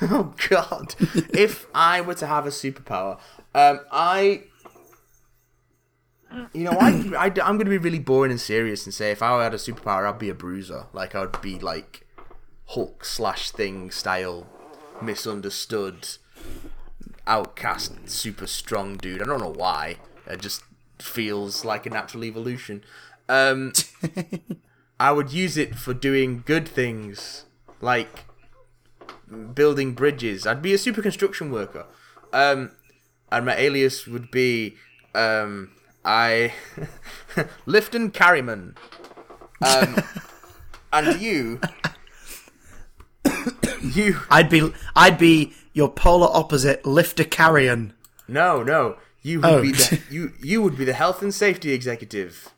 oh 0.12 0.34
god! 0.50 0.96
if 1.34 1.68
I 1.74 2.02
were 2.02 2.16
to 2.16 2.28
have 2.28 2.46
a 2.46 2.50
superpower, 2.50 3.20
um, 3.54 3.82
I, 3.92 4.44
you 6.54 6.64
know, 6.64 6.78
I, 6.80 6.90
I 7.18 7.26
I'm 7.26 7.58
going 7.58 7.60
to 7.60 7.66
be 7.66 7.78
really 7.78 8.00
boring 8.00 8.32
and 8.32 8.40
serious 8.40 8.86
and 8.86 8.94
say 8.94 9.12
if 9.12 9.22
I 9.22 9.44
had 9.44 9.54
a 9.54 9.58
superpower, 9.58 10.08
I'd 10.08 10.20
be 10.20 10.30
a 10.30 10.34
bruiser. 10.34 10.86
Like 10.94 11.16
I'd 11.16 11.42
be 11.42 11.60
like 11.60 12.06
Hulk 12.68 13.04
slash 13.04 13.52
Thing 13.52 13.92
style, 13.92 14.48
misunderstood, 15.02 16.08
outcast, 17.28 18.10
super 18.10 18.48
strong 18.48 18.98
dude. 18.98 19.22
I 19.22 19.26
don't 19.26 19.42
know 19.42 19.54
why. 19.54 19.98
It 20.28 20.42
just 20.42 20.64
feels 21.00 21.66
like 21.66 21.86
a 21.86 21.90
natural 21.90 22.24
evolution. 22.24 22.84
Um, 23.28 23.74
I 25.00 25.12
would 25.12 25.32
use 25.32 25.58
it 25.58 25.76
for 25.76 25.94
doing 25.94 26.44
good 26.46 26.68
things, 26.68 27.46
like 27.82 28.26
building 29.54 29.94
bridges. 29.94 30.46
I'd 30.48 30.62
be 30.62 30.74
a 30.74 30.78
super 30.78 31.02
construction 31.02 31.52
worker. 31.52 31.86
Um, 32.34 32.72
and 33.32 33.46
my 33.46 33.56
alias 33.56 34.08
would 34.08 34.32
be 34.32 34.76
um, 35.16 35.72
I 36.06 36.54
and 37.38 38.14
Carryman. 38.14 38.76
Um, 39.62 39.98
and 40.94 41.22
you, 41.22 41.60
you 43.82 44.20
I'd 44.30 44.50
be 44.50 44.72
I'd 44.96 45.18
be 45.18 45.54
your 45.74 45.90
polar 45.90 46.30
opposite, 46.32 46.86
Lifter 46.86 47.24
Carrion. 47.24 47.94
no 48.28 48.64
no 48.64 48.98
you 49.22 49.42
would 49.42 49.50
Oh. 49.50 49.62
be 49.62 49.72
the 49.72 50.02
you 50.10 50.34
you 50.42 50.62
would 50.62 50.78
be 50.78 50.86
the 50.86 50.94
health 50.94 51.22
and 51.22 51.34
safety 51.34 51.72
executive. 51.74 52.50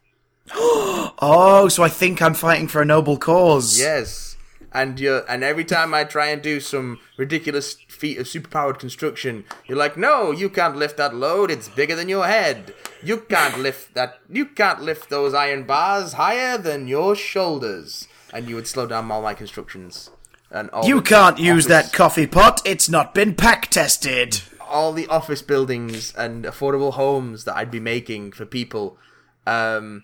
Oh, 1.24 1.68
so 1.68 1.84
I 1.84 1.90
think 1.90 2.20
I'm 2.20 2.34
fighting 2.34 2.68
for 2.68 2.82
a 2.82 2.86
noble 2.86 3.16
cause. 3.16 3.78
Yes. 3.80 4.31
And 4.74 5.00
you 5.00 5.22
and 5.28 5.44
every 5.44 5.66
time 5.66 5.94
I 5.94 6.06
try 6.06 6.28
and 6.28 6.42
do 6.42 6.60
some 6.62 7.00
ridiculous 7.18 7.74
feat 7.90 8.18
of 8.18 8.26
superpowered 8.26 8.80
construction, 8.80 9.44
you're 9.68 9.78
like, 9.78 9.98
"No, 9.98 10.32
you 10.32 10.50
can't 10.50 10.78
lift 10.78 10.96
that 10.98 11.14
load. 11.14 11.52
It's 11.52 11.68
bigger 11.68 11.96
than 11.96 12.08
your 12.08 12.26
head. 12.28 12.74
You 13.04 13.18
can't 13.18 13.60
lift 13.60 13.94
that. 13.96 14.20
You 14.30 14.46
can't 14.46 14.82
lift 14.82 15.10
those 15.10 15.34
iron 15.34 15.64
bars 15.64 16.14
higher 16.14 16.58
than 16.58 16.88
your 16.88 17.16
shoulders." 17.16 18.08
And 18.32 18.48
you 18.48 18.56
would 18.56 18.68
slow 18.68 18.88
down 18.88 19.12
all 19.12 19.22
my 19.22 19.34
constructions. 19.34 20.10
And 20.50 20.70
all 20.70 20.86
You 20.86 21.02
can't 21.02 21.38
use 21.38 21.68
that 21.68 21.92
coffee 21.92 22.28
pot. 22.28 22.62
It's 22.66 22.88
not 22.90 23.14
been 23.14 23.36
pack 23.36 23.68
tested. 23.68 24.42
all 24.60 24.94
the 24.94 25.08
office 25.08 25.42
buildings 25.42 26.14
and 26.16 26.46
affordable 26.46 26.94
homes 26.94 27.44
that 27.44 27.58
I'd 27.58 27.72
be 27.72 27.82
making 27.82 28.32
for 28.32 28.46
people. 28.46 28.98
Um, 29.46 30.04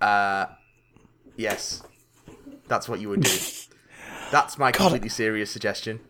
uh, 0.00 0.46
yes, 1.36 1.80
that's 2.66 2.88
what 2.88 2.98
you 2.98 3.08
would 3.10 3.20
do. 3.22 3.30
That's 4.30 4.58
my 4.58 4.70
God, 4.72 4.78
completely 4.78 5.08
serious 5.10 5.50
suggestion. 5.50 6.00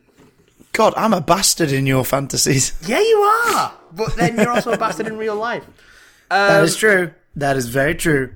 God, 0.71 0.93
I'm 0.97 1.13
a 1.13 1.21
bastard 1.21 1.71
in 1.71 1.85
your 1.85 2.03
fantasies. 2.03 2.73
Yeah, 2.87 2.99
you 2.99 3.17
are. 3.17 3.73
But 3.93 4.15
then 4.15 4.37
you're 4.37 4.49
also 4.51 4.71
a 4.73 4.77
bastard 4.77 5.07
in 5.07 5.17
real 5.17 5.35
life. 5.35 5.63
that 6.29 6.59
Um, 6.59 6.65
is 6.65 6.75
true. 6.75 7.11
That 7.35 7.55
is 7.57 7.67
very 7.69 7.95
true. 7.95 8.33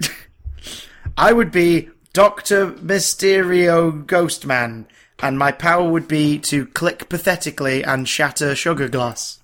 I 1.16 1.32
would 1.32 1.50
be 1.52 1.88
Doctor 2.12 2.72
Mysterio 2.72 4.04
Ghostman, 4.06 4.86
and 5.22 5.38
my 5.38 5.52
power 5.52 5.88
would 5.88 6.08
be 6.08 6.38
to 6.40 6.66
click 6.66 7.08
pathetically 7.08 7.82
and 7.84 8.08
shatter 8.08 8.54
sugar 8.54 8.88
glass. 8.88 9.38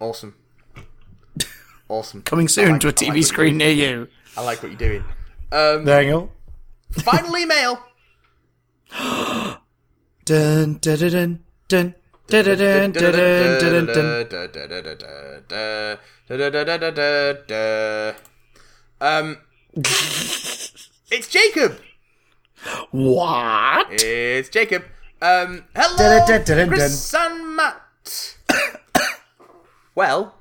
Awesome. 0.00 0.34
Awesome. 1.88 2.22
Coming 2.22 2.48
soon 2.48 2.72
like- 2.72 2.80
to 2.80 2.88
a 2.88 2.92
TV 2.92 3.14
what 3.14 3.24
screen 3.24 3.58
near 3.58 3.70
you. 3.70 4.08
I 4.36 4.42
like 4.42 4.60
what 4.60 4.70
you're 4.72 4.78
doing. 4.78 5.04
Um, 5.52 5.84
There 5.84 6.02
you 6.02 6.10
go. 6.10 6.30
final 7.02 7.36
email. 7.36 7.80
Um, 19.00 19.38
it's 21.10 21.28
Jacob. 21.28 21.80
What? 22.90 23.86
It's 23.90 24.48
Jacob. 24.48 24.84
Um, 25.22 25.64
hello, 25.74 25.96
Chris 26.68 27.00
Sun 27.00 27.56
Matt. 27.56 28.36
well, 29.94 30.34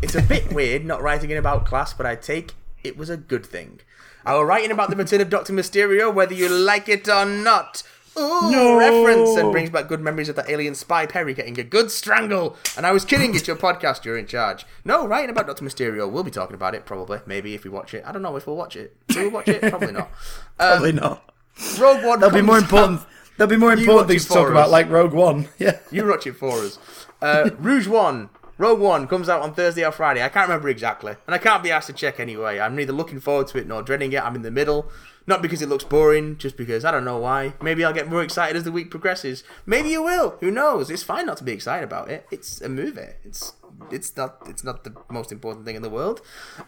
it's 0.00 0.14
a 0.14 0.22
bit 0.22 0.52
weird 0.52 0.84
not 0.84 1.02
writing 1.02 1.30
in 1.30 1.36
about 1.36 1.66
class, 1.66 1.92
but 1.92 2.06
I 2.06 2.14
take 2.14 2.52
it 2.82 2.96
was 2.96 3.10
a 3.10 3.16
good 3.16 3.44
thing. 3.44 3.80
I 4.24 4.34
was 4.34 4.46
writing 4.46 4.70
about 4.70 4.90
the 4.90 4.96
return 4.96 5.20
of 5.20 5.30
Doctor 5.30 5.52
Mysterio, 5.52 6.12
whether 6.12 6.34
you 6.34 6.48
like 6.48 6.88
it 6.88 7.08
or 7.08 7.24
not. 7.24 7.82
Ooh, 8.18 8.50
No. 8.50 8.76
reference 8.76 9.36
and 9.38 9.52
brings 9.52 9.70
back 9.70 9.86
good 9.86 10.00
memories 10.00 10.28
of 10.28 10.34
that 10.36 10.50
alien 10.50 10.74
spy 10.74 11.06
Perry 11.06 11.32
getting 11.32 11.58
a 11.60 11.62
good 11.62 11.90
strangle. 11.90 12.56
And 12.76 12.84
I 12.84 12.90
was 12.92 13.04
kidding, 13.04 13.34
it's 13.34 13.46
your 13.46 13.56
podcast, 13.56 14.04
you're 14.04 14.18
in 14.18 14.26
charge. 14.26 14.66
No, 14.84 15.06
writing 15.06 15.30
about 15.30 15.46
Doctor 15.46 15.64
Mysterio, 15.64 16.10
we'll 16.10 16.24
be 16.24 16.30
talking 16.32 16.54
about 16.54 16.74
it 16.74 16.84
probably, 16.84 17.20
maybe 17.24 17.54
if 17.54 17.62
we 17.64 17.70
watch 17.70 17.94
it. 17.94 18.02
I 18.06 18.12
don't 18.12 18.20
know 18.22 18.34
if 18.36 18.46
we'll 18.48 18.56
watch 18.56 18.74
it. 18.76 18.96
Will 19.14 19.22
we 19.22 19.28
watch 19.28 19.48
it? 19.48 19.60
Probably 19.62 19.92
not. 19.92 20.10
Um, 20.58 20.68
Probably 20.72 20.92
not. 20.92 21.32
Rogue 21.78 22.04
One. 22.04 22.20
There'll 22.20 22.34
be 22.34 22.42
more 22.42 22.56
out- 22.56 22.62
important. 22.64 23.00
There'll 23.38 23.48
be 23.48 23.56
more 23.56 23.72
important 23.72 24.08
things 24.08 24.26
to 24.26 24.34
talk 24.34 24.50
about, 24.50 24.68
like 24.70 24.90
Rogue 24.90 25.14
One. 25.14 25.48
Yeah. 25.58 25.78
You 25.90 26.06
watch 26.06 26.26
it 26.26 26.34
for 26.34 26.52
us. 26.58 26.78
Uh, 27.22 27.48
Rouge 27.58 27.86
One, 27.88 28.28
Rogue 28.60 28.78
One 28.78 29.08
comes 29.08 29.30
out 29.30 29.40
on 29.40 29.54
Thursday 29.54 29.86
or 29.86 29.90
Friday. 29.90 30.22
I 30.22 30.28
can't 30.28 30.46
remember 30.46 30.68
exactly, 30.68 31.14
and 31.26 31.34
I 31.34 31.38
can't 31.38 31.62
be 31.62 31.70
asked 31.70 31.86
to 31.86 31.94
check 31.94 32.20
anyway. 32.20 32.60
I'm 32.60 32.76
neither 32.76 32.92
looking 32.92 33.18
forward 33.18 33.46
to 33.46 33.58
it 33.58 33.66
nor 33.66 33.80
dreading 33.80 34.12
it. 34.12 34.22
I'm 34.22 34.36
in 34.36 34.42
the 34.42 34.50
middle. 34.50 34.90
Not 35.26 35.40
because 35.40 35.62
it 35.62 35.68
looks 35.70 35.82
boring, 35.82 36.36
just 36.36 36.58
because 36.58 36.84
I 36.84 36.90
don't 36.90 37.06
know 37.06 37.16
why. 37.16 37.54
Maybe 37.62 37.82
I'll 37.82 37.94
get 37.94 38.10
more 38.10 38.22
excited 38.22 38.56
as 38.56 38.64
the 38.64 38.70
week 38.70 38.90
progresses. 38.90 39.44
Maybe 39.64 39.88
you 39.88 40.02
will. 40.02 40.36
Who 40.40 40.50
knows? 40.50 40.90
It's 40.90 41.02
fine 41.02 41.24
not 41.24 41.38
to 41.38 41.44
be 41.44 41.52
excited 41.52 41.84
about 41.84 42.10
it. 42.10 42.26
It's 42.30 42.60
a 42.60 42.68
movie. 42.68 43.14
It's 43.24 43.54
it's 43.90 44.14
not 44.14 44.42
it's 44.46 44.62
not 44.62 44.84
the 44.84 44.94
most 45.08 45.32
important 45.32 45.64
thing 45.64 45.76
in 45.76 45.80
the 45.80 45.88
world. 45.88 46.20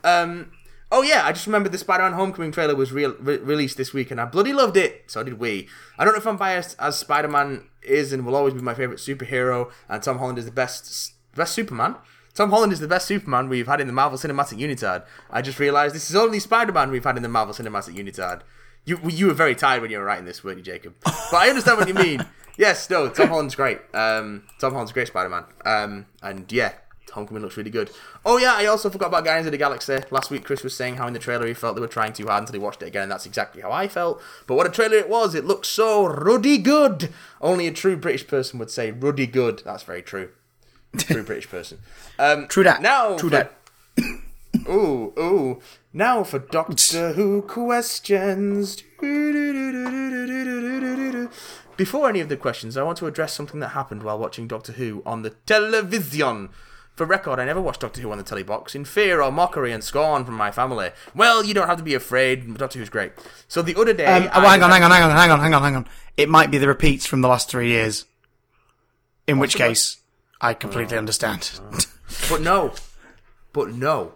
Um, 0.03 0.53
oh 0.91 1.03
yeah, 1.03 1.27
I 1.27 1.33
just 1.33 1.45
remember 1.45 1.69
the 1.69 1.77
Spider-Man 1.77 2.15
Homecoming 2.15 2.53
trailer 2.53 2.75
was 2.75 2.91
re- 2.91 3.05
re- 3.05 3.37
released 3.37 3.77
this 3.77 3.93
week, 3.93 4.11
and 4.11 4.19
I 4.19 4.25
bloody 4.25 4.55
loved 4.55 4.79
it. 4.79 5.05
So 5.09 5.23
did 5.23 5.39
we. 5.39 5.69
I 5.99 6.07
don't 6.07 6.15
know 6.15 6.21
if 6.21 6.27
I'm 6.27 6.39
biased, 6.39 6.75
as 6.79 6.99
Spider-Man 6.99 7.69
is 7.83 8.15
and 8.15 8.25
will 8.25 8.37
always 8.37 8.55
be 8.55 8.63
my 8.63 8.73
favorite 8.73 8.99
superhero, 8.99 9.71
and 9.91 10.03
Tom 10.03 10.17
Holland 10.17 10.39
is 10.39 10.47
the 10.47 10.53
best 10.53 11.17
best 11.37 11.55
Superman. 11.55 11.97
Tom 12.35 12.51
Holland 12.51 12.73
is 12.73 12.81
the 12.81 12.89
best 12.89 13.07
Superman 13.07 13.49
we've 13.49 13.67
had 13.67 13.81
in 13.81 13.87
the 13.87 13.93
Marvel 13.93 14.19
Cinematic 14.19 14.59
Unitard. 14.59 15.05
I 15.31 15.43
just 15.43 15.59
realised 15.59 15.95
this 15.95 16.09
is 16.09 16.17
only 16.17 16.41
Spider-Man 16.41 16.91
we've 16.91 17.05
had 17.05 17.17
in 17.17 17.23
the 17.23 17.29
Marvel 17.29 17.55
Cinematic 17.55 17.95
Unitard. 17.95 18.41
You 18.85 18.99
you 19.09 19.27
were 19.27 19.35
very 19.35 19.55
tired 19.55 19.83
when 19.83 19.91
you 19.91 19.99
were 19.99 20.05
writing 20.05 20.25
this, 20.25 20.43
weren't 20.43 20.59
you, 20.59 20.65
Jacob? 20.65 20.95
But 21.05 21.35
I 21.35 21.49
understand 21.49 21.79
what 21.79 21.89
you 21.89 21.95
mean. 21.95 22.25
Yes, 22.59 22.91
no, 22.91 23.09
Tom 23.09 23.29
Holland's 23.29 23.55
great. 23.55 23.79
Um, 23.95 24.43
Tom 24.61 24.73
Holland's 24.73 24.91
a 24.91 24.95
great 24.95 25.07
Spider-Man. 25.07 25.45
Um, 25.65 26.05
and 26.23 26.53
yeah, 26.53 26.73
Homecoming 27.13 27.43
looks 27.43 27.57
really 27.57 27.71
good. 27.71 27.91
Oh 28.25 28.39
yeah, 28.39 28.55
I 28.55 28.67
also 28.67 28.91
forgot 28.91 29.09
about 29.09 29.25
Guardians 29.25 29.47
of 29.47 29.53
the 29.53 29.59
Galaxy. 29.59 29.99
Last 30.11 30.31
week, 30.31 30.45
Chris 30.45 30.63
was 30.63 30.75
saying 30.75 30.97
how 30.97 31.07
in 31.07 31.13
the 31.13 31.19
trailer 31.19 31.47
he 31.47 31.55
felt 31.55 31.75
they 31.77 31.81
were 31.81 31.87
trying 31.89 32.13
too 32.13 32.27
hard 32.27 32.43
until 32.43 32.55
he 32.55 32.59
watched 32.59 32.83
it 32.83 32.87
again, 32.87 33.05
and 33.05 33.13
that's 33.13 33.27
exactly 33.27 33.63
how 33.63 33.71
I 33.71 33.89
felt. 33.89 34.21
But 34.47 34.57
what 34.57 34.67
a 34.67 34.71
trailer 34.71 34.97
it 34.97 35.09
was! 35.09 35.35
It 35.35 35.45
looked 35.45 35.67
so 35.67 36.07
ruddy 36.07 36.59
good. 36.59 37.11
Only 37.41 37.67
a 37.67 37.73
true 37.73 37.97
British 37.97 38.27
person 38.27 38.59
would 38.59 38.71
say 38.71 38.91
ruddy 38.91 39.27
good. 39.27 39.63
That's 39.65 39.83
very 39.83 40.03
true. 40.03 40.31
True 40.99 41.23
British 41.25 41.49
person. 41.49 41.79
Um, 42.19 42.47
True 42.49 42.65
that. 42.65 42.83
Now, 42.83 43.17
True 43.17 43.31
for- 43.31 43.37
that. 43.37 43.55
Ooh, 44.69 45.13
ooh. 45.19 45.61
Now 45.93 46.23
for 46.25 46.39
Doctor 46.39 47.13
Who 47.15 47.43
questions. 47.43 48.83
Before 51.77 52.09
any 52.09 52.21
of 52.21 52.29
the 52.29 52.37
questions, 52.37 52.77
I 52.77 52.83
want 52.83 52.99
to 52.99 53.07
address 53.07 53.33
something 53.33 53.61
that 53.61 53.69
happened 53.69 54.03
while 54.03 54.19
watching 54.19 54.47
Doctor 54.47 54.73
Who 54.73 55.03
on 55.05 55.23
the 55.23 55.31
television. 55.31 56.51
For 56.95 57.07
record, 57.07 57.39
I 57.41 57.47
never 57.47 57.61
watched 57.61 57.81
Doctor 57.81 58.03
Who 58.03 58.13
on 58.13 58.19
the 58.19 58.25
telly 58.25 58.43
box 58.43 58.75
in 58.75 58.85
fear 58.85 59.23
or 59.23 59.33
mockery 59.33 59.73
and 59.73 59.83
scorn 59.83 60.25
from 60.27 60.35
my 60.35 60.51
family. 60.51 60.91
Well, 61.15 61.43
you 61.43 61.55
don't 61.55 61.67
have 61.67 61.79
to 61.79 61.83
be 61.83 61.95
afraid. 61.95 62.57
Doctor 62.59 62.79
Who's 62.79 62.91
great. 62.91 63.13
So 63.49 63.63
the 63.63 63.75
other 63.75 63.95
day, 63.95 64.05
Um, 64.05 64.25
oh, 64.35 64.41
hang 64.43 64.63
on, 64.63 64.71
hang 64.71 64.83
on, 64.83 64.91
hang 64.91 65.03
on, 65.03 65.11
hang 65.11 65.31
on, 65.31 65.41
hang 65.41 65.55
on, 65.55 65.63
hang 65.63 65.77
on. 65.77 65.87
It 66.19 66.29
might 66.29 66.51
be 66.51 66.59
the 66.59 66.69
repeats 66.69 67.07
from 67.07 67.23
the 67.23 67.29
last 67.29 67.49
three 67.49 67.69
years. 67.69 68.05
In 69.27 69.39
which 69.39 69.55
case, 69.57 69.97
I 70.43 70.55
completely 70.55 70.99
understand. 70.99 71.59
But 72.29 72.43
no. 72.43 72.75
But 73.53 73.73
no. 73.73 74.13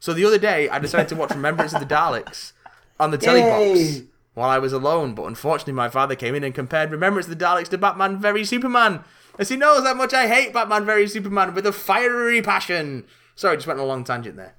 So 0.00 0.12
the 0.12 0.24
other 0.24 0.38
day, 0.38 0.68
I 0.68 0.78
decided 0.78 1.08
to 1.10 1.16
watch 1.16 1.30
Remembrance 1.30 1.72
of 1.72 1.80
the 1.80 1.86
Daleks 1.86 2.52
on 2.98 3.10
the 3.10 3.18
telly 3.18 3.40
box 3.40 4.02
while 4.34 4.50
I 4.50 4.58
was 4.58 4.72
alone. 4.72 5.14
But 5.14 5.24
unfortunately, 5.24 5.72
my 5.72 5.88
father 5.88 6.16
came 6.16 6.34
in 6.34 6.44
and 6.44 6.54
compared 6.54 6.90
Remembrance 6.90 7.28
of 7.28 7.38
the 7.38 7.44
Daleks 7.44 7.68
to 7.68 7.78
Batman 7.78 8.18
Very 8.18 8.44
Superman. 8.44 9.04
As 9.38 9.48
he 9.48 9.56
knows 9.56 9.84
how 9.84 9.94
much 9.94 10.12
I 10.12 10.26
hate 10.26 10.52
Batman 10.52 10.84
Very 10.84 11.08
Superman 11.08 11.54
with 11.54 11.66
a 11.66 11.72
fiery 11.72 12.42
passion. 12.42 13.04
Sorry, 13.34 13.56
just 13.56 13.66
went 13.66 13.78
on 13.78 13.86
a 13.86 13.88
long 13.88 14.04
tangent 14.04 14.36
there. 14.36 14.54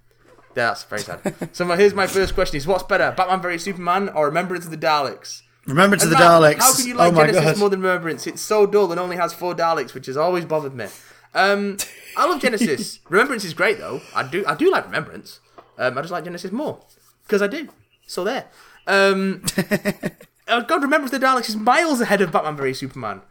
Yeah, 0.55 0.67
that's 0.67 0.83
very 0.85 1.01
sad. 1.01 1.35
so 1.53 1.65
my, 1.65 1.75
here's 1.75 1.93
my 1.93 2.07
first 2.07 2.33
question: 2.33 2.57
Is 2.57 2.65
what's 2.65 2.83
better, 2.83 3.13
Batman 3.15 3.41
Very 3.41 3.59
Superman 3.59 4.09
or 4.09 4.25
Remembrance 4.25 4.65
of 4.65 4.71
the 4.71 4.77
Daleks? 4.77 5.41
Remember 5.65 5.97
to 5.97 6.03
And 6.03 6.11
the 6.11 6.15
Matt, 6.15 6.31
Daleks. 6.41 6.59
How 6.59 6.75
can 6.75 6.87
you 6.87 6.93
like 6.93 7.13
oh 7.13 7.15
Genesis 7.15 7.43
god. 7.43 7.57
more 7.57 7.69
than 7.69 7.81
Remembrance? 7.81 8.27
It's 8.27 8.41
so 8.41 8.65
dull 8.67 8.91
and 8.91 8.99
only 8.99 9.15
has 9.17 9.33
four 9.33 9.55
Daleks, 9.55 9.93
which 9.93 10.05
has 10.05 10.17
always 10.17 10.45
bothered 10.45 10.75
me. 10.75 10.87
Um, 11.33 11.77
I 12.15 12.27
love 12.27 12.41
Genesis. 12.41 12.99
Remembrance 13.09 13.43
is 13.43 13.53
great 13.53 13.77
though. 13.77 14.01
I 14.13 14.23
do 14.23 14.45
I 14.47 14.55
do 14.55 14.71
like 14.71 14.85
Remembrance. 14.85 15.39
Um, 15.77 15.97
I 15.97 16.01
just 16.01 16.11
like 16.11 16.23
Genesis 16.23 16.51
more 16.51 16.79
because 17.23 17.41
I 17.41 17.47
do. 17.47 17.69
So 18.07 18.23
there. 18.23 18.45
Um, 18.87 19.43
oh, 20.47 20.61
God, 20.61 20.83
remember 20.83 21.09
the 21.09 21.19
Daleks 21.19 21.49
is 21.49 21.55
miles 21.55 22.01
ahead 22.01 22.21
of 22.21 22.31
Batman 22.31 22.55
v 22.55 22.73
Superman. 22.73 23.21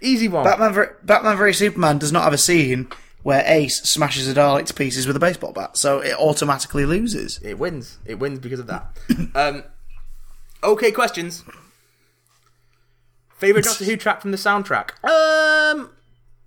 Easy 0.00 0.28
one. 0.28 0.44
Batman, 0.44 0.72
ver- 0.72 0.96
Batman 1.02 1.36
v 1.36 1.52
Superman 1.52 1.98
does 1.98 2.12
not 2.12 2.24
have 2.24 2.32
a 2.32 2.38
scene 2.38 2.88
where 3.22 3.44
Ace 3.46 3.82
smashes 3.82 4.28
a 4.28 4.34
Dalek 4.34 4.66
to 4.66 4.74
pieces 4.74 5.06
with 5.06 5.16
a 5.16 5.20
baseball 5.20 5.52
bat, 5.52 5.76
so 5.76 6.00
it 6.00 6.14
automatically 6.14 6.84
loses. 6.84 7.38
It 7.42 7.58
wins. 7.58 7.98
It 8.04 8.18
wins 8.18 8.40
because 8.40 8.60
of 8.60 8.66
that. 8.66 8.96
um, 9.34 9.64
okay, 10.62 10.90
questions. 10.92 11.44
Favorite 13.36 13.64
Doctor 13.64 13.84
Who 13.84 13.96
track 13.96 14.20
from 14.20 14.30
the 14.30 14.36
soundtrack? 14.36 14.92
Um, 15.04 15.90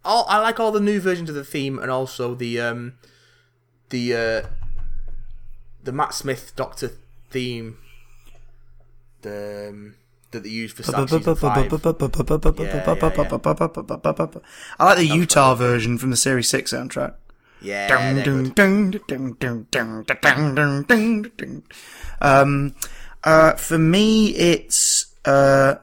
all, 0.04 0.26
I 0.30 0.40
like 0.40 0.60
all 0.60 0.72
the 0.72 0.80
new 0.80 1.00
versions 1.02 1.30
of 1.30 1.36
the 1.36 1.44
theme 1.44 1.78
and 1.80 1.92
also 1.92 2.36
the 2.36 2.60
um, 2.62 2.94
the 3.90 4.14
uh, 4.14 4.48
the 5.84 5.92
Matt 5.92 6.14
Smith 6.14 6.54
Doctor 6.56 6.92
theme. 7.32 7.78
The 9.22 9.70
um, 9.70 9.96
that 10.36 10.44
they 10.44 10.50
used 10.50 10.76
for 10.76 10.84
Star 10.84 11.08
season 11.08 11.36
five. 11.36 11.72
I 14.80 14.86
like 14.86 14.98
the 14.98 15.08
Utah 15.08 15.56
version 15.56 15.98
from 15.98 16.12
the 16.12 16.18
Series 16.18 16.50
6 16.50 16.72
soundtrack. 16.74 17.16
Yeah, 17.62 17.88
Dun, 17.88 18.24
dun, 18.24 18.50
dun, 18.52 18.92
dun, 19.08 19.38
dun, 19.40 19.68
dun, 19.72 20.04
dun, 20.04 20.56
dun, 20.56 20.84
dun, 20.84 21.32
dun. 21.38 21.64
Um, 22.22 22.76
uh, 23.26 23.54
for 23.54 23.78
me, 23.78 24.28
it's 24.36 25.14
uh, 25.26 25.76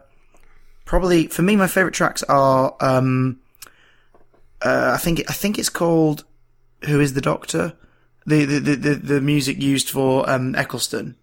probably 0.84 1.26
for 1.26 1.42
me. 1.42 1.56
My 1.56 1.66
favorite 1.66 1.94
tracks 1.94 2.22
are 2.24 2.74
um, 2.80 3.40
uh, 4.62 4.92
I 4.94 4.98
think 4.98 5.22
I 5.28 5.32
think 5.32 5.58
it's 5.58 5.68
called 5.68 6.24
"Who 6.86 7.00
Is 7.00 7.14
the 7.14 7.20
Doctor." 7.20 7.74
The 8.24 8.44
the 8.44 8.60
the, 8.60 8.76
the, 8.76 8.94
the 8.94 9.20
music 9.20 9.60
used 9.60 9.90
for 9.90 10.28
um, 10.30 10.54
Eccleston. 10.54 11.16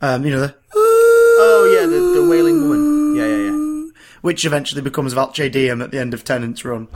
Um, 0.00 0.24
you 0.24 0.30
know 0.30 0.40
the 0.40 0.54
Oh 0.74 1.78
yeah, 1.78 1.86
the, 1.86 2.20
the 2.20 2.28
Wailing 2.28 2.68
Woman. 2.68 3.16
Yeah, 3.16 3.26
yeah, 3.26 3.50
yeah. 3.50 3.90
which 4.22 4.44
eventually 4.44 4.82
becomes 4.82 5.12
Vale 5.12 5.28
Decem 5.28 5.82
at 5.82 5.90
the 5.90 5.98
end 5.98 6.14
of 6.14 6.22
Tennant's 6.24 6.64
run. 6.64 6.88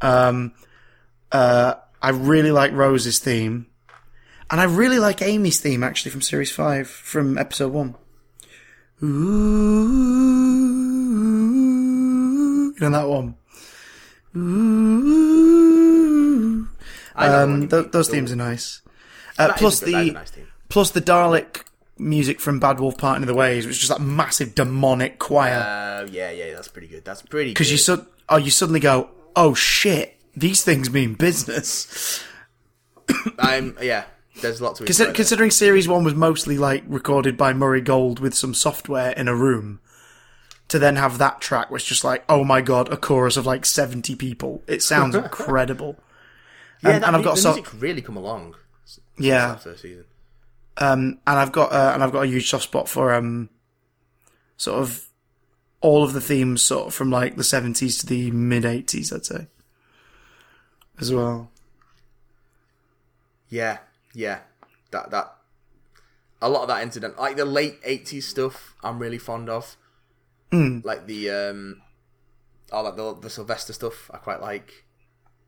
Um, 0.00 0.52
uh, 1.30 1.74
I 2.02 2.10
really 2.10 2.50
like 2.50 2.72
Rose's 2.72 3.20
theme, 3.20 3.66
and 4.50 4.60
I 4.60 4.64
really 4.64 4.98
like 4.98 5.22
Amy's 5.22 5.60
theme 5.60 5.82
actually 5.82 6.10
from 6.12 6.20
Series 6.22 6.52
Five, 6.52 6.88
from 6.88 7.36
Episode 7.38 7.72
One. 7.72 7.94
Ooh, 11.44 12.74
you 12.74 12.80
know 12.80 12.90
that 12.90 13.08
one. 13.08 13.34
Ooh. 14.36 15.48
I 17.16 17.28
know 17.28 17.32
what 17.32 17.46
you 17.48 17.54
Um, 17.62 17.68
th- 17.68 17.90
those 17.92 18.08
themes 18.08 18.32
are 18.32 18.36
nice. 18.36 18.80
Uh, 19.38 19.52
plus 19.56 19.80
good- 19.80 19.94
the 19.94 20.10
nice 20.12 20.32
plus 20.68 20.90
the 20.90 21.00
Dalek 21.00 21.62
music 21.98 22.40
from 22.40 22.58
Bad 22.58 22.80
Wolf 22.80 22.98
Parting 22.98 23.22
of 23.22 23.28
the 23.28 23.34
Ways, 23.34 23.66
which 23.66 23.76
is 23.76 23.80
just 23.80 23.90
that 23.96 24.02
massive 24.04 24.54
demonic 24.54 25.18
choir. 25.18 25.60
Uh, 25.60 26.06
yeah, 26.10 26.30
yeah, 26.30 26.54
that's 26.54 26.68
pretty 26.68 26.88
good. 26.88 27.04
That's 27.04 27.22
pretty. 27.22 27.50
Because 27.50 27.70
you 27.70 27.78
sud- 27.78 28.06
oh, 28.28 28.36
you 28.36 28.50
suddenly 28.50 28.80
go, 28.80 29.10
oh 29.36 29.54
shit, 29.54 30.16
these 30.36 30.62
things 30.64 30.90
mean 30.90 31.14
business. 31.14 32.22
I'm 33.38 33.76
yeah. 33.82 34.04
There's 34.40 34.60
lots 34.60 34.80
of 34.80 34.86
Consider- 34.86 35.12
considering 35.12 35.50
Series 35.50 35.86
One 35.88 36.04
was 36.04 36.14
mostly 36.14 36.58
like 36.58 36.82
recorded 36.86 37.36
by 37.36 37.52
Murray 37.52 37.80
Gold 37.80 38.18
with 38.20 38.34
some 38.34 38.52
software 38.54 39.12
in 39.12 39.28
a 39.28 39.34
room, 39.34 39.80
to 40.68 40.78
then 40.78 40.96
have 40.96 41.18
that 41.18 41.40
track 41.40 41.70
was 41.70 41.84
just 41.84 42.02
like, 42.04 42.24
oh 42.28 42.42
my 42.44 42.60
god, 42.60 42.92
a 42.92 42.96
chorus 42.96 43.36
of 43.36 43.46
like 43.46 43.64
seventy 43.64 44.14
people. 44.16 44.62
It 44.66 44.82
sounds 44.82 45.14
incredible. 45.14 45.96
yeah, 46.82 46.90
and- 46.90 47.02
that, 47.02 47.06
and 47.08 47.16
I've 47.16 47.24
got 47.24 47.36
the 47.36 47.40
so- 47.42 47.54
music's 47.54 47.74
really 47.74 48.02
come 48.02 48.16
along. 48.16 48.56
Yeah. 49.18 49.54
first 49.56 49.82
season. 49.82 50.04
Um, 50.76 51.18
and 51.26 51.38
I've 51.38 51.52
got 51.52 51.72
uh, 51.72 51.92
and 51.94 52.02
I've 52.02 52.10
got 52.10 52.22
a 52.24 52.26
huge 52.26 52.50
soft 52.50 52.64
spot 52.64 52.88
for 52.88 53.14
um, 53.14 53.48
sort 54.56 54.80
of 54.82 55.06
all 55.80 56.02
of 56.02 56.12
the 56.14 56.20
themes, 56.20 56.62
sort 56.62 56.88
of 56.88 56.94
from 56.94 57.10
like 57.12 57.36
the 57.36 57.44
seventies 57.44 57.98
to 57.98 58.06
the 58.06 58.32
mid 58.32 58.64
eighties, 58.64 59.12
I'd 59.12 59.24
say, 59.24 59.46
as 60.98 61.12
well. 61.12 61.52
Yeah, 63.48 63.78
yeah. 64.14 64.40
That 64.90 65.10
that 65.10 65.34
a 66.40 66.48
lot 66.48 66.62
of 66.62 66.68
that 66.68 66.82
incident, 66.82 67.18
like 67.18 67.36
the 67.36 67.44
late 67.44 67.82
'80s 67.82 68.22
stuff, 68.22 68.74
I'm 68.82 68.98
really 68.98 69.18
fond 69.18 69.48
of. 69.48 69.76
Hmm. 70.50 70.80
Like 70.84 71.06
the 71.06 71.30
um, 71.30 71.82
oh, 72.72 72.82
like 72.82 72.96
the 72.96 73.14
the 73.14 73.30
Sylvester 73.30 73.72
stuff, 73.72 74.10
I 74.12 74.18
quite 74.18 74.40
like. 74.40 74.84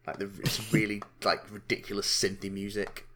Like 0.06 0.18
the 0.18 0.30
it's 0.40 0.72
really 0.72 1.02
like 1.24 1.50
ridiculous 1.50 2.06
synthy 2.06 2.50
music. 2.50 3.06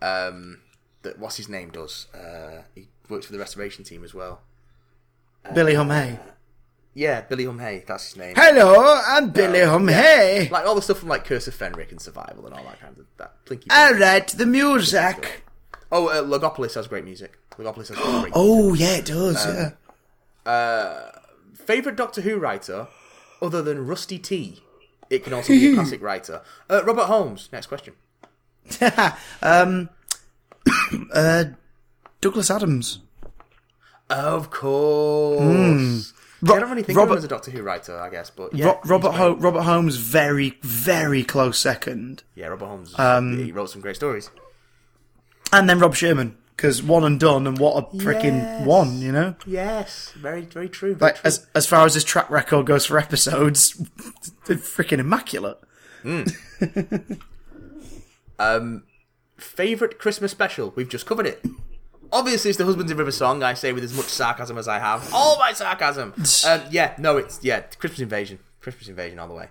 Um, 0.00 0.60
that 1.02 1.18
what's 1.18 1.36
his 1.36 1.48
name 1.48 1.70
does. 1.70 2.06
Uh, 2.12 2.62
he 2.74 2.88
works 3.08 3.26
for 3.26 3.32
the 3.32 3.38
restoration 3.38 3.84
team 3.84 4.04
as 4.04 4.14
well. 4.14 4.40
Billy 5.54 5.74
Hey. 5.74 6.18
Yeah, 6.94 7.22
Billy 7.22 7.44
Hum 7.44 7.58
Hey, 7.58 7.84
that's 7.86 8.08
his 8.08 8.16
name. 8.16 8.34
Hello, 8.36 9.00
I'm 9.06 9.30
Billy 9.30 9.60
Hum 9.60 9.88
Hey. 9.88 10.48
Like 10.50 10.66
all 10.66 10.74
the 10.74 10.82
stuff 10.82 10.98
from 10.98 11.08
like 11.08 11.24
Curse 11.24 11.48
of 11.48 11.56
Fenric 11.56 11.90
and 11.90 12.00
Survival 12.00 12.44
and 12.46 12.54
all 12.54 12.64
that 12.64 12.80
kind 12.80 12.96
of 12.98 13.06
that 13.16 13.44
plinky. 13.46 13.66
All 13.70 13.94
right, 13.94 14.26
the 14.28 14.46
music. 14.46 15.42
Oh, 15.90 16.08
uh, 16.08 16.22
Logopolis 16.22 16.74
has 16.74 16.86
great 16.86 17.04
music. 17.04 17.38
Logopolis 17.58 17.88
has 17.88 17.96
great. 17.96 18.12
Music. 18.12 18.32
Oh 18.34 18.74
yeah, 18.74 18.96
it 18.96 19.06
does. 19.06 19.74
yeah. 20.46 21.10
Favorite 21.54 21.96
Doctor 21.96 22.20
Who 22.20 22.38
writer, 22.38 22.88
other 23.40 23.62
than 23.62 23.86
Rusty 23.86 24.18
T. 24.18 24.62
It 25.08 25.24
can 25.24 25.32
also 25.32 25.52
be 25.52 25.72
a 25.72 25.74
classic 25.76 26.02
writer. 26.02 26.42
Uh, 26.68 26.82
Robert 26.84 27.04
Holmes. 27.04 27.48
Next 27.52 27.66
question. 27.66 27.94
um, 29.42 29.88
uh, 31.12 31.44
Douglas 32.20 32.50
Adams. 32.50 33.00
Of 34.10 34.50
course. 34.50 36.12
Ro- 36.42 36.56
I 36.56 36.58
don't 36.60 36.70
really 36.70 36.82
think 36.82 36.96
of 36.98 37.02
Robert- 37.02 37.12
him 37.12 37.18
as 37.18 37.24
a 37.24 37.28
Doctor 37.28 37.50
Who 37.52 37.62
writer, 37.62 37.98
I 37.98 38.10
guess, 38.10 38.28
but 38.30 38.52
yeah, 38.54 38.66
Ro- 38.66 38.80
Robert 38.84 39.12
Ho- 39.12 39.36
Robert 39.36 39.62
Holmes, 39.62 39.96
very 39.96 40.58
very 40.62 41.22
close 41.24 41.58
second, 41.58 42.24
Yeah, 42.34 42.48
Robert 42.48 42.66
Holmes. 42.66 42.94
Um, 42.98 43.38
he 43.38 43.52
wrote 43.52 43.70
some 43.70 43.80
great 43.80 43.96
stories. 43.96 44.28
and 45.52 45.68
then 45.68 45.78
Rob 45.78 45.94
Shearman 45.94 46.36
because 46.56 46.82
one 46.82 47.04
and 47.04 47.18
done, 47.20 47.46
and 47.46 47.58
what 47.58 47.76
a 47.76 47.96
freaking 47.96 48.38
Yes. 48.42 48.66
one, 48.66 49.00
you 49.00 49.10
know. 49.12 49.34
Yes, 49.46 50.12
very, 50.16 50.42
very 50.42 50.68
true. 50.68 50.94
Very 50.94 51.10
Like 51.12 51.20
true. 51.20 51.26
as 51.28 51.46
as 51.54 51.66
far 51.66 51.86
as 51.86 51.94
his 51.94 52.04
track 52.04 52.28
record 52.30 52.66
goes 52.66 52.86
for 52.86 52.98
episodes, 52.98 53.74
they're 54.46 54.56
freaking 54.56 54.98
immaculate. 54.98 55.58
Favorite 59.38 59.98
Christmas 59.98 60.30
special? 60.30 60.72
We've 60.76 60.88
just 60.88 61.06
covered 61.06 61.26
it. 61.26 61.44
Obviously, 62.12 62.50
it's 62.50 62.58
the 62.58 62.64
Husbands 62.66 62.92
in 62.92 62.98
River 62.98 63.10
song. 63.10 63.42
I 63.42 63.54
say 63.54 63.72
with 63.72 63.82
as 63.84 63.94
much 63.94 64.06
sarcasm 64.06 64.58
as 64.58 64.68
I 64.68 64.78
have. 64.78 65.12
All 65.14 65.38
my 65.38 65.52
sarcasm. 65.52 66.12
Um, 66.46 66.60
yeah, 66.70 66.94
no, 66.98 67.16
it's 67.16 67.42
yeah, 67.42 67.60
Christmas 67.60 68.00
Invasion. 68.00 68.38
Christmas 68.60 68.88
Invasion 68.88 69.18
all 69.18 69.28
the 69.28 69.34
way. 69.34 69.48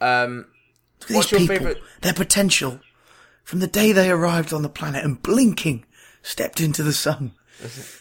Um, 0.00 0.46
What's 1.08 1.30
these 1.30 1.32
your 1.32 1.40
people, 1.40 1.56
favourite- 1.56 1.82
their 2.02 2.12
potential 2.14 2.80
from 3.42 3.58
the 3.60 3.66
day 3.66 3.92
they 3.92 4.10
arrived 4.10 4.52
on 4.52 4.62
the 4.62 4.68
planet 4.68 5.04
and 5.04 5.20
blinking 5.22 5.84
stepped 6.22 6.60
into 6.60 6.82
the 6.82 6.92
sun. 6.92 7.32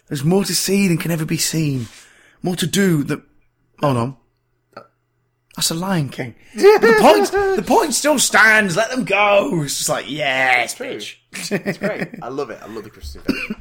There's 0.07 0.23
more 0.23 0.43
to 0.45 0.53
see 0.55 0.87
than 0.87 0.97
can 0.97 1.11
ever 1.11 1.25
be 1.25 1.37
seen. 1.37 1.87
More 2.43 2.55
to 2.57 2.67
do 2.67 3.03
that. 3.05 3.21
Oh 3.81 3.93
no. 3.93 4.17
That's 5.59 5.71
a 5.71 5.73
Lion 5.73 6.07
King. 6.07 6.35
But 6.55 6.79
the 6.79 6.97
point, 7.01 7.31
the 7.57 7.63
point 7.67 7.93
still 7.93 8.17
stands. 8.17 8.77
Let 8.77 8.91
them 8.91 9.03
go. 9.03 9.61
It's 9.61 9.77
just 9.77 9.89
like, 9.89 10.09
yes, 10.09 10.73
bitch. 10.75 11.17
It's 11.33 11.77
great. 11.77 12.07
I 12.21 12.29
love 12.29 12.49
it. 12.49 12.59
I 12.63 12.67
love 12.67 12.85
the 12.85 12.89
Christmas 12.89 13.25
Invasion. 13.27 13.55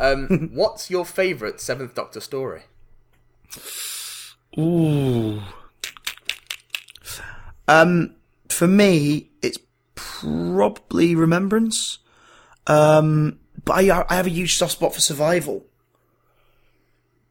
Um, 0.00 0.50
what's 0.52 0.90
your 0.90 1.04
favourite 1.04 1.60
Seventh 1.60 1.94
Doctor 1.94 2.18
story? 2.18 2.62
Ooh. 4.58 5.42
Um, 7.68 8.16
for 8.48 8.66
me, 8.66 9.30
it's 9.40 9.58
probably 9.94 11.14
Remembrance. 11.14 12.00
Um, 12.66 13.38
but 13.64 13.74
I, 13.74 14.04
I 14.10 14.16
have 14.16 14.26
a 14.26 14.30
huge 14.30 14.56
soft 14.56 14.72
spot 14.72 14.92
for 14.92 15.00
Survival. 15.00 15.64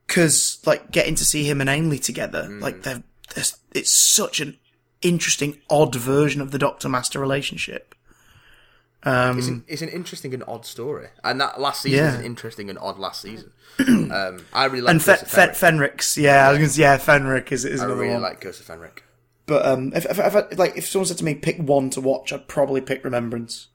Cause, 0.08 0.62
like, 0.66 0.92
getting 0.92 1.16
to 1.16 1.26
see 1.26 1.44
him 1.44 1.60
and 1.60 1.70
Ainley 1.70 2.00
together, 2.00 2.48
like, 2.48 2.84
they're, 2.84 2.94
they're, 2.94 3.04
it's 3.36 3.92
such 3.92 4.40
an 4.40 4.58
interesting, 5.02 5.60
odd 5.70 5.96
version 5.96 6.42
of 6.42 6.52
the 6.52 6.58
Doctor 6.60 6.88
Master 6.90 7.20
relationship. 7.20 7.96
It's 9.06 9.48
an, 9.50 9.66
it's 9.68 9.82
an 9.82 9.90
interesting 9.90 10.34
and 10.34 10.44
odd 10.48 10.66
story, 10.66 11.08
and 11.26 11.40
that 11.42 11.60
last 11.60 11.82
season 11.82 12.06
is 12.06 12.16
an 12.16 12.24
interesting 12.26 12.70
and 12.70 12.80
odd 12.80 12.98
last 12.98 13.22
season. 13.22 13.52
um, 13.88 14.46
I 14.54 14.66
really 14.66 14.82
like 14.82 14.92
And 14.92 15.04
Fe- 15.04 15.14
Fenric. 15.16 15.50
Fenric's, 15.58 16.18
yeah, 16.18 16.48
I 16.48 16.52
was 16.52 16.60
gonna 16.60 16.70
say, 16.70 16.82
yeah, 16.84 16.98
Fenric 16.98 17.52
is, 17.52 17.66
is 17.66 17.82
I 17.82 17.86
another 17.86 18.00
really 18.00 18.14
one. 18.14 18.22
like 18.22 18.40
Curse 18.40 18.62
of 18.62 18.68
Fenric. 18.68 19.00
But 19.46 19.66
um, 19.66 19.92
if, 19.94 20.06
if, 20.06 20.20
if, 20.20 20.36
I- 20.38 20.48
like 20.56 20.78
if 20.78 20.88
someone 20.88 21.06
said 21.08 21.18
to 21.18 21.26
me 21.26 21.36
pick 21.36 21.58
one 21.58 21.90
to 21.90 22.00
watch, 22.02 22.32
I'd 22.32 22.48
probably 22.48 22.80
pick 22.80 23.04
Remembrance. 23.04 23.68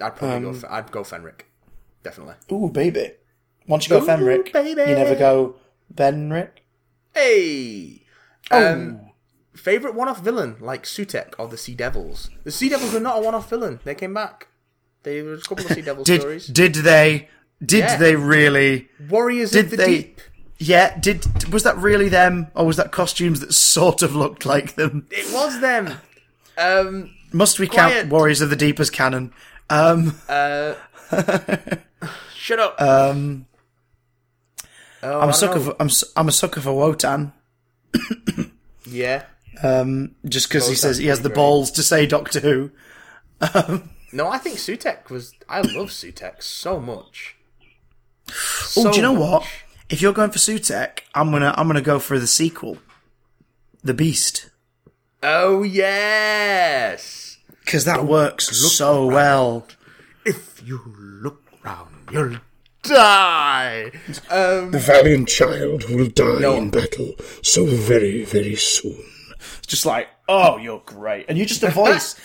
I'd 0.00 0.14
probably 0.14 0.48
Um, 0.48 0.60
go. 0.60 0.68
I'd 0.70 0.92
go 0.92 1.02
Fenric, 1.02 1.40
definitely. 2.04 2.34
Ooh, 2.52 2.68
baby. 2.70 3.14
Once 3.66 3.88
you 3.88 3.98
go 3.98 4.04
Ooh, 4.04 4.06
Fenric, 4.06 4.52
baby. 4.52 4.70
you 4.88 4.94
never 4.96 5.16
go 5.16 5.56
Benric. 5.92 6.50
Hey. 7.12 7.99
Oh. 8.50 8.72
Um, 8.72 9.00
favorite 9.54 9.94
one-off 9.94 10.20
villain 10.22 10.56
like 10.60 10.84
Sutekh 10.84 11.34
or 11.38 11.48
the 11.48 11.56
Sea 11.56 11.74
Devils. 11.74 12.30
The 12.44 12.50
Sea 12.50 12.68
Devils 12.70 12.92
were 12.92 13.00
not 13.00 13.18
a 13.18 13.20
one-off 13.20 13.48
villain. 13.50 13.80
They 13.84 13.94
came 13.94 14.14
back. 14.14 14.48
They 15.02 15.22
were 15.22 15.34
a 15.34 15.40
couple 15.40 15.64
of 15.66 15.72
Sea 15.72 15.82
Devil 15.90 16.04
Did 16.04 16.20
stories. 16.20 16.46
did 16.46 16.74
they 16.74 17.28
did 17.64 17.80
Yeah. 17.80 17.96
they 17.96 18.16
really? 18.16 18.88
Warriors 19.08 19.50
Did 19.50 19.66
of 19.66 19.70
the 19.72 19.76
they? 19.76 19.86
Deep. 20.02 20.20
Yeah, 20.58 20.98
did 20.98 21.52
was 21.52 21.62
that 21.62 21.76
really 21.78 22.08
them, 22.10 22.48
or 22.54 22.66
was 22.66 22.76
that 22.76 22.90
costumes 22.92 23.40
that 23.40 23.52
sort 23.54 24.02
of 24.02 24.14
looked 24.14 24.44
like 24.44 24.74
them? 24.74 25.06
It 25.10 25.32
was 25.32 25.58
them. 25.60 25.94
Um, 26.58 27.14
Must 27.32 27.58
we 27.58 27.66
Quiet. 27.66 28.02
count 28.02 28.12
Warriors 28.12 28.42
of 28.42 28.50
the 28.50 28.56
Deep 28.56 28.78
as 28.78 28.90
canon? 28.90 29.32
Um, 29.70 30.16
uh, 30.28 30.74
shut 32.34 32.58
up. 32.58 32.80
um, 32.80 33.46
oh, 35.02 35.20
I'm 35.20 35.28
a 35.30 35.32
sucker 35.32 35.58
know. 35.60 35.64
for 35.64 35.76
I'm 35.80 35.88
I'm 36.16 36.28
a 36.28 36.32
sucker 36.32 36.60
for 36.60 36.72
Wotan. 36.74 37.32
Yeah. 38.86 39.24
Um, 39.62 40.14
just 40.26 40.48
because 40.48 40.68
he 40.68 40.74
says 40.74 40.96
he 40.98 41.06
has 41.06 41.20
the 41.20 41.28
great. 41.28 41.36
balls 41.36 41.70
to 41.72 41.82
say 41.82 42.06
Doctor 42.06 42.40
Who. 42.40 42.70
No, 44.12 44.26
I 44.28 44.38
think 44.38 44.56
Sutekh 44.56 45.10
was. 45.10 45.32
I 45.48 45.60
love 45.60 45.88
Sutekh 45.90 46.42
so 46.42 46.80
much. 46.80 47.36
Oh, 48.76 48.90
do 48.90 48.96
you 48.96 49.02
know 49.02 49.12
what? 49.12 49.44
If 49.88 50.02
you're 50.02 50.12
going 50.12 50.30
for 50.30 50.38
Sutekh, 50.38 51.00
I'm 51.14 51.30
gonna 51.30 51.54
I'm 51.56 51.66
gonna 51.68 51.80
go 51.82 51.98
for 52.00 52.18
the 52.18 52.26
sequel, 52.26 52.78
The 53.84 53.94
Beast, 53.94 54.50
Oh 55.22 55.62
yes. 55.62 57.38
because 57.64 57.84
that 57.84 58.04
works 58.04 58.48
so 58.72 59.06
well. 59.06 59.66
If 60.24 60.62
you 60.66 60.80
look 61.22 61.42
round, 61.62 61.94
you'll 62.10 62.38
die. 62.82 63.90
Um, 64.30 64.70
The 64.70 64.78
valiant 64.78 65.28
child 65.28 65.88
will 65.90 66.08
die 66.08 66.38
No. 66.40 66.54
in 66.56 66.70
battle 66.70 67.14
so 67.42 67.64
very, 67.66 68.24
very 68.24 68.56
soon. 68.56 69.02
It's 69.58 69.66
just 69.66 69.86
like, 69.86 70.08
oh, 70.28 70.58
you're 70.58 70.82
great, 70.84 71.26
and 71.28 71.36
you're 71.38 71.46
just 71.46 71.62
a 71.62 71.70
voice. 71.70 72.16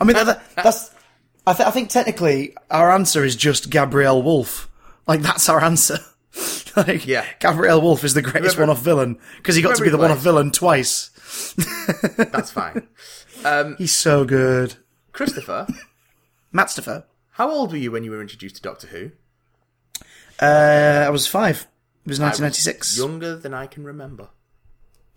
I 0.00 0.04
mean, 0.04 0.14
that, 0.16 0.26
that- 0.26 0.42
that's. 0.56 0.90
I, 1.46 1.54
th- 1.54 1.66
I 1.66 1.70
think 1.70 1.88
technically 1.88 2.54
our 2.70 2.90
answer 2.92 3.24
is 3.24 3.34
just 3.34 3.70
Gabriel 3.70 4.22
Woolf. 4.22 4.68
Like 5.06 5.22
that's 5.22 5.48
our 5.48 5.62
answer. 5.62 5.98
like, 6.76 7.06
Yeah. 7.06 7.24
Gabriel 7.40 7.80
Woolf 7.80 8.04
is 8.04 8.12
the 8.12 8.20
greatest 8.20 8.56
Remember- 8.56 8.72
one-off 8.72 8.82
villain 8.84 9.18
because 9.38 9.56
he 9.56 9.62
got 9.62 9.76
to 9.76 9.82
be 9.82 9.88
the 9.88 9.96
remember 9.96 10.08
one-off 10.16 10.22
villain 10.24 10.50
twice. 10.50 11.08
that's 12.18 12.50
fine. 12.50 12.86
He's 13.78 13.94
so 13.96 14.24
good. 14.26 14.74
Christopher, 15.12 15.66
Matt 16.52 16.70
Staffer. 16.70 17.04
how 17.32 17.50
old 17.50 17.70
were 17.72 17.78
you 17.78 17.92
when 17.92 18.04
you 18.04 18.10
were 18.10 18.20
introduced 18.20 18.56
to 18.56 18.62
Doctor 18.62 18.88
Who? 18.88 19.12
Uh, 20.40 21.04
I 21.06 21.10
was 21.10 21.26
five. 21.26 21.66
It 22.06 22.08
was 22.10 22.20
I 22.20 22.30
was 22.30 22.40
1996. 22.40 22.96
Younger 22.98 23.36
than 23.36 23.52
I 23.54 23.66
can 23.66 23.84
remember. 23.84 24.28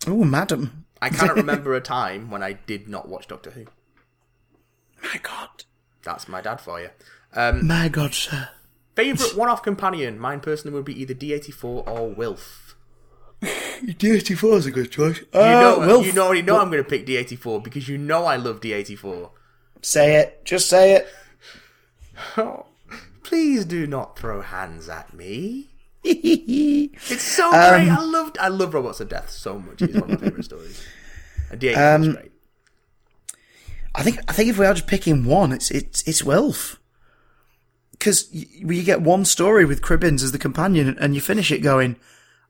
Oh, 0.08 0.24
madam. 0.24 0.86
I 1.02 1.10
cannot 1.10 1.36
remember 1.46 1.74
a 1.76 1.82
time 1.82 2.30
when 2.32 2.44
I 2.44 2.54
did 2.54 2.88
not 2.88 3.08
watch 3.08 3.28
Doctor 3.28 3.52
Who. 3.52 3.66
My 5.04 5.20
God. 5.22 5.50
That's 6.04 6.28
my 6.28 6.42
dad 6.42 6.60
for 6.62 6.80
you. 6.82 6.90
My 7.36 7.88
God, 7.90 8.14
sir. 8.14 8.50
Favorite 8.96 9.36
one-off 9.38 9.64
companion? 9.64 10.20
Mine 10.20 10.40
personally 10.42 10.76
would 10.76 10.86
be 10.86 11.00
either 11.00 11.14
D84 11.14 11.64
or 11.88 12.10
Wilf. 12.10 12.76
D84 13.42 14.54
is 14.58 14.66
a 14.66 14.72
good 14.72 14.92
choice. 14.92 15.20
You 15.34 15.40
Uh, 15.40 15.62
know, 15.62 15.80
Wilf. 15.80 16.06
you 16.14 16.20
already 16.22 16.42
know 16.42 16.60
I'm 16.60 16.70
going 16.70 16.84
to 16.84 16.90
pick 16.90 17.06
D84 17.06 17.64
because 17.64 17.88
you 17.88 17.98
know 17.98 18.26
I 18.26 18.36
love 18.36 18.60
D84. 18.60 19.30
Say 19.82 20.16
it. 20.18 20.44
Just 20.46 20.68
say 20.70 20.94
it. 20.96 21.08
Oh, 22.38 22.66
please 23.32 23.64
do 23.64 23.88
not 23.88 24.20
throw 24.20 24.42
hands 24.42 24.90
at 24.90 25.14
me. 25.14 25.70
It's 26.04 27.24
so 27.24 27.50
great. 27.50 27.90
I 27.90 28.04
loved. 28.04 28.38
I 28.40 28.50
love 28.50 28.74
Robots 28.74 29.00
of 29.00 29.08
Death 29.08 29.30
so 29.30 29.58
much. 29.58 29.82
It's 29.82 29.94
one 29.94 30.04
of 30.04 30.10
my 30.10 30.16
favorite 30.28 30.44
stories. 30.44 30.86
And 31.50 31.62
D84 31.62 32.02
is 32.02 32.16
great. 32.16 32.32
think 34.04 34.20
I 34.28 34.34
think 34.34 34.50
if 34.50 34.58
we 34.58 34.66
are 34.66 34.74
just 34.74 34.88
picking 34.88 35.24
one, 35.24 35.54
it's 35.54 35.72
it's 35.72 36.06
it's 36.06 36.24
Wilf. 36.24 36.80
Because 37.92 38.28
you 38.34 38.84
get 38.84 39.02
one 39.02 39.24
story 39.24 39.64
with 39.64 39.82
Cribbins 39.82 40.24
as 40.24 40.34
the 40.34 40.40
companion, 40.40 40.98
and 41.00 41.16
you 41.16 41.22
finish 41.22 41.52
it 41.52 41.60
going, 41.60 41.96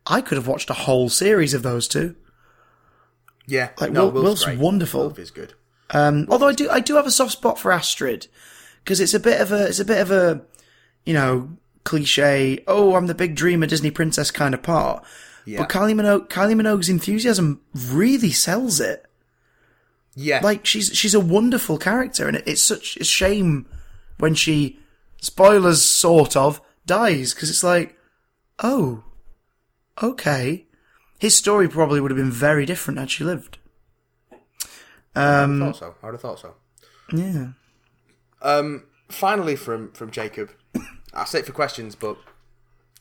I 0.07 0.21
could 0.21 0.37
have 0.37 0.47
watched 0.47 0.69
a 0.71 0.73
whole 0.73 1.09
series 1.09 1.53
of 1.53 1.61
those 1.61 1.87
two. 1.87 2.15
Yeah, 3.45 3.69
like, 3.79 3.91
no, 3.91 4.07
Wil- 4.07 4.23
Wilf's 4.23 4.47
Wilf's 4.47 4.61
wonderful. 4.61 5.01
Wilf 5.01 5.19
is 5.19 5.29
good. 5.29 5.53
Um, 5.91 6.25
although 6.29 6.47
I 6.47 6.53
do, 6.53 6.69
I 6.69 6.79
do 6.79 6.95
have 6.95 7.05
a 7.05 7.11
soft 7.11 7.33
spot 7.33 7.59
for 7.59 7.71
Astrid 7.71 8.27
because 8.83 8.99
it's 8.99 9.13
a 9.13 9.19
bit 9.19 9.41
of 9.41 9.51
a, 9.51 9.67
it's 9.67 9.79
a 9.79 9.85
bit 9.85 9.99
of 9.99 10.09
a, 10.11 10.41
you 11.05 11.13
know, 11.13 11.49
cliche. 11.83 12.63
Oh, 12.67 12.95
I'm 12.95 13.07
the 13.07 13.15
big 13.15 13.35
dreamer 13.35 13.67
Disney 13.67 13.91
princess 13.91 14.31
kind 14.31 14.53
of 14.53 14.61
part. 14.61 15.03
Yeah. 15.45 15.59
But 15.59 15.69
Kylie 15.69 15.95
Minogue, 15.95 16.29
Kylie 16.29 16.59
Minogue's 16.59 16.89
enthusiasm 16.89 17.61
really 17.73 18.31
sells 18.31 18.79
it. 18.79 19.05
Yeah, 20.13 20.41
Like 20.43 20.65
she's 20.65 20.93
she's 20.93 21.13
a 21.13 21.21
wonderful 21.21 21.77
character, 21.77 22.27
and 22.27 22.35
it, 22.35 22.43
it's 22.45 22.61
such 22.61 22.97
a 22.97 23.03
shame 23.05 23.65
when 24.17 24.35
she, 24.35 24.77
spoilers 25.21 25.81
sort 25.81 26.35
of, 26.35 26.59
dies 26.85 27.33
because 27.33 27.49
it's 27.49 27.63
like, 27.63 27.97
oh, 28.59 29.05
okay, 30.03 30.65
his 31.17 31.37
story 31.37 31.69
probably 31.69 32.01
would 32.01 32.11
have 32.11 32.17
been 32.17 32.29
very 32.29 32.65
different 32.65 32.99
had 32.99 33.09
she 33.09 33.23
lived. 33.23 33.57
I 35.15 35.45
would 35.45 35.49
have 35.49 35.59
thought 35.59 35.75
so. 35.77 35.95
I 36.01 36.05
would 36.07 36.13
have 36.13 36.21
thought 36.21 36.39
so. 36.39 36.55
Yeah. 37.13 37.47
Um, 38.41 38.83
finally, 39.07 39.55
from 39.55 39.91
from 39.93 40.11
Jacob, 40.11 40.51
I'll 41.13 41.25
say 41.25 41.39
it 41.39 41.45
for 41.45 41.51
questions, 41.51 41.95
but 41.95 42.17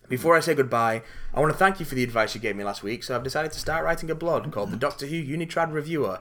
before 0.09 0.37
I 0.37 0.41
say 0.41 0.55
goodbye, 0.55 1.03
I 1.32 1.41
want 1.41 1.53
to 1.53 1.59
thank 1.59 1.78
you 1.78 1.87
for 1.87 1.95
the 1.95 2.03
advice 2.03 2.35
you 2.35 2.41
gave 2.41 2.57
me 2.57 2.65
last 2.65 2.82
week. 2.82 3.05
So 3.05 3.15
I've 3.15 3.23
decided 3.23 3.53
to 3.53 3.59
start 3.59 3.85
writing 3.85 4.11
a 4.11 4.15
blog 4.15 4.51
called 4.53 4.73
the 4.73 4.77
Doctor 4.77 5.07
Who 5.07 5.16
Unitrad 5.23 5.73
Reviewer, 5.73 6.20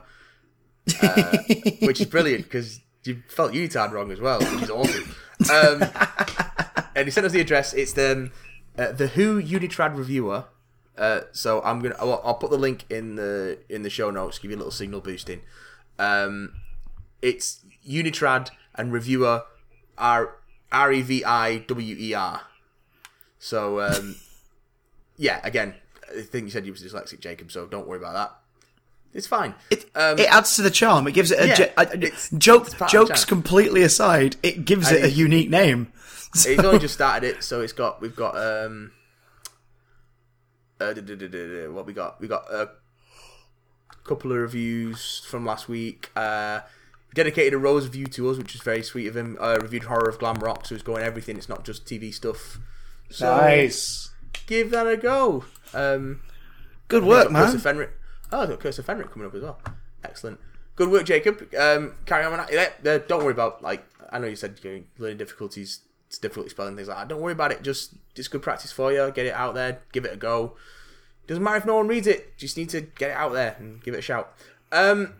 uh, 1.02 1.38
which 1.82 2.00
is 2.00 2.06
brilliant 2.06 2.44
because 2.44 2.80
you 3.04 3.22
felt 3.28 3.52
Unitrad 3.52 3.90
wrong 3.90 4.12
as 4.12 4.20
well, 4.20 4.38
which 4.38 4.62
is 4.62 4.70
awesome. 4.70 5.14
Um, 5.50 5.82
and 6.94 7.06
he 7.06 7.10
sent 7.10 7.26
us 7.26 7.32
the 7.32 7.40
address. 7.40 7.72
It's 7.72 7.94
the 7.94 8.30
uh, 8.78 8.92
the 8.92 9.08
Who 9.08 9.42
Unitrad 9.42 9.96
Reviewer. 9.96 10.44
Uh, 10.96 11.22
so 11.32 11.62
I'm 11.62 11.80
gonna 11.80 11.96
I'll, 11.98 12.20
I'll 12.22 12.34
put 12.34 12.50
the 12.50 12.58
link 12.58 12.84
in 12.90 13.16
the 13.16 13.58
in 13.68 13.82
the 13.82 13.90
show 13.90 14.10
notes. 14.10 14.38
Give 14.38 14.50
you 14.50 14.56
a 14.56 14.58
little 14.58 14.70
signal 14.70 15.00
boosting. 15.00 15.40
Um, 15.98 16.54
it's 17.22 17.64
Unitrad 17.88 18.50
and 18.74 18.92
reviewer 18.92 19.42
R 19.98 20.36
R 20.72 20.92
E 20.92 21.02
V 21.02 21.24
I 21.24 21.58
W 21.58 21.96
E 21.98 22.14
R. 22.14 22.40
So 23.38 23.80
um, 23.80 24.16
yeah, 25.16 25.40
again, 25.44 25.74
I 26.16 26.22
think 26.22 26.44
you 26.44 26.50
said 26.50 26.66
you 26.66 26.72
was 26.72 26.82
dyslexic, 26.82 27.20
Jacob. 27.20 27.50
So 27.52 27.66
don't 27.66 27.86
worry 27.86 27.98
about 27.98 28.14
that. 28.14 28.36
It's 29.12 29.26
fine. 29.26 29.54
It, 29.70 29.90
Um, 29.96 30.18
it 30.20 30.32
adds 30.32 30.54
to 30.56 30.62
the 30.62 30.70
charm. 30.70 31.08
It 31.08 31.12
gives 31.12 31.32
it 31.32 31.40
a, 31.40 31.46
yeah, 31.48 31.54
ge- 31.56 31.60
a- 31.76 31.80
a- 31.80 32.04
it's- 32.04 32.30
joke. 32.38 32.66
it's 32.66 32.74
part 32.74 32.94
of 32.94 33.00
the 33.00 33.06
jokes 33.08 33.24
completely 33.24 33.82
aside, 33.82 34.36
it 34.42 34.64
gives 34.64 34.92
it 34.92 35.02
a 35.02 35.10
unique 35.10 35.50
name. 35.50 35.92
He's 36.32 36.60
only 36.60 36.78
just 36.78 36.94
started 36.94 37.26
it, 37.26 37.42
so 37.42 37.60
it's 37.60 37.72
got 37.72 38.00
we've 38.00 38.14
got 38.14 38.36
um 38.36 38.92
uh, 40.80 40.94
what 41.72 41.86
we 41.86 41.92
got 41.92 42.20
we 42.20 42.28
got 42.28 42.44
a 42.52 42.70
couple 44.04 44.30
of 44.30 44.38
reviews 44.38 45.22
from 45.26 45.44
last 45.44 45.68
week. 45.68 46.10
Uh, 46.14 46.60
dedicated 47.14 47.54
a 47.54 47.58
rose 47.58 47.86
review 47.86 48.06
to 48.06 48.30
us, 48.30 48.38
which 48.38 48.54
is 48.54 48.60
very 48.62 48.82
sweet 48.82 49.06
of 49.06 49.16
him. 49.16 49.36
Uh, 49.40 49.58
reviewed 49.60 49.84
Horror 49.84 50.08
of 50.08 50.18
Glam 50.18 50.36
Rock, 50.36 50.66
so 50.66 50.74
he's 50.74 50.82
going 50.82 51.02
everything. 51.02 51.36
It's 51.36 51.48
not 51.48 51.64
just 51.64 51.84
TV 51.84 52.12
stuff. 52.12 52.58
So 53.10 53.26
give 54.46 54.70
that 54.70 54.86
a 54.86 54.96
go. 54.96 55.44
Um, 55.74 56.22
Good 56.88 57.04
work, 57.04 57.30
got 57.30 57.36
Curse 57.52 57.64
man. 57.64 57.76
of 57.76 57.78
Fenric. 57.78 57.90
Oh, 58.32 58.42
I've 58.42 58.48
got 58.48 58.60
Curse 58.60 58.78
of 58.78 58.86
Fenric 58.86 59.10
coming 59.10 59.26
up 59.28 59.34
as 59.34 59.42
well. 59.42 59.60
Excellent. 60.04 60.40
Good 60.76 60.90
work, 60.90 61.04
Jacob. 61.04 61.52
Um, 61.58 61.94
carry 62.06 62.24
on. 62.24 62.46
Yeah, 62.50 62.70
uh, 62.86 62.98
don't 62.98 63.22
worry 63.22 63.32
about 63.32 63.62
like 63.62 63.84
I 64.10 64.18
know 64.18 64.26
you 64.26 64.36
said 64.36 64.58
you're 64.62 64.80
learning 64.98 65.18
difficulties. 65.18 65.80
It's 66.08 66.18
difficult 66.18 66.50
spelling 66.50 66.74
things 66.74 66.88
like 66.88 66.96
that. 66.98 67.08
Don't 67.08 67.20
worry 67.20 67.32
about 67.32 67.52
it. 67.52 67.62
Just 67.62 67.94
it's 68.16 68.28
good 68.28 68.42
practice 68.42 68.72
for 68.72 68.92
you. 68.92 69.10
Get 69.12 69.26
it 69.26 69.34
out 69.34 69.54
there. 69.54 69.80
Give 69.92 70.04
it 70.04 70.12
a 70.12 70.16
go. 70.16 70.56
Doesn't 71.26 71.44
matter 71.44 71.58
if 71.58 71.64
no 71.66 71.76
one 71.76 71.86
reads 71.86 72.08
it. 72.08 72.36
Just 72.36 72.56
need 72.56 72.68
to 72.70 72.80
get 72.80 73.10
it 73.10 73.16
out 73.16 73.32
there 73.32 73.56
and 73.60 73.80
give 73.82 73.94
it 73.94 73.98
a 73.98 74.02
shout. 74.02 74.32
Um, 74.72 75.14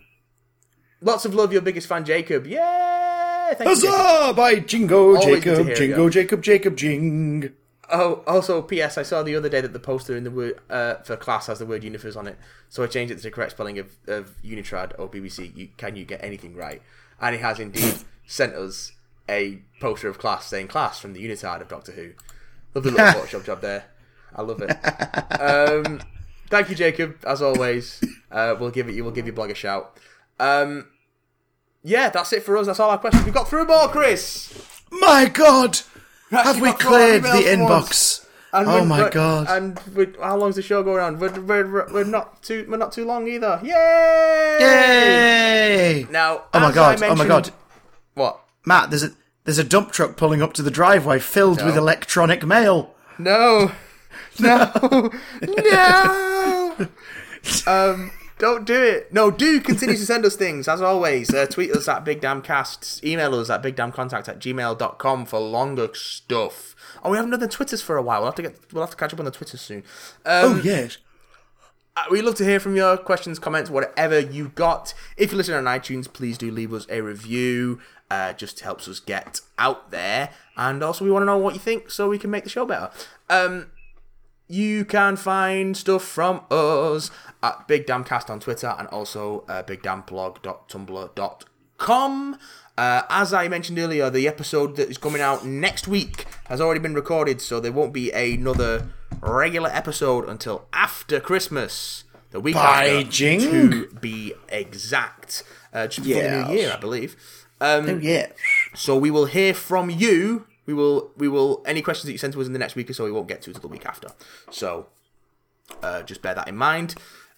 lots 1.00 1.24
of 1.24 1.34
love, 1.34 1.52
your 1.52 1.62
biggest 1.62 1.86
fan, 1.86 2.04
Jacob. 2.04 2.46
Yeah, 2.46 3.54
thank 3.54 3.70
you. 3.70 3.76
Jacob. 3.76 3.94
Huzzah! 3.94 4.32
By 4.34 4.58
Jingo, 4.60 5.16
Always 5.16 5.44
Jacob, 5.44 5.74
Jingo. 5.74 6.08
Jacob, 6.08 6.42
Jacob, 6.42 6.76
Jing. 6.76 7.52
Oh, 7.92 8.22
also, 8.26 8.62
P.S. 8.62 8.96
I 8.98 9.02
saw 9.02 9.22
the 9.22 9.34
other 9.34 9.48
day 9.48 9.60
that 9.60 9.72
the 9.72 9.80
poster 9.80 10.16
in 10.16 10.22
the 10.24 10.30
word 10.30 10.60
uh, 10.70 10.96
for 10.96 11.16
class 11.16 11.48
has 11.48 11.58
the 11.58 11.66
word 11.66 11.82
Unifers 11.82 12.16
on 12.16 12.26
it, 12.28 12.38
so 12.68 12.84
I 12.84 12.86
changed 12.86 13.12
it 13.12 13.16
to 13.16 13.22
the 13.22 13.30
correct 13.30 13.52
spelling 13.52 13.78
of, 13.78 13.96
of 14.06 14.36
Unitrad 14.44 14.92
or 14.98 15.08
BBC. 15.08 15.56
You, 15.56 15.68
can 15.76 15.96
you 15.96 16.04
get 16.04 16.22
anything 16.22 16.54
right? 16.54 16.82
And 17.20 17.34
he 17.34 17.40
has 17.40 17.58
indeed 17.58 17.94
sent 18.26 18.54
us 18.54 18.92
a 19.28 19.58
poster 19.80 20.08
of 20.08 20.18
class 20.18 20.46
saying 20.46 20.68
class 20.68 21.00
from 21.00 21.12
the 21.14 21.26
Unitard 21.26 21.60
of 21.60 21.68
Doctor 21.68 21.92
Who. 21.92 22.10
Lovely 22.74 22.92
little 22.92 23.06
Photoshop 23.22 23.44
job 23.44 23.60
there. 23.60 23.86
I 24.34 24.42
love 24.42 24.62
it. 24.62 24.70
Um, 25.40 26.00
thank 26.48 26.68
you, 26.70 26.76
Jacob. 26.76 27.16
As 27.26 27.42
always, 27.42 28.00
uh, 28.30 28.54
we'll 28.58 28.70
give 28.70 28.88
it. 28.88 28.94
You 28.94 29.02
will 29.02 29.10
give 29.10 29.26
your 29.26 29.34
blog 29.34 29.50
a 29.50 29.54
shout. 29.54 29.98
Um, 30.40 30.88
yeah, 31.82 32.08
that's 32.08 32.32
it 32.32 32.42
for 32.42 32.56
us. 32.56 32.66
That's 32.66 32.80
all 32.80 32.90
our 32.90 32.98
questions. 32.98 33.24
We've 33.24 33.34
got 33.34 33.48
through 33.48 33.60
them 33.60 33.70
all, 33.70 33.88
Chris. 33.88 34.82
My 34.90 35.26
God! 35.26 35.80
Have 36.30 36.60
we 36.60 36.68
got 36.68 36.80
through 36.80 36.90
all 36.90 36.96
our 36.96 37.20
cleared 37.20 37.22
the 37.22 37.28
emails 37.28 37.54
for 37.56 37.62
once. 37.62 37.88
inbox? 37.90 38.26
And 38.52 38.68
Oh 38.68 38.84
my 38.84 39.08
God. 39.10 39.46
And 39.48 39.78
how 40.20 40.36
long's 40.36 40.56
the 40.56 40.62
show 40.62 40.82
going 40.82 41.00
on? 41.00 41.18
We're, 41.20 41.40
we're, 41.40 41.92
we're 41.92 42.04
not 42.04 42.42
too 42.42 42.66
we're 42.68 42.78
not 42.78 42.92
too 42.92 43.04
long 43.04 43.28
either. 43.28 43.60
Yay! 43.62 44.56
Yay! 44.60 46.06
Now, 46.10 46.44
Oh 46.52 46.60
my 46.60 46.72
God! 46.72 47.00
Oh 47.02 47.14
my 47.14 47.26
God! 47.26 47.50
What? 48.14 48.40
Matt, 48.66 48.90
there's 48.90 49.04
a 49.04 49.10
there's 49.44 49.58
a 49.58 49.64
dump 49.64 49.92
truck 49.92 50.16
pulling 50.16 50.42
up 50.42 50.52
to 50.54 50.62
the 50.62 50.70
driveway 50.70 51.18
filled 51.18 51.64
with 51.64 51.76
electronic 51.76 52.44
mail. 52.44 52.94
No, 53.18 53.72
no, 54.40 55.12
no. 55.42 56.88
um, 57.66 58.10
don't 58.40 58.64
do 58.64 58.82
it. 58.82 59.12
No, 59.12 59.30
do 59.30 59.60
continue 59.60 59.94
to 59.96 60.06
send 60.06 60.24
us 60.24 60.34
things 60.34 60.66
as 60.66 60.80
always. 60.80 61.32
Uh, 61.32 61.46
tweet 61.46 61.70
us 61.72 61.86
at 61.86 62.04
Big 62.04 62.20
Damn 62.22 62.40
Casts. 62.40 63.04
Email 63.04 63.34
us 63.34 63.50
at 63.50 63.62
bigdamncontact 63.62 64.28
at 64.28 64.38
gmail.com 64.40 65.26
for 65.26 65.38
longer 65.38 65.90
stuff. 65.92 66.74
Oh, 67.04 67.10
we 67.10 67.18
haven't 67.18 67.32
done 67.32 67.40
the 67.40 67.48
Twitters 67.48 67.82
for 67.82 67.96
a 67.98 68.02
while. 68.02 68.20
We'll 68.20 68.28
have 68.28 68.36
to 68.36 68.42
get. 68.42 68.56
We'll 68.72 68.82
have 68.82 68.90
to 68.90 68.96
catch 68.96 69.12
up 69.12 69.18
on 69.18 69.26
the 69.26 69.30
Twitters 69.30 69.60
soon. 69.60 69.84
Um, 70.24 70.54
oh 70.56 70.60
yes. 70.64 70.96
Uh, 71.96 72.04
We'd 72.10 72.22
love 72.22 72.36
to 72.36 72.44
hear 72.44 72.58
from 72.58 72.76
your 72.76 72.96
questions, 72.96 73.38
comments, 73.38 73.68
whatever 73.68 74.18
you 74.18 74.48
got. 74.54 74.94
If 75.16 75.32
you 75.32 75.36
listen 75.36 75.54
on 75.54 75.64
iTunes, 75.64 76.10
please 76.10 76.38
do 76.38 76.50
leave 76.50 76.72
us 76.72 76.86
a 76.88 77.02
review. 77.02 77.80
Uh, 78.10 78.32
just 78.32 78.60
helps 78.60 78.88
us 78.88 79.00
get 79.00 79.40
out 79.58 79.90
there. 79.90 80.30
And 80.56 80.82
also, 80.82 81.04
we 81.04 81.10
want 81.10 81.22
to 81.22 81.26
know 81.26 81.38
what 81.38 81.54
you 81.54 81.60
think 81.60 81.90
so 81.90 82.08
we 82.08 82.18
can 82.18 82.30
make 82.30 82.44
the 82.44 82.50
show 82.50 82.64
better. 82.64 82.90
Um, 83.28 83.70
you 84.50 84.84
can 84.84 85.14
find 85.14 85.76
stuff 85.76 86.02
from 86.02 86.42
us 86.50 87.12
at 87.42 87.66
Big 87.68 87.86
Damn 87.86 88.04
Cast 88.04 88.28
on 88.30 88.40
Twitter 88.40 88.74
and 88.78 88.88
also 88.88 89.44
uh, 89.48 89.62
bigdamblog.tumblr.com. 89.62 92.38
Uh, 92.78 93.02
as 93.10 93.34
I 93.34 93.48
mentioned 93.48 93.78
earlier, 93.78 94.08
the 94.10 94.26
episode 94.28 94.76
that 94.76 94.88
is 94.88 94.96
coming 94.98 95.20
out 95.20 95.44
next 95.44 95.86
week 95.88 96.24
has 96.46 96.60
already 96.60 96.80
been 96.80 96.94
recorded, 96.94 97.40
so 97.40 97.58
there 97.60 97.72
won't 97.72 97.92
be 97.92 98.10
another 98.12 98.88
regular 99.20 99.68
episode 99.70 100.28
until 100.28 100.66
after 100.72 101.20
Christmas. 101.20 102.04
The 102.30 102.40
week 102.40 102.54
By 102.54 102.86
after, 102.86 103.10
jing. 103.10 103.40
to 103.40 103.88
be 104.00 104.32
exact. 104.48 105.42
Uh, 105.72 105.88
just 105.88 106.06
before 106.06 106.22
the 106.22 106.46
new 106.48 106.54
year, 106.54 106.72
I 106.72 106.76
believe. 106.76 107.16
Um, 107.60 107.88
Oh 107.88 107.98
yeah. 107.98 108.28
so 108.74 108.96
we 108.96 109.10
will 109.10 109.26
hear 109.26 109.52
from 109.52 109.90
you. 109.90 110.46
We 110.64 110.72
will. 110.72 111.10
We 111.16 111.26
will. 111.28 111.62
Any 111.66 111.82
questions 111.82 112.06
that 112.06 112.12
you 112.12 112.18
send 112.18 112.32
to 112.34 112.40
us 112.40 112.46
in 112.46 112.52
the 112.52 112.58
next 112.60 112.76
week 112.76 112.88
or 112.88 112.94
so, 112.94 113.04
we 113.04 113.10
won't 113.12 113.26
get 113.28 113.42
to 113.42 113.50
until 113.50 113.62
the 113.62 113.68
week 113.68 113.84
after. 113.84 114.08
So, 114.50 114.86
uh, 115.82 116.02
just 116.02 116.22
bear 116.22 116.34
that 116.34 116.46
in 116.48 116.56
mind. 116.56 116.94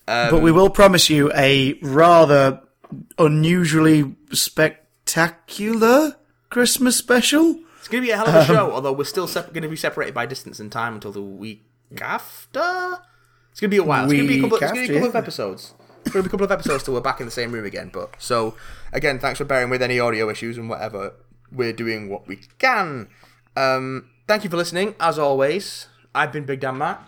Um, 0.09 0.31
But 0.31 0.43
we 0.43 0.51
will 0.53 0.71
promise 0.71 1.09
you 1.11 1.31
a 1.35 1.75
rather 1.83 2.61
unusually 3.19 4.15
spectacular 4.33 6.17
Christmas 6.51 6.97
special. 6.97 7.57
it's 7.79 7.89
going 7.89 8.03
to 8.03 8.07
be 8.07 8.11
a 8.13 8.17
hell 8.17 8.29
of 8.29 8.35
a 8.35 8.45
show. 8.45 8.73
Although 8.73 8.93
we're 8.93 9.05
still 9.05 9.27
sep- 9.27 9.53
going 9.53 9.63
to 9.63 9.69
be 9.69 9.77
separated 9.77 10.15
by 10.15 10.27
distance 10.27 10.61
and 10.61 10.71
time 10.71 10.95
until 10.95 11.13
the 11.13 11.23
week 11.23 11.65
after. 12.01 12.99
It's 13.51 13.61
going 13.61 13.69
to 13.71 13.75
be 13.75 13.77
a 13.79 13.83
while. 13.83 14.05
It's 14.05 14.13
going 14.13 14.27
to 14.27 14.33
be 14.33 14.39
a 14.39 14.43
couple. 14.43 14.59
Be 14.59 14.85
a 14.85 14.93
couple 14.95 15.09
of 15.09 15.17
episodes. 15.17 15.75
It's 16.05 16.11
going 16.13 16.23
to 16.25 16.29
be 16.29 16.31
a 16.31 16.31
couple 16.31 16.45
of 16.45 16.53
episodes 16.53 16.83
till 16.85 16.95
we're 16.95 17.01
back 17.01 17.21
in 17.21 17.27
the 17.27 17.33
same 17.33 17.53
room 17.53 17.65
again. 17.65 17.91
But 17.93 18.15
so 18.19 18.55
again, 18.93 19.19
thanks 19.19 19.39
for 19.39 19.45
bearing 19.45 19.71
with 19.71 19.83
any 19.83 20.01
audio 20.01 20.29
issues 20.31 20.59
and 20.59 20.69
whatever. 20.69 21.13
We're 21.53 21.73
doing 21.75 22.09
what 22.09 22.27
we 22.27 22.41
can. 22.59 23.09
Um, 23.57 24.09
thank 24.27 24.43
you 24.45 24.51
for 24.51 24.57
listening. 24.57 24.95
As 24.99 25.19
always, 25.19 25.87
I've 26.15 26.33
been 26.33 26.45
Big 26.45 26.61
Dan 26.61 26.79
Matt. 26.79 27.07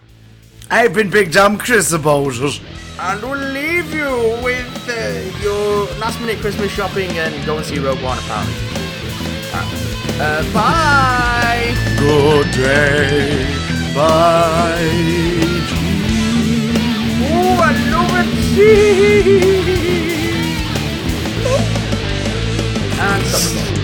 I've 0.70 0.94
been 0.94 1.10
Big 1.10 1.32
Dumb 1.32 1.58
Chris 1.58 1.92
about 1.92 2.34
it. 2.34 2.60
And 2.98 3.22
we'll 3.22 3.38
leave 3.52 3.92
you 3.92 4.38
with 4.42 4.88
uh, 4.88 5.20
your 5.42 5.86
last 5.98 6.20
minute 6.20 6.38
Christmas 6.38 6.70
shopping 6.70 7.10
and 7.10 7.44
go 7.44 7.56
and 7.58 7.66
see 7.66 7.78
Rogue 7.78 8.02
One, 8.02 8.18
apparently. 8.18 8.54
Uh, 9.52 9.64
uh 10.20 10.42
bye! 10.52 11.74
Good 11.98 12.50
day, 12.52 13.44
bye. 13.94 14.78
Oh, 17.30 17.58
I 17.60 17.72
love 17.90 18.14
it! 18.16 18.28
and 23.00 23.24
stop 23.26 23.83